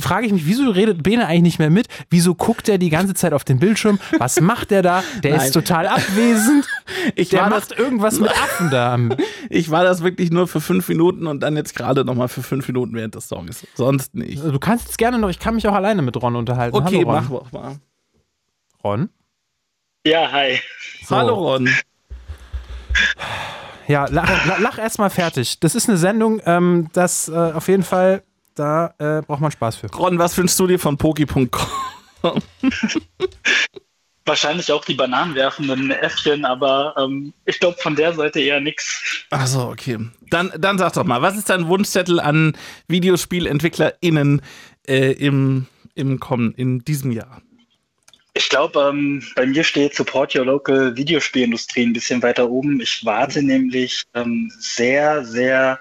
frage 0.00 0.26
ich 0.26 0.32
mich, 0.32 0.46
wieso 0.46 0.70
redet 0.70 1.02
Bene 1.02 1.26
eigentlich 1.26 1.42
nicht 1.42 1.58
mehr 1.58 1.70
mit? 1.70 1.88
Wieso 2.10 2.23
guckt 2.32 2.70
er 2.70 2.78
die 2.78 2.88
ganze 2.88 3.12
Zeit 3.12 3.34
auf 3.34 3.44
den 3.44 3.58
Bildschirm? 3.58 3.98
Was 4.18 4.40
macht 4.40 4.70
der 4.70 4.80
da? 4.80 5.02
Der 5.22 5.36
Nein. 5.36 5.46
ist 5.46 5.52
total 5.52 5.86
abwesend. 5.88 6.66
Ich 7.16 7.30
Der 7.30 7.42
war, 7.42 7.50
macht 7.50 7.72
das, 7.72 7.78
irgendwas 7.78 8.20
mit 8.20 8.30
Affen 8.30 8.70
da. 8.70 8.96
ich 9.50 9.70
war 9.70 9.84
das 9.84 10.02
wirklich 10.02 10.30
nur 10.30 10.46
für 10.46 10.60
fünf 10.60 10.88
Minuten 10.88 11.26
und 11.26 11.40
dann 11.40 11.56
jetzt 11.56 11.74
gerade 11.74 12.04
nochmal 12.04 12.28
für 12.28 12.42
fünf 12.42 12.66
Minuten 12.68 12.94
während 12.94 13.14
des 13.14 13.28
Songs. 13.28 13.66
Sonst 13.74 14.14
nicht. 14.14 14.42
Du 14.42 14.58
kannst 14.58 14.86
jetzt 14.86 14.98
gerne 14.98 15.18
noch, 15.18 15.28
ich 15.28 15.38
kann 15.38 15.54
mich 15.54 15.66
auch 15.66 15.74
alleine 15.74 16.02
mit 16.02 16.16
Ron 16.22 16.36
unterhalten. 16.36 16.76
Okay, 16.76 17.04
Hallo, 17.04 17.10
Ron. 17.10 17.14
mach 17.14 17.28
doch 17.28 17.52
mal. 17.52 17.76
Ron? 18.84 19.08
Ja, 20.06 20.30
hi. 20.30 20.60
So. 21.04 21.16
Hallo 21.16 21.34
Ron. 21.34 21.68
Ja, 23.86 24.06
lach, 24.08 24.46
lach, 24.46 24.58
lach 24.60 24.78
erstmal 24.78 25.10
fertig. 25.10 25.60
Das 25.60 25.74
ist 25.74 25.90
eine 25.90 25.98
Sendung, 25.98 26.40
ähm, 26.46 26.88
das 26.94 27.28
äh, 27.28 27.32
auf 27.52 27.68
jeden 27.68 27.82
Fall, 27.82 28.22
da 28.54 28.94
äh, 28.98 29.20
braucht 29.20 29.42
man 29.42 29.50
Spaß 29.50 29.76
für. 29.76 29.88
Ron, 29.94 30.18
was 30.18 30.38
wünschst 30.38 30.58
du 30.58 30.66
dir 30.66 30.78
von 30.78 30.96
Poki.com? 30.96 31.48
Wahrscheinlich 34.26 34.72
auch 34.72 34.84
die 34.86 34.94
bananenwerfenden 34.94 35.90
Äffchen, 35.90 36.46
aber 36.46 36.94
ähm, 36.96 37.34
ich 37.44 37.60
glaube 37.60 37.76
von 37.78 37.94
der 37.94 38.14
Seite 38.14 38.40
eher 38.40 38.58
nix. 38.58 39.26
Achso, 39.30 39.70
okay. 39.70 39.98
Dann, 40.30 40.50
dann 40.56 40.78
sag 40.78 40.94
doch 40.94 41.04
mal, 41.04 41.20
was 41.20 41.36
ist 41.36 41.50
dein 41.50 41.68
Wunschzettel 41.68 42.20
an 42.20 42.56
VideospielentwicklerInnen 42.88 44.40
äh, 44.86 45.12
im, 45.12 45.66
im 45.94 46.20
kommen, 46.20 46.54
in 46.54 46.80
diesem 46.80 47.12
Jahr? 47.12 47.42
Ich 48.32 48.48
glaube, 48.48 48.80
ähm, 48.80 49.22
bei 49.36 49.46
mir 49.46 49.62
steht 49.62 49.94
Support 49.94 50.34
Your 50.34 50.46
Local 50.46 50.96
Videospielindustrie 50.96 51.84
ein 51.84 51.92
bisschen 51.92 52.22
weiter 52.22 52.50
oben. 52.50 52.80
Ich 52.80 53.04
warte 53.04 53.42
nämlich 53.42 54.02
ähm, 54.14 54.50
sehr, 54.58 55.24
sehr, 55.24 55.78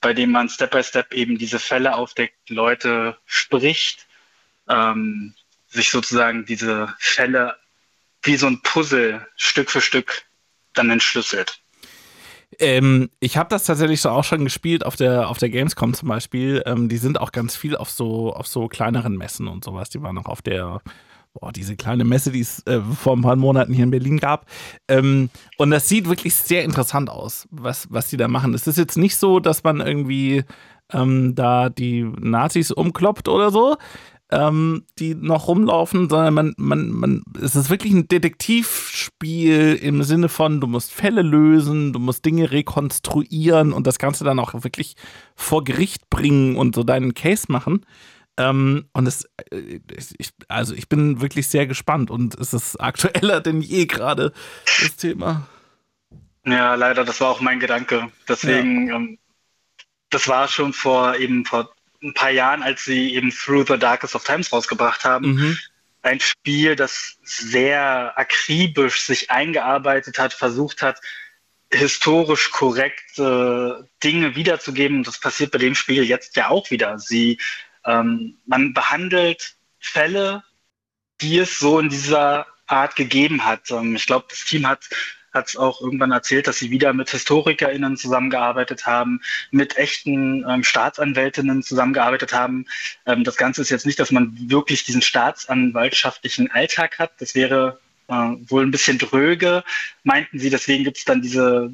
bei 0.00 0.14
dem 0.14 0.30
man 0.30 0.48
Step 0.48 0.70
by 0.70 0.82
Step 0.82 1.12
eben 1.12 1.38
diese 1.38 1.58
Fälle 1.58 1.94
aufdeckt, 1.94 2.48
Leute 2.48 3.16
spricht, 3.26 4.06
ähm, 4.68 5.34
sich 5.68 5.90
sozusagen 5.90 6.44
diese 6.46 6.94
Fälle 6.98 7.56
wie 8.22 8.36
so 8.36 8.46
ein 8.46 8.60
Puzzle 8.62 9.26
Stück 9.36 9.70
für 9.70 9.80
Stück 9.80 10.22
dann 10.74 10.90
entschlüsselt. 10.90 11.60
Ähm, 12.58 13.10
ich 13.20 13.36
habe 13.36 13.48
das 13.48 13.64
tatsächlich 13.64 14.00
so 14.00 14.10
auch 14.10 14.24
schon 14.24 14.44
gespielt 14.44 14.84
auf 14.84 14.96
der, 14.96 15.28
auf 15.28 15.38
der 15.38 15.50
Gamescom 15.50 15.94
zum 15.94 16.08
Beispiel. 16.08 16.62
Ähm, 16.66 16.88
die 16.88 16.96
sind 16.96 17.20
auch 17.20 17.32
ganz 17.32 17.56
viel 17.56 17.76
auf 17.76 17.90
so, 17.90 18.32
auf 18.32 18.46
so 18.46 18.68
kleineren 18.68 19.16
Messen 19.16 19.46
und 19.48 19.64
sowas. 19.64 19.88
Die 19.90 20.02
waren 20.02 20.18
auch 20.18 20.26
auf 20.26 20.42
der, 20.42 20.82
boah, 21.32 21.52
diese 21.52 21.76
kleine 21.76 22.04
Messe, 22.04 22.32
die 22.32 22.40
es 22.40 22.66
äh, 22.66 22.80
vor 22.80 23.16
ein 23.16 23.22
paar 23.22 23.36
Monaten 23.36 23.72
hier 23.72 23.84
in 23.84 23.90
Berlin 23.90 24.18
gab. 24.18 24.46
Ähm, 24.88 25.30
und 25.58 25.70
das 25.70 25.88
sieht 25.88 26.08
wirklich 26.08 26.34
sehr 26.34 26.64
interessant 26.64 27.10
aus, 27.10 27.46
was, 27.50 27.86
was 27.90 28.08
die 28.08 28.16
da 28.16 28.28
machen. 28.28 28.54
Es 28.54 28.66
ist 28.66 28.78
jetzt 28.78 28.96
nicht 28.96 29.16
so, 29.16 29.40
dass 29.40 29.62
man 29.62 29.80
irgendwie 29.80 30.44
ähm, 30.92 31.34
da 31.34 31.68
die 31.68 32.02
Nazis 32.02 32.70
umkloppt 32.70 33.28
oder 33.28 33.50
so, 33.50 33.76
ähm, 34.32 34.84
die 34.98 35.14
noch 35.14 35.48
rumlaufen, 35.48 36.08
sondern 36.08 36.34
man, 36.34 36.54
man, 36.56 36.90
man, 36.90 37.22
es 37.40 37.56
ist 37.56 37.70
wirklich 37.70 37.92
ein 37.92 38.08
Detektivspiel 38.08 39.78
im 39.80 40.02
Sinne 40.02 40.28
von, 40.28 40.60
du 40.60 40.66
musst 40.66 40.92
Fälle 40.92 41.22
lösen, 41.22 41.92
du 41.92 41.98
musst 41.98 42.24
Dinge 42.24 42.50
rekonstruieren 42.50 43.72
und 43.72 43.86
das 43.86 43.98
Ganze 43.98 44.24
dann 44.24 44.38
auch 44.38 44.54
wirklich 44.54 44.94
vor 45.34 45.64
Gericht 45.64 46.10
bringen 46.10 46.56
und 46.56 46.74
so 46.74 46.84
deinen 46.84 47.14
Case 47.14 47.46
machen. 47.48 47.84
Ähm, 48.36 48.88
und 48.92 49.06
es, 49.06 49.24
äh, 49.50 49.80
ich, 50.18 50.30
also 50.48 50.74
ich 50.74 50.88
bin 50.88 51.20
wirklich 51.20 51.48
sehr 51.48 51.66
gespannt 51.66 52.10
und 52.10 52.38
es 52.38 52.52
ist 52.52 52.76
aktueller 52.76 53.40
denn 53.40 53.60
je 53.60 53.86
gerade, 53.86 54.32
das 54.80 54.96
Thema. 54.96 55.46
Ja, 56.44 56.74
leider, 56.74 57.04
das 57.04 57.20
war 57.20 57.28
auch 57.28 57.40
mein 57.40 57.60
Gedanke. 57.60 58.10
Deswegen, 58.28 58.88
ähm, 58.88 59.18
das 60.08 60.26
war 60.26 60.48
schon 60.48 60.72
vor 60.72 61.16
eben 61.16 61.44
vor 61.44 61.72
ein 62.02 62.14
paar 62.14 62.30
Jahren, 62.30 62.62
als 62.62 62.84
sie 62.84 63.14
eben 63.14 63.30
Through 63.30 63.66
the 63.68 63.78
Darkest 63.78 64.14
of 64.14 64.24
Times 64.24 64.52
rausgebracht 64.52 65.04
haben. 65.04 65.34
Mhm. 65.34 65.58
Ein 66.02 66.20
Spiel, 66.20 66.76
das 66.76 67.18
sehr 67.22 68.18
akribisch 68.18 69.02
sich 69.02 69.30
eingearbeitet 69.30 70.18
hat, 70.18 70.32
versucht 70.32 70.80
hat, 70.80 70.98
historisch 71.70 72.50
korrekte 72.50 73.86
Dinge 74.02 74.34
wiederzugeben. 74.34 74.98
Und 74.98 75.06
das 75.06 75.20
passiert 75.20 75.50
bei 75.50 75.58
dem 75.58 75.74
Spiel 75.74 76.04
jetzt 76.04 76.36
ja 76.36 76.48
auch 76.48 76.70
wieder. 76.70 76.98
Sie, 76.98 77.38
ähm, 77.84 78.38
man 78.46 78.72
behandelt 78.72 79.56
Fälle, 79.78 80.42
die 81.20 81.38
es 81.38 81.58
so 81.58 81.78
in 81.78 81.88
dieser 81.88 82.46
Art 82.66 82.96
gegeben 82.96 83.44
hat. 83.44 83.70
Ähm, 83.70 83.96
ich 83.96 84.06
glaube, 84.06 84.26
das 84.28 84.44
Team 84.44 84.66
hat 84.66 84.88
hat 85.32 85.48
es 85.48 85.56
auch 85.56 85.80
irgendwann 85.80 86.12
erzählt, 86.12 86.46
dass 86.46 86.58
sie 86.58 86.70
wieder 86.70 86.92
mit 86.92 87.10
HistorikerInnen 87.10 87.96
zusammengearbeitet 87.96 88.86
haben, 88.86 89.20
mit 89.50 89.76
echten 89.76 90.44
ähm, 90.48 90.64
Staatsanwältinnen 90.64 91.62
zusammengearbeitet 91.62 92.32
haben. 92.32 92.66
Ähm, 93.06 93.24
das 93.24 93.36
Ganze 93.36 93.62
ist 93.62 93.70
jetzt 93.70 93.86
nicht, 93.86 93.98
dass 93.98 94.10
man 94.10 94.36
wirklich 94.50 94.84
diesen 94.84 95.02
staatsanwaltschaftlichen 95.02 96.50
Alltag 96.50 96.98
hat. 96.98 97.12
Das 97.20 97.34
wäre 97.34 97.78
äh, 98.08 98.12
wohl 98.12 98.64
ein 98.64 98.72
bisschen 98.72 98.98
dröge, 98.98 99.64
meinten 100.02 100.38
sie. 100.38 100.50
Deswegen 100.50 100.84
gibt 100.84 100.98
es 100.98 101.04
dann 101.04 101.22
diese 101.22 101.72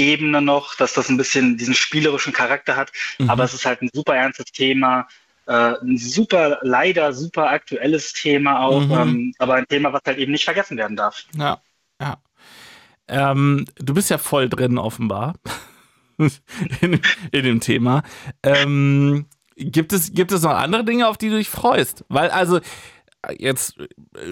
Detektivebene 0.00 0.42
noch, 0.42 0.74
dass 0.76 0.94
das 0.94 1.08
ein 1.08 1.16
bisschen 1.16 1.56
diesen 1.56 1.74
spielerischen 1.74 2.32
Charakter 2.32 2.76
hat. 2.76 2.92
Mhm. 3.18 3.30
Aber 3.30 3.44
es 3.44 3.54
ist 3.54 3.64
halt 3.64 3.82
ein 3.82 3.90
super 3.92 4.14
ernstes 4.14 4.46
Thema. 4.46 5.06
Äh, 5.46 5.74
ein 5.82 5.98
super, 5.98 6.58
leider 6.62 7.12
super 7.12 7.50
aktuelles 7.50 8.12
Thema 8.12 8.60
auch, 8.60 8.80
Mhm. 8.80 8.92
ähm, 8.92 9.34
aber 9.38 9.54
ein 9.54 9.66
Thema, 9.68 9.92
was 9.92 10.02
halt 10.06 10.18
eben 10.18 10.32
nicht 10.32 10.44
vergessen 10.44 10.76
werden 10.76 10.96
darf. 10.96 11.24
Ja, 11.36 11.60
ja. 12.00 12.16
Ähm, 13.08 13.64
du 13.76 13.94
bist 13.94 14.10
ja 14.10 14.18
voll 14.18 14.48
drin, 14.48 14.78
offenbar. 14.78 15.34
in, 16.80 17.00
in 17.32 17.44
dem 17.44 17.60
Thema. 17.60 18.02
Ähm, 18.42 19.26
gibt, 19.56 19.92
es, 19.92 20.12
gibt 20.12 20.32
es 20.32 20.42
noch 20.42 20.50
andere 20.52 20.84
Dinge, 20.84 21.08
auf 21.08 21.16
die 21.18 21.30
du 21.30 21.38
dich 21.38 21.48
freust? 21.48 22.04
Weil, 22.08 22.30
also, 22.30 22.60
jetzt 23.38 23.74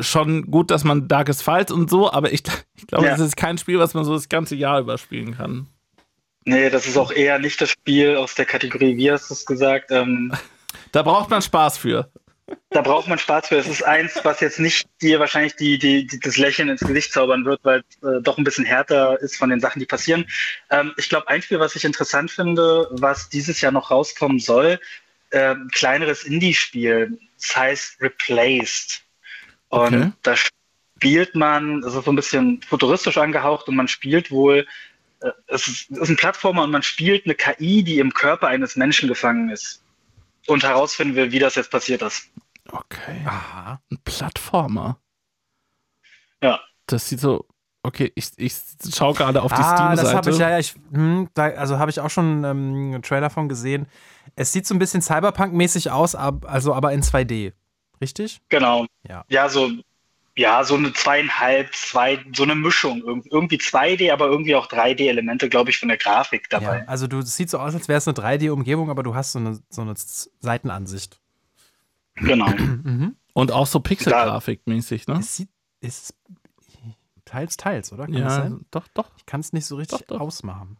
schon 0.01 0.51
gut, 0.51 0.70
dass 0.70 0.85
man 0.85 1.09
Darkest 1.09 1.43
Files 1.43 1.70
und 1.70 1.90
so, 1.90 2.10
aber 2.10 2.32
ich, 2.32 2.43
ich 2.77 2.86
glaube, 2.86 3.05
Ja. 3.06 3.10
das 3.12 3.20
ist 3.20 3.36
kein 3.36 3.59
Spiel, 3.59 3.78
was 3.78 3.94
man 3.94 4.05
so 4.05 4.15
das 4.15 4.28
ganze 4.28 4.55
Jahr 4.56 4.81
überspielen 4.81 5.36
kann. 5.36 5.66
Nee, 6.44 6.70
das 6.70 6.86
ist 6.86 6.97
auch 6.97 7.12
eher 7.12 7.39
nicht 7.39 7.60
das 7.60 7.70
Spiel 7.70 8.16
aus 8.16 8.35
der 8.35 8.47
Kategorie, 8.47 8.97
wie 8.97 9.10
hast 9.10 9.28
du 9.31 9.35
es 9.35 9.44
gesagt? 9.44 9.90
Ähm, 9.90 10.32
Da 10.93 11.02
braucht 11.02 11.28
man 11.31 11.43
Spaß 11.43 11.77
für. 11.78 12.10
da 12.70 12.81
braucht 12.81 13.09
man 13.09 13.19
Spaß 13.19 13.48
für. 13.48 13.56
Es 13.56 13.66
ist 13.66 13.82
eins, 13.82 14.20
was 14.23 14.40
jetzt 14.40 14.59
nicht 14.59 14.89
dir 15.02 15.19
wahrscheinlich 15.20 15.56
die, 15.56 15.78
die, 15.78 16.06
die, 16.06 16.19
das 16.20 16.39
Lächeln 16.39 16.69
ins 16.70 16.81
Gesicht 16.81 17.12
zaubern 17.12 17.44
wird, 17.44 17.60
weil 17.62 17.82
es 17.89 18.09
äh, 18.09 18.23
doch 18.23 18.39
ein 18.39 18.44
bisschen 18.44 18.65
härter 18.65 19.20
ist 19.20 19.36
von 19.36 19.51
den 19.51 19.60
Sachen, 19.60 19.81
die 19.81 19.86
passieren. 19.86 20.27
Ähm, 20.70 20.93
ich 20.97 21.09
glaube, 21.10 21.28
ein 21.28 21.43
Spiel, 21.43 21.60
was 21.60 21.77
ich 21.77 21.85
interessant 21.85 22.31
finde, 22.31 22.89
was 22.93 23.28
dieses 23.28 23.60
Jahr 23.60 23.73
noch 23.73 23.90
rauskommen 23.90 24.39
soll, 24.39 24.81
äh, 25.31 25.51
ein 25.55 25.69
kleineres 25.73 26.24
Indie-Spiel. 26.24 27.19
Das 27.40 27.56
heißt 27.56 28.01
Replaced. 28.01 29.02
Und 29.69 29.94
Okay. 29.94 30.12
da 30.23 30.35
spielt 30.36 31.35
man, 31.35 31.82
es 31.85 31.94
ist 31.94 32.05
so 32.05 32.12
ein 32.12 32.16
bisschen 32.16 32.60
futuristisch 32.62 33.19
angehaucht 33.19 33.69
und 33.69 33.77
man 33.77 33.89
spielt 33.89 34.31
wohl, 34.31 34.66
äh, 35.20 35.31
es 35.47 35.69
ist, 35.69 35.90
es 35.90 35.98
ist 35.98 36.09
ein 36.09 36.16
Plattformer 36.16 36.62
und 36.65 36.70
man 36.70 36.82
spielt 36.82 37.24
eine 37.27 37.35
KI, 37.35 37.82
die 37.82 37.98
im 37.98 38.12
Körper 38.12 38.48
eines 38.48 38.77
Menschen 38.77 39.09
gefangen 39.09 39.51
ist. 39.51 39.82
Und 40.47 40.62
herausfinden 40.65 41.15
will, 41.15 41.31
wie 41.31 41.39
das 41.39 41.56
jetzt 41.56 41.70
passiert 41.70 42.01
ist. 42.01 42.31
Okay. 42.70 43.23
Aha. 43.27 43.82
Ein 43.90 43.98
Plattformer. 44.05 44.98
Ja. 46.43 46.60
Das 46.86 47.09
sieht 47.09 47.20
so. 47.20 47.47
Okay, 47.82 48.12
ich, 48.16 48.30
ich 48.36 48.55
schaue 48.94 49.14
gerade 49.14 49.40
auf 49.42 49.52
die 49.52 49.60
ah, 49.62 49.94
das 49.94 50.12
habe 50.12 50.22
Steam-Seite. 50.24 50.30
ich, 50.30 50.38
ja, 50.38 50.50
ja, 50.50 50.59
ich, 50.59 50.74
hm, 50.92 51.28
da, 51.34 51.44
also 51.44 51.78
habe 51.78 51.90
ich 51.90 52.00
auch 52.00 52.10
schon 52.10 52.44
ähm, 52.44 52.92
einen 52.94 53.02
Trailer 53.02 53.30
von 53.30 53.48
gesehen. 53.48 53.86
Es 54.36 54.52
sieht 54.52 54.66
so 54.66 54.74
ein 54.74 54.78
bisschen 54.78 55.00
Cyberpunk-mäßig 55.00 55.90
aus, 55.90 56.14
ab, 56.14 56.44
also 56.46 56.74
aber 56.74 56.92
in 56.92 57.02
2D. 57.02 57.52
Richtig? 58.00 58.40
Genau. 58.48 58.84
Ja. 59.09 59.24
Ja, 59.28 59.48
so, 59.48 59.70
ja, 60.36 60.62
so 60.64 60.74
eine 60.76 60.92
zweieinhalb, 60.92 61.74
zwei, 61.74 62.24
so 62.34 62.42
eine 62.42 62.55
Mischung. 62.55 63.02
Irg- 63.02 63.26
Irgendwie 63.30 63.56
2D, 63.56 64.12
aber 64.12 64.26
irgendwie 64.26 64.55
auch 64.55 64.66
3D-Elemente, 64.68 65.48
glaube 65.48 65.70
ich, 65.70 65.78
von 65.78 65.88
der 65.88 65.98
Grafik 65.98 66.50
dabei. 66.50 66.78
Ja, 66.80 66.84
also 66.86 67.06
du 67.06 67.18
es 67.20 67.36
sieht 67.36 67.48
so 67.50 67.59
aus, 67.59 67.74
als 67.74 67.88
wäre 67.88 67.98
es 67.98 68.06
eine 68.09 68.16
3D-Umgebung, 68.16 68.90
aber 68.90 69.02
du 69.02 69.14
hast 69.14 69.32
so 69.32 69.38
eine, 69.38 69.59
so 69.70 69.82
eine 69.82 69.94
Seitenansicht. 70.40 71.18
Genau. 72.16 72.48
Mhm. 72.48 73.16
Und 73.34 73.52
auch 73.52 73.66
so 73.66 73.78
Pixel-Grafik-mäßig, 73.80 75.06
ne? 75.06 75.18
Es 75.20 75.36
sieht, 75.36 75.48
es 75.80 76.12
teils, 77.28 77.56
teils, 77.56 77.92
oder? 77.92 78.05
Kann 78.05 78.12
das 78.14 78.20
Ja, 78.22 78.30
sein? 78.42 78.64
doch, 78.70 78.86
doch. 78.94 79.10
Ich 79.16 79.26
kann 79.26 79.40
es 79.40 79.52
nicht 79.52 79.66
so 79.66 79.76
richtig 79.76 80.00
Doch, 80.00 80.06
doch. 80.06 80.20
ausmachen. 80.20 80.76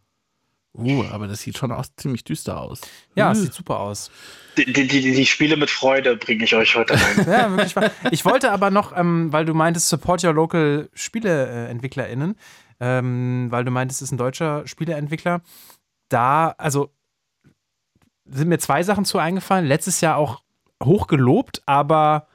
Uh, 0.77 1.03
aber 1.11 1.27
das 1.27 1.41
sieht 1.41 1.57
schon 1.57 1.71
aus, 1.71 1.95
ziemlich 1.95 2.23
düster 2.23 2.59
aus. 2.61 2.81
Ja, 3.15 3.29
Uh. 3.29 3.31
es 3.31 3.41
sieht 3.41 3.53
super 3.53 3.79
aus. 3.79 4.11
Die, 4.55 4.65
die, 4.71 4.87
die, 4.87 5.01
die 5.01 5.25
Spiele 5.25 5.57
mit 5.57 5.69
Freude 5.71 6.15
bringe 6.15 6.43
ich 6.43 6.53
euch 6.55 6.75
heute 6.75 6.93
rein. 6.93 7.25
Ja, 7.27 7.49
wirklich 7.49 7.75
wahr. 7.75 7.89
Ich 8.11 8.23
wollte 8.23 8.51
aber 8.51 8.69
noch, 8.69 8.95
ähm, 8.95 9.33
weil 9.33 9.45
du 9.45 9.53
meintest, 9.55 9.89
support 9.89 10.23
your 10.23 10.33
local 10.33 10.89
SpieleentwicklerInnen, 10.93 12.35
ähm, 12.79 13.47
weil 13.49 13.65
du 13.65 13.71
meintest, 13.71 14.01
es 14.01 14.09
ist 14.09 14.11
ein 14.11 14.17
deutscher 14.19 14.67
Spieleentwickler. 14.67 15.41
Da, 16.09 16.53
also 16.59 16.91
sind 18.25 18.47
mir 18.47 18.59
zwei 18.59 18.83
Sachen 18.83 19.05
zu 19.05 19.17
eingefallen. 19.17 19.65
Letztes 19.65 20.01
Jahr 20.01 20.17
auch 20.17 20.43
hoch 20.83 21.07
gelobt, 21.07 21.63
aber 21.65 22.27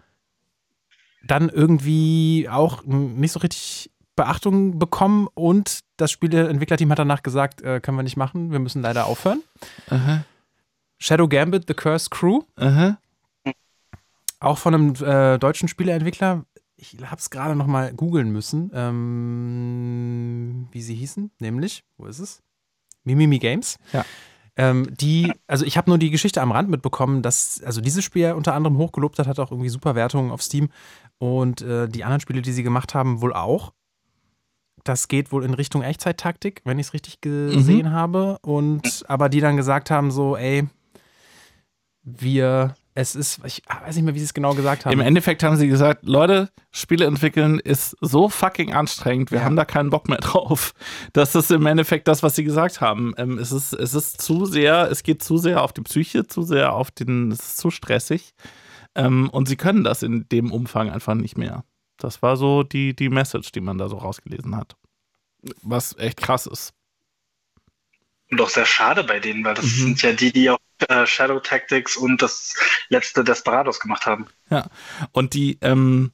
dann 1.25 1.49
irgendwie 1.49 2.49
auch 2.51 2.83
nicht 2.85 3.31
so 3.33 3.39
richtig 3.39 3.93
Beachtung 4.17 4.79
bekommen 4.79 5.29
und 5.35 5.81
das 5.97 6.11
Spieleentwicklerteam 6.11 6.91
hat 6.91 6.99
danach 6.99 7.23
gesagt, 7.23 7.63
äh, 7.63 7.81
können 7.81 7.97
wir 7.97 8.03
nicht 8.03 8.17
machen, 8.17 8.53
wir 8.53 8.59
müssen 8.59 8.83
leider 8.83 9.07
aufhören. 9.07 9.43
Aha, 9.91 10.25
Shadow 10.99 11.29
Gambit, 11.29 11.65
The 11.69 11.75
Cursed 11.75 12.11
Crew, 12.11 12.43
aha. 12.57 12.99
auch 14.41 14.59
von 14.59 14.75
einem 14.75 14.95
äh, 14.95 15.39
deutschen 15.39 15.69
Spieleentwickler. 15.69 16.45
Ich 16.77 16.97
habe 17.03 17.17
es 17.17 17.31
gerade 17.31 17.55
noch 17.57 17.67
mal 17.67 17.93
googeln 17.93 18.31
müssen, 18.31 18.71
ähm, 18.75 20.69
wie 20.73 20.83
sie 20.83 20.95
hießen, 20.95 21.31
nämlich, 21.39 21.85
wo 21.97 22.07
ist 22.07 22.19
es? 22.19 22.43
Mimimi 23.05 23.39
Games. 23.39 23.79
Ja. 23.93 24.05
Ähm, 24.57 24.89
die, 24.97 25.33
also 25.47 25.65
ich 25.65 25.77
habe 25.77 25.91
nur 25.91 25.99
die 25.99 26.11
Geschichte 26.11 26.41
am 26.41 26.53
Rand 26.53 26.71
mitbekommen, 26.71 27.23
dass, 27.23 27.63
also 27.65 27.81
dieses 27.81 28.05
Spiel 28.05 28.33
unter 28.33 28.55
anderem 28.55 28.79
hochgelobt 28.79 29.19
hat, 29.19 29.27
hat 29.27 29.41
auch 29.41 29.51
irgendwie 29.51 29.69
super 29.69 29.95
Wertungen 29.95 30.31
auf 30.31 30.43
Steam 30.43 30.69
und 31.19 31.63
äh, 31.63 31.89
die 31.89 32.05
anderen 32.05 32.21
Spiele, 32.21 32.43
die 32.43 32.53
sie 32.53 32.63
gemacht 32.63 32.95
haben, 32.95 33.21
wohl 33.21 33.33
auch. 33.33 33.73
Das 34.85 35.09
geht 35.09 35.33
wohl 35.33 35.45
in 35.45 35.55
Richtung 35.55 35.83
Echtzeit-Taktik, 35.83 36.61
wenn 36.65 36.79
ich 36.79 36.89
es 36.89 36.93
richtig 36.93 37.21
gesehen 37.21 37.91
habe. 37.93 38.39
Und 38.43 39.05
aber 39.09 39.29
die 39.29 39.41
dann 39.41 39.57
gesagt 39.57 39.91
haben: 39.91 40.11
so, 40.11 40.37
ey, 40.37 40.69
wir, 42.03 42.75
es 42.95 43.15
ist, 43.17 43.41
ich 43.47 43.63
weiß 43.67 43.97
nicht 43.97 44.05
mehr, 44.05 44.15
wie 44.15 44.19
sie 44.19 44.27
es 44.27 44.35
genau 44.35 44.53
gesagt 44.55 44.85
haben. 44.85 44.93
Im 44.93 45.01
Endeffekt 45.01 45.43
haben 45.43 45.57
sie 45.57 45.69
gesagt, 45.69 46.05
Leute, 46.05 46.51
Spiele 46.71 47.07
entwickeln 47.07 47.59
ist 47.59 47.97
so 48.01 48.29
fucking 48.29 48.75
anstrengend, 48.75 49.31
wir 49.31 49.39
Ja. 49.39 49.45
haben 49.45 49.57
da 49.57 49.65
keinen 49.65 49.91
Bock 49.91 50.09
mehr 50.09 50.19
drauf. 50.21 50.75
Das 51.15 51.35
ist 51.35 51.51
im 51.51 51.65
Endeffekt 51.67 52.07
das, 52.09 52.23
was 52.23 52.37
sie 52.37 52.45
gesagt 52.45 52.81
haben. 52.81 53.15
Ähm, 53.17 53.39
es, 53.39 53.53
ist, 53.53 53.73
es 53.73 53.95
ist 53.95 54.21
zu 54.21 54.45
sehr, 54.45 54.91
es 54.91 55.03
geht 55.03 55.23
zu 55.23 55.39
sehr 55.39 55.63
auf 55.63 55.73
die 55.73 55.81
Psyche, 55.83 56.27
zu 56.27 56.43
sehr 56.43 56.75
auf 56.75 56.91
den, 56.91 57.33
es 57.33 57.41
ist 57.41 57.57
zu 57.57 57.71
stressig. 57.71 58.35
Ähm, 58.95 59.29
und 59.31 59.49
sie 59.49 59.57
können 59.57 59.83
das 59.83 60.03
in 60.03 60.27
dem 60.31 60.53
Umfang 60.53 60.91
einfach 60.91 61.15
nicht 61.15 61.39
mehr. 61.39 61.65
Das 61.97 62.23
war 62.23 62.37
so 62.37 62.63
die, 62.63 62.95
die 62.95 63.09
Message, 63.09 63.53
die 63.53 63.61
man 63.61 63.79
da 63.79 63.89
so 63.89 63.97
rausgelesen 63.97 64.57
hat. 64.57 64.77
Was 65.63 65.97
echt 65.99 66.19
krass 66.19 66.47
ist. 66.47 66.73
Und 68.31 68.41
auch 68.41 68.49
sehr 68.49 68.67
schade 68.67 69.05
bei 69.05 69.21
denen, 69.21 69.45
weil 69.45 69.55
das 69.55 69.65
Mhm. 69.65 69.69
sind 69.69 70.03
ja 70.03 70.13
die, 70.13 70.33
die 70.33 70.51
auch 70.51 70.59
äh, 70.89 71.07
Shadow 71.07 71.39
Tactics 71.41 71.97
und 71.97 72.21
das 72.23 72.55
letzte 72.89 73.23
Desperados 73.23 73.79
gemacht 73.81 74.07
haben. 74.07 74.27
Ja. 74.51 74.69
Und 75.13 75.35
die, 75.35 75.59
ähm, 75.61 76.13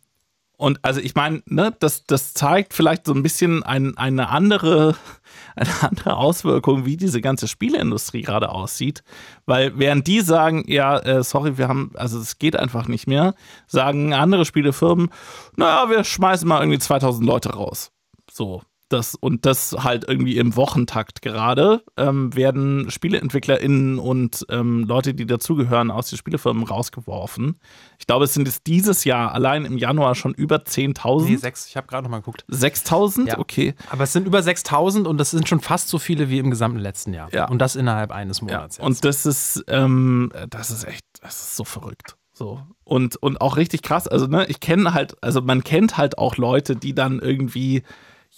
und 0.60 0.78
also 0.82 1.00
ich 1.00 1.14
meine, 1.14 1.42
ne, 1.46 1.74
das, 1.80 2.04
das 2.04 2.34
zeigt 2.34 2.74
vielleicht 2.74 3.06
so 3.06 3.14
ein 3.14 3.22
bisschen 3.22 3.62
ein, 3.62 3.96
eine 3.96 4.28
andere, 4.28 4.94
eine 5.56 5.70
andere 5.80 6.16
Auswirkung, 6.16 6.84
wie 6.84 6.98
diese 6.98 7.22
ganze 7.22 7.48
Spieleindustrie 7.48 8.20
gerade 8.20 8.50
aussieht. 8.50 9.02
Weil 9.46 9.78
während 9.78 10.06
die 10.06 10.20
sagen, 10.20 10.64
ja, 10.66 10.98
äh, 10.98 11.24
sorry, 11.24 11.56
wir 11.56 11.66
haben, 11.66 11.92
also 11.94 12.18
es 12.18 12.38
geht 12.38 12.56
einfach 12.56 12.88
nicht 12.88 13.06
mehr, 13.06 13.34
sagen 13.68 14.12
andere 14.12 14.44
Spielefirmen, 14.44 15.08
naja, 15.56 15.88
wir 15.88 16.04
schmeißen 16.04 16.46
mal 16.46 16.60
irgendwie 16.60 16.78
2000 16.78 17.26
Leute 17.26 17.54
raus. 17.54 17.90
So. 18.30 18.60
Das, 18.90 19.14
und 19.14 19.46
das 19.46 19.76
halt 19.78 20.08
irgendwie 20.08 20.36
im 20.36 20.56
Wochentakt 20.56 21.22
gerade 21.22 21.82
ähm, 21.96 22.34
werden 22.34 22.90
SpieleentwicklerInnen 22.90 23.98
und 24.00 24.44
ähm, 24.50 24.84
Leute, 24.84 25.14
die 25.14 25.26
dazugehören, 25.26 25.90
aus 25.92 26.10
den 26.10 26.18
Spielefirmen 26.18 26.64
rausgeworfen. 26.64 27.60
Ich 28.00 28.06
glaube, 28.08 28.24
es 28.24 28.34
sind 28.34 28.48
jetzt 28.48 28.66
dieses 28.66 29.04
Jahr 29.04 29.32
allein 29.32 29.64
im 29.64 29.78
Januar 29.78 30.16
schon 30.16 30.34
über 30.34 30.56
10.000. 30.56 31.24
nee, 31.24 31.36
sechs, 31.36 31.68
ich 31.68 31.76
habe 31.76 31.86
gerade 31.86 32.02
noch 32.02 32.10
mal 32.10 32.18
geguckt. 32.18 32.44
6.000? 32.50 33.28
Ja. 33.28 33.38
Okay. 33.38 33.74
Aber 33.90 34.02
es 34.04 34.12
sind 34.12 34.26
über 34.26 34.42
6000 34.42 35.06
und 35.06 35.18
das 35.18 35.30
sind 35.30 35.48
schon 35.48 35.60
fast 35.60 35.88
so 35.88 35.98
viele 35.98 36.28
wie 36.28 36.38
im 36.40 36.50
gesamten 36.50 36.80
letzten 36.80 37.14
Jahr. 37.14 37.32
Ja. 37.32 37.48
Und 37.48 37.60
das 37.60 37.76
innerhalb 37.76 38.10
eines 38.10 38.38
Ja. 38.40 38.44
Monats. 38.46 38.78
jetzt. 38.78 38.86
Und 38.86 39.04
das 39.04 39.24
ist, 39.24 39.64
ähm, 39.68 40.32
das 40.50 40.70
ist 40.72 40.82
echt, 40.84 41.04
das 41.22 41.40
ist 41.40 41.56
so 41.56 41.64
verrückt. 41.64 42.16
So. 42.32 42.60
Und, 42.84 43.16
und 43.22 43.40
auch 43.40 43.56
richtig 43.56 43.82
krass. 43.82 44.08
Also, 44.08 44.26
ne, 44.26 44.46
ich 44.48 44.60
kenne 44.60 44.94
halt, 44.94 45.14
also 45.20 45.42
man 45.42 45.62
kennt 45.62 45.96
halt 45.96 46.18
auch 46.18 46.36
Leute, 46.38 46.74
die 46.74 46.94
dann 46.94 47.20
irgendwie 47.20 47.82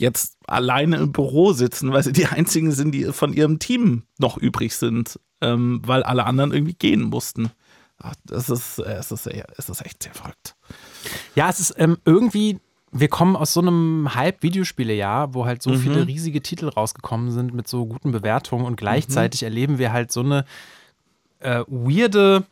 jetzt 0.03 0.37
alleine 0.47 0.97
im 0.97 1.13
Büro 1.13 1.53
sitzen, 1.55 1.93
weil 1.93 2.03
sie 2.03 2.13
die 2.13 2.27
einzigen 2.27 2.73
sind, 2.73 2.93
die 2.93 3.05
von 3.13 3.33
ihrem 3.33 3.59
Team 3.59 4.03
noch 4.19 4.37
übrig 4.37 4.77
sind, 4.77 5.19
ähm, 5.41 5.81
weil 5.87 6.03
alle 6.03 6.25
anderen 6.27 6.53
irgendwie 6.53 6.75
gehen 6.75 7.03
mussten. 7.05 7.51
Ach, 8.03 8.15
Das 8.25 8.51
ist, 8.51 8.79
äh, 8.81 8.93
es 8.95 9.11
ist, 9.13 9.27
es 9.27 9.69
ist 9.69 9.87
echt 9.87 10.03
sehr 10.03 10.13
verrückt. 10.15 10.57
Ja, 11.35 11.49
es 11.49 11.61
ist 11.61 11.75
ähm, 11.79 11.97
irgendwie, 12.05 12.59
wir 12.91 13.09
kommen 13.09 13.37
aus 13.37 13.55
so 13.55 13.61
einem 13.61 14.15
Hype-Videospiele-Jahr, 14.15 15.35
wo 15.35 15.47
halt 15.47 15.63
so 15.63 15.71
Mhm. 15.71 15.79
viele 15.79 16.07
riesige 16.07 16.43
Titel 16.43 16.69
rausgekommen 16.69 17.31
sind 17.31 17.55
mit 17.55 17.69
so 17.69 17.87
guten 17.87 18.13
Bewertungen 18.13 18.67
und 18.67 18.77
gleichzeitig 18.77 19.43
erleben 19.45 19.79
wir 19.79 19.93
halt 19.93 20.13
so 20.13 20.21
eine 20.21 20.45
äh, 21.39 21.65
weirde 21.69 22.45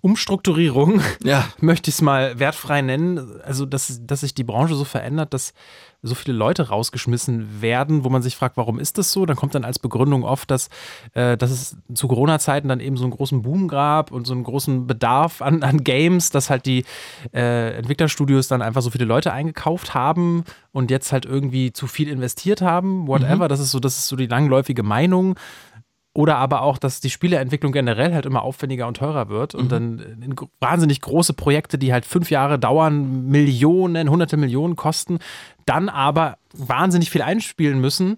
Umstrukturierung, 0.00 1.00
Ja. 1.24 1.48
möchte 1.60 1.88
ich 1.90 1.96
es 1.96 2.02
mal 2.02 2.38
wertfrei 2.38 2.82
nennen. 2.82 3.40
Also, 3.44 3.66
dass, 3.66 4.00
dass 4.06 4.20
sich 4.20 4.34
die 4.34 4.44
Branche 4.44 4.74
so 4.74 4.84
verändert, 4.84 5.34
dass 5.34 5.52
so 6.00 6.14
viele 6.14 6.36
Leute 6.36 6.68
rausgeschmissen 6.68 7.60
werden, 7.60 8.04
wo 8.04 8.08
man 8.08 8.22
sich 8.22 8.36
fragt, 8.36 8.56
warum 8.56 8.78
ist 8.78 8.98
das 8.98 9.10
so? 9.10 9.26
Dann 9.26 9.34
kommt 9.36 9.56
dann 9.56 9.64
als 9.64 9.80
Begründung 9.80 10.22
oft, 10.22 10.48
dass, 10.48 10.68
äh, 11.14 11.36
dass 11.36 11.50
es 11.50 11.76
zu 11.92 12.06
Corona-Zeiten 12.06 12.68
dann 12.68 12.78
eben 12.78 12.96
so 12.96 13.02
einen 13.02 13.12
großen 13.12 13.42
Boom 13.42 13.66
gab 13.66 14.12
und 14.12 14.24
so 14.24 14.32
einen 14.32 14.44
großen 14.44 14.86
Bedarf 14.86 15.42
an, 15.42 15.64
an 15.64 15.82
Games, 15.82 16.30
dass 16.30 16.50
halt 16.50 16.66
die 16.66 16.84
äh, 17.34 17.76
Entwicklerstudios 17.76 18.46
dann 18.46 18.62
einfach 18.62 18.82
so 18.82 18.90
viele 18.90 19.06
Leute 19.06 19.32
eingekauft 19.32 19.94
haben 19.94 20.44
und 20.70 20.92
jetzt 20.92 21.10
halt 21.10 21.26
irgendwie 21.26 21.72
zu 21.72 21.88
viel 21.88 22.08
investiert 22.08 22.62
haben, 22.62 23.08
whatever. 23.08 23.48
Das 23.48 23.58
ist 23.58 23.72
so, 23.72 23.80
das 23.80 23.98
ist 23.98 24.06
so 24.06 24.14
die 24.14 24.26
langläufige 24.26 24.84
Meinung. 24.84 25.34
Oder 26.14 26.36
aber 26.38 26.62
auch, 26.62 26.78
dass 26.78 27.00
die 27.00 27.10
Spieleentwicklung 27.10 27.70
generell 27.70 28.12
halt 28.12 28.26
immer 28.26 28.42
aufwendiger 28.42 28.88
und 28.88 28.96
teurer 28.96 29.28
wird 29.28 29.54
und 29.54 29.70
dann 29.70 29.98
in 30.20 30.34
gro- 30.34 30.48
wahnsinnig 30.58 31.00
große 31.00 31.32
Projekte, 31.32 31.78
die 31.78 31.92
halt 31.92 32.04
fünf 32.06 32.30
Jahre 32.30 32.58
dauern, 32.58 33.26
Millionen, 33.28 34.10
hunderte 34.10 34.36
Millionen 34.36 34.74
kosten, 34.74 35.18
dann 35.64 35.88
aber 35.88 36.38
wahnsinnig 36.54 37.10
viel 37.10 37.22
einspielen 37.22 37.80
müssen. 37.80 38.16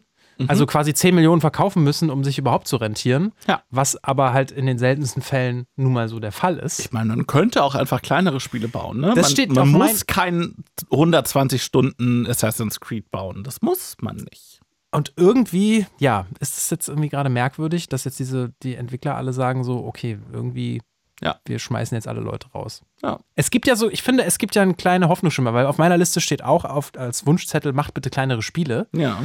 Also 0.48 0.64
quasi 0.64 0.94
10 0.94 1.14
Millionen 1.14 1.42
verkaufen 1.42 1.84
müssen, 1.84 2.08
um 2.08 2.24
sich 2.24 2.38
überhaupt 2.38 2.66
zu 2.66 2.76
rentieren. 2.78 3.32
Ja. 3.46 3.60
Was 3.68 4.02
aber 4.02 4.32
halt 4.32 4.50
in 4.50 4.64
den 4.64 4.78
seltensten 4.78 5.20
Fällen 5.20 5.66
nun 5.76 5.92
mal 5.92 6.08
so 6.08 6.18
der 6.18 6.32
Fall 6.32 6.56
ist. 6.56 6.80
Ich 6.80 6.92
meine, 6.92 7.14
man 7.14 7.26
könnte 7.26 7.62
auch 7.62 7.74
einfach 7.74 8.00
kleinere 8.00 8.40
Spiele 8.40 8.66
bauen. 8.66 9.00
Ne? 9.00 9.08
Das 9.08 9.16
man 9.16 9.30
steht 9.32 9.52
man 9.52 9.68
muss 9.68 10.06
kein 10.06 10.54
120 10.90 11.62
Stunden 11.62 12.26
Assassin's 12.26 12.80
Creed 12.80 13.10
bauen. 13.10 13.44
Das 13.44 13.60
muss 13.60 13.96
man 14.00 14.16
nicht. 14.16 14.49
Und 14.92 15.12
irgendwie, 15.16 15.86
ja, 15.98 16.26
ist 16.40 16.56
es 16.58 16.70
jetzt 16.70 16.88
irgendwie 16.88 17.08
gerade 17.08 17.28
merkwürdig, 17.30 17.88
dass 17.88 18.04
jetzt 18.04 18.18
diese, 18.18 18.52
die 18.62 18.74
Entwickler 18.74 19.16
alle 19.16 19.32
sagen 19.32 19.62
so, 19.62 19.84
okay, 19.86 20.18
irgendwie, 20.32 20.82
Ja. 21.20 21.38
wir 21.46 21.58
schmeißen 21.60 21.94
jetzt 21.94 22.08
alle 22.08 22.20
Leute 22.20 22.48
raus. 22.52 22.82
Ja. 23.02 23.20
Es 23.36 23.50
gibt 23.50 23.66
ja 23.68 23.76
so, 23.76 23.88
ich 23.88 24.02
finde, 24.02 24.24
es 24.24 24.38
gibt 24.38 24.54
ja 24.56 24.62
eine 24.62 24.74
kleine 24.74 25.08
Hoffnungsschimmer, 25.08 25.54
weil 25.54 25.66
auf 25.66 25.78
meiner 25.78 25.96
Liste 25.96 26.20
steht 26.20 26.42
auch 26.42 26.64
auf, 26.64 26.90
als 26.96 27.24
Wunschzettel, 27.26 27.72
macht 27.72 27.94
bitte 27.94 28.10
kleinere 28.10 28.42
Spiele. 28.42 28.88
Ja. 28.92 29.22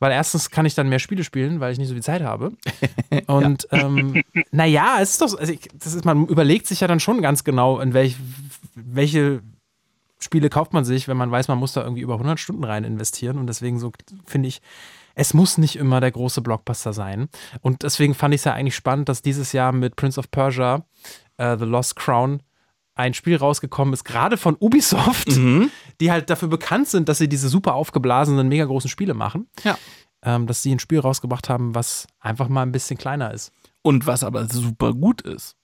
Weil 0.00 0.10
erstens 0.12 0.50
kann 0.50 0.66
ich 0.66 0.74
dann 0.74 0.88
mehr 0.88 0.98
Spiele 0.98 1.22
spielen, 1.22 1.60
weil 1.60 1.72
ich 1.72 1.78
nicht 1.78 1.88
so 1.88 1.94
viel 1.94 2.02
Zeit 2.02 2.22
habe. 2.22 2.52
Und 3.26 3.68
ähm, 3.72 4.22
naja, 4.52 4.96
es 5.00 5.10
ist 5.12 5.20
doch, 5.20 5.28
so- 5.28 5.38
also 5.38 5.52
ich, 5.52 5.60
das 5.74 5.94
ist, 5.94 6.04
man 6.04 6.26
überlegt 6.26 6.66
sich 6.66 6.80
ja 6.80 6.88
dann 6.88 6.98
schon 7.00 7.20
ganz 7.22 7.44
genau, 7.44 7.78
in 7.80 7.92
welch, 7.94 8.16
welche 8.74 9.42
Spiele 10.18 10.48
kauft 10.48 10.72
man 10.72 10.84
sich, 10.84 11.06
wenn 11.08 11.16
man 11.18 11.30
weiß, 11.30 11.48
man 11.48 11.58
muss 11.58 11.74
da 11.74 11.82
irgendwie 11.82 12.00
über 12.02 12.14
100 12.14 12.40
Stunden 12.40 12.64
rein 12.64 12.84
investieren. 12.84 13.38
Und 13.38 13.46
deswegen 13.46 13.78
so 13.78 13.92
finde 14.24 14.48
ich, 14.48 14.62
es 15.14 15.34
muss 15.34 15.58
nicht 15.58 15.76
immer 15.76 16.00
der 16.00 16.10
große 16.10 16.40
Blockbuster 16.42 16.92
sein. 16.92 17.28
Und 17.60 17.82
deswegen 17.82 18.14
fand 18.14 18.34
ich 18.34 18.40
es 18.40 18.44
ja 18.44 18.52
eigentlich 18.54 18.74
spannend, 18.76 19.08
dass 19.08 19.22
dieses 19.22 19.52
Jahr 19.52 19.72
mit 19.72 19.96
Prince 19.96 20.18
of 20.18 20.30
Persia, 20.30 20.84
äh, 21.36 21.56
The 21.58 21.64
Lost 21.64 21.96
Crown, 21.96 22.42
ein 22.96 23.12
Spiel 23.14 23.36
rausgekommen 23.36 23.92
ist, 23.92 24.04
gerade 24.04 24.36
von 24.36 24.56
Ubisoft, 24.60 25.28
Mhm. 25.36 25.70
die 26.00 26.12
halt 26.12 26.30
dafür 26.30 26.48
bekannt 26.48 26.88
sind, 26.88 27.08
dass 27.08 27.18
sie 27.18 27.28
diese 27.28 27.48
super 27.48 27.74
aufgeblasenen, 27.74 28.48
mega 28.48 28.64
großen 28.64 28.88
Spiele 28.90 29.14
machen. 29.14 29.48
Ja. 29.64 29.76
Ähm, 30.22 30.46
dass 30.46 30.62
sie 30.62 30.72
ein 30.74 30.78
Spiel 30.78 31.00
rausgebracht 31.00 31.48
haben, 31.48 31.74
was 31.74 32.06
einfach 32.20 32.48
mal 32.48 32.62
ein 32.62 32.72
bisschen 32.72 32.96
kleiner 32.96 33.32
ist. 33.34 33.52
Und 33.82 34.06
was 34.06 34.24
aber 34.24 34.46
super 34.48 34.94
gut 34.94 35.20
ist. 35.22 35.56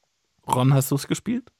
Ron, 0.46 0.74
hast 0.74 0.90
du 0.90 0.96
es 0.96 1.06
gespielt? 1.06 1.50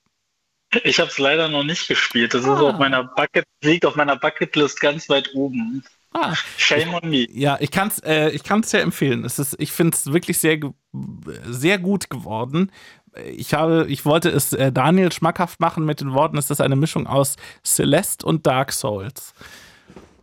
Ich 0.85 1.01
habe 1.01 1.09
es 1.11 1.19
leider 1.19 1.49
noch 1.49 1.65
nicht 1.65 1.89
gespielt. 1.89 2.35
Das 2.35 2.43
ist 2.43 2.49
Ah. 2.49 2.61
auf 2.61 2.79
meiner 2.79 3.05
Bucket, 3.05 3.45
liegt 3.63 3.87
auf 3.87 3.97
meiner 3.97 4.17
Bucketlist 4.17 4.81
ganz 4.81 5.09
weit 5.09 5.31
oben. 5.35 5.83
Ah, 6.13 6.35
Shame 6.57 6.95
on 6.95 7.09
me. 7.11 7.27
Ja, 7.31 7.57
ich 7.61 7.71
kann 7.71 7.89
es 7.89 8.01
äh, 8.01 8.31
ich 8.31 8.43
kann's 8.43 8.71
sehr 8.71 8.83
empfehlen. 8.83 9.25
Es 9.25 9.39
ist, 9.39 9.55
ich 9.59 9.73
finde 9.73 9.97
es 9.97 10.13
wirklich 10.13 10.39
sehr, 10.39 10.59
sehr 11.49 11.79
gut 11.79 12.11
geworden. 12.11 12.73
Ich, 13.37 13.55
habe, 13.55 13.87
ich 13.89 14.05
wollte 14.05 14.29
es 14.29 14.53
äh, 14.53 14.71
Daniel 14.73 15.11
schmackhaft 15.13 15.61
machen 15.61 15.85
mit 15.85 16.01
den 16.01 16.13
Worten, 16.13 16.37
es 16.39 16.51
ist 16.51 16.61
eine 16.61 16.77
Mischung 16.77 17.07
aus 17.07 17.37
Celeste 17.65 18.25
und 18.27 18.47
Dark 18.47 18.73
Souls. 18.73 19.35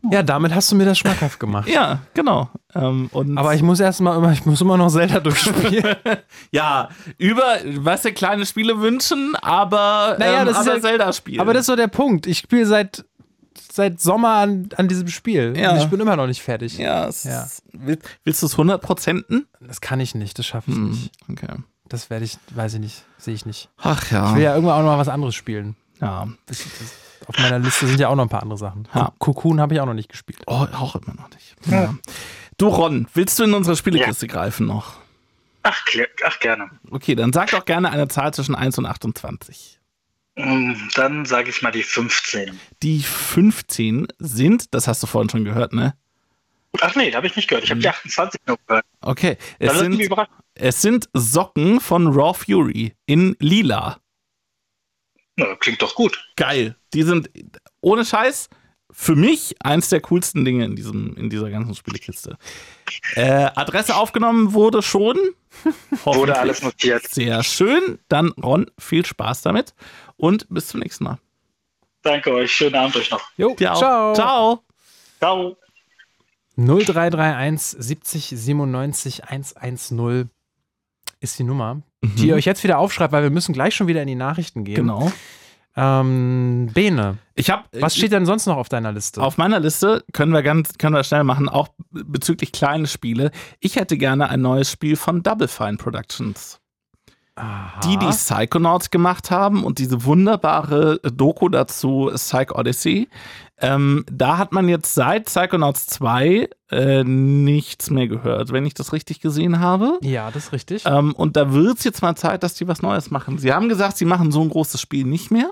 Ja, 0.09 0.23
damit 0.23 0.53
hast 0.53 0.71
du 0.71 0.75
mir 0.75 0.85
das 0.85 0.97
schmackhaft 0.97 1.39
gemacht. 1.39 1.67
Ja, 1.67 1.99
genau. 2.13 2.49
Ähm, 2.75 3.09
und 3.11 3.37
Aber 3.37 3.55
ich 3.55 3.61
muss 3.63 3.79
erst 3.79 3.99
mal 3.99 4.15
immer, 4.15 4.31
ich 4.31 4.45
muss 4.45 4.61
immer 4.61 4.77
noch 4.77 4.89
Zelda 4.89 5.19
durchspielen. 5.19 5.95
ja, 6.51 6.89
über, 7.17 7.57
weißt 7.65 8.05
du, 8.05 8.13
kleine 8.13 8.45
Spiele 8.45 8.79
wünschen, 8.79 9.35
aber, 9.41 10.15
Naja, 10.19 10.41
ähm, 10.41 10.45
das 10.47 10.59
ist 10.61 10.67
aber 10.67 10.75
ja- 10.77 10.81
Zelda 10.81 11.13
spielen. 11.13 11.41
Aber 11.41 11.53
das 11.53 11.61
ist 11.61 11.67
so 11.67 11.75
der 11.75 11.87
Punkt. 11.87 12.25
Ich 12.27 12.37
spiele 12.39 12.65
seit, 12.65 13.03
seit 13.77 14.01
Sommer 14.01 14.33
an, 14.35 14.67
an 14.75 14.87
diesem 14.89 15.07
Spiel. 15.07 15.53
Ja. 15.57 15.71
Und 15.71 15.77
ich 15.77 15.85
bin 15.85 15.99
immer 16.01 16.15
noch 16.17 16.27
nicht 16.27 16.41
fertig. 16.41 16.77
ja, 16.77 17.07
es 17.07 17.23
Ja. 17.23 17.43
Ist, 17.43 17.63
will, 17.71 17.97
willst 18.25 18.41
du 18.41 18.45
es 18.47 18.57
100%? 18.57 19.43
Das 19.61 19.79
kann 19.79 19.99
ich 20.01 20.13
nicht, 20.15 20.37
das 20.37 20.45
schaffe 20.45 20.71
ich 20.71 20.77
Hm, 20.77 20.89
nicht. 20.89 21.11
okay. 21.31 21.55
Das 21.87 22.09
werde 22.09 22.25
ich, 22.25 22.37
weiß 22.53 22.73
ich 22.73 22.79
nicht, 22.81 23.05
sehe 23.17 23.33
ich 23.33 23.45
nicht. 23.45 23.69
Ach 23.77 24.11
ja. 24.11 24.29
Ich 24.31 24.35
will 24.35 24.43
ja 24.43 24.53
irgendwann 24.53 24.75
auch 24.79 24.83
noch 24.83 24.91
mal 24.91 24.97
was 24.97 25.07
anderes 25.07 25.33
spielen. 25.35 25.77
ja. 26.01 26.27
Das, 26.47 26.57
das, 26.57 26.93
auf 27.27 27.37
meiner 27.39 27.59
Liste 27.59 27.87
sind 27.87 27.99
ja 27.99 28.07
auch 28.09 28.15
noch 28.15 28.23
ein 28.23 28.29
paar 28.29 28.43
andere 28.43 28.57
Sachen. 28.59 28.87
Ja. 28.93 29.11
Cocoon 29.19 29.59
habe 29.61 29.73
ich 29.73 29.79
auch 29.81 29.85
noch 29.85 29.93
nicht 29.93 30.09
gespielt. 30.09 30.39
Oh, 30.47 30.65
auch 30.73 30.95
immer 30.95 31.13
noch 31.15 31.29
nicht. 31.29 31.55
Ja. 31.65 31.93
Du, 32.57 32.67
Ron, 32.67 33.07
willst 33.13 33.37
du 33.39 33.43
in 33.43 33.53
unsere 33.53 33.75
Spielekiste 33.75 34.27
greifen 34.27 34.65
noch? 34.67 34.93
Ach, 35.63 35.83
klar- 35.85 36.07
ach 36.25 36.39
gerne. 36.39 36.69
Okay, 36.91 37.15
dann 37.15 37.33
sag 37.33 37.51
doch 37.51 37.65
gerne 37.65 37.89
eine 37.91 38.07
Zahl 38.07 38.33
zwischen 38.33 38.55
1 38.55 38.77
und 38.77 38.85
28. 38.85 39.76
Mm, 40.37 40.73
Dann 40.95 41.25
sage 41.25 41.49
ich 41.49 41.61
mal 41.61 41.71
die 41.71 41.83
15. 41.83 42.59
Die 42.83 43.01
15 43.01 44.07
sind, 44.19 44.73
das 44.73 44.87
hast 44.87 45.01
du 45.03 45.07
vorhin 45.07 45.29
schon 45.29 45.43
gehört, 45.43 45.73
ne? 45.73 45.95
Ach 46.79 46.95
nee, 46.95 47.09
da 47.09 47.17
habe 47.17 47.27
ich 47.27 47.35
nicht 47.35 47.47
gehört. 47.47 47.63
Ich 47.63 47.71
habe 47.71 47.81
die 47.81 47.89
28 47.89 48.39
nur 48.45 48.57
gehört. 48.67 48.85
Okay, 49.01 49.37
es 49.57 49.79
sind, 49.79 50.09
es 50.53 50.81
sind 50.81 51.09
Socken 51.13 51.79
von 51.81 52.07
Raw 52.07 52.33
Fury 52.37 52.93
in 53.07 53.35
lila. 53.39 53.99
Na, 55.37 55.55
klingt 55.55 55.81
doch 55.81 55.95
gut. 55.95 56.23
Geil. 56.35 56.75
Die 56.93 57.03
sind 57.03 57.29
ohne 57.81 58.05
Scheiß 58.05 58.49
für 58.99 59.15
mich 59.15 59.55
eins 59.63 59.89
der 59.89 60.01
coolsten 60.01 60.43
Dinge 60.43 60.65
in, 60.65 60.75
diesem, 60.75 61.15
in 61.17 61.29
dieser 61.29 61.51
ganzen 61.51 61.75
Spielekiste. 61.75 62.35
Äh, 63.13 63.51
Adresse 63.53 63.95
aufgenommen 63.95 64.53
wurde 64.53 64.81
schon. 64.81 65.17
Wurde 66.03 66.37
alles 66.39 66.61
notiert. 66.63 67.07
Sehr 67.07 67.43
schön. 67.43 67.99
Dann, 68.09 68.29
Ron, 68.43 68.69
viel 68.79 69.05
Spaß 69.05 69.43
damit 69.43 69.75
und 70.17 70.47
bis 70.49 70.67
zum 70.67 70.79
nächsten 70.79 71.03
Mal. 71.03 71.19
Danke 72.01 72.33
euch. 72.33 72.51
Schönen 72.51 72.75
Abend 72.75 72.95
euch 72.95 73.09
noch. 73.11 73.21
Jo, 73.37 73.55
ciao. 73.55 74.13
Ciao. 74.15 74.63
Ciao. 75.19 75.57
0331 76.55 77.75
70 77.79 78.29
97 78.35 79.23
110 79.25 80.29
ist 81.19 81.37
die 81.39 81.43
Nummer, 81.43 81.81
die 82.03 82.23
Mhm. 82.23 82.29
ihr 82.29 82.35
euch 82.35 82.45
jetzt 82.45 82.63
wieder 82.63 82.79
aufschreibt, 82.79 83.11
weil 83.13 83.23
wir 83.23 83.29
müssen 83.29 83.53
gleich 83.53 83.75
schon 83.75 83.87
wieder 83.87 84.01
in 84.01 84.07
die 84.07 84.15
Nachrichten 84.15 84.63
gehen. 84.63 84.75
Genau. 84.75 85.11
Ähm, 85.77 86.69
Bene, 86.73 87.19
Ich 87.35 87.51
habe 87.51 87.63
was 87.79 87.95
steht 87.95 88.11
denn 88.11 88.25
sonst 88.25 88.47
noch 88.47 88.57
auf 88.57 88.67
deiner 88.67 88.91
Liste? 88.91 89.21
auf 89.21 89.37
meiner 89.37 89.59
Liste 89.59 90.03
können 90.11 90.33
wir 90.33 90.41
ganz 90.41 90.77
können 90.79 90.95
wir 90.95 91.03
schnell 91.03 91.23
machen, 91.23 91.47
auch 91.49 91.67
bezüglich 91.91 92.51
kleine 92.51 92.87
Spiele. 92.87 93.31
Ich 93.59 93.75
hätte 93.75 93.95
gerne 93.97 94.29
ein 94.29 94.41
neues 94.41 94.71
Spiel 94.71 94.95
von 94.95 95.21
Double 95.21 95.47
Fine 95.47 95.77
Productions. 95.77 96.59
Aha. 97.35 97.79
Die, 97.81 97.97
die 97.97 98.07
Psychonauts 98.07 98.89
gemacht 98.89 99.29
haben 99.29 99.63
und 99.63 99.77
diese 99.77 100.03
wunderbare 100.05 100.99
Doku 101.03 101.49
dazu, 101.49 102.09
Psych 102.15 102.51
Odyssey. 102.55 103.07
Ähm, 103.59 104.03
da 104.11 104.39
hat 104.39 104.51
man 104.53 104.67
jetzt 104.67 104.95
seit 104.95 105.25
Psychonauts 105.25 105.85
2 105.87 106.49
äh, 106.71 107.03
nichts 107.03 107.91
mehr 107.91 108.07
gehört, 108.07 108.51
wenn 108.51 108.65
ich 108.65 108.73
das 108.73 108.91
richtig 108.91 109.19
gesehen 109.21 109.59
habe. 109.59 109.99
Ja, 110.01 110.31
das 110.31 110.45
ist 110.45 110.51
richtig. 110.53 110.83
Ähm, 110.87 111.13
und 111.13 111.35
da 111.37 111.53
wird 111.53 111.77
es 111.77 111.83
jetzt 111.83 112.01
mal 112.01 112.15
Zeit, 112.15 112.41
dass 112.41 112.55
die 112.55 112.67
was 112.67 112.81
Neues 112.81 113.11
machen. 113.11 113.37
Sie 113.37 113.53
haben 113.53 113.69
gesagt, 113.69 113.97
sie 113.97 114.05
machen 114.05 114.31
so 114.31 114.41
ein 114.41 114.49
großes 114.49 114.81
Spiel 114.81 115.05
nicht 115.05 115.29
mehr. 115.29 115.51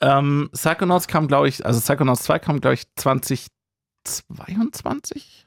Ähm, 0.00 0.50
Psychonauts 0.52 1.06
kam, 1.08 1.26
glaube 1.28 1.48
ich, 1.48 1.64
also 1.64 1.80
Psychonauts 1.80 2.24
2 2.24 2.38
kam, 2.38 2.60
glaube 2.60 2.74
ich, 2.74 2.82
2022? 2.96 5.44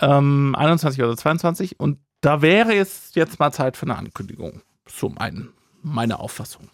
Ähm, 0.00 0.54
21 0.56 1.02
oder 1.02 1.16
22. 1.16 1.80
Und 1.80 1.98
da 2.20 2.42
wäre 2.42 2.74
jetzt, 2.74 3.16
jetzt 3.16 3.38
mal 3.38 3.52
Zeit 3.52 3.76
für 3.76 3.86
eine 3.86 3.96
Ankündigung. 3.96 4.60
So 4.88 5.08
mein, 5.08 5.48
meine 5.82 6.18
Auffassung. 6.20 6.68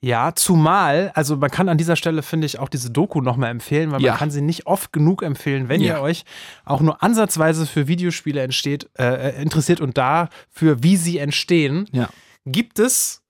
Ja, 0.00 0.34
zumal, 0.34 1.12
also 1.14 1.36
man 1.36 1.50
kann 1.50 1.68
an 1.70 1.78
dieser 1.78 1.96
Stelle, 1.96 2.22
finde 2.22 2.46
ich, 2.46 2.58
auch 2.58 2.68
diese 2.68 2.90
Doku 2.90 3.22
nochmal 3.22 3.50
empfehlen, 3.50 3.90
weil 3.90 4.02
Ja. 4.02 4.12
man 4.12 4.18
kann 4.18 4.30
sie 4.30 4.42
nicht 4.42 4.66
oft 4.66 4.92
genug 4.92 5.22
empfehlen, 5.22 5.70
wenn 5.70 5.80
Ja. 5.80 5.96
ihr 5.96 6.02
euch 6.02 6.24
auch 6.66 6.82
nur 6.82 7.02
ansatzweise 7.02 7.64
für 7.66 7.88
Videospiele 7.88 8.42
entsteht, 8.42 8.90
äh, 8.98 9.40
interessiert 9.40 9.80
und 9.80 9.96
dafür, 9.96 10.82
wie 10.82 10.96
sie 10.98 11.16
entstehen, 11.18 11.88
Ja. 11.92 12.10
gibt 12.44 12.78
es 12.80 13.22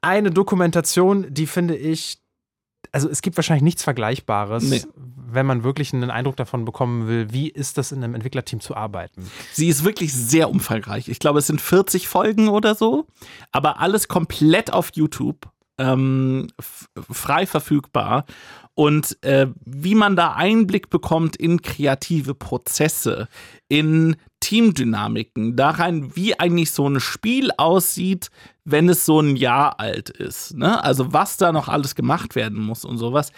eine 0.00 0.32
Dokumentation, 0.32 1.32
die 1.32 1.46
finde 1.46 1.76
ich, 1.76 2.18
also 2.92 3.08
es 3.08 3.22
gibt 3.22 3.36
wahrscheinlich 3.36 3.62
nichts 3.62 3.82
Vergleichbares, 3.82 4.64
Nee. 4.64 4.82
wenn 4.96 5.46
man 5.46 5.64
wirklich 5.64 5.92
einen 5.94 6.10
Eindruck 6.10 6.36
davon 6.36 6.64
bekommen 6.64 7.08
will, 7.08 7.32
wie 7.32 7.48
ist 7.48 7.78
das 7.78 7.90
in 7.90 8.04
einem 8.04 8.14
Entwicklerteam 8.14 8.60
zu 8.60 8.76
arbeiten. 8.76 9.30
Sie 9.52 9.68
ist 9.68 9.84
wirklich 9.84 10.12
sehr 10.12 10.50
umfangreich. 10.50 11.08
Ich 11.08 11.18
glaube, 11.18 11.38
es 11.38 11.46
sind 11.46 11.60
40 11.60 12.06
Folgen 12.06 12.48
oder 12.48 12.74
so, 12.74 13.06
aber 13.50 13.80
alles 13.80 14.08
komplett 14.08 14.72
auf 14.72 14.90
YouTube, 14.94 15.48
ähm, 15.78 16.48
frei 17.10 17.46
verfügbar. 17.46 18.26
Und 18.74 19.22
äh, 19.22 19.48
wie 19.64 19.94
man 19.94 20.16
da 20.16 20.32
Einblick 20.32 20.88
bekommt 20.88 21.36
in 21.36 21.60
kreative 21.60 22.34
Prozesse, 22.34 23.28
in 23.68 24.16
Teamdynamiken, 24.42 25.56
da 25.56 25.70
rein, 25.70 26.14
wie 26.16 26.38
eigentlich 26.38 26.70
so 26.72 26.86
ein 26.88 27.00
Spiel 27.00 27.50
aussieht, 27.56 28.28
wenn 28.64 28.88
es 28.88 29.06
so 29.06 29.20
ein 29.20 29.36
Jahr 29.36 29.80
alt 29.80 30.10
ist. 30.10 30.54
Ne? 30.56 30.82
Also 30.84 31.12
was 31.12 31.36
da 31.36 31.52
noch 31.52 31.68
alles 31.68 31.94
gemacht 31.94 32.34
werden 32.34 32.58
muss 32.60 32.84
und 32.84 32.98
sowas. 32.98 33.32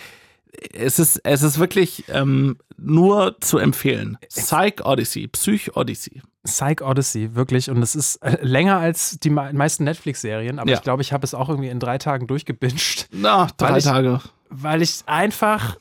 Es 0.72 0.98
ist, 0.98 1.20
es 1.24 1.42
ist 1.42 1.58
wirklich 1.58 2.04
ähm, 2.08 2.58
nur 2.76 3.36
zu 3.40 3.58
empfehlen. 3.58 4.18
Psych 4.28 4.84
Odyssey, 4.84 5.26
Psych 5.28 5.76
Odyssey. 5.76 6.22
Psych 6.44 6.80
Odyssey, 6.82 7.34
wirklich. 7.34 7.70
Und 7.70 7.82
es 7.82 7.96
ist 7.96 8.16
äh, 8.22 8.38
länger 8.44 8.76
als 8.78 9.18
die 9.18 9.30
me- 9.30 9.52
meisten 9.52 9.84
Netflix-Serien, 9.84 10.58
aber 10.58 10.70
Ja. 10.70 10.76
ich 10.76 10.82
glaube, 10.82 11.02
ich 11.02 11.12
habe 11.12 11.24
es 11.24 11.34
auch 11.34 11.48
irgendwie 11.48 11.70
in 11.70 11.80
drei 11.80 11.98
Tagen 11.98 12.26
durchgebinged. 12.26 13.08
Na, 13.12 13.48
drei 13.56 13.70
Weil 13.70 13.78
ich- 13.78 13.84
Tage. 13.84 14.20
weil 14.50 14.82
ich 14.82 14.90
es 14.90 15.04
einfach 15.08 15.76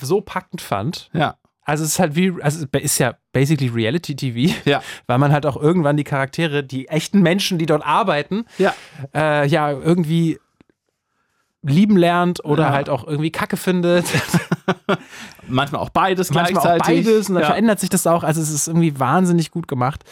so 0.00 0.20
packend 0.20 0.60
fand. 0.60 1.10
Ja. 1.12 1.36
Also 1.64 1.84
es 1.84 1.90
ist 1.90 1.98
halt 2.00 2.16
wie, 2.16 2.32
also 2.42 2.66
es 2.72 2.82
ist 2.82 2.98
ja 2.98 3.14
basically 3.32 3.68
Reality 3.68 4.16
TV, 4.16 4.52
Ja. 4.64 4.82
weil 5.06 5.18
man 5.18 5.30
halt 5.32 5.46
auch 5.46 5.56
irgendwann 5.56 5.96
die 5.96 6.04
Charaktere, 6.04 6.64
die 6.64 6.88
echten 6.88 7.22
Menschen, 7.22 7.58
die 7.58 7.66
dort 7.66 7.84
arbeiten, 7.86 8.46
Ja. 8.58 8.74
äh, 9.14 9.46
ja 9.46 9.70
irgendwie 9.70 10.38
lieben 11.64 11.96
lernt 11.96 12.44
oder 12.44 12.64
Ja. 12.64 12.72
halt 12.72 12.88
auch 12.90 13.06
irgendwie 13.06 13.30
Kacke 13.30 13.56
findet. 13.56 14.04
Manchmal 15.46 15.80
auch 15.80 15.90
beides 15.90 16.30
Manchmal 16.32 16.58
auch 16.58 16.62
gleichzeitig. 16.64 17.04
beides 17.06 17.28
und 17.28 17.34
dann 17.36 17.42
ja. 17.42 17.48
verändert 17.50 17.78
sich 17.80 17.88
das 17.90 18.06
auch. 18.08 18.24
Also 18.24 18.40
es 18.40 18.50
ist 18.50 18.66
irgendwie 18.66 18.98
wahnsinnig 18.98 19.52
gut 19.52 19.68
gemacht. 19.68 20.02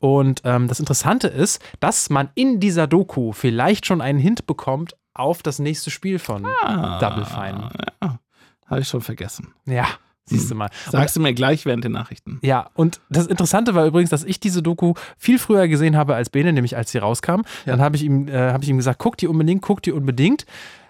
Und 0.00 0.42
ähm, 0.44 0.68
das 0.68 0.80
Interessante 0.80 1.28
ist, 1.28 1.62
dass 1.80 2.10
man 2.10 2.28
in 2.34 2.60
dieser 2.60 2.86
Doku 2.86 3.32
vielleicht 3.32 3.86
schon 3.86 4.02
einen 4.02 4.18
Hint 4.18 4.46
bekommt 4.46 4.96
auf 5.14 5.42
das 5.42 5.58
nächste 5.58 5.90
Spiel 5.90 6.18
von 6.18 6.46
Ah, 6.62 6.98
Double 7.00 7.24
Fine. 7.24 7.70
Ja. 8.02 8.18
Habe 8.66 8.80
ich 8.82 8.88
schon 8.88 9.00
vergessen. 9.00 9.54
Ja, 9.64 9.86
siehst 10.28 10.50
du 10.50 10.54
mal. 10.54 10.68
Sagst 10.90 11.16
du 11.16 11.20
mir 11.20 11.34
gleich 11.34 11.64
während 11.64 11.84
den 11.84 11.92
Nachrichten. 11.92 12.38
Ja, 12.42 12.70
und 12.74 13.00
das 13.10 13.26
Interessante 13.26 13.74
war 13.74 13.86
übrigens, 13.86 14.10
dass 14.10 14.24
ich 14.24 14.40
diese 14.40 14.62
Doku 14.62 14.94
viel 15.16 15.38
früher 15.38 15.68
gesehen 15.68 15.96
habe 15.96 16.14
als 16.14 16.30
Bene, 16.30 16.52
nämlich 16.52 16.76
als 16.76 16.92
sie 16.92 16.98
rauskam. 16.98 17.42
Dann 17.66 17.80
habe 17.80 17.96
ich, 17.96 18.04
ihm, 18.04 18.28
äh, 18.28 18.52
hab 18.52 18.62
ich 18.62 18.68
ihm 18.68 18.76
gesagt, 18.76 18.98
guck 18.98 19.16
die 19.16 19.26
unbedingt, 19.26 19.62
guck 19.62 19.82
die 19.82 19.92
unbedingt. 19.92 20.46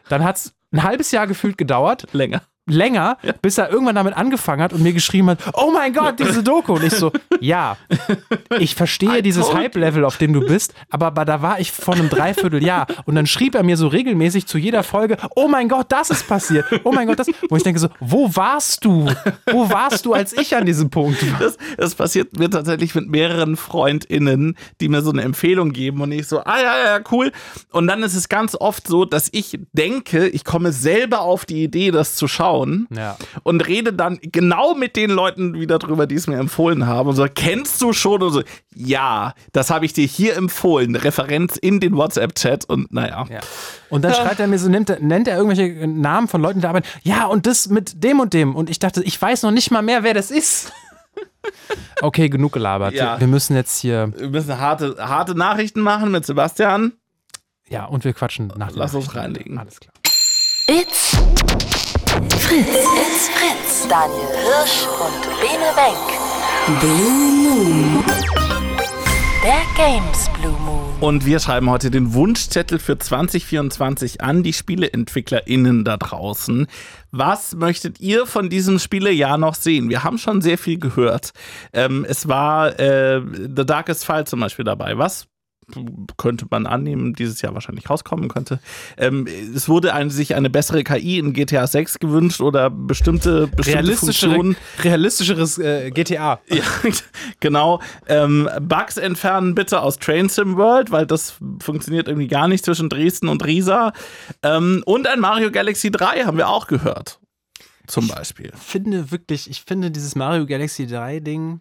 Dann 0.08 0.24
hat 0.24 0.36
es 0.36 0.54
ein 0.72 0.82
halbes 0.82 1.10
Jahr 1.10 1.26
gefühlt 1.26 1.58
gedauert 1.58 2.06
Länger. 2.12 2.42
Länger, 2.68 3.18
bis 3.42 3.58
er 3.58 3.70
irgendwann 3.70 3.94
damit 3.94 4.16
angefangen 4.16 4.62
hat 4.62 4.72
und 4.72 4.82
mir 4.82 4.92
geschrieben 4.92 5.30
hat, 5.30 5.38
oh 5.54 5.70
mein 5.72 5.92
Gott, 5.92 6.18
diese 6.18 6.42
Doku. 6.42 6.74
Und 6.74 6.84
ich 6.84 6.94
so, 6.94 7.12
ja, 7.40 7.76
ich 8.58 8.74
verstehe 8.74 9.22
dieses 9.22 9.52
Hype-Level, 9.52 10.04
auf 10.04 10.16
dem 10.16 10.32
du 10.32 10.40
bist, 10.40 10.74
aber, 10.90 11.06
aber 11.06 11.24
da 11.24 11.42
war 11.42 11.60
ich 11.60 11.72
vor 11.72 11.94
einem 11.94 12.08
Dreivierteljahr. 12.08 12.86
Und 13.04 13.14
dann 13.14 13.26
schrieb 13.26 13.54
er 13.54 13.62
mir 13.62 13.76
so 13.76 13.88
regelmäßig 13.88 14.46
zu 14.46 14.58
jeder 14.58 14.82
Folge, 14.82 15.16
oh 15.34 15.48
mein 15.48 15.68
Gott, 15.68 15.86
das 15.90 16.10
ist 16.10 16.26
passiert. 16.28 16.66
Oh 16.84 16.92
mein 16.92 17.06
Gott, 17.06 17.18
das. 17.18 17.28
Wo 17.48 17.56
ich 17.56 17.62
denke 17.62 17.80
so, 17.80 17.88
wo 18.00 18.34
warst 18.34 18.84
du? 18.84 19.10
Wo 19.50 19.70
warst 19.70 20.04
du, 20.06 20.14
als 20.14 20.32
ich 20.32 20.54
an 20.54 20.66
diesem 20.66 20.90
Punkt 20.90 21.20
war? 21.32 21.38
Das, 21.38 21.56
das 21.76 21.94
passiert 21.94 22.38
mir 22.38 22.50
tatsächlich 22.50 22.94
mit 22.94 23.08
mehreren 23.08 23.56
FreundInnen, 23.56 24.56
die 24.80 24.88
mir 24.88 25.02
so 25.02 25.10
eine 25.10 25.22
Empfehlung 25.22 25.72
geben 25.72 26.00
und 26.00 26.12
ich 26.12 26.26
so, 26.26 26.40
ah 26.40 26.58
ja, 26.60 26.84
ja, 26.84 27.00
cool. 27.10 27.32
Und 27.72 27.86
dann 27.86 28.02
ist 28.02 28.14
es 28.14 28.28
ganz 28.28 28.54
oft 28.54 28.86
so, 28.86 29.04
dass 29.04 29.28
ich 29.32 29.58
denke, 29.72 30.28
ich 30.28 30.44
komme 30.44 30.72
selber 30.72 31.20
auf 31.20 31.44
die 31.44 31.64
Idee, 31.64 31.90
das 31.90 32.14
zu 32.14 32.28
schauen 32.28 32.57
Ja. 32.90 33.16
und 33.42 33.66
rede 33.66 33.92
dann 33.92 34.18
genau 34.22 34.74
mit 34.74 34.96
den 34.96 35.10
Leuten 35.10 35.54
wieder 35.54 35.78
drüber, 35.78 36.06
die 36.06 36.16
es 36.16 36.26
mir 36.26 36.38
empfohlen 36.38 36.86
haben 36.86 37.08
und 37.08 37.16
so, 37.16 37.26
kennst 37.32 37.80
du 37.82 37.92
schon? 37.92 38.22
Und 38.22 38.32
so, 38.32 38.42
ja, 38.74 39.34
das 39.52 39.70
habe 39.70 39.84
ich 39.84 39.92
dir 39.92 40.06
hier 40.06 40.36
empfohlen. 40.36 40.96
Referenz 40.96 41.56
in 41.56 41.80
den 41.80 41.96
WhatsApp-Chat 41.96 42.64
und 42.66 42.92
naja. 42.92 43.26
Ja. 43.30 43.40
Und 43.90 44.02
dann 44.02 44.14
schreibt 44.14 44.40
er 44.40 44.46
mir 44.46 44.58
so, 44.58 44.70
er, 44.70 45.00
nennt 45.00 45.28
er 45.28 45.36
irgendwelche 45.36 45.86
Namen 45.86 46.28
von 46.28 46.40
Leuten, 46.40 46.58
die 46.58 46.62
da 46.62 46.68
arbeiten. 46.70 46.88
Ja, 47.02 47.26
und 47.26 47.46
das 47.46 47.68
mit 47.68 48.02
dem 48.02 48.20
und 48.20 48.34
dem. 48.34 48.54
Und 48.54 48.70
ich 48.70 48.78
dachte, 48.78 49.02
ich 49.02 49.20
weiß 49.20 49.42
noch 49.42 49.50
nicht 49.50 49.70
mal 49.70 49.82
mehr, 49.82 50.02
wer 50.02 50.14
das 50.14 50.30
ist. 50.30 50.72
Okay, 52.02 52.28
genug 52.28 52.52
gelabert. 52.52 52.94
Ja. 52.94 53.18
Wir 53.18 53.26
müssen 53.26 53.56
jetzt 53.56 53.78
hier. 53.78 54.12
Wir 54.16 54.28
müssen 54.28 54.58
harte, 54.58 54.96
harte 54.98 55.34
Nachrichten 55.34 55.80
machen 55.80 56.10
mit 56.10 56.26
Sebastian. 56.26 56.92
Ja, 57.68 57.84
und 57.84 58.04
wir 58.04 58.12
quatschen 58.12 58.52
nach 58.56 58.70
Lass 58.72 58.94
uns 58.94 59.14
reinlegen. 59.14 59.58
Alles 59.58 59.80
klar. 59.80 59.94
It's 60.66 61.16
Fritz. 62.48 62.66
It's 62.66 63.28
Fritz. 63.28 63.86
Daniel 63.90 64.26
Hirsch 64.32 64.86
und 64.86 65.22
Bene 65.38 65.70
Wenk. 65.76 66.80
Blue 66.80 67.30
Moon. 67.30 68.04
Der 69.44 69.60
Games 69.76 70.30
Blue 70.40 70.58
Moon. 70.64 70.94
Und 70.98 71.26
wir 71.26 71.40
schreiben 71.40 71.68
heute 71.68 71.90
den 71.90 72.14
Wunschzettel 72.14 72.78
für 72.78 72.96
2024 72.96 74.22
an 74.22 74.42
die 74.42 74.54
SpieleentwicklerInnen 74.54 75.84
da 75.84 75.98
draußen. 75.98 76.68
Was 77.10 77.54
möchtet 77.54 78.00
ihr 78.00 78.24
von 78.24 78.48
diesem 78.48 78.78
Spielejahr 78.78 79.36
noch 79.36 79.54
sehen? 79.54 79.90
Wir 79.90 80.02
haben 80.02 80.16
schon 80.16 80.40
sehr 80.40 80.56
viel 80.56 80.78
gehört. 80.78 81.32
Ähm, 81.74 82.06
es 82.08 82.28
war 82.28 82.80
äh, 82.80 83.20
The 83.54 83.66
Darkest 83.66 84.06
File 84.06 84.24
zum 84.24 84.40
Beispiel 84.40 84.64
dabei. 84.64 84.96
Was 84.96 85.28
könnte 86.16 86.46
man 86.50 86.66
annehmen, 86.66 87.14
dieses 87.14 87.42
Jahr 87.42 87.54
wahrscheinlich 87.54 87.88
rauskommen 87.88 88.28
könnte. 88.28 88.58
Ähm, 88.96 89.26
es 89.54 89.68
wurde 89.68 89.94
ein, 89.94 90.10
sich 90.10 90.34
eine 90.34 90.50
bessere 90.50 90.82
KI 90.84 91.18
in 91.18 91.32
GTA 91.32 91.66
6 91.66 91.98
gewünscht 91.98 92.40
oder 92.40 92.70
bestimmte, 92.70 93.46
bestimmte 93.48 93.78
Realistischere, 93.78 94.34
Funktionen. 94.34 94.56
realistischeres 94.82 95.58
äh, 95.58 95.90
GTA. 95.90 96.40
Ja, 96.48 96.64
genau. 97.40 97.80
Ähm, 98.08 98.48
Bugs 98.60 98.96
entfernen 98.96 99.54
bitte 99.54 99.80
aus 99.80 99.98
Train 99.98 100.28
Sim 100.28 100.56
World, 100.56 100.90
weil 100.90 101.06
das 101.06 101.34
funktioniert 101.60 102.08
irgendwie 102.08 102.26
gar 102.26 102.48
nicht 102.48 102.64
zwischen 102.64 102.88
Dresden 102.88 103.28
und 103.28 103.44
Riesa. 103.44 103.92
Ähm, 104.42 104.82
und 104.86 105.06
ein 105.06 105.20
Mario 105.20 105.50
Galaxy 105.50 105.90
3 105.90 106.24
haben 106.24 106.36
wir 106.36 106.48
auch 106.48 106.66
gehört. 106.66 107.20
Zum 107.86 108.08
Beispiel. 108.08 108.52
Ich 108.54 108.62
finde 108.62 109.10
wirklich, 109.10 109.48
ich 109.48 109.62
finde 109.62 109.90
dieses 109.90 110.14
Mario 110.14 110.46
Galaxy 110.46 110.86
3 110.86 111.20
Ding, 111.20 111.60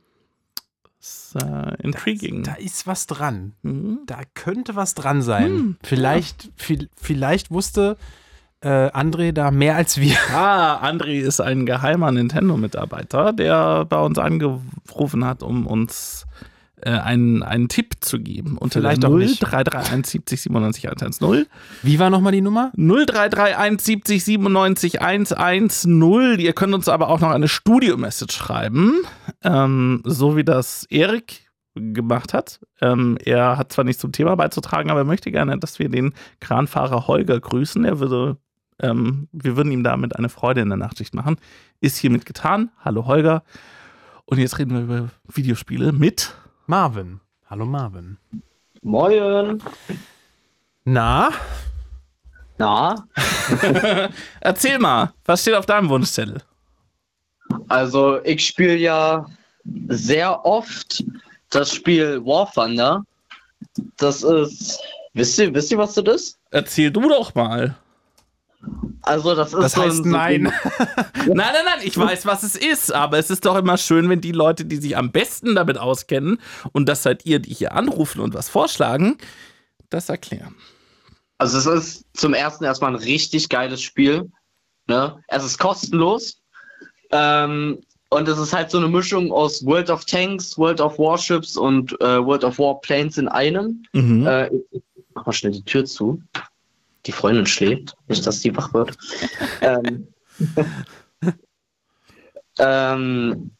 ist, 0.99 1.35
äh, 1.35 1.75
intriguing. 1.81 2.43
da 2.43 2.53
ist 2.53 2.87
was 2.87 3.07
dran. 3.07 3.53
Mhm. 3.61 3.99
Da 4.05 4.21
könnte 4.33 4.75
was 4.75 4.95
dran 4.95 5.21
sein. 5.21 5.77
vielleicht, 5.83 6.51
viel, 6.55 6.89
vielleicht 6.95 7.51
wusste 7.51 7.97
äh, 8.61 8.89
André 8.89 9.31
da 9.31 9.51
mehr 9.51 9.75
als 9.75 9.97
wir. 9.97 10.17
Ah, 10.33 10.83
André 10.83 11.19
ist 11.19 11.39
ein 11.39 11.65
geheimer 11.65 12.11
Nintendo-Mitarbeiter, 12.11 13.33
der 13.33 13.85
bei 13.85 13.99
uns 13.99 14.17
angerufen 14.17 15.25
hat, 15.25 15.43
um 15.43 15.67
uns 15.67 16.25
äh, 16.41 16.56
einen, 16.83 17.41
einen 17.41 17.69
Tipp 17.69 17.95
zu 18.01 18.19
geben. 18.19 18.57
Unter 18.57 18.79
Vielleicht 18.79 19.03
der 19.03 19.09
auch 19.09 19.15
nicht. 19.15 19.39
0331 19.41 20.11
70 20.11 20.41
97 20.43 20.87
110. 20.87 21.45
Wie 21.81 21.99
war 21.99 22.09
nochmal 22.09 22.31
die 22.31 22.41
Nummer? 22.41 22.71
0331 22.75 23.81
70 23.81 24.23
97 24.23 25.01
110. 25.01 26.39
Ihr 26.39 26.53
könnt 26.53 26.73
uns 26.73 26.87
aber 26.87 27.09
auch 27.09 27.19
noch 27.19 27.31
eine 27.31 27.47
Studio-Message 27.47 28.35
schreiben, 28.35 28.93
ähm, 29.43 30.01
so 30.05 30.37
wie 30.37 30.43
das 30.43 30.85
Erik 30.89 31.47
gemacht 31.73 32.33
hat. 32.33 32.59
Ähm, 32.81 33.17
er 33.23 33.57
hat 33.57 33.71
zwar 33.71 33.85
nichts 33.85 34.01
zum 34.01 34.11
Thema 34.11 34.35
beizutragen, 34.35 34.91
aber 34.91 35.01
er 35.01 35.05
möchte 35.05 35.31
gerne, 35.31 35.57
dass 35.57 35.79
wir 35.79 35.89
den 35.89 36.13
Kranfahrer 36.39 37.07
Holger 37.07 37.39
grüßen. 37.39 37.85
Er 37.85 37.99
würde, 37.99 38.37
ähm, 38.79 39.27
wir 39.31 39.57
würden 39.57 39.71
ihm 39.71 39.83
damit 39.83 40.15
eine 40.15 40.29
Freude 40.29 40.61
in 40.61 40.69
der 40.69 40.77
Nachtschicht 40.77 41.13
machen. 41.13 41.37
Ist 41.81 41.97
hiermit 41.97 42.25
getan. 42.25 42.69
Hallo 42.83 43.05
Holger. 43.05 43.43
Und 44.25 44.39
jetzt 44.39 44.59
reden 44.59 44.73
wir 44.73 44.81
über 44.81 45.09
Videospiele 45.27 45.91
mit 45.91 46.35
Marvin. 46.67 47.21
Hallo 47.49 47.65
Marvin. 47.65 48.17
Moin. 48.81 49.61
Na? 50.83 51.29
Na, 52.59 52.95
Erzähl 54.41 54.79
mal, 54.79 55.13
was 55.25 55.41
steht 55.41 55.53
auf 55.53 55.65
deinem 55.65 55.89
Wunschzettel? 55.89 56.41
also 57.69 58.19
ich 58.23 58.45
spiele 58.45 58.75
ja 58.75 59.25
sehr 59.89 60.43
oft 60.45 61.03
das 61.51 61.73
Spiel 61.73 62.19
War 62.25 62.51
Thunder. 62.51 63.03
Das 63.97 64.23
ist, 64.23 64.79
wisst 65.13 65.37
ihr, 65.39 65.53
wisst 65.53 65.71
ihr, 65.71 65.77
was 65.77 65.93
das 65.93 66.15
ist? 66.15 66.39
Erzähl 66.51 66.91
du 66.91 67.07
doch 67.07 67.33
mal. 67.35 67.75
Also 69.01 69.35
das 69.35 69.53
ist 69.53 69.61
Das 69.61 69.73
so 69.73 69.83
heißt 69.83 70.05
ein, 70.05 70.11
nein. 70.11 70.43
Nein, 71.25 71.35
nein, 71.35 71.65
nein, 71.65 71.79
ich 71.83 71.97
weiß, 71.97 72.25
was 72.25 72.43
es 72.43 72.55
ist, 72.55 72.93
aber 72.93 73.17
es 73.17 73.29
ist 73.29 73.45
doch 73.45 73.57
immer 73.57 73.77
schön, 73.77 74.09
wenn 74.09 74.21
die 74.21 74.31
Leute, 74.31 74.65
die 74.65 74.77
sich 74.77 74.95
am 74.97 75.11
besten 75.11 75.55
damit 75.55 75.77
auskennen, 75.77 76.39
und 76.71 76.87
das 76.87 77.03
seid 77.03 77.25
ihr, 77.25 77.39
die 77.39 77.53
hier 77.53 77.73
anrufen 77.73 78.21
und 78.21 78.33
was 78.33 78.49
vorschlagen, 78.49 79.17
das 79.89 80.09
erklären. 80.09 80.55
Also 81.37 81.57
es 81.57 81.65
ist 81.65 82.05
zum 82.13 82.33
ersten 82.33 82.63
erstmal 82.63 82.91
ein 82.91 83.01
richtig 83.01 83.49
geiles 83.49 83.81
Spiel. 83.81 84.29
Ne? 84.87 85.21
Es 85.27 85.43
ist 85.43 85.59
kostenlos. 85.59 86.41
Ähm, 87.11 87.79
und 88.09 88.27
es 88.27 88.37
ist 88.37 88.53
halt 88.53 88.71
so 88.71 88.77
eine 88.77 88.87
Mischung 88.87 89.31
aus 89.31 89.65
World 89.65 89.89
of 89.89 90.05
Tanks, 90.05 90.57
World 90.57 90.79
of 90.79 90.97
Warships 90.97 91.57
und 91.57 91.99
äh, 92.01 92.23
World 92.25 92.43
of 92.43 92.57
Warplanes 92.57 93.17
in 93.17 93.27
einem. 93.27 93.83
Mhm. 93.93 94.25
Äh, 94.25 94.47
ich 94.71 94.81
mach 95.13 95.25
mal 95.25 95.33
schnell 95.33 95.51
die 95.51 95.63
Tür 95.63 95.85
zu. 95.85 96.21
Die 97.07 97.11
Freundin 97.11 97.45
schläft. 97.45 97.95
Nicht, 98.07 98.27
dass 98.27 98.41
die 98.41 98.55
wach 98.55 98.73
wird. 98.73 98.97
ähm, 99.61 100.07
ähm, 102.59 103.51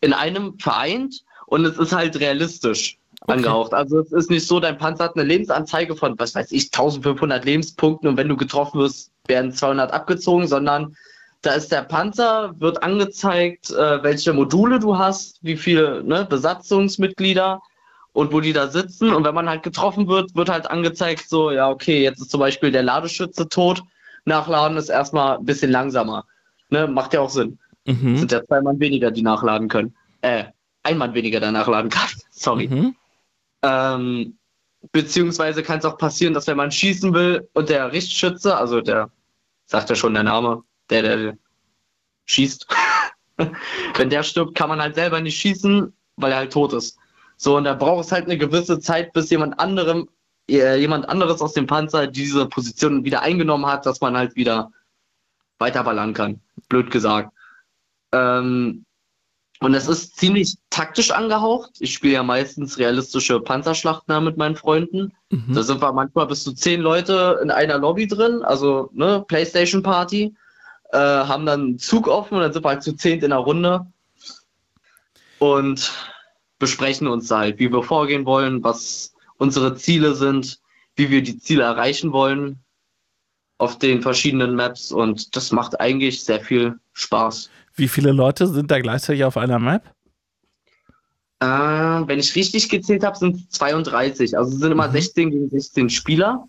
in 0.00 0.12
einem 0.12 0.58
vereint 0.58 1.22
und 1.46 1.64
es 1.64 1.78
ist 1.78 1.92
halt 1.92 2.18
realistisch 2.18 2.98
angehaucht. 3.26 3.72
Also 3.72 4.00
es 4.00 4.12
ist 4.12 4.30
nicht 4.30 4.46
so, 4.46 4.60
dein 4.60 4.78
Panzer 4.78 5.04
hat 5.04 5.16
eine 5.16 5.24
Lebensanzeige 5.24 5.94
von, 5.94 6.18
was 6.18 6.34
weiß 6.34 6.52
ich, 6.52 6.66
1500 6.66 7.44
Lebenspunkten 7.44 8.08
und 8.08 8.16
wenn 8.16 8.28
du 8.28 8.36
getroffen 8.36 8.80
wirst, 8.80 9.12
werden 9.26 9.52
200 9.52 9.92
abgezogen, 9.92 10.48
sondern 10.48 10.96
da 11.42 11.52
ist 11.52 11.72
der 11.72 11.82
Panzer, 11.82 12.54
wird 12.58 12.82
angezeigt, 12.82 13.70
äh, 13.70 14.02
welche 14.02 14.32
Module 14.32 14.78
du 14.78 14.98
hast, 14.98 15.38
wie 15.42 15.56
viele 15.56 16.02
ne, 16.02 16.26
Besatzungsmitglieder 16.28 17.62
und 18.12 18.32
wo 18.32 18.40
die 18.40 18.52
da 18.52 18.68
sitzen. 18.68 19.12
Und 19.12 19.24
wenn 19.24 19.34
man 19.34 19.48
halt 19.48 19.62
getroffen 19.62 20.08
wird, 20.08 20.34
wird 20.34 20.48
halt 20.48 20.70
angezeigt, 20.70 21.28
so, 21.28 21.50
ja, 21.50 21.68
okay, 21.68 22.02
jetzt 22.02 22.20
ist 22.20 22.30
zum 22.30 22.40
Beispiel 22.40 22.72
der 22.72 22.82
Ladeschütze 22.82 23.48
tot. 23.48 23.82
Nachladen 24.24 24.76
ist 24.76 24.88
erstmal 24.88 25.38
ein 25.38 25.44
bisschen 25.44 25.70
langsamer. 25.70 26.24
Ne, 26.68 26.86
macht 26.86 27.14
ja 27.14 27.20
auch 27.20 27.30
Sinn. 27.30 27.58
Mhm. 27.86 28.18
Sind 28.18 28.32
ja 28.32 28.44
zwei 28.44 28.60
Mann 28.60 28.78
weniger, 28.80 29.10
die 29.10 29.22
nachladen 29.22 29.68
können. 29.68 29.94
Äh, 30.20 30.44
ein 30.82 30.98
Mann 30.98 31.14
weniger, 31.14 31.40
der 31.40 31.52
nachladen 31.52 31.90
kann. 31.90 32.08
Sorry. 32.30 32.68
Mhm. 32.68 32.94
Ähm, 33.62 34.38
beziehungsweise 34.92 35.62
kann 35.62 35.78
es 35.78 35.84
auch 35.84 35.98
passieren, 35.98 36.34
dass 36.34 36.46
wenn 36.46 36.56
man 36.56 36.70
schießen 36.70 37.12
will 37.12 37.48
und 37.52 37.68
der 37.68 37.92
Richtschütze, 37.92 38.56
also 38.56 38.80
der, 38.80 39.10
sagt 39.66 39.90
ja 39.90 39.96
schon 39.96 40.14
der 40.14 40.22
Name, 40.22 40.62
der, 40.88 41.02
der 41.02 41.38
schießt, 42.26 42.66
wenn 43.96 44.10
der 44.10 44.22
stirbt, 44.22 44.54
kann 44.54 44.68
man 44.68 44.80
halt 44.80 44.94
selber 44.94 45.20
nicht 45.20 45.38
schießen, 45.38 45.92
weil 46.16 46.32
er 46.32 46.38
halt 46.38 46.52
tot 46.52 46.72
ist. 46.72 46.99
So, 47.42 47.56
und 47.56 47.64
da 47.64 47.72
braucht 47.72 48.04
es 48.04 48.12
halt 48.12 48.26
eine 48.26 48.36
gewisse 48.36 48.80
Zeit, 48.80 49.14
bis 49.14 49.30
jemand 49.30 49.58
anderem, 49.58 50.10
äh, 50.50 50.78
jemand 50.78 51.08
anderes 51.08 51.40
aus 51.40 51.54
dem 51.54 51.66
Panzer 51.66 52.06
diese 52.06 52.44
Position 52.44 53.02
wieder 53.02 53.22
eingenommen 53.22 53.64
hat, 53.64 53.86
dass 53.86 54.02
man 54.02 54.14
halt 54.14 54.36
wieder 54.36 54.70
weiterballern 55.58 56.12
kann. 56.12 56.42
Blöd 56.68 56.90
gesagt. 56.90 57.32
Ähm, 58.12 58.84
und 59.60 59.72
es 59.72 59.88
ist 59.88 60.16
ziemlich 60.16 60.56
taktisch 60.68 61.12
angehaucht. 61.12 61.70
Ich 61.78 61.94
spiele 61.94 62.12
ja 62.12 62.22
meistens 62.22 62.76
realistische 62.76 63.40
Panzerschlachten 63.40 64.22
mit 64.22 64.36
meinen 64.36 64.56
Freunden. 64.56 65.14
Mhm. 65.30 65.54
Da 65.54 65.62
sind 65.62 65.80
wir 65.80 65.94
manchmal 65.94 66.26
bis 66.26 66.44
zu 66.44 66.52
zehn 66.52 66.82
Leute 66.82 67.40
in 67.42 67.50
einer 67.50 67.78
Lobby 67.78 68.06
drin, 68.06 68.42
also 68.42 68.90
ne, 68.92 69.24
Playstation 69.26 69.82
Party, 69.82 70.34
äh, 70.92 70.98
haben 70.98 71.46
dann 71.46 71.60
einen 71.60 71.78
Zug 71.78 72.06
offen 72.06 72.34
und 72.34 72.42
dann 72.42 72.52
sind 72.52 72.66
wir 72.66 72.68
halt 72.68 72.82
zu 72.82 72.92
zehnt 72.92 73.22
in 73.22 73.30
der 73.30 73.38
Runde 73.38 73.86
und 75.38 75.90
besprechen 76.60 77.08
uns 77.08 77.26
da 77.26 77.40
halt, 77.40 77.58
wie 77.58 77.72
wir 77.72 77.82
vorgehen 77.82 78.24
wollen, 78.24 78.62
was 78.62 79.12
unsere 79.38 79.74
Ziele 79.74 80.14
sind, 80.14 80.60
wie 80.94 81.10
wir 81.10 81.22
die 81.22 81.38
Ziele 81.38 81.64
erreichen 81.64 82.12
wollen. 82.12 82.60
auf 83.58 83.78
den 83.78 84.00
verschiedenen 84.00 84.54
Maps 84.54 84.90
und 84.90 85.36
das 85.36 85.52
macht 85.52 85.78
eigentlich 85.80 86.24
sehr 86.24 86.40
viel 86.40 86.80
Spaß. 86.94 87.50
Wie 87.74 87.88
viele 87.88 88.10
Leute 88.10 88.46
sind 88.46 88.70
da 88.70 88.80
gleichzeitig 88.80 89.22
auf 89.24 89.36
einer 89.36 89.58
Map? 89.58 89.82
Äh, 91.40 91.46
wenn 91.46 92.18
ich 92.18 92.34
richtig 92.34 92.70
gezählt 92.70 93.04
habe, 93.04 93.18
sind 93.18 93.36
es 93.36 93.50
32. 93.50 94.38
Also 94.38 94.52
es 94.52 94.60
sind 94.60 94.72
immer 94.72 94.90
16 94.90 95.30
gegen 95.30 95.50
16 95.50 95.90
Spieler. 95.90 96.48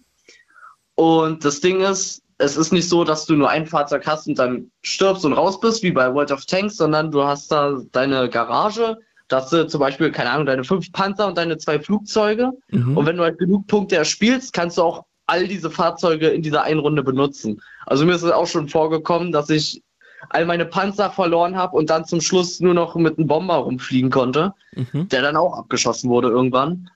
Und 0.95 1.43
das 1.43 1.59
Ding 1.59 1.81
ist, 1.81 2.23
es 2.37 2.55
ist 2.55 2.71
nicht 2.71 2.87
so, 2.87 3.03
dass 3.03 3.25
du 3.25 3.35
nur 3.35 3.49
ein 3.49 3.67
Fahrzeug 3.67 4.05
hast 4.07 4.27
und 4.27 4.39
dann 4.39 4.71
stirbst 4.81 5.25
und 5.25 5.33
raus 5.33 5.59
bist, 5.59 5.83
wie 5.83 5.91
bei 5.91 6.13
World 6.13 6.31
of 6.31 6.45
Tanks, 6.45 6.77
sondern 6.77 7.11
du 7.11 7.23
hast 7.23 7.51
da 7.51 7.81
deine 7.91 8.29
Garage, 8.29 8.97
da 9.31 9.37
hast 9.37 9.53
du 9.53 9.65
zum 9.67 9.79
Beispiel, 9.79 10.11
keine 10.11 10.29
Ahnung, 10.31 10.45
deine 10.45 10.63
fünf 10.63 10.91
Panzer 10.91 11.27
und 11.27 11.37
deine 11.37 11.57
zwei 11.57 11.79
Flugzeuge. 11.79 12.51
Mhm. 12.69 12.97
Und 12.97 13.05
wenn 13.05 13.17
du 13.17 13.23
halt 13.23 13.39
genug 13.39 13.67
Punkte 13.67 13.95
erspielst, 13.95 14.51
kannst 14.53 14.77
du 14.77 14.83
auch 14.83 15.05
all 15.27 15.47
diese 15.47 15.71
Fahrzeuge 15.71 16.27
in 16.29 16.41
dieser 16.41 16.63
einen 16.63 16.79
Runde 16.81 17.03
benutzen. 17.03 17.61
Also 17.85 18.05
mir 18.05 18.13
ist 18.15 18.23
es 18.23 18.31
auch 18.31 18.47
schon 18.47 18.67
vorgekommen, 18.67 19.31
dass 19.31 19.49
ich 19.49 19.81
all 20.29 20.45
meine 20.45 20.65
Panzer 20.65 21.09
verloren 21.09 21.55
habe 21.55 21.77
und 21.77 21.89
dann 21.89 22.05
zum 22.05 22.19
Schluss 22.21 22.59
nur 22.59 22.73
noch 22.73 22.95
mit 22.95 23.17
einem 23.17 23.27
Bomber 23.27 23.55
rumfliegen 23.55 24.09
konnte, 24.11 24.53
Mhm. 24.75 25.07
der 25.07 25.21
dann 25.21 25.35
auch 25.37 25.57
abgeschossen 25.57 26.09
wurde 26.09 26.27
irgendwann. 26.27 26.89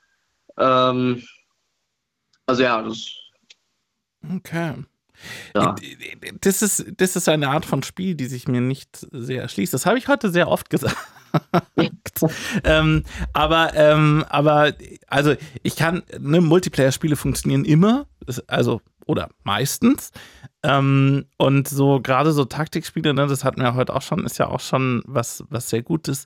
Ähm, 0.58 1.24
also 2.46 2.64
ja, 2.64 2.82
das 2.82 3.10
Okay. 4.36 4.74
ja. 5.56 5.76
Das 6.42 6.62
ist, 6.62 6.86
das 6.98 7.16
ist 7.16 7.30
eine 7.30 7.50
Art 7.50 7.66
von 7.66 7.84
Spiel, 7.84 8.16
die 8.16 8.26
sich 8.26 8.48
mir 8.48 8.62
nicht 8.62 9.08
sehr 9.12 9.44
erschließt. 9.44 9.74
Das 9.74 9.86
habe 9.86 9.98
ich 9.98 10.08
heute 10.08 10.30
sehr 10.30 10.48
oft 10.50 10.70
gesagt. 10.70 10.98
Ähm, 12.64 13.04
aber, 13.34 13.74
ähm, 13.76 14.26
aber, 14.30 14.74
also 15.08 15.36
ich 15.64 15.76
kann, 15.76 16.04
ne, 16.20 16.42
Multiplayer-Spiele 16.42 17.16
funktionieren 17.16 17.66
immer, 17.66 18.08
also, 18.48 18.82
oder 19.06 19.30
meistens. 19.44 20.12
Ähm, 20.64 21.26
und 21.38 21.68
so, 21.68 22.02
gerade 22.02 22.32
so 22.32 22.46
Taktikspiele, 22.46 23.14
ne, 23.14 23.28
das 23.28 23.44
hatten 23.44 23.62
wir 23.62 23.76
heute 23.76 23.94
auch 23.96 24.02
schon, 24.02 24.26
ist 24.26 24.40
ja 24.40 24.48
auch 24.48 24.60
schon 24.60 25.04
was, 25.06 25.44
was 25.50 25.70
sehr 25.70 25.84
Gutes. 25.84 26.26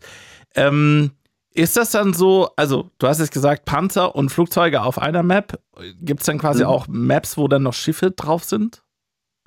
Ähm, 0.55 1.11
ist 1.53 1.75
das 1.75 1.91
dann 1.91 2.13
so, 2.13 2.49
also 2.55 2.91
du 2.99 3.07
hast 3.07 3.19
jetzt 3.19 3.33
gesagt, 3.33 3.65
Panzer 3.65 4.15
und 4.15 4.29
Flugzeuge 4.29 4.81
auf 4.83 4.99
einer 4.99 5.23
Map. 5.23 5.59
Gibt 5.99 6.21
es 6.21 6.27
dann 6.27 6.37
quasi 6.37 6.63
Mhm. 6.63 6.69
auch 6.69 6.87
Maps, 6.87 7.37
wo 7.37 7.47
dann 7.47 7.63
noch 7.63 7.73
Schiffe 7.73 8.11
drauf 8.11 8.43
sind? 8.43 8.83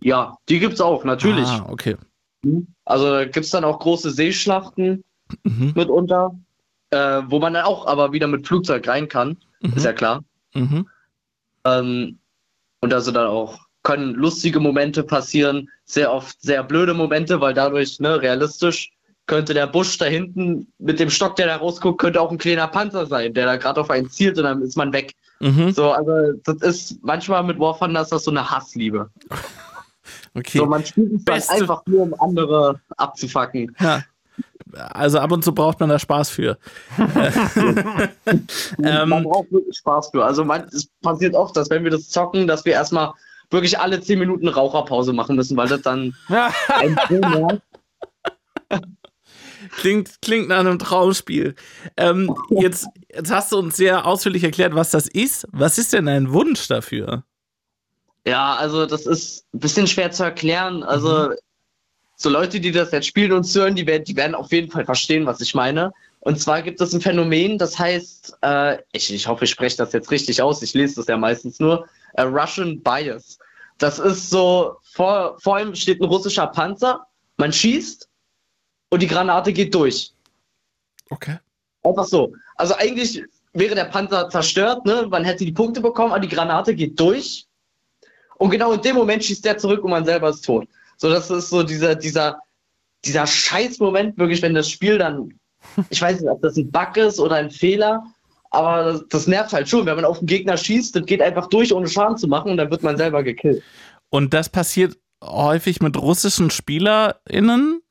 ja, 0.05 0.35
die 0.49 0.59
gibt's 0.59 0.81
auch, 0.81 1.05
natürlich. 1.05 1.47
Ah, 1.47 1.67
okay. 1.71 1.97
Also 2.85 3.09
da 3.09 3.25
gibt's 3.25 3.51
dann 3.51 3.63
auch 3.63 3.79
große 3.79 4.11
Seeschlachten 4.11 5.03
Mhm. 5.45 5.73
mitunter, 5.75 6.39
äh, 6.91 7.23
wo 7.27 7.39
man 7.39 7.55
dann 7.55 7.65
auch 7.65 7.87
aber 7.87 8.13
wieder 8.13 8.27
mit 8.27 8.47
Flugzeug 8.47 8.87
rein 8.89 9.09
kann, 9.09 9.37
Mhm. 9.61 9.73
ist 9.75 9.85
ja 9.85 9.93
klar. 9.93 10.25
Mhm. 10.55 10.87
Ähm, 11.65 12.19
und 12.81 12.93
also 12.93 13.13
dann 13.13 13.27
auch 13.29 13.59
können 13.83 14.15
lustige 14.15 14.61
Momente 14.61 15.03
passieren, 15.03 15.69
sehr 15.85 16.13
oft 16.13 16.41
sehr 16.41 16.63
blöde 16.63 16.95
Momente, 16.95 17.41
weil 17.41 17.55
dadurch, 17.55 17.99
ne, 18.01 18.21
realistisch, 18.21 18.93
könnte 19.27 19.55
der 19.55 19.67
Busch 19.69 19.97
da 19.99 20.05
hinten 20.07 20.67
mit 20.79 20.99
dem 20.99 21.09
Stock, 21.11 21.37
der 21.37 21.47
da 21.47 21.57
rausguckt, 21.57 22.01
könnte 22.01 22.21
auch 22.21 22.31
ein 22.31 22.39
kleiner 22.39 22.67
Panzer 22.69 23.07
sein, 23.07 23.33
der 23.35 23.47
da 23.47 23.57
gerade 23.57 23.81
auf 23.81 23.91
einen 23.91 24.11
zielt 24.11 24.37
und 24.37 24.45
dann 24.45 24.63
ist 24.63 24.77
man 24.77 24.93
weg. 24.93 25.15
Mhm. 25.41 25.73
So, 25.73 25.93
also 25.93 26.39
das 26.45 26.57
ist 26.63 26.99
manchmal 27.03 27.43
mit 27.45 27.59
War 27.59 27.79
Thunder 27.79 28.03
ist 28.03 28.13
das 28.13 28.25
so 28.25 28.31
eine 28.31 28.51
Hassliebe. 28.51 29.11
Okay. 30.35 30.59
So, 30.59 30.67
man 30.67 30.85
spielt 30.85 31.13
es 31.13 31.25
dann 31.25 31.43
einfach 31.49 31.83
nur, 31.87 32.03
um 32.03 32.15
andere 32.19 32.81
abzufacken. 32.97 33.77
Ja. 33.79 34.03
Also 34.75 35.19
ab 35.19 35.33
und 35.33 35.45
zu 35.45 35.55
braucht 35.55 35.81
man 35.81 35.89
da 35.89 35.99
Spaß 35.99 36.31
für. 36.31 36.59
man 36.97 38.47
ähm, 38.83 39.11
braucht 39.25 39.53
wirklich 39.53 39.77
Spaß 39.77 40.11
für. 40.11 40.25
Also 40.25 40.45
man, 40.45 40.65
es 40.73 40.89
passiert 41.03 41.35
oft, 41.35 41.57
dass 41.57 41.71
wenn 41.71 41.85
wir 41.85 41.91
das 41.91 42.09
zocken, 42.09 42.47
dass 42.47 42.65
wir 42.65 42.73
erstmal 42.73 43.13
wirklich 43.51 43.79
alle 43.79 44.01
10 44.01 44.19
Minuten 44.19 44.49
Raucherpause 44.49 45.13
machen 45.13 45.37
müssen, 45.37 45.57
weil 45.57 45.69
das 45.69 45.83
dann 45.83 46.15
ein 46.29 46.97
ist. 48.71 48.83
klingt, 49.77 50.23
klingt 50.23 50.49
nach 50.49 50.61
einem 50.61 50.79
Traumspiel. 50.79 51.55
Ähm, 51.97 52.35
jetzt, 52.51 52.87
jetzt 53.15 53.31
hast 53.31 53.53
du 53.53 53.59
uns 53.59 53.77
sehr 53.77 54.07
ausführlich 54.07 54.45
erklärt, 54.45 54.75
was 54.75 54.91
das 54.91 55.07
ist. 55.07 55.47
Was 55.53 55.79
ist 55.79 55.93
denn 55.93 56.07
dein 56.07 56.33
Wunsch 56.33 56.67
dafür? 56.69 57.25
Ja, 58.27 58.55
also 58.55 58.87
das 58.87 59.07
ist 59.07 59.47
ein 59.53 59.61
bisschen 59.61 59.87
schwer 59.87 60.13
zu 60.13 60.25
erklären. 60.25 60.83
Also 60.83 61.31
so 62.23 62.31
Leute, 62.31 62.61
die 62.61 62.73
das 62.73 62.93
jetzt 62.93 63.07
spielen 63.07 63.33
und 63.33 63.47
hören, 63.55 63.75
die 63.75 63.87
werden, 63.87 64.05
die 64.05 64.17
werden 64.17 64.35
auf 64.35 64.53
jeden 64.53 64.71
Fall 64.71 64.85
verstehen, 64.85 65.27
was 65.27 65.41
ich 65.41 65.55
meine. 65.55 65.93
Und 66.21 66.41
zwar 66.41 66.63
gibt 66.63 66.81
es 66.81 66.93
ein 66.95 67.01
Phänomen, 67.01 67.59
das 67.59 67.79
heißt, 67.79 68.39
äh, 68.43 68.79
ich, 68.93 69.13
ich 69.13 69.27
hoffe, 69.27 69.45
ich 69.45 69.51
spreche 69.51 69.77
das 69.77 69.93
jetzt 69.93 70.11
richtig 70.11 70.41
aus, 70.41 70.63
ich 70.63 70.73
lese 70.73 70.97
das 70.97 71.09
ja 71.09 71.17
meistens 71.17 71.59
nur, 71.59 71.89
äh, 72.15 72.23
Russian 72.23 72.81
Bias. 72.81 73.39
Das 73.79 73.99
ist 73.99 74.31
so, 74.31 74.77
vor, 74.93 75.37
vor 75.41 75.59
ihm 75.59 75.75
steht 75.75 76.01
ein 76.01 76.05
russischer 76.05 76.47
Panzer, 76.47 77.07
man 77.39 77.53
schießt 77.53 78.09
und 78.91 79.03
die 79.03 79.09
Granate 79.09 79.53
geht 79.53 79.75
durch. 79.75 80.13
Okay. 81.11 81.39
Einfach 81.83 82.05
so. 82.05 82.33
Also 82.55 82.75
eigentlich 82.77 83.25
wäre 83.53 83.75
der 83.75 83.87
Panzer 83.87 84.29
zerstört, 84.31 84.87
ne? 84.87 85.09
man 85.11 85.25
hätte 85.25 85.45
die 85.45 85.53
Punkte 85.53 85.81
bekommen, 85.81 86.13
aber 86.13 86.21
die 86.21 86.29
Granate 86.29 86.75
geht 86.75 86.99
durch. 87.01 87.47
Und 88.37 88.51
genau 88.51 88.73
in 88.73 88.81
dem 88.81 88.97
Moment 88.97 89.25
schießt 89.25 89.45
der 89.45 89.59
zurück 89.59 89.83
und 89.83 89.91
man 89.91 90.05
selber 90.05 90.29
ist 90.29 90.45
tot. 90.45 90.69
So, 91.03 91.09
das 91.09 91.29
ist 91.31 91.51
so 91.51 91.65
dieser, 91.65 91.97
dieser, 91.97 92.39
dieser 93.05 93.27
Scheiß-Moment, 93.27 94.17
wirklich, 94.19 94.41
wenn 94.41 94.55
das 94.55 94.71
Spiel 94.71 94.99
dann, 94.99 95.37
ich 95.91 96.01
weiß 96.01 96.21
nicht, 96.21 96.31
ob 96.31 96.41
das 96.43 96.57
ein 96.57 96.71
Bug 96.71 96.97
ist 96.97 97.19
oder 97.19 97.35
ein 97.35 97.51
Fehler, 97.51 98.05
aber 98.51 98.85
das, 98.85 99.05
das 99.09 99.27
nervt 99.27 99.53
halt 99.53 99.69
schon. 99.69 99.85
Wenn 99.85 99.97
man 99.97 100.05
auf 100.05 100.21
den 100.21 100.29
Gegner 100.29 100.57
schießt, 100.57 100.95
das 100.95 101.05
geht 101.05 101.21
einfach 101.21 101.49
durch, 101.49 101.75
ohne 101.75 101.89
Schaden 101.89 102.17
zu 102.17 102.29
machen 102.29 102.53
und 102.53 102.57
dann 102.57 102.71
wird 102.71 102.85
man 102.85 102.97
selber 102.97 103.25
gekillt. 103.25 103.65
Und 104.11 104.33
das 104.33 104.49
passiert 104.49 104.97
häufig 105.25 105.83
mit 105.83 106.01
russischen 106.01 106.51
SpielerInnen? 106.51 107.83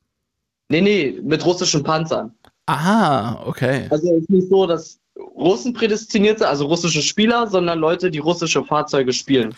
Nee, 0.70 0.80
nee, 0.80 1.20
mit 1.22 1.44
russischen 1.44 1.82
Panzern. 1.82 2.34
Aha, 2.64 3.42
okay. 3.44 3.88
Also 3.90 4.10
es 4.10 4.22
ist 4.22 4.30
nicht 4.30 4.48
so, 4.48 4.66
dass 4.66 4.98
Russen 5.18 5.74
prädestiniert 5.74 6.38
sind, 6.38 6.48
also 6.48 6.64
russische 6.64 7.02
Spieler, 7.02 7.46
sondern 7.46 7.78
Leute, 7.78 8.10
die 8.10 8.20
russische 8.20 8.64
Fahrzeuge 8.64 9.12
spielen. 9.12 9.54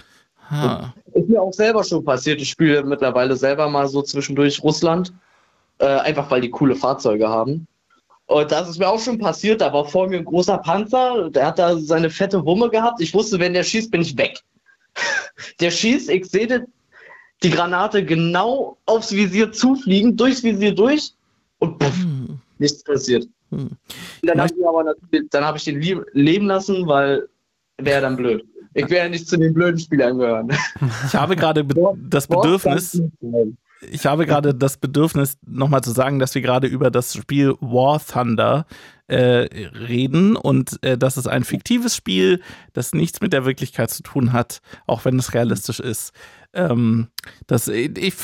Ist 1.13 1.29
mir 1.29 1.41
auch 1.41 1.53
selber 1.53 1.83
schon 1.85 2.05
passiert. 2.05 2.41
Ich 2.41 2.51
spiele 2.51 2.83
mittlerweile 2.85 3.37
selber 3.37 3.69
mal 3.69 3.89
so 3.89 4.03
zwischendurch 4.03 4.63
Russland. 4.63 5.13
Äh, 5.79 5.87
einfach 5.87 6.31
weil 6.31 6.41
die 6.41 6.51
coole 6.51 6.77
Fahrzeuge 6.77 7.29
haben. 7.29 7.67
Und 8.27 8.51
das 8.51 8.69
ist 8.69 8.79
mir 8.79 8.89
auch 8.89 9.01
schon 9.01 9.19
passiert. 9.19 9.61
Da 9.61 9.73
war 9.73 9.85
vor 9.85 10.09
mir 10.09 10.19
ein 10.19 10.25
großer 10.25 10.59
Panzer. 10.59 11.31
Der 11.31 11.47
hat 11.47 11.59
da 11.59 11.77
seine 11.79 12.11
fette 12.11 12.45
Wumme 12.45 12.71
gehabt. 12.71 13.01
Ich 13.01 13.13
wusste, 13.13 13.39
wenn 13.39 13.53
der 13.55 13.65
schießt, 13.65 13.91
bin 13.91 14.03
ich 14.03 14.17
weg. 14.17 14.39
der 15.61 15.71
schießt, 15.71 16.09
ich 16.11 16.27
sehe 16.27 16.47
die- 16.47 17.51
Granate 17.51 18.03
genau 18.03 18.79
aufs 18.87 19.13
Visier 19.13 19.53
zufliegen, 19.53 20.17
durchs 20.17 20.43
Visier 20.43 20.75
durch 20.75 21.13
und 21.59 21.79
puff, 21.79 21.95
Hm. 21.95 22.39
nichts 22.59 22.83
passiert. 22.83 23.29
Hm. 23.51 23.71
Dann 24.23 24.41
habe 24.41 24.51
ich, 24.57 25.35
hab 25.35 25.57
ich 25.57 25.65
den 25.65 25.83
leben 26.15 26.47
lassen, 26.47 26.87
weil 26.87 27.29
wäre 27.77 28.01
dann 28.01 28.17
blöd. 28.17 28.47
Ich 28.75 28.89
ja 28.89 29.09
nicht 29.09 29.29
zu 29.29 29.37
den 29.37 29.55
blöden 29.55 29.79
Spielern 29.79 30.19
gehören. 30.19 30.51
Ich 31.07 31.15
habe 31.15 31.37
gerade 31.37 31.65
be 31.65 31.75
das 31.97 32.27
Bedürfnis, 32.27 33.01
ich 33.91 34.07
habe 34.07 34.27
gerade 34.27 34.55
das 34.55 34.77
Bedürfnis, 34.77 35.37
nochmal 35.47 35.83
zu 35.83 35.91
sagen, 35.91 36.19
dass 36.19 36.35
wir 36.35 36.43
gerade 36.43 36.67
über 36.67 36.91
das 36.91 37.15
Spiel 37.15 37.55
War 37.61 38.05
Thunder 38.05 38.67
äh, 39.07 39.49
reden 39.89 40.37
und 40.37 40.83
äh, 40.83 40.97
das 40.97 41.17
ist 41.17 41.27
ein 41.27 41.45
fiktives 41.45 41.95
Spiel, 41.95 42.41
das 42.73 42.95
nichts 42.95 43.21
mit 43.21 43.33
der 43.33 43.45
Wirklichkeit 43.45 43.91
zu 43.91 44.03
tun 44.03 44.33
hat, 44.33 44.61
auch 44.87 45.05
wenn 45.05 45.19
es 45.19 45.35
realistisch 45.35 45.81
ist. 45.81 46.13
Ähm, 46.53 47.09
das, 47.47 47.69
ich, 47.69 48.15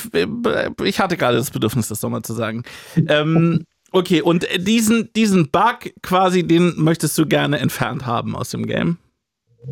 ich 0.83 0.99
hatte 0.99 1.17
gerade 1.17 1.37
das 1.37 1.51
Bedürfnis, 1.51 1.89
das 1.89 2.01
nochmal 2.01 2.23
zu 2.23 2.33
sagen. 2.33 2.63
Ähm, 3.07 3.65
okay, 3.91 4.21
und 4.21 4.47
diesen, 4.57 5.11
diesen 5.13 5.51
Bug 5.51 5.93
quasi, 6.01 6.43
den 6.47 6.73
möchtest 6.77 7.17
du 7.17 7.25
gerne 7.25 7.59
entfernt 7.59 8.05
haben 8.05 8.35
aus 8.35 8.49
dem 8.49 8.65
Game? 8.65 8.97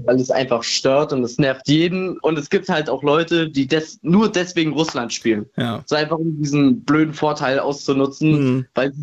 Weil 0.06 0.20
es 0.20 0.30
einfach 0.32 0.64
stört 0.64 1.14
und 1.14 1.24
es 1.24 1.38
nervt 1.38 1.68
jeden. 1.68 2.18
Und 2.20 2.38
es 2.38 2.50
gibt 2.50 2.70
halt 2.70 2.90
auch 2.90 3.04
Leute, 3.04 3.50
die 3.50 3.68
des 3.68 4.00
nur 4.02 4.32
deswegen 4.32 4.74
Russland 4.74 5.14
spielen. 5.14 5.46
Ja. 5.58 5.84
So 5.86 5.96
einfach 5.96 6.18
um 6.18 6.38
diesen 6.42 6.84
blöden 6.84 7.14
Vorteil 7.14 7.60
auszunutzen, 7.60 8.34
Hm. 8.34 8.66
weil 8.76 8.94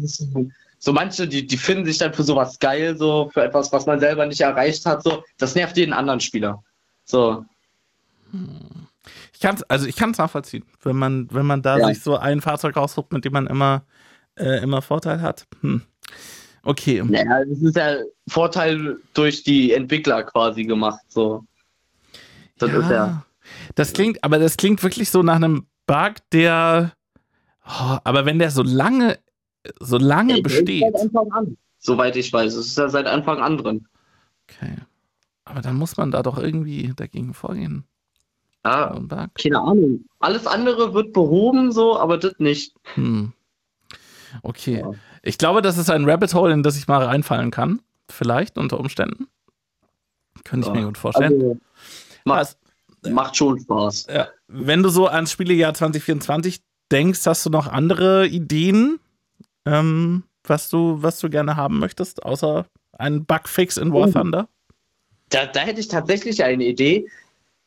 so 0.79 0.93
manche, 0.93 1.27
die, 1.27 1.47
die 1.47 1.57
finden 1.57 1.85
sich 1.87 1.99
dann 1.99 2.13
für 2.15 2.23
sowas 2.23 2.59
geil, 2.59 2.97
so 2.97 3.31
für 3.33 3.43
etwas, 3.43 3.73
was 3.73 3.87
man 3.87 3.99
selber 3.99 4.27
nicht 4.27 4.41
erreicht 4.41 4.87
hat. 4.87 5.03
So, 5.03 5.25
das 5.39 5.55
nervt 5.55 5.77
jeden 5.77 5.93
anderen 5.93 6.21
Spieler. 6.21 6.63
So, 7.05 7.45
Ich 9.33 9.41
kann's, 9.41 9.63
also 9.65 9.87
ich 9.87 9.97
kann 9.97 10.11
es 10.11 10.19
nachvollziehen, 10.19 10.65
wenn 10.83 10.97
man, 10.97 11.29
wenn 11.33 11.47
man 11.47 11.63
da 11.63 11.79
Ja. 11.79 11.89
sich 11.89 12.03
so 12.03 12.17
ein 12.17 12.41
Fahrzeug 12.41 12.77
raussucht, 12.77 13.13
mit 13.13 13.25
dem 13.25 13.33
man 13.33 13.47
immer, 13.47 13.83
äh, 14.39 14.63
immer 14.63 14.83
Vorteil 14.83 15.21
hat. 15.21 15.47
Hm. 15.63 15.83
Okay. 16.67 17.01
naja, 17.05 17.45
das 17.45 17.63
ist 17.63 17.77
ja 17.77 17.97
Vorteil 18.27 18.99
durch 19.15 19.45
die 19.45 19.73
Entwickler 19.73 20.25
quasi 20.25 20.65
gemacht. 20.65 21.01
So. 21.09 21.45
Das 22.59 22.73
ist 22.73 22.91
ja. 22.91 23.25
Das 23.77 23.93
klingt, 23.93 24.23
aber 24.25 24.41
das 24.41 24.57
klingt 24.57 24.83
wirklich 24.83 25.11
so 25.11 25.23
nach 25.23 25.37
einem 25.37 25.67
Bug, 25.87 26.15
der. 26.33 26.93
Oh, 27.65 27.99
aber 28.03 28.27
wenn 28.27 28.41
der 28.41 28.51
so 28.51 28.63
lange, 28.63 29.19
so 29.79 29.97
lange 29.97 30.35
Ey, 30.35 30.43
der 30.43 30.53
ist 30.53 30.59
besteht. 30.59 30.83
Seit 30.83 31.03
Anfang 31.03 31.33
an. 31.33 31.57
Soweit 31.79 32.17
ich 32.17 32.33
weiß. 32.33 32.55
Es 32.55 32.67
ist 32.67 32.79
ja 32.79 32.89
seit 32.89 33.07
Anfang 33.07 33.39
an 33.39 33.59
drin. 33.59 33.87
Okay. 34.49 34.75
Aber 35.45 35.61
dann 35.61 35.77
muss 35.77 35.97
man 35.97 36.11
da 36.11 36.25
doch 36.25 36.39
irgendwie 36.39 36.93
dagegen 36.97 37.33
vorgehen. 37.33 37.85
Ja, 38.65 38.99
Bug. 38.99 39.31
keine 39.41 39.61
Ahnung. 39.61 40.05
Alles 40.19 40.49
andere 40.49 40.95
wird 40.95 41.13
behoben, 41.13 41.71
so, 41.71 41.97
aber 41.97 42.19
das 42.19 42.35
nicht. 42.39 42.75
Hm. 42.95 43.33
Okay. 44.43 44.81
Ja. 44.81 44.93
Ich 45.23 45.39
glaube, 45.39 45.63
das 45.63 45.79
ist 45.79 45.91
ein 45.91 46.09
Rabbit 46.09 46.35
Hole, 46.35 46.53
in 46.53 46.63
das 46.63 46.77
ich 46.77 46.87
mal 46.89 47.03
reinfallen 47.03 47.51
kann. 47.51 47.81
Vielleicht 48.11 48.57
unter 48.59 48.79
Umständen. 48.79 49.27
Könnte 50.45 50.69
ich 50.69 50.75
Ja. 50.75 50.81
mir 50.81 50.87
gut 50.87 50.99
vorstellen. 50.99 51.33
Also, 51.33 51.57
macht, 52.25 52.57
Was, 53.03 53.13
macht 53.13 53.37
schon 53.37 53.59
Spaß. 53.61 54.07
ja, 54.11 54.29
wenn 54.49 54.83
du 54.83 54.89
so 54.89 55.07
ans 55.09 55.33
Spielejahr 55.33 55.75
2024 55.75 56.61
denkst, 56.93 57.21
hast 57.27 57.45
du 57.47 57.51
noch 57.51 57.67
andere 57.67 58.27
Ideen, 58.29 58.99
ähm, 59.65 60.23
was, 60.45 60.69
du, 60.71 61.03
was 61.03 61.19
du 61.19 61.29
gerne 61.31 61.57
haben 61.57 61.79
möchtest, 61.81 62.23
außer 62.25 62.67
einen 62.93 63.25
Bugfix 63.25 63.77
in 63.77 63.93
War 63.93 64.07
Oh. 64.09 64.13
Thunder? 64.13 64.49
Da, 65.31 65.47
da 65.47 65.61
hätte 65.61 65.81
ich 65.81 65.89
tatsächlich 65.89 66.45
eine 66.45 66.65
Idee, 66.65 67.09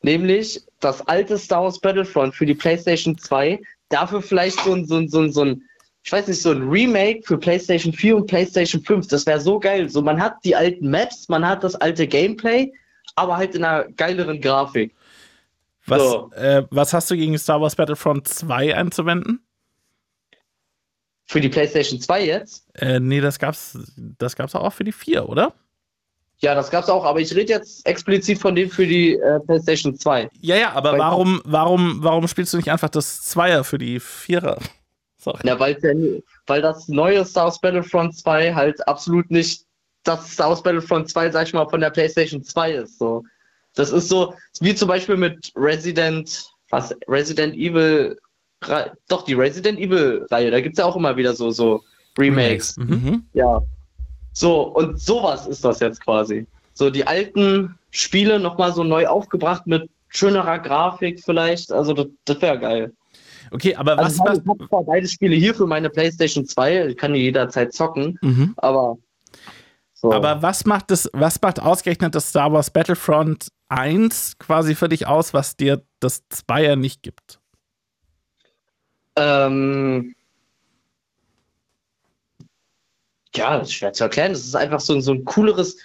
nämlich 0.02 0.62
das 0.80 1.06
alte 1.06 1.36
Star 1.36 1.62
Wars 1.64 1.78
Battlefront 1.78 2.34
für 2.34 2.46
die 2.46 2.54
PlayStation 2.54 3.18
2. 3.18 3.60
Dafür 3.90 4.22
vielleicht 4.22 4.60
so 4.60 4.72
ein, 4.72 4.86
so 4.86 4.96
ein, 4.96 5.08
so 5.08 5.20
ein, 5.20 5.32
so 5.32 5.42
ein 5.44 5.62
ich 6.02 6.12
weiß 6.12 6.28
nicht, 6.28 6.40
so 6.40 6.50
ein 6.52 6.68
Remake 6.68 7.22
für 7.24 7.36
PlayStation 7.38 7.92
4 7.92 8.16
und 8.16 8.26
PlayStation 8.26 8.82
5. 8.82 9.06
Das 9.08 9.26
wäre 9.26 9.40
so 9.40 9.58
geil. 9.60 9.88
So, 9.88 10.00
man 10.02 10.20
hat 10.20 10.34
die 10.44 10.56
alten 10.56 10.88
Maps, 10.90 11.28
man 11.28 11.46
hat 11.46 11.62
das 11.62 11.74
alte 11.74 12.06
Gameplay, 12.06 12.72
aber 13.16 13.36
halt 13.36 13.54
in 13.54 13.64
einer 13.64 13.84
geileren 13.92 14.40
Grafik. 14.40 14.94
Was, 15.86 16.00
So. 16.02 16.30
äh, 16.32 16.62
was 16.70 16.92
hast 16.94 17.10
du 17.10 17.16
gegen 17.16 17.36
Star 17.38 17.60
Wars 17.60 17.76
Battlefront 17.76 18.28
2 18.28 18.74
einzuwenden? 18.76 19.40
Für 21.26 21.40
die 21.40 21.48
PlayStation 21.48 22.00
2 22.00 22.24
jetzt? 22.26 22.66
Äh, 22.74 22.98
nee, 22.98 23.20
das 23.20 23.38
gab's, 23.38 23.78
das 24.18 24.34
gab's 24.34 24.54
auch 24.54 24.72
für 24.72 24.84
die 24.84 24.92
4, 24.92 25.28
oder? 25.28 25.54
Ja, 26.38 26.54
das 26.54 26.70
gab's 26.70 26.88
auch, 26.88 27.04
aber 27.04 27.20
ich 27.20 27.34
rede 27.36 27.52
jetzt 27.52 27.86
explizit 27.86 28.38
von 28.38 28.54
dem 28.54 28.70
für 28.70 28.86
die 28.86 29.14
äh, 29.16 29.38
PlayStation 29.40 29.94
2. 29.94 30.30
Ja, 30.40 30.56
ja, 30.56 30.72
aber 30.72 30.92
Weil- 30.92 30.98
warum, 30.98 31.40
warum, 31.44 31.98
warum 32.02 32.26
spielst 32.26 32.52
du 32.54 32.56
nicht 32.56 32.70
einfach 32.70 32.88
das 32.88 33.22
Zweier 33.22 33.62
für 33.64 33.76
die 33.78 34.00
Vierer? 34.00 34.58
Sorry. 35.20 35.40
Ja, 35.44 35.58
weil, 35.60 36.22
weil 36.46 36.62
das 36.62 36.88
neue 36.88 37.24
Star 37.24 37.44
Wars 37.44 37.60
Battlefront 37.60 38.16
2 38.16 38.54
halt 38.54 38.86
absolut 38.88 39.30
nicht 39.30 39.66
das 40.04 40.32
Star 40.32 40.48
Wars 40.48 40.62
Battlefront 40.62 41.08
2, 41.10 41.30
sag 41.30 41.46
ich 41.46 41.52
mal, 41.52 41.68
von 41.68 41.80
der 41.80 41.90
PlayStation 41.90 42.42
2 42.42 42.72
ist. 42.72 42.98
So. 42.98 43.24
Das 43.74 43.90
ist 43.90 44.08
so, 44.08 44.34
wie 44.60 44.74
zum 44.74 44.88
Beispiel 44.88 45.16
mit 45.16 45.52
Resident, 45.54 46.50
was, 46.70 46.94
Resident 47.06 47.54
Evil, 47.54 48.16
doch, 49.08 49.24
die 49.24 49.34
Resident 49.34 49.78
Evil-Reihe, 49.78 50.50
da 50.50 50.60
gibt's 50.60 50.78
ja 50.78 50.84
auch 50.86 50.96
immer 50.96 51.16
wieder 51.16 51.34
so, 51.34 51.50
so 51.50 51.82
Remakes. 52.18 52.76
Mhm. 52.76 52.88
Mhm. 52.88 53.24
Ja. 53.34 53.62
So, 54.32 54.62
und 54.62 54.98
sowas 54.98 55.46
ist 55.46 55.64
das 55.64 55.80
jetzt 55.80 56.02
quasi. 56.02 56.46
So 56.72 56.88
die 56.88 57.06
alten 57.06 57.78
Spiele 57.90 58.38
nochmal 58.40 58.72
so 58.72 58.84
neu 58.84 59.06
aufgebracht 59.06 59.66
mit 59.66 59.90
schönerer 60.08 60.58
Grafik 60.58 61.20
vielleicht. 61.22 61.72
Also 61.72 61.92
das, 61.92 62.06
das 62.24 62.40
wäre 62.40 62.58
geil. 62.58 62.92
Okay, 63.50 63.74
aber 63.74 63.96
was, 63.96 64.20
Also 64.20 64.24
was, 64.24 64.38
ich 64.38 64.48
habe 64.48 64.68
zwar 64.68 64.84
beide 64.84 65.08
Spiele 65.08 65.36
hier 65.36 65.54
für 65.54 65.66
meine 65.66 65.90
PlayStation 65.90 66.46
2, 66.46 66.86
ich 66.88 66.96
kann 66.96 67.12
die 67.12 67.20
jederzeit 67.20 67.72
zocken, 67.72 68.18
mhm. 68.22 68.54
aber 68.56 68.96
so. 69.94 70.12
aber 70.12 70.42
was 70.42 70.64
macht 70.64 70.90
das, 70.90 71.10
was 71.12 71.40
macht 71.42 71.60
ausgerechnet 71.60 72.14
das 72.14 72.28
Star 72.28 72.52
Wars 72.52 72.70
Battlefront 72.70 73.48
1 73.68 74.38
quasi 74.38 74.74
für 74.74 74.88
dich 74.88 75.06
aus, 75.06 75.34
was 75.34 75.56
dir 75.56 75.82
das 76.00 76.22
Zweier 76.28 76.76
nicht 76.76 77.02
gibt? 77.02 77.40
ähm, 79.20 80.14
ja, 83.34 83.58
das 83.58 83.68
ist 83.68 83.74
schwer 83.74 83.92
zu 83.92 84.04
erklären. 84.04 84.32
Das 84.32 84.42
ist 84.42 84.56
einfach 84.56 84.80
so, 84.80 84.98
so 85.00 85.12
ein 85.12 85.24
cooleres 85.24 85.76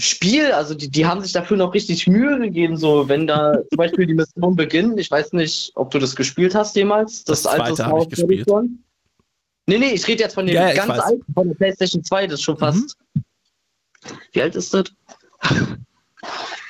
Spiel. 0.00 0.52
Also 0.52 0.74
die, 0.74 0.90
die 0.90 1.06
haben 1.06 1.20
sich 1.20 1.32
dafür 1.32 1.56
noch 1.56 1.74
richtig 1.74 2.06
Mühe 2.06 2.38
gegeben. 2.38 2.76
So, 2.76 3.08
wenn 3.08 3.26
da 3.26 3.54
zum 3.68 3.76
Beispiel 3.76 4.06
die 4.06 4.14
Mission 4.14 4.56
beginnt, 4.56 4.98
ich 4.98 5.10
weiß 5.10 5.32
nicht, 5.34 5.72
ob 5.74 5.90
du 5.90 5.98
das 5.98 6.16
gespielt 6.16 6.54
hast 6.54 6.74
jemals. 6.76 7.24
Das, 7.24 7.42
Das 7.42 7.60
alte 7.60 7.86
habe 7.86 8.02
ich 8.02 8.08
gespielt. 8.08 8.46
Battlefront. 8.46 8.70
Nee, 9.66 9.78
nee, 9.78 9.92
ich 9.92 10.06
rede 10.06 10.22
jetzt 10.22 10.34
von 10.34 10.46
dem 10.46 10.54
Ja, 10.54 10.72
ganz. 10.74 10.94
Mhm. 10.94 11.00
alten, 11.00 11.32
von 11.32 11.48
der 11.48 11.54
PlayStation 11.54 12.04
2, 12.04 12.26
das 12.26 12.40
ist 12.40 12.42
schon 12.42 12.58
fast. 12.58 12.96
Wie 14.32 14.42
alt 14.42 14.54
ist 14.56 14.74
das? 14.74 14.84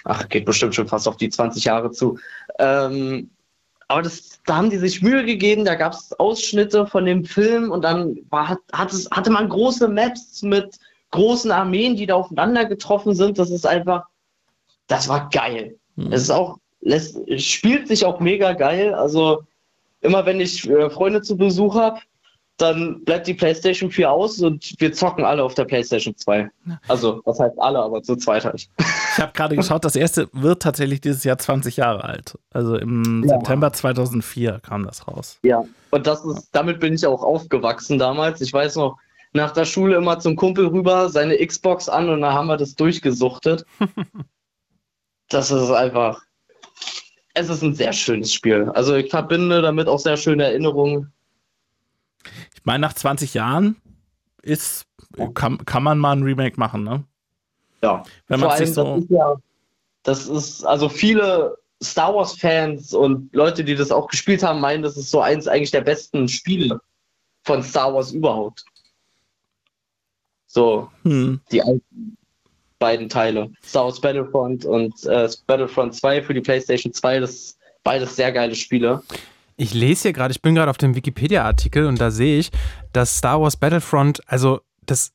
Ach, 0.04 0.28
geht 0.28 0.44
bestimmt 0.44 0.74
schon 0.74 0.86
fast 0.86 1.08
auf 1.08 1.16
die 1.16 1.30
20 1.30 1.64
Jahre 1.64 1.90
zu. 1.90 2.18
Ähm, 2.58 3.30
aber 3.88 4.02
das, 4.02 4.40
da 4.46 4.56
haben 4.56 4.70
die 4.70 4.78
sich 4.78 5.02
Mühe 5.02 5.24
gegeben, 5.24 5.64
da 5.64 5.74
gab 5.74 5.92
es 5.94 6.12
Ausschnitte 6.18 6.86
von 6.86 7.04
dem 7.04 7.24
Film 7.24 7.70
und 7.70 7.82
dann 7.82 8.16
war, 8.30 8.48
hat, 8.48 8.58
hat 8.72 8.92
es, 8.92 9.10
hatte 9.10 9.30
man 9.30 9.48
große 9.48 9.88
Maps 9.88 10.42
mit 10.42 10.76
großen 11.14 11.50
Armeen, 11.52 11.96
die 11.96 12.06
da 12.06 12.14
aufeinander 12.16 12.64
getroffen 12.64 13.14
sind. 13.14 13.38
Das 13.38 13.50
ist 13.50 13.66
einfach, 13.66 14.04
das 14.88 15.08
war 15.08 15.28
geil. 15.30 15.76
Hm. 15.96 16.12
Es 16.12 16.22
ist 16.22 16.30
auch, 16.30 16.58
es 16.80 17.16
spielt 17.38 17.88
sich 17.88 18.04
auch 18.04 18.20
mega 18.20 18.52
geil. 18.52 18.94
Also 18.94 19.42
immer 20.00 20.26
wenn 20.26 20.40
ich 20.40 20.68
äh, 20.68 20.90
Freunde 20.90 21.22
zu 21.22 21.36
Besuch 21.36 21.76
habe, 21.76 22.00
dann 22.56 23.04
bleibt 23.04 23.26
die 23.26 23.34
PlayStation 23.34 23.90
4 23.90 24.10
aus 24.10 24.40
und 24.40 24.74
wir 24.78 24.92
zocken 24.92 25.24
alle 25.24 25.42
auf 25.42 25.54
der 25.54 25.64
PlayStation 25.64 26.16
2. 26.16 26.48
Also, 26.86 27.20
was 27.24 27.40
heißt 27.40 27.58
alle, 27.58 27.80
aber 27.80 28.00
zu 28.02 28.14
zweit 28.14 28.44
halt. 28.44 28.68
Ich 28.78 29.20
habe 29.20 29.32
gerade 29.32 29.56
geschaut, 29.56 29.84
das 29.84 29.96
erste 29.96 30.28
wird 30.32 30.62
tatsächlich 30.62 31.00
dieses 31.00 31.24
Jahr 31.24 31.38
20 31.38 31.76
Jahre 31.76 32.04
alt. 32.04 32.38
Also 32.52 32.76
im 32.76 33.24
Ja. 33.24 33.36
September 33.36 33.72
2004 33.72 34.60
kam 34.60 34.84
das 34.84 35.08
raus. 35.08 35.38
Ja, 35.42 35.64
und 35.90 36.06
das 36.06 36.24
ist, 36.24 36.48
damit 36.52 36.78
bin 36.78 36.94
ich 36.94 37.04
auch 37.06 37.22
aufgewachsen 37.22 37.98
damals. 37.98 38.40
Ich 38.40 38.52
weiß 38.52 38.76
noch, 38.76 38.98
nach 39.34 39.50
der 39.50 39.64
Schule 39.64 39.96
immer 39.96 40.18
zum 40.20 40.36
Kumpel 40.36 40.68
rüber, 40.68 41.10
seine 41.10 41.44
Xbox 41.44 41.88
an 41.88 42.08
und 42.08 42.22
dann 42.22 42.32
haben 42.32 42.46
wir 42.46 42.56
das 42.56 42.76
durchgesuchtet. 42.76 43.66
das 45.28 45.50
ist 45.50 45.70
einfach. 45.70 46.22
Es 47.34 47.48
ist 47.48 47.62
ein 47.62 47.74
sehr 47.74 47.92
schönes 47.92 48.32
Spiel. 48.32 48.70
Also 48.74 48.94
ich 48.94 49.10
verbinde 49.10 49.60
damit 49.60 49.88
auch 49.88 49.98
sehr 49.98 50.16
schöne 50.16 50.44
Erinnerungen. 50.44 51.12
Ich 52.54 52.64
meine, 52.64 52.80
nach 52.80 52.92
20 52.92 53.34
Jahren 53.34 53.76
ist, 54.42 54.86
kann, 55.34 55.58
kann 55.64 55.82
man 55.82 55.98
mal 55.98 56.12
ein 56.12 56.22
Remake 56.22 56.58
machen, 56.58 56.84
ne? 56.84 57.04
Ja. 57.82 58.04
Wenn 58.28 58.38
Vor 58.38 58.48
man 58.48 58.56
allem, 58.56 58.66
sich 58.66 58.74
so. 58.74 58.84
das 58.84 59.02
ist 59.02 59.10
ja, 59.10 59.36
das 60.04 60.26
ist, 60.28 60.64
also 60.64 60.88
viele 60.88 61.58
Star 61.82 62.14
Wars-Fans 62.14 62.94
und 62.94 63.34
Leute, 63.34 63.64
die 63.64 63.74
das 63.74 63.90
auch 63.90 64.06
gespielt 64.06 64.44
haben, 64.44 64.60
meinen, 64.60 64.84
das 64.84 64.96
ist 64.96 65.10
so 65.10 65.20
eins 65.20 65.48
eigentlich 65.48 65.72
der 65.72 65.80
besten 65.80 66.28
Spiele 66.28 66.80
von 67.42 67.62
Star 67.64 67.92
Wars 67.92 68.12
überhaupt. 68.12 68.64
So, 70.54 70.88
Hm. 71.02 71.40
die 71.50 71.60
alten 71.62 72.16
beiden 72.78 73.08
Teile. 73.08 73.50
Star 73.64 73.86
Wars 73.86 74.00
Battlefront 74.00 74.64
und 74.64 75.04
äh, 75.04 75.28
Battlefront 75.48 75.94
2 75.94 76.22
für 76.22 76.32
die 76.32 76.40
PlayStation 76.40 76.92
2, 76.92 77.20
das 77.20 77.56
beides 77.82 78.14
sehr 78.14 78.30
geile 78.30 78.54
Spiele. 78.54 79.02
Ich 79.56 79.74
lese 79.74 80.02
hier 80.02 80.12
gerade, 80.12 80.30
ich 80.32 80.42
bin 80.42 80.54
gerade 80.54 80.70
auf 80.70 80.78
dem 80.78 80.94
Wikipedia-Artikel 80.94 81.86
und 81.86 82.00
da 82.00 82.10
sehe 82.12 82.38
ich, 82.38 82.50
dass 82.92 83.18
Star 83.18 83.40
Wars 83.40 83.56
Battlefront, 83.56 84.20
also 84.26 84.60
das, 84.86 85.12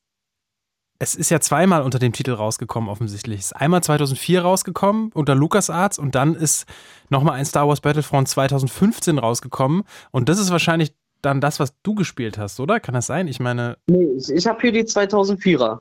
es 0.98 1.14
ist 1.14 1.30
ja 1.30 1.40
zweimal 1.40 1.82
unter 1.82 1.98
dem 1.98 2.12
Titel 2.12 2.32
rausgekommen 2.32 2.90
offensichtlich. 2.90 3.40
Es 3.40 3.46
ist 3.46 3.52
einmal 3.56 3.82
2004 3.82 4.42
rausgekommen 4.42 5.10
unter 5.14 5.34
LucasArts 5.34 5.98
und 5.98 6.14
dann 6.14 6.34
ist 6.34 6.66
nochmal 7.08 7.34
ein 7.36 7.46
Star 7.46 7.66
Wars 7.66 7.80
Battlefront 7.80 8.28
2015 8.28 9.18
rausgekommen 9.18 9.84
und 10.10 10.28
das 10.28 10.38
ist 10.38 10.50
wahrscheinlich 10.50 10.92
dann 11.22 11.40
das, 11.40 11.60
was 11.60 11.74
du 11.82 11.94
gespielt 11.94 12.38
hast, 12.38 12.60
oder? 12.60 12.80
Kann 12.80 12.94
das 12.94 13.06
sein? 13.06 13.28
Ich 13.28 13.40
meine, 13.40 13.76
Nee, 13.86 14.06
ich, 14.16 14.28
ich 14.30 14.46
habe 14.46 14.60
hier 14.60 14.72
die 14.72 14.82
2004er. 14.84 15.78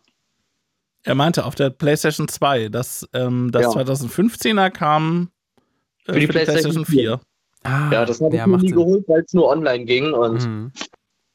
Er 1.04 1.16
meinte 1.16 1.46
auf 1.46 1.56
der 1.56 1.70
PlayStation 1.70 2.28
2, 2.28 2.70
dass 2.70 3.08
ähm, 3.14 3.52
das 3.52 3.74
Ja. 3.74 3.82
2015er 3.82 4.70
kam 4.70 5.30
äh, 6.06 6.14
Für 6.14 6.20
die 6.20 6.28
PlayStation 6.28 6.86
4. 6.86 7.20
ah, 7.64 7.90
Ja, 7.92 8.06
das 8.06 8.20
habe 8.22 8.36
ich 8.36 8.46
mir 8.46 8.58
nie 8.58 8.68
Sinn. 8.70 8.78
geholt, 8.78 9.04
weil 9.08 9.22
es 9.26 9.34
nur 9.34 9.48
online 9.48 9.86
ging 9.86 10.12
und 10.14 10.46
Mhm. 10.46 10.72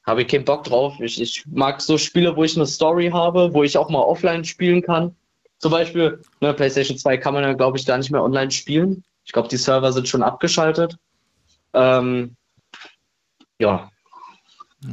habe 0.07 0.23
ich 0.23 0.29
keinen 0.29 0.45
Bock 0.45 0.65
drauf. 0.65 1.01
Ich, 1.01 1.21
ich 1.21 1.45
mag 1.47 1.81
so 1.81 1.97
Spiele, 1.97 2.37
wo 2.37 2.45
ich 2.45 2.57
eine 2.57 2.67
Story 2.67 3.11
habe, 3.11 3.55
wo 3.55 3.63
ich 3.63 3.79
auch 3.79 3.89
mal 3.89 4.01
offline 4.03 4.45
spielen 4.45 4.83
kann. 4.83 5.17
Zum 5.59 5.71
Beispiel, 5.73 6.21
ne, 6.41 6.53
PlayStation 6.53 6.99
2 6.99 7.17
kann 7.17 7.33
man 7.33 7.43
ja, 7.43 7.55
glaube 7.55 7.79
ich, 7.79 7.87
gar 7.87 7.97
nicht 7.97 8.11
mehr 8.11 8.23
online 8.23 8.51
spielen. 8.51 9.03
Ich 9.25 9.33
glaube, 9.33 9.49
die 9.49 9.57
Server 9.57 9.91
sind 9.93 10.07
schon 10.09 10.23
abgeschaltet. 10.23 10.97
Ähm, 11.73 12.37
ja, 13.59 13.89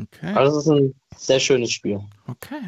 Okay. 0.04 0.34
also 0.34 0.58
es 0.60 0.66
ist 0.66 0.72
ein 0.72 0.94
sehr 1.18 1.40
schönes 1.40 1.72
Spiel. 1.72 2.00
Okay, 2.28 2.62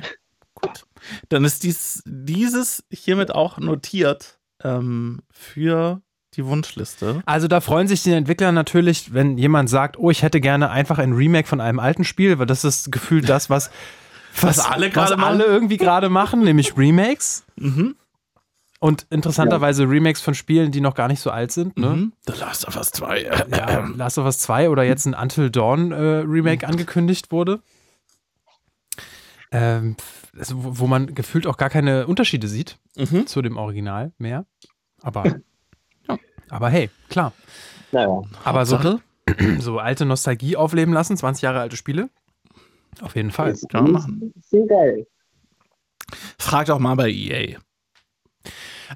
gut. 0.56 0.86
Dann 1.30 1.44
ist 1.46 1.64
dies, 1.64 2.02
dieses 2.06 2.84
hiermit 2.92 3.32
auch 3.34 3.58
notiert 3.58 4.40
ähm, 4.64 5.22
für 5.32 6.02
die 6.36 6.46
Wunschliste. 6.46 7.22
Also 7.26 7.48
da 7.48 7.62
freuen 7.62 7.88
sich 7.88 8.04
die 8.04 8.12
Entwickler 8.12 8.52
natürlich, 8.52 9.14
wenn 9.14 9.38
jemand 9.38 9.70
sagt, 9.70 9.98
oh, 10.00 10.10
ich 10.10 10.24
hätte 10.24 10.42
gerne 10.42 10.72
einfach 10.72 10.98
ein 10.98 11.14
Remake 11.14 11.48
von 11.48 11.62
einem 11.62 11.80
alten 11.80 12.04
Spiel, 12.04 12.40
weil 12.40 12.46
das 12.48 12.64
ist 12.64 12.92
gefühlt 12.92 13.30
das, 13.30 13.50
was, 13.50 13.70
Was 14.42 14.60
alle 14.60 14.90
gerade 14.90 15.12
was 15.12 15.18
machen. 15.18 15.30
alle 15.30 15.46
irgendwie 15.46 15.78
gerade 15.78 16.10
machen, 16.10 16.44
nämlich 16.44 16.76
Remakes. 16.76 17.46
Mhm. 17.56 17.96
Und 18.84 19.08
interessanterweise 19.10 19.88
Remakes 19.88 20.20
von 20.20 20.34
Spielen, 20.36 20.74
die 20.74 20.82
noch 20.82 20.94
gar 20.94 21.08
nicht 21.08 21.22
so 21.22 21.32
alt 21.32 21.54
sind. 21.54 21.78
Ne? 21.78 21.88
Mhm. 21.90 22.14
The 22.28 22.34
Last 22.38 22.68
of 22.68 22.76
Us 22.76 22.92
2. 22.92 23.22
Ja, 23.22 23.88
Last 23.96 24.18
of 24.18 24.26
Us 24.26 24.40
2 24.40 24.70
oder 24.70 24.84
jetzt 24.84 25.06
ein 25.06 25.14
Until 25.14 25.50
Dawn 25.50 25.94
äh, 25.94 25.96
Remake 25.96 26.68
angekündigt 26.68 27.32
wurde. 27.32 27.62
Ähm, 29.52 29.96
also, 30.38 30.56
wo 30.80 30.88
man 30.88 31.16
gefühlt 31.16 31.48
auch 31.48 31.56
gar 31.56 31.70
keine 31.70 32.08
Unterschiede 32.08 32.50
sieht 32.50 32.78
Mhm. 32.98 33.26
zu 33.26 33.42
dem 33.42 33.56
Original 33.56 34.12
mehr. 34.18 34.46
Aber 35.02 35.24
Aber 36.50 36.70
hey, 36.70 36.90
klar. 37.10 37.32
Naja. 37.94 38.22
Aber 38.44 38.66
so, 38.66 38.78
so 39.60 39.80
alte 39.80 40.06
Nostalgie 40.06 40.58
aufleben 40.58 40.94
lassen, 40.94 41.16
20 41.16 41.42
Jahre 41.42 41.62
alte 41.62 41.78
Spiele. 41.78 42.10
Auf 43.02 43.16
jeden 43.16 43.32
Fall. 43.32 43.56
Kann 43.70 43.84
man 43.86 43.92
machen. 43.94 44.34
Sehr 44.42 44.66
geil. 44.68 45.08
Frag 46.38 46.66
doch 46.68 46.80
mal 46.80 46.96
bei 46.96 47.10
EA. 47.10 47.58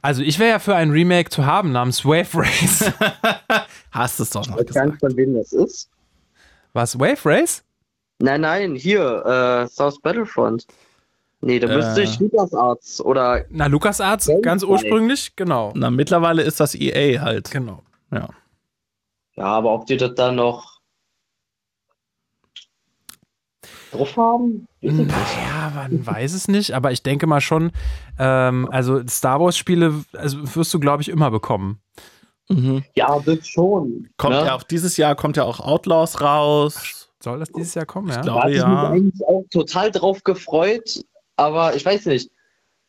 Also 0.01 0.22
ich 0.23 0.39
wäre 0.39 0.51
ja 0.51 0.59
für 0.59 0.76
ein 0.76 0.91
Remake 0.91 1.30
zu 1.30 1.45
haben 1.45 1.72
namens 1.72 2.03
Wave 2.05 2.30
Race. 2.35 2.91
Hast 3.91 4.19
es 4.19 4.30
doch 4.31 4.45
noch 4.47 4.57
Ich 4.57 4.68
weiß 4.68 4.73
gar 4.73 4.85
gesagt. 4.85 4.91
nicht, 4.91 4.99
von 4.99 5.18
wem 5.18 5.34
das 5.35 5.53
ist. 5.53 5.89
Was, 6.73 6.99
Wave 6.99 7.26
Race? 7.26 7.64
Nein, 8.19 8.41
nein, 8.41 8.76
hier, 8.76 9.23
äh, 9.26 9.68
South 9.68 9.99
Battlefront. 10.01 10.65
Nee, 11.41 11.59
da 11.59 11.68
müsste 11.68 12.01
Äh. 12.01 12.05
ich 12.05 12.19
LucasArts 12.19 12.99
oder 13.01 13.45
Na, 13.49 13.68
LucasArts, 13.68 14.30
ganz 14.41 14.64
ursprünglich, 14.64 15.35
genau. 15.35 15.72
Na, 15.76 15.91
mittlerweile 15.91 16.41
ist 16.41 16.59
das 16.59 16.73
EA 16.73 17.22
halt. 17.22 17.51
Genau. 17.51 17.84
Ja. 18.11 18.30
Ja, 19.35 19.43
aber 19.45 19.72
ob 19.73 19.85
die 19.85 19.97
das 19.97 20.15
da 20.15 20.31
noch 20.31 20.77
drauf 23.91 24.15
haben? 24.18 24.68
Nicht. 24.81 25.07
Naja, 25.07 25.72
man 25.76 26.05
weiß 26.05 26.34
es 26.34 26.47
nicht, 26.47 26.72
aber 26.73 26.91
ich 26.91 27.03
denke 27.03 27.27
mal 27.27 27.41
schon, 27.41 27.72
ähm, 28.19 28.68
also 28.72 29.01
Star 29.07 29.39
Wars-Spiele 29.39 30.03
also 30.14 30.55
wirst 30.55 30.73
du, 30.73 30.80
glaube 30.80 31.01
ich, 31.01 31.09
immer 31.09 31.31
bekommen. 31.31 31.80
Mhm. 32.49 32.84
Ja, 32.95 33.19
das 33.26 33.47
schon. 33.47 34.07
Kommt 34.18 34.35
ne? 34.35 34.45
ja 34.45 34.55
auch 34.55 34.64
dieses 34.64 34.95
Jahr 34.97 35.15
kommt 35.15 35.35
ja 35.38 35.43
auch 35.43 35.59
Outlaws 35.59 36.22
raus. 36.22 37.09
Soll 37.19 37.39
das 37.39 37.49
dieses 37.51 37.73
Jahr 37.73 37.85
kommen, 37.85 38.07
ja? 38.09 38.14
Ich 38.14 38.18
Da 38.18 38.22
glaube 38.23 38.41
hatte 38.41 38.51
ich 38.51 38.57
mich 38.57 38.64
ja. 38.64 38.89
eigentlich 38.89 39.27
auch 39.27 39.43
total 39.51 39.91
drauf 39.91 40.23
gefreut, 40.23 41.01
aber 41.35 41.76
ich 41.76 41.85
weiß 41.85 42.05
nicht. 42.05 42.30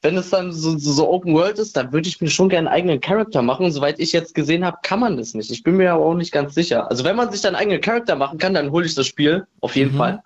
Wenn 0.00 0.16
es 0.16 0.30
dann 0.30 0.52
so, 0.52 0.78
so, 0.78 0.92
so 0.92 1.08
Open 1.10 1.34
World 1.34 1.58
ist, 1.58 1.76
dann 1.76 1.92
würde 1.92 2.08
ich 2.08 2.20
mir 2.20 2.28
schon 2.28 2.48
gerne 2.48 2.68
einen 2.70 2.76
eigenen 2.76 3.00
Charakter 3.00 3.42
machen. 3.42 3.72
Soweit 3.72 3.98
ich 3.98 4.12
jetzt 4.12 4.32
gesehen 4.32 4.64
habe, 4.64 4.76
kann 4.84 5.00
man 5.00 5.16
das 5.16 5.34
nicht. 5.34 5.50
Ich 5.50 5.64
bin 5.64 5.76
mir 5.76 5.92
aber 5.92 6.04
auch 6.04 6.14
nicht 6.14 6.30
ganz 6.30 6.54
sicher. 6.54 6.88
Also 6.88 7.02
wenn 7.02 7.16
man 7.16 7.32
sich 7.32 7.40
dann 7.40 7.56
einen 7.56 7.62
eigenen 7.62 7.80
Charakter 7.80 8.14
machen 8.14 8.38
kann, 8.38 8.54
dann 8.54 8.70
hole 8.70 8.86
ich 8.86 8.94
das 8.94 9.08
Spiel. 9.08 9.44
Auf 9.60 9.74
jeden 9.74 9.94
Mhm. 9.94 9.98
Fall. 9.98 10.22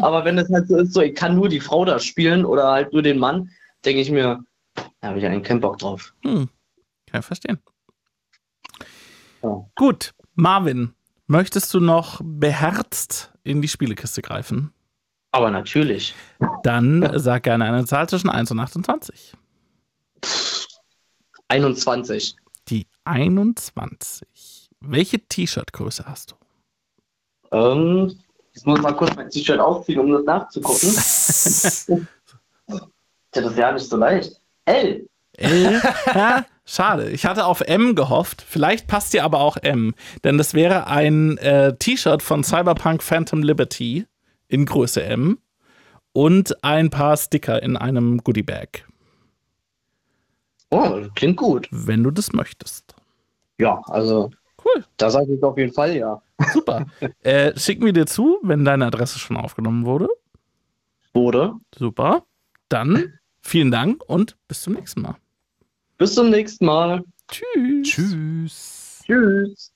Aber 0.00 0.24
wenn 0.24 0.38
es 0.38 0.50
halt 0.50 0.68
so 0.68 0.76
ist, 0.76 0.92
so 0.92 1.00
ich 1.00 1.14
kann 1.14 1.36
nur 1.36 1.48
die 1.48 1.60
Frau 1.60 1.84
da 1.84 1.98
spielen 1.98 2.44
oder 2.44 2.70
halt 2.70 2.92
nur 2.92 3.02
den 3.02 3.18
Mann, 3.18 3.50
denke 3.84 4.00
ich 4.00 4.10
mir, 4.10 4.44
da 4.74 5.08
habe 5.08 5.18
ich 5.18 5.26
eigentlich 5.26 5.44
keinen 5.44 5.60
Bock 5.60 5.78
drauf. 5.78 6.14
Hm. 6.22 6.48
Kann 7.06 7.20
ich 7.20 7.26
verstehen. 7.26 7.58
Ja. 9.42 9.66
Gut, 9.74 10.14
Marvin, 10.34 10.94
möchtest 11.26 11.72
du 11.74 11.80
noch 11.80 12.20
beherzt 12.22 13.32
in 13.42 13.62
die 13.62 13.68
Spielekiste 13.68 14.22
greifen? 14.22 14.72
Aber 15.30 15.50
natürlich. 15.50 16.14
Dann 16.62 17.10
sag 17.18 17.42
gerne 17.42 17.64
eine 17.64 17.84
Zahl 17.86 18.08
zwischen 18.08 18.30
1 18.30 18.50
und 18.52 18.60
28. 18.60 19.34
21. 21.48 22.36
Die 22.68 22.86
21. 23.04 24.70
Welche 24.80 25.18
T-Shirt-Größe 25.18 26.04
hast 26.06 26.32
du? 26.32 26.36
Ähm, 27.56 28.18
ich 28.54 28.64
muss 28.64 28.80
mal 28.80 28.92
kurz 28.92 29.14
mein 29.16 29.28
T-Shirt 29.30 29.58
aufziehen, 29.60 30.00
um 30.00 30.12
das 30.12 30.24
nachzugucken. 30.24 30.88
Tja, 33.32 33.42
das 33.42 33.52
ist 33.52 33.58
ja 33.58 33.72
nicht 33.72 33.88
so 33.88 33.96
leicht. 33.96 34.40
L. 34.66 35.06
L? 35.36 35.82
ja, 36.14 36.44
schade. 36.64 37.10
Ich 37.10 37.26
hatte 37.26 37.46
auf 37.46 37.60
M 37.60 37.94
gehofft. 37.96 38.44
Vielleicht 38.46 38.86
passt 38.86 39.12
dir 39.12 39.24
aber 39.24 39.40
auch 39.40 39.56
M. 39.56 39.94
Denn 40.22 40.38
das 40.38 40.54
wäre 40.54 40.86
ein 40.86 41.36
äh, 41.38 41.76
T-Shirt 41.76 42.22
von 42.22 42.44
Cyberpunk 42.44 43.02
Phantom 43.02 43.42
Liberty 43.42 44.06
in 44.48 44.66
Größe 44.66 45.02
M 45.02 45.38
und 46.12 46.62
ein 46.62 46.90
paar 46.90 47.16
Sticker 47.16 47.60
in 47.62 47.76
einem 47.76 48.18
Goodie-Bag, 48.22 48.86
Oh, 50.70 51.00
klingt 51.14 51.36
gut. 51.36 51.68
wenn 51.70 52.02
du 52.04 52.10
das 52.10 52.32
möchtest. 52.32 52.94
Ja, 53.58 53.80
also. 53.86 54.30
Cool. 54.64 54.84
Da 54.96 55.10
sage 55.10 55.34
ich 55.34 55.42
auf 55.42 55.58
jeden 55.58 55.72
Fall 55.72 55.96
ja. 55.96 56.20
Super. 56.52 56.86
äh, 57.22 57.58
schicken 57.58 57.84
wir 57.84 57.92
dir 57.92 58.06
zu, 58.06 58.38
wenn 58.42 58.64
deine 58.64 58.86
Adresse 58.86 59.18
schon 59.18 59.36
aufgenommen 59.36 59.84
wurde. 59.84 60.08
Wurde. 61.12 61.54
Super. 61.76 62.24
Dann 62.68 63.18
vielen 63.42 63.70
Dank 63.70 64.02
und 64.08 64.36
bis 64.48 64.62
zum 64.62 64.74
nächsten 64.74 65.02
Mal. 65.02 65.16
Bis 65.98 66.14
zum 66.14 66.30
nächsten 66.30 66.66
Mal. 66.66 67.04
Tschüss. 67.28 67.88
Tschüss. 67.88 69.02
Tschüss. 69.06 69.72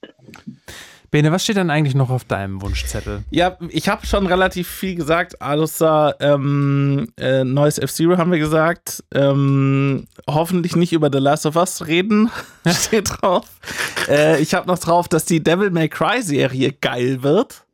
Bene, 1.11 1.33
was 1.33 1.43
steht 1.43 1.57
denn 1.57 1.71
eigentlich 1.71 1.95
noch 1.95 2.11
auf 2.11 2.25
deinem 2.25 2.61
Wunschzettel? 2.61 3.25
Ja, 3.31 3.57
ich 3.71 3.89
habe 3.89 4.07
schon 4.07 4.27
relativ 4.27 4.69
viel 4.69 4.95
gesagt, 4.95 5.41
außer 5.41 6.17
ähm, 6.21 7.09
äh, 7.19 7.45
neues 7.45 7.79
F-Zero 7.79 8.19
haben 8.19 8.31
wir 8.31 8.39
gesagt. 8.39 9.03
Ähm, 9.15 10.07
hoffentlich 10.29 10.77
nicht 10.77 10.93
über 10.93 11.09
The 11.11 11.19
Last 11.19 11.47
of 11.47 11.57
Us 11.57 11.87
reden, 11.87 12.31
steht 12.67 13.09
drauf. 13.11 13.47
Äh, 14.09 14.41
ich 14.43 14.53
habe 14.55 14.67
noch 14.67 14.79
drauf, 14.79 15.09
dass 15.09 15.25
die 15.25 15.43
Devil 15.43 15.71
May 15.71 15.89
Cry 15.89 16.21
Serie 16.21 16.73
geil 16.73 17.23
wird. 17.23 17.65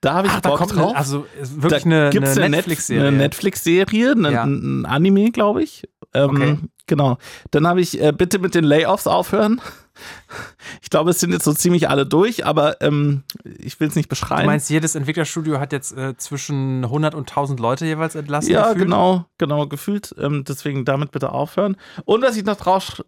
Da 0.00 0.14
habe 0.14 0.26
ich 0.28 0.32
Ach, 0.34 0.40
da 0.40 0.48
Bock 0.50 0.58
kommt 0.58 0.76
drauf. 0.76 0.90
eine, 0.90 0.96
also 0.96 1.26
wirklich 1.40 1.82
da 1.82 1.88
eine, 1.90 2.10
gibt's 2.10 2.36
eine 2.38 2.48
Netflix-Serie. 2.50 3.08
Eine 3.08 3.16
Netflix-Serie, 3.18 4.12
eine- 4.12 4.32
Ja. 4.32 4.44
ein 4.44 4.86
Anime, 4.86 5.30
glaube 5.32 5.62
ich. 5.62 5.88
Ähm, 6.14 6.30
Okay. 6.30 6.58
Genau. 6.86 7.16
Dann 7.50 7.66
habe 7.66 7.80
ich 7.80 7.98
äh, 8.02 8.12
bitte 8.12 8.38
mit 8.38 8.54
den 8.54 8.64
Layoffs 8.64 9.06
aufhören. 9.06 9.62
Ich 10.82 10.90
glaube, 10.90 11.10
es 11.10 11.20
sind 11.20 11.32
jetzt 11.32 11.44
so 11.44 11.52
ziemlich 11.52 11.88
alle 11.88 12.06
durch, 12.06 12.44
aber 12.44 12.80
ähm, 12.80 13.24
ich 13.42 13.80
will 13.80 13.88
es 13.88 13.96
nicht 13.96 14.08
beschreiben. 14.08 14.42
Du 14.42 14.46
meinst, 14.46 14.70
jedes 14.70 14.94
Entwicklerstudio 14.94 15.58
hat 15.58 15.72
jetzt 15.72 15.96
äh, 15.96 16.16
zwischen 16.16 16.84
100 16.84 17.14
und 17.14 17.28
1000 17.30 17.58
Leute 17.58 17.86
jeweils 17.86 18.14
entlassen? 18.14 18.52
Ja, 18.52 18.68
gefühlt? 18.68 18.84
genau, 18.84 19.24
genau, 19.38 19.66
gefühlt. 19.66 20.14
Ähm, 20.18 20.44
deswegen 20.46 20.84
damit 20.84 21.10
bitte 21.10 21.32
aufhören. 21.32 21.76
Und 22.04 22.22
was 22.22 22.36
ich 22.36 22.44
noch 22.44 22.56
drauf 22.56 23.02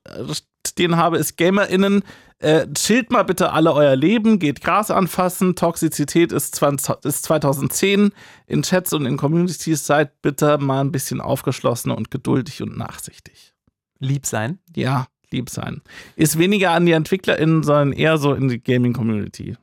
stehen 0.67 0.97
habe, 0.97 1.19
ist 1.19 1.37
GamerInnen, 1.37 2.03
äh, 2.39 2.67
chillt 2.75 3.11
mal 3.11 3.23
bitte 3.23 3.53
alle 3.53 3.73
euer 3.73 3.97
Leben, 3.97 4.39
geht 4.39 4.61
Gras 4.63 4.91
anfassen, 4.91 5.55
Toxizität 5.55 6.33
ist, 6.33 6.55
20, 6.57 6.97
ist 7.05 7.25
2010, 7.25 8.11
in 8.47 8.63
Chats 8.63 8.93
und 8.93 9.07
in 9.07 9.17
Communities 9.17 9.87
seid 9.87 10.21
bitte 10.23 10.59
mal 10.59 10.81
ein 10.81 10.93
bisschen 10.93 11.21
aufgeschlossen 11.21 11.91
und 11.91 12.11
geduldig 12.11 12.63
und 12.63 12.77
nachsichtig. 12.77 13.55
Lieb 13.99 14.27
sein. 14.27 14.59
Ja, 14.75 15.07
lieb 15.37 15.51
sein. 15.51 15.83
Ist 16.17 16.39
weniger 16.39 16.73
an 16.73 16.87
die 16.87 16.93
EntwicklerInnen, 16.93 17.63
sondern 17.63 17.93
eher 17.93 18.19
so 18.19 18.35
in 18.35 18.49
die 18.49 18.59
Gaming-Community. 18.63 19.57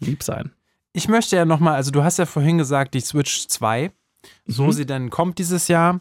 Lieb 0.00 0.22
sein. 0.22 0.50
Ich 0.92 1.08
möchte 1.08 1.36
ja 1.36 1.44
nochmal, 1.44 1.74
also 1.74 1.90
du 1.90 2.02
hast 2.02 2.18
ja 2.18 2.26
vorhin 2.26 2.58
gesagt, 2.58 2.94
die 2.94 3.00
Switch 3.00 3.46
2, 3.48 3.90
so 4.46 4.64
Mhm. 4.66 4.72
sie 4.72 4.86
dann 4.86 5.10
kommt 5.10 5.38
dieses 5.38 5.68
Jahr 5.68 6.00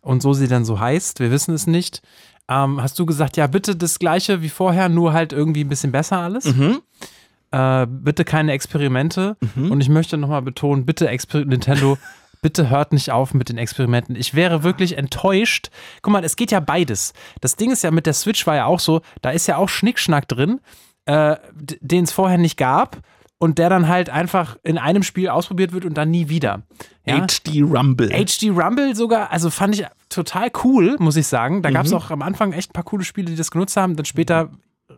und 0.00 0.22
so 0.22 0.32
sie 0.32 0.48
dann 0.48 0.64
so 0.64 0.78
heißt, 0.80 1.20
wir 1.20 1.30
wissen 1.30 1.54
es 1.54 1.66
nicht. 1.66 2.00
Ähm, 2.48 2.80
hast 2.80 2.98
du 2.98 3.06
gesagt, 3.06 3.36
ja, 3.36 3.48
bitte 3.48 3.74
das 3.74 3.98
gleiche 3.98 4.40
wie 4.40 4.48
vorher, 4.48 4.88
nur 4.88 5.12
halt 5.12 5.32
irgendwie 5.32 5.64
ein 5.64 5.68
bisschen 5.68 5.90
besser 5.92 6.18
alles? 6.18 6.44
Mhm. 6.44 6.80
Äh, 7.50 7.86
bitte 7.88 8.24
keine 8.24 8.52
Experimente. 8.52 9.36
Mhm. 9.56 9.70
Und 9.72 9.80
ich 9.80 9.88
möchte 9.88 10.16
nochmal 10.16 10.42
betonen, 10.42 10.86
bitte 10.86 11.08
Exper 11.08 11.44
Nintendo, 11.44 11.98
bitte 12.46 12.70
hört 12.70 12.92
nicht 12.92 13.10
auf 13.10 13.34
mit 13.34 13.48
den 13.48 13.58
Experimenten. 13.58 14.14
Ich 14.14 14.32
wäre 14.34 14.62
wirklich 14.62 14.96
enttäuscht. 14.96 15.70
Guck 16.00 16.12
mal, 16.12 16.22
es 16.22 16.36
geht 16.36 16.52
ja 16.52 16.60
beides. 16.60 17.12
Das 17.40 17.56
Ding 17.56 17.72
ist 17.72 17.82
ja 17.82 17.90
mit 17.90 18.06
der 18.06 18.12
Switch 18.12 18.46
war 18.46 18.54
ja 18.54 18.66
auch 18.66 18.78
so, 18.78 19.00
da 19.20 19.30
ist 19.30 19.48
ja 19.48 19.56
auch 19.56 19.68
Schnickschnack 19.68 20.28
drin, 20.28 20.60
äh, 21.06 21.34
den 21.80 22.04
es 22.04 22.12
vorher 22.12 22.38
nicht 22.38 22.56
gab 22.56 22.98
und 23.38 23.58
der 23.58 23.68
dann 23.68 23.88
halt 23.88 24.10
einfach 24.10 24.56
in 24.62 24.78
einem 24.78 25.02
Spiel 25.02 25.28
ausprobiert 25.28 25.72
wird 25.72 25.84
und 25.84 25.94
dann 25.94 26.12
nie 26.12 26.28
wieder. 26.28 26.62
Ja? 27.04 27.26
HD 27.26 27.62
Rumble. 27.62 28.10
HD 28.10 28.50
Rumble 28.50 28.94
sogar, 28.94 29.32
also 29.32 29.50
fand 29.50 29.74
ich 29.74 29.84
total 30.08 30.48
cool, 30.62 30.94
muss 31.00 31.16
ich 31.16 31.26
sagen. 31.26 31.62
Da 31.62 31.72
gab 31.72 31.84
es 31.86 31.90
Mhm. 31.90 31.96
auch 31.98 32.10
am 32.12 32.22
Anfang 32.22 32.52
echt 32.52 32.70
ein 32.70 32.74
paar 32.74 32.84
coole 32.84 33.02
Spiele, 33.02 33.28
die 33.28 33.36
das 33.36 33.50
genutzt 33.50 33.76
haben, 33.76 33.96
dann 33.96 34.04
später 34.06 34.50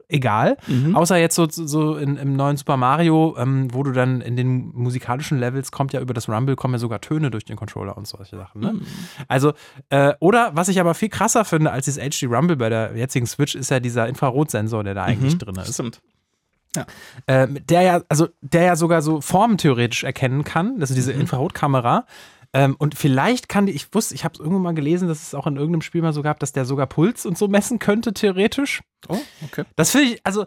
egal. 0.08 0.56
Mhm. 0.66 0.96
Außer 0.96 1.16
jetzt 1.16 1.34
so, 1.34 1.46
so 1.48 1.96
in, 1.96 2.16
im 2.16 2.34
neuen 2.34 2.56
Super 2.56 2.76
Mario, 2.76 3.36
ähm, 3.38 3.72
wo 3.72 3.82
du 3.82 3.92
dann 3.92 4.20
in 4.20 4.36
den 4.36 4.70
musikalischen 4.74 5.38
Levels 5.38 5.70
kommt 5.72 5.92
ja 5.92 6.00
über 6.00 6.14
das 6.14 6.28
Rumble, 6.28 6.56
kommen 6.56 6.74
ja 6.74 6.78
sogar 6.78 7.00
Töne 7.00 7.30
durch 7.30 7.44
den 7.44 7.56
Controller 7.56 7.96
und 7.96 8.06
solche 8.08 8.36
Sachen. 8.36 8.60
Ne? 8.60 8.72
Mhm. 8.74 8.82
Also, 9.28 9.52
äh, 9.90 10.14
oder 10.20 10.50
was 10.54 10.68
ich 10.68 10.80
aber 10.80 10.94
viel 10.94 11.08
krasser 11.10 11.44
finde 11.44 11.70
als 11.70 11.84
dieses 11.84 12.02
HD 12.02 12.24
Rumble 12.28 12.56
bei 12.56 12.68
der 12.68 12.96
jetzigen 12.96 13.26
Switch, 13.26 13.54
ist 13.54 13.70
ja 13.70 13.80
dieser 13.80 14.08
Infrarotsensor, 14.08 14.82
der 14.84 14.94
da 14.94 15.04
eigentlich 15.04 15.34
Mhm. 15.34 15.38
drin 15.38 15.56
ist. 15.56 15.74
Stimmt. 15.74 16.00
Äh, 17.26 17.48
der 17.68 17.82
ja, 17.82 18.00
also 18.08 18.28
der 18.40 18.62
ja 18.62 18.76
sogar 18.76 19.02
so 19.02 19.20
Formen 19.20 19.56
theoretisch 19.58 20.04
erkennen 20.04 20.44
kann, 20.44 20.76
also 20.80 20.94
diese 20.94 21.12
Mhm. 21.14 21.22
Infrarotkamera. 21.22 22.04
Ähm, 22.58 22.74
und 22.76 22.96
vielleicht 22.96 23.48
kann 23.48 23.66
die, 23.66 23.72
ich 23.72 23.94
wusste, 23.94 24.16
ich 24.16 24.24
habe 24.24 24.34
es 24.34 24.40
irgendwo 24.40 24.58
mal 24.58 24.74
gelesen, 24.74 25.06
dass 25.06 25.22
es 25.22 25.32
auch 25.32 25.46
in 25.46 25.54
irgendeinem 25.54 25.82
Spiel 25.82 26.02
mal 26.02 26.12
so 26.12 26.22
gab, 26.22 26.40
dass 26.40 26.50
der 26.50 26.64
sogar 26.64 26.88
Puls 26.88 27.24
und 27.24 27.38
so 27.38 27.46
messen 27.46 27.78
könnte, 27.78 28.12
theoretisch. 28.12 28.82
Oh, 29.08 29.20
okay. 29.44 29.62
Das 29.76 29.92
finde 29.92 30.14
ich, 30.14 30.26
also 30.26 30.44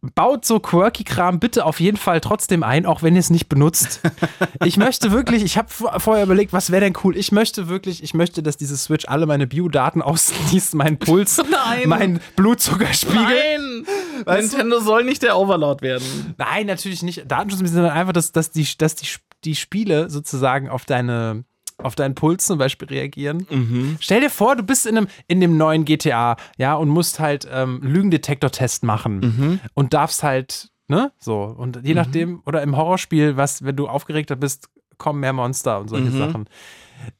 baut 0.00 0.44
so 0.44 0.60
Quirky-Kram 0.60 1.40
bitte 1.40 1.64
auf 1.64 1.80
jeden 1.80 1.96
Fall 1.96 2.20
trotzdem 2.20 2.62
ein, 2.62 2.86
auch 2.86 3.02
wenn 3.02 3.14
ihr 3.14 3.20
es 3.20 3.30
nicht 3.30 3.48
benutzt. 3.48 4.00
ich 4.64 4.76
möchte 4.76 5.10
wirklich, 5.10 5.42
ich 5.42 5.58
habe 5.58 5.68
vorher 5.70 6.24
überlegt, 6.24 6.52
was 6.52 6.70
wäre 6.70 6.82
denn 6.82 6.94
cool? 7.02 7.16
Ich 7.16 7.32
möchte 7.32 7.68
wirklich, 7.68 8.02
ich 8.02 8.14
möchte, 8.14 8.42
dass 8.42 8.56
diese 8.56 8.76
Switch 8.76 9.06
alle 9.08 9.26
meine 9.26 9.46
Biodaten 9.46 10.00
ausliest, 10.08 10.74
meinen 10.74 10.98
Puls, 10.98 11.42
Nein. 11.50 11.88
meinen 11.88 12.20
Blutzuckerspiegel. 12.36 13.22
Nein! 13.22 13.86
Weißt 14.24 14.52
du? 14.52 14.56
Nintendo 14.58 14.80
soll 14.80 15.04
nicht 15.04 15.22
der 15.22 15.36
Overlord 15.36 15.82
werden. 15.82 16.34
Nein, 16.38 16.66
natürlich 16.66 17.02
nicht. 17.02 17.30
Datenschutz, 17.30 17.58
sondern 17.70 17.92
einfach, 17.92 18.12
dass, 18.12 18.32
dass, 18.32 18.50
die, 18.50 18.66
dass 18.78 18.94
die, 18.94 19.08
die 19.44 19.56
Spiele 19.56 20.10
sozusagen 20.10 20.68
auf 20.68 20.84
deine 20.84 21.44
auf 21.82 21.94
deinen 21.94 22.14
Puls 22.14 22.44
zum 22.46 22.58
Beispiel 22.58 22.88
reagieren. 22.88 23.46
Mhm. 23.50 23.96
Stell 24.00 24.20
dir 24.20 24.30
vor, 24.30 24.56
du 24.56 24.62
bist 24.62 24.84
in, 24.86 24.96
einem, 24.96 25.06
in 25.28 25.40
dem 25.40 25.56
neuen 25.56 25.84
GTA, 25.84 26.36
ja, 26.56 26.74
und 26.74 26.88
musst 26.88 27.20
halt 27.20 27.46
ähm, 27.50 27.80
Lügendetektor-Test 27.82 28.82
machen 28.84 29.20
Mhm. 29.20 29.60
und 29.74 29.94
darfst 29.94 30.22
halt, 30.22 30.70
ne, 30.88 31.12
so. 31.18 31.42
Und 31.42 31.80
je 31.84 31.94
nachdem, 31.94 32.42
oder 32.46 32.62
im 32.62 32.76
Horrorspiel, 32.76 33.36
was, 33.36 33.62
wenn 33.64 33.76
du 33.76 33.88
aufgeregter 33.88 34.36
bist, 34.36 34.68
kommen 34.98 35.20
mehr 35.20 35.32
Monster 35.32 35.78
und 35.80 35.88
solche 35.88 36.10
Mhm. 36.10 36.18
Sachen. 36.18 36.48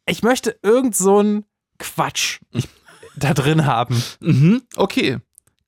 Ich 0.07 0.23
möchte 0.25 0.59
irgend 0.63 0.97
so 0.97 1.19
einen 1.19 1.45
Quatsch 1.79 2.41
da 3.17 3.35
drin 3.35 3.65
haben. 3.65 4.03
Mhm. 4.21 4.63
Okay. 4.77 5.19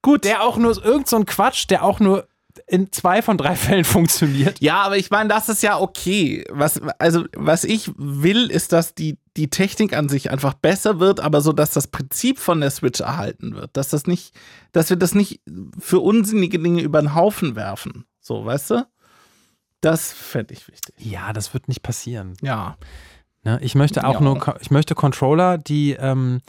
Gut. 0.02 0.24
Der 0.24 0.42
auch 0.42 0.56
nur, 0.56 0.82
irgend 0.84 1.06
so 1.08 1.16
ein 1.16 1.26
Quatsch, 1.26 1.66
der 1.68 1.84
auch 1.84 2.00
nur 2.00 2.26
in 2.70 2.92
zwei 2.92 3.20
von 3.20 3.36
drei 3.36 3.56
Fällen 3.56 3.84
funktioniert. 3.84 4.60
Ja, 4.60 4.82
aber 4.82 4.96
ich 4.96 5.10
meine, 5.10 5.28
das 5.28 5.48
ist 5.48 5.62
ja 5.62 5.78
okay. 5.78 6.44
Was, 6.50 6.80
also, 6.98 7.24
was 7.34 7.64
ich 7.64 7.90
will, 7.96 8.50
ist, 8.50 8.72
dass 8.72 8.94
die, 8.94 9.18
die 9.36 9.50
Technik 9.50 9.96
an 9.96 10.08
sich 10.08 10.30
einfach 10.30 10.54
besser 10.54 11.00
wird, 11.00 11.20
aber 11.20 11.40
so, 11.40 11.52
dass 11.52 11.72
das 11.72 11.88
Prinzip 11.88 12.38
von 12.38 12.60
der 12.60 12.70
Switch 12.70 13.00
erhalten 13.00 13.54
wird. 13.56 13.76
Dass 13.76 13.88
das 13.88 14.06
nicht, 14.06 14.34
dass 14.72 14.88
wir 14.90 14.96
das 14.96 15.14
nicht 15.14 15.40
für 15.78 15.98
unsinnige 16.00 16.58
Dinge 16.58 16.82
über 16.82 17.00
den 17.02 17.14
Haufen 17.14 17.56
werfen. 17.56 18.04
So, 18.20 18.44
weißt 18.44 18.70
du? 18.70 18.86
Das 19.80 20.12
fände 20.12 20.52
ich 20.54 20.68
wichtig. 20.68 20.94
Ja, 20.98 21.32
das 21.32 21.52
wird 21.54 21.66
nicht 21.66 21.82
passieren. 21.82 22.34
Ja. 22.42 22.76
Ne? 23.44 23.58
Ich 23.62 23.74
möchte 23.74 24.06
auch 24.06 24.14
Ja. 24.14 24.20
nur, 24.20 24.56
ich 24.60 24.70
möchte 24.70 24.94
Controller, 24.94 25.56
die, 25.58 25.92
ähm, 25.92 26.40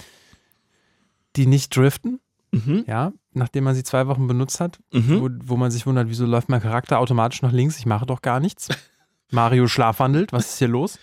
die 1.35 1.45
nicht 1.47 1.75
driften, 1.75 2.19
Mhm. 2.51 2.83
ja, 2.85 3.13
nachdem 3.33 3.63
man 3.63 3.75
sie 3.75 3.83
zwei 3.83 4.07
Wochen 4.07 4.27
benutzt 4.27 4.59
hat, 4.59 4.79
Mhm. 4.91 5.21
wo, 5.21 5.29
wo 5.53 5.57
man 5.57 5.71
sich 5.71 5.85
wundert, 5.85 6.09
wieso 6.09 6.25
läuft 6.25 6.49
mein 6.49 6.61
Charakter 6.61 6.99
automatisch 6.99 7.41
nach 7.41 7.51
links? 7.51 7.77
Ich 7.77 7.85
mache 7.85 8.05
doch 8.05 8.21
gar 8.21 8.39
nichts. 8.39 8.67
Mario 9.31 9.67
schlafwandelt, 9.67 10.33
was 10.33 10.47
ist 10.53 10.57
hier 10.59 10.67
los? 10.67 10.99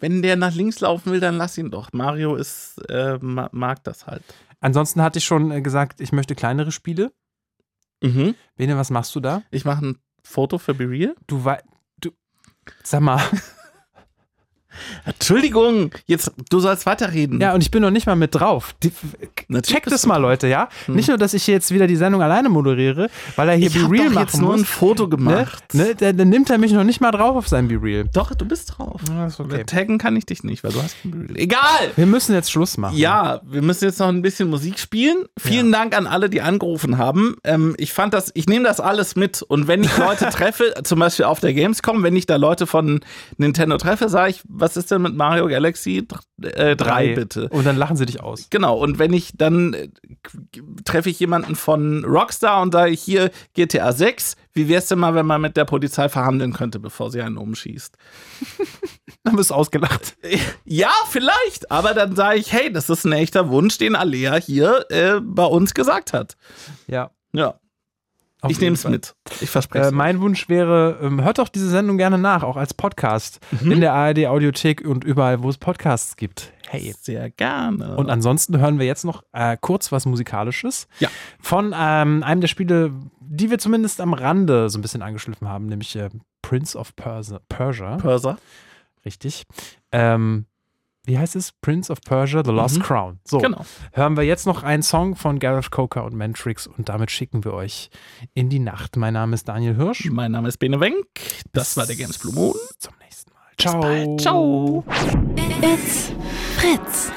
Wenn 0.00 0.22
der 0.22 0.36
nach 0.36 0.54
links 0.54 0.80
laufen 0.80 1.12
will, 1.12 1.20
dann 1.20 1.36
lass 1.36 1.56
ihn 1.56 1.70
doch. 1.70 1.92
Mario 1.92 2.34
ist, 2.34 2.78
äh, 2.90 3.18
ma- 3.20 3.48
mag 3.52 3.82
das 3.84 4.06
halt. 4.06 4.22
Ansonsten 4.60 5.00
hatte 5.02 5.18
ich 5.18 5.24
schon 5.24 5.50
äh, 5.50 5.62
gesagt, 5.62 6.00
ich 6.00 6.10
möchte 6.12 6.34
kleinere 6.34 6.72
Spiele. 6.72 7.12
Mhm. 8.02 8.34
Bene, 8.56 8.76
was 8.76 8.90
machst 8.90 9.14
du 9.14 9.20
da? 9.20 9.42
Ich 9.50 9.64
mache 9.64 9.86
ein 9.86 9.98
Foto 10.22 10.58
für 10.58 10.74
Be 10.74 10.88
Real. 10.90 11.14
Du 11.26 11.44
wei- 11.44 11.62
du 12.00 12.10
sag 12.82 13.00
mal, 13.00 13.20
Entschuldigung, 15.04 15.90
jetzt, 16.06 16.32
du 16.50 16.60
sollst 16.60 16.86
weiterreden. 16.86 17.40
ja, 17.40 17.54
und 17.54 17.62
ich 17.62 17.70
bin 17.70 17.82
noch 17.82 17.90
nicht 17.90 18.06
mal 18.06 18.16
mit 18.16 18.34
drauf. 18.34 18.74
Die, 18.82 18.92
check 19.62 19.84
das 19.84 20.06
mal, 20.06 20.18
Leute, 20.18 20.48
ja? 20.48 20.68
Nicht 20.86 21.08
nur, 21.08 21.18
dass 21.18 21.34
ich 21.34 21.44
hier 21.44 21.54
jetzt 21.54 21.70
wieder 21.72 21.86
die 21.86 21.96
Sendung 21.96 22.22
alleine 22.22 22.48
moderiere, 22.48 23.08
weil 23.36 23.48
er 23.48 23.54
hier 23.56 23.68
Ich 23.68 23.74
Be 23.74 23.90
Real 23.90 24.10
machen 24.10 24.22
jetzt 24.24 24.40
nur 24.40 24.52
muss. 24.52 24.60
ein 24.62 24.64
Foto 24.64 25.04
ne? 25.04 25.08
gemacht. 25.10 25.74
Ne? 25.74 25.94
Dann, 25.94 26.16
dann 26.16 26.28
nimmt 26.28 26.50
er 26.50 26.58
mich 26.58 26.72
noch 26.72 26.84
nicht 26.84 27.00
mal 27.00 27.10
drauf 27.10 27.36
auf 27.36 27.48
sein 27.48 27.68
Be 27.68 27.80
Real. 27.80 28.04
Doch, 28.12 28.34
du 28.34 28.44
bist 28.44 28.74
drauf. 28.76 29.00
Ja, 29.08 29.26
ist 29.26 29.40
okay. 29.40 29.64
Taggen 29.64 29.98
kann 29.98 30.16
ich 30.16 30.26
dich 30.26 30.42
nicht, 30.44 30.64
weil 30.64 30.72
du 30.72 30.82
hast 30.82 30.96
kein 31.02 31.10
Be 31.10 31.18
Real. 31.28 31.36
Egal! 31.36 31.90
Wir 31.96 32.06
müssen 32.06 32.34
jetzt 32.34 32.50
Schluss 32.50 32.76
machen. 32.76 32.96
Ja, 32.96 33.40
wir 33.44 33.62
müssen 33.62 33.84
jetzt 33.84 33.98
noch 34.00 34.08
ein 34.08 34.22
bisschen 34.22 34.48
Musik 34.50 34.78
spielen. 34.78 35.24
Vielen 35.38 35.72
Dank 35.72 35.96
an 35.96 36.06
alle, 36.06 36.28
die 36.30 36.40
angerufen 36.40 36.98
haben. 36.98 37.36
Ähm, 37.44 37.74
ich 37.78 37.92
fand 37.92 38.14
das, 38.14 38.30
ich 38.34 38.46
nehme 38.46 38.64
das 38.64 38.80
alles 38.80 39.16
mit. 39.16 39.42
Und 39.42 39.68
wenn 39.68 39.82
ich 39.84 39.96
Leute 39.96 40.28
treffe, 40.30 40.74
zum 40.84 40.98
Beispiel 40.98 41.24
auf 41.26 41.40
der 41.40 41.52
Gamescom, 41.54 42.02
wenn 42.02 42.16
ich 42.16 42.26
da 42.26 42.36
Leute 42.36 42.66
von 42.66 43.00
Nintendo 43.36 43.76
treffe, 43.76 44.08
sage 44.08 44.30
ich, 44.30 44.42
was 44.64 44.78
ist 44.78 44.90
denn 44.90 45.02
mit 45.02 45.14
Mario 45.14 45.46
Galaxy 45.46 46.08
3 46.38 46.74
drei, 46.74 47.14
bitte? 47.14 47.48
Und 47.50 47.66
dann 47.66 47.76
lachen 47.76 47.96
sie 47.96 48.06
dich 48.06 48.22
aus. 48.22 48.48
Genau, 48.48 48.78
und 48.78 48.98
wenn 48.98 49.12
ich 49.12 49.32
dann 49.36 49.74
äh, 49.74 49.88
treffe 50.86 51.10
ich 51.10 51.20
jemanden 51.20 51.54
von 51.54 52.02
Rockstar 52.04 52.62
und 52.62 52.72
sage 52.72 52.92
ich 52.92 53.02
hier 53.02 53.30
GTA 53.52 53.92
6, 53.92 54.36
wie 54.54 54.68
wär's 54.68 54.88
denn 54.88 54.98
mal, 54.98 55.14
wenn 55.14 55.26
man 55.26 55.42
mit 55.42 55.58
der 55.58 55.66
Polizei 55.66 56.08
verhandeln 56.08 56.54
könnte, 56.54 56.80
bevor 56.80 57.10
sie 57.10 57.20
einen 57.20 57.36
umschießt? 57.36 57.96
Dann 59.24 59.36
wirst 59.36 59.50
du 59.50 59.54
ausgelacht. 59.54 60.16
Ja, 60.66 60.90
vielleicht, 61.08 61.70
aber 61.70 61.94
dann 61.94 62.16
sage 62.16 62.38
ich, 62.38 62.52
hey, 62.52 62.72
das 62.72 62.88
ist 62.88 63.04
ein 63.04 63.12
echter 63.12 63.50
Wunsch, 63.50 63.78
den 63.78 63.94
Alea 63.94 64.36
hier 64.36 64.86
äh, 64.90 65.20
bei 65.20 65.44
uns 65.44 65.74
gesagt 65.74 66.12
hat. 66.12 66.36
Ja. 66.86 67.10
Ja, 67.32 67.58
auf 68.44 68.50
ich 68.50 68.60
nehme 68.60 68.74
es 68.74 68.86
mit. 68.86 69.14
Ich 69.40 69.50
verspreche 69.50 69.88
Äh, 69.88 69.90
mein 69.90 70.20
Wunsch 70.20 70.48
wäre, 70.48 70.98
ähm, 71.02 71.22
hört 71.22 71.38
doch 71.38 71.48
diese 71.48 71.68
Sendung 71.68 71.96
gerne 71.96 72.18
nach, 72.18 72.42
auch 72.42 72.56
als 72.56 72.74
Podcast. 72.74 73.40
Mhm. 73.62 73.72
In 73.72 73.80
der 73.80 73.92
ARD 73.92 74.26
Audiothek 74.26 74.82
und 74.82 75.04
überall, 75.04 75.42
wo 75.42 75.48
es 75.48 75.58
Podcasts 75.58 76.16
gibt. 76.16 76.52
Hey. 76.68 76.94
Sehr 77.00 77.30
gerne. 77.30 77.96
Und 77.96 78.10
ansonsten 78.10 78.58
hören 78.58 78.78
wir 78.78 78.86
jetzt 78.86 79.04
noch 79.04 79.22
äh, 79.32 79.56
kurz 79.60 79.92
was 79.92 80.06
Musikalisches. 80.06 80.88
Ja. 80.98 81.08
Von 81.40 81.74
ähm, 81.76 82.22
einem 82.22 82.40
der 82.40 82.48
Spiele, 82.48 82.92
die 83.20 83.50
wir 83.50 83.58
zumindest 83.58 84.00
am 84.00 84.12
Rande 84.12 84.68
so 84.70 84.78
ein 84.78 84.82
bisschen 84.82 85.02
angeschliffen 85.02 85.48
haben, 85.48 85.66
nämlich 85.66 85.96
äh, 85.96 86.10
Prince 86.42 86.78
of 86.78 86.94
Persia. 86.96 87.40
Persia. 87.48 87.96
Perser. 87.96 88.38
Richtig. 89.04 89.44
Ähm, 89.92 90.46
wie 91.04 91.18
heißt 91.18 91.36
es? 91.36 91.52
Prince 91.60 91.90
of 91.92 92.00
Persia, 92.00 92.42
The 92.44 92.50
Lost 92.50 92.78
Mhm. 92.78 92.82
Crown. 92.82 93.20
So, 93.24 93.38
Genau. 93.38 93.64
hören 93.92 94.16
wir 94.16 94.24
jetzt 94.24 94.46
noch 94.46 94.62
einen 94.62 94.82
Song 94.82 95.16
von 95.16 95.38
Gareth 95.38 95.70
Coker 95.70 96.04
und 96.04 96.14
Mantrix 96.14 96.66
und 96.66 96.88
damit 96.88 97.10
schicken 97.10 97.44
wir 97.44 97.52
euch 97.54 97.90
in 98.34 98.48
die 98.48 98.58
Nacht. 98.58 98.96
Mein 98.96 99.14
Name 99.14 99.34
ist 99.34 99.48
Daniel 99.48 99.76
Hirsch. 99.76 100.08
Mein 100.10 100.32
Name 100.32 100.48
ist 100.48 100.58
Bene 100.58 100.80
Wenk. 100.80 101.06
Das 101.52 101.76
war 101.76 101.86
der 101.86 101.96
Games 101.96 102.18
Blue 102.18 102.32
Moon. 102.34 102.54
Zum 102.78 102.94
nächsten 103.02 103.30
Mal. 103.32 103.40
Ciao. 103.58 104.16
Ciao. 104.18 104.84
It's 105.62 106.12
Fritz. 106.56 107.10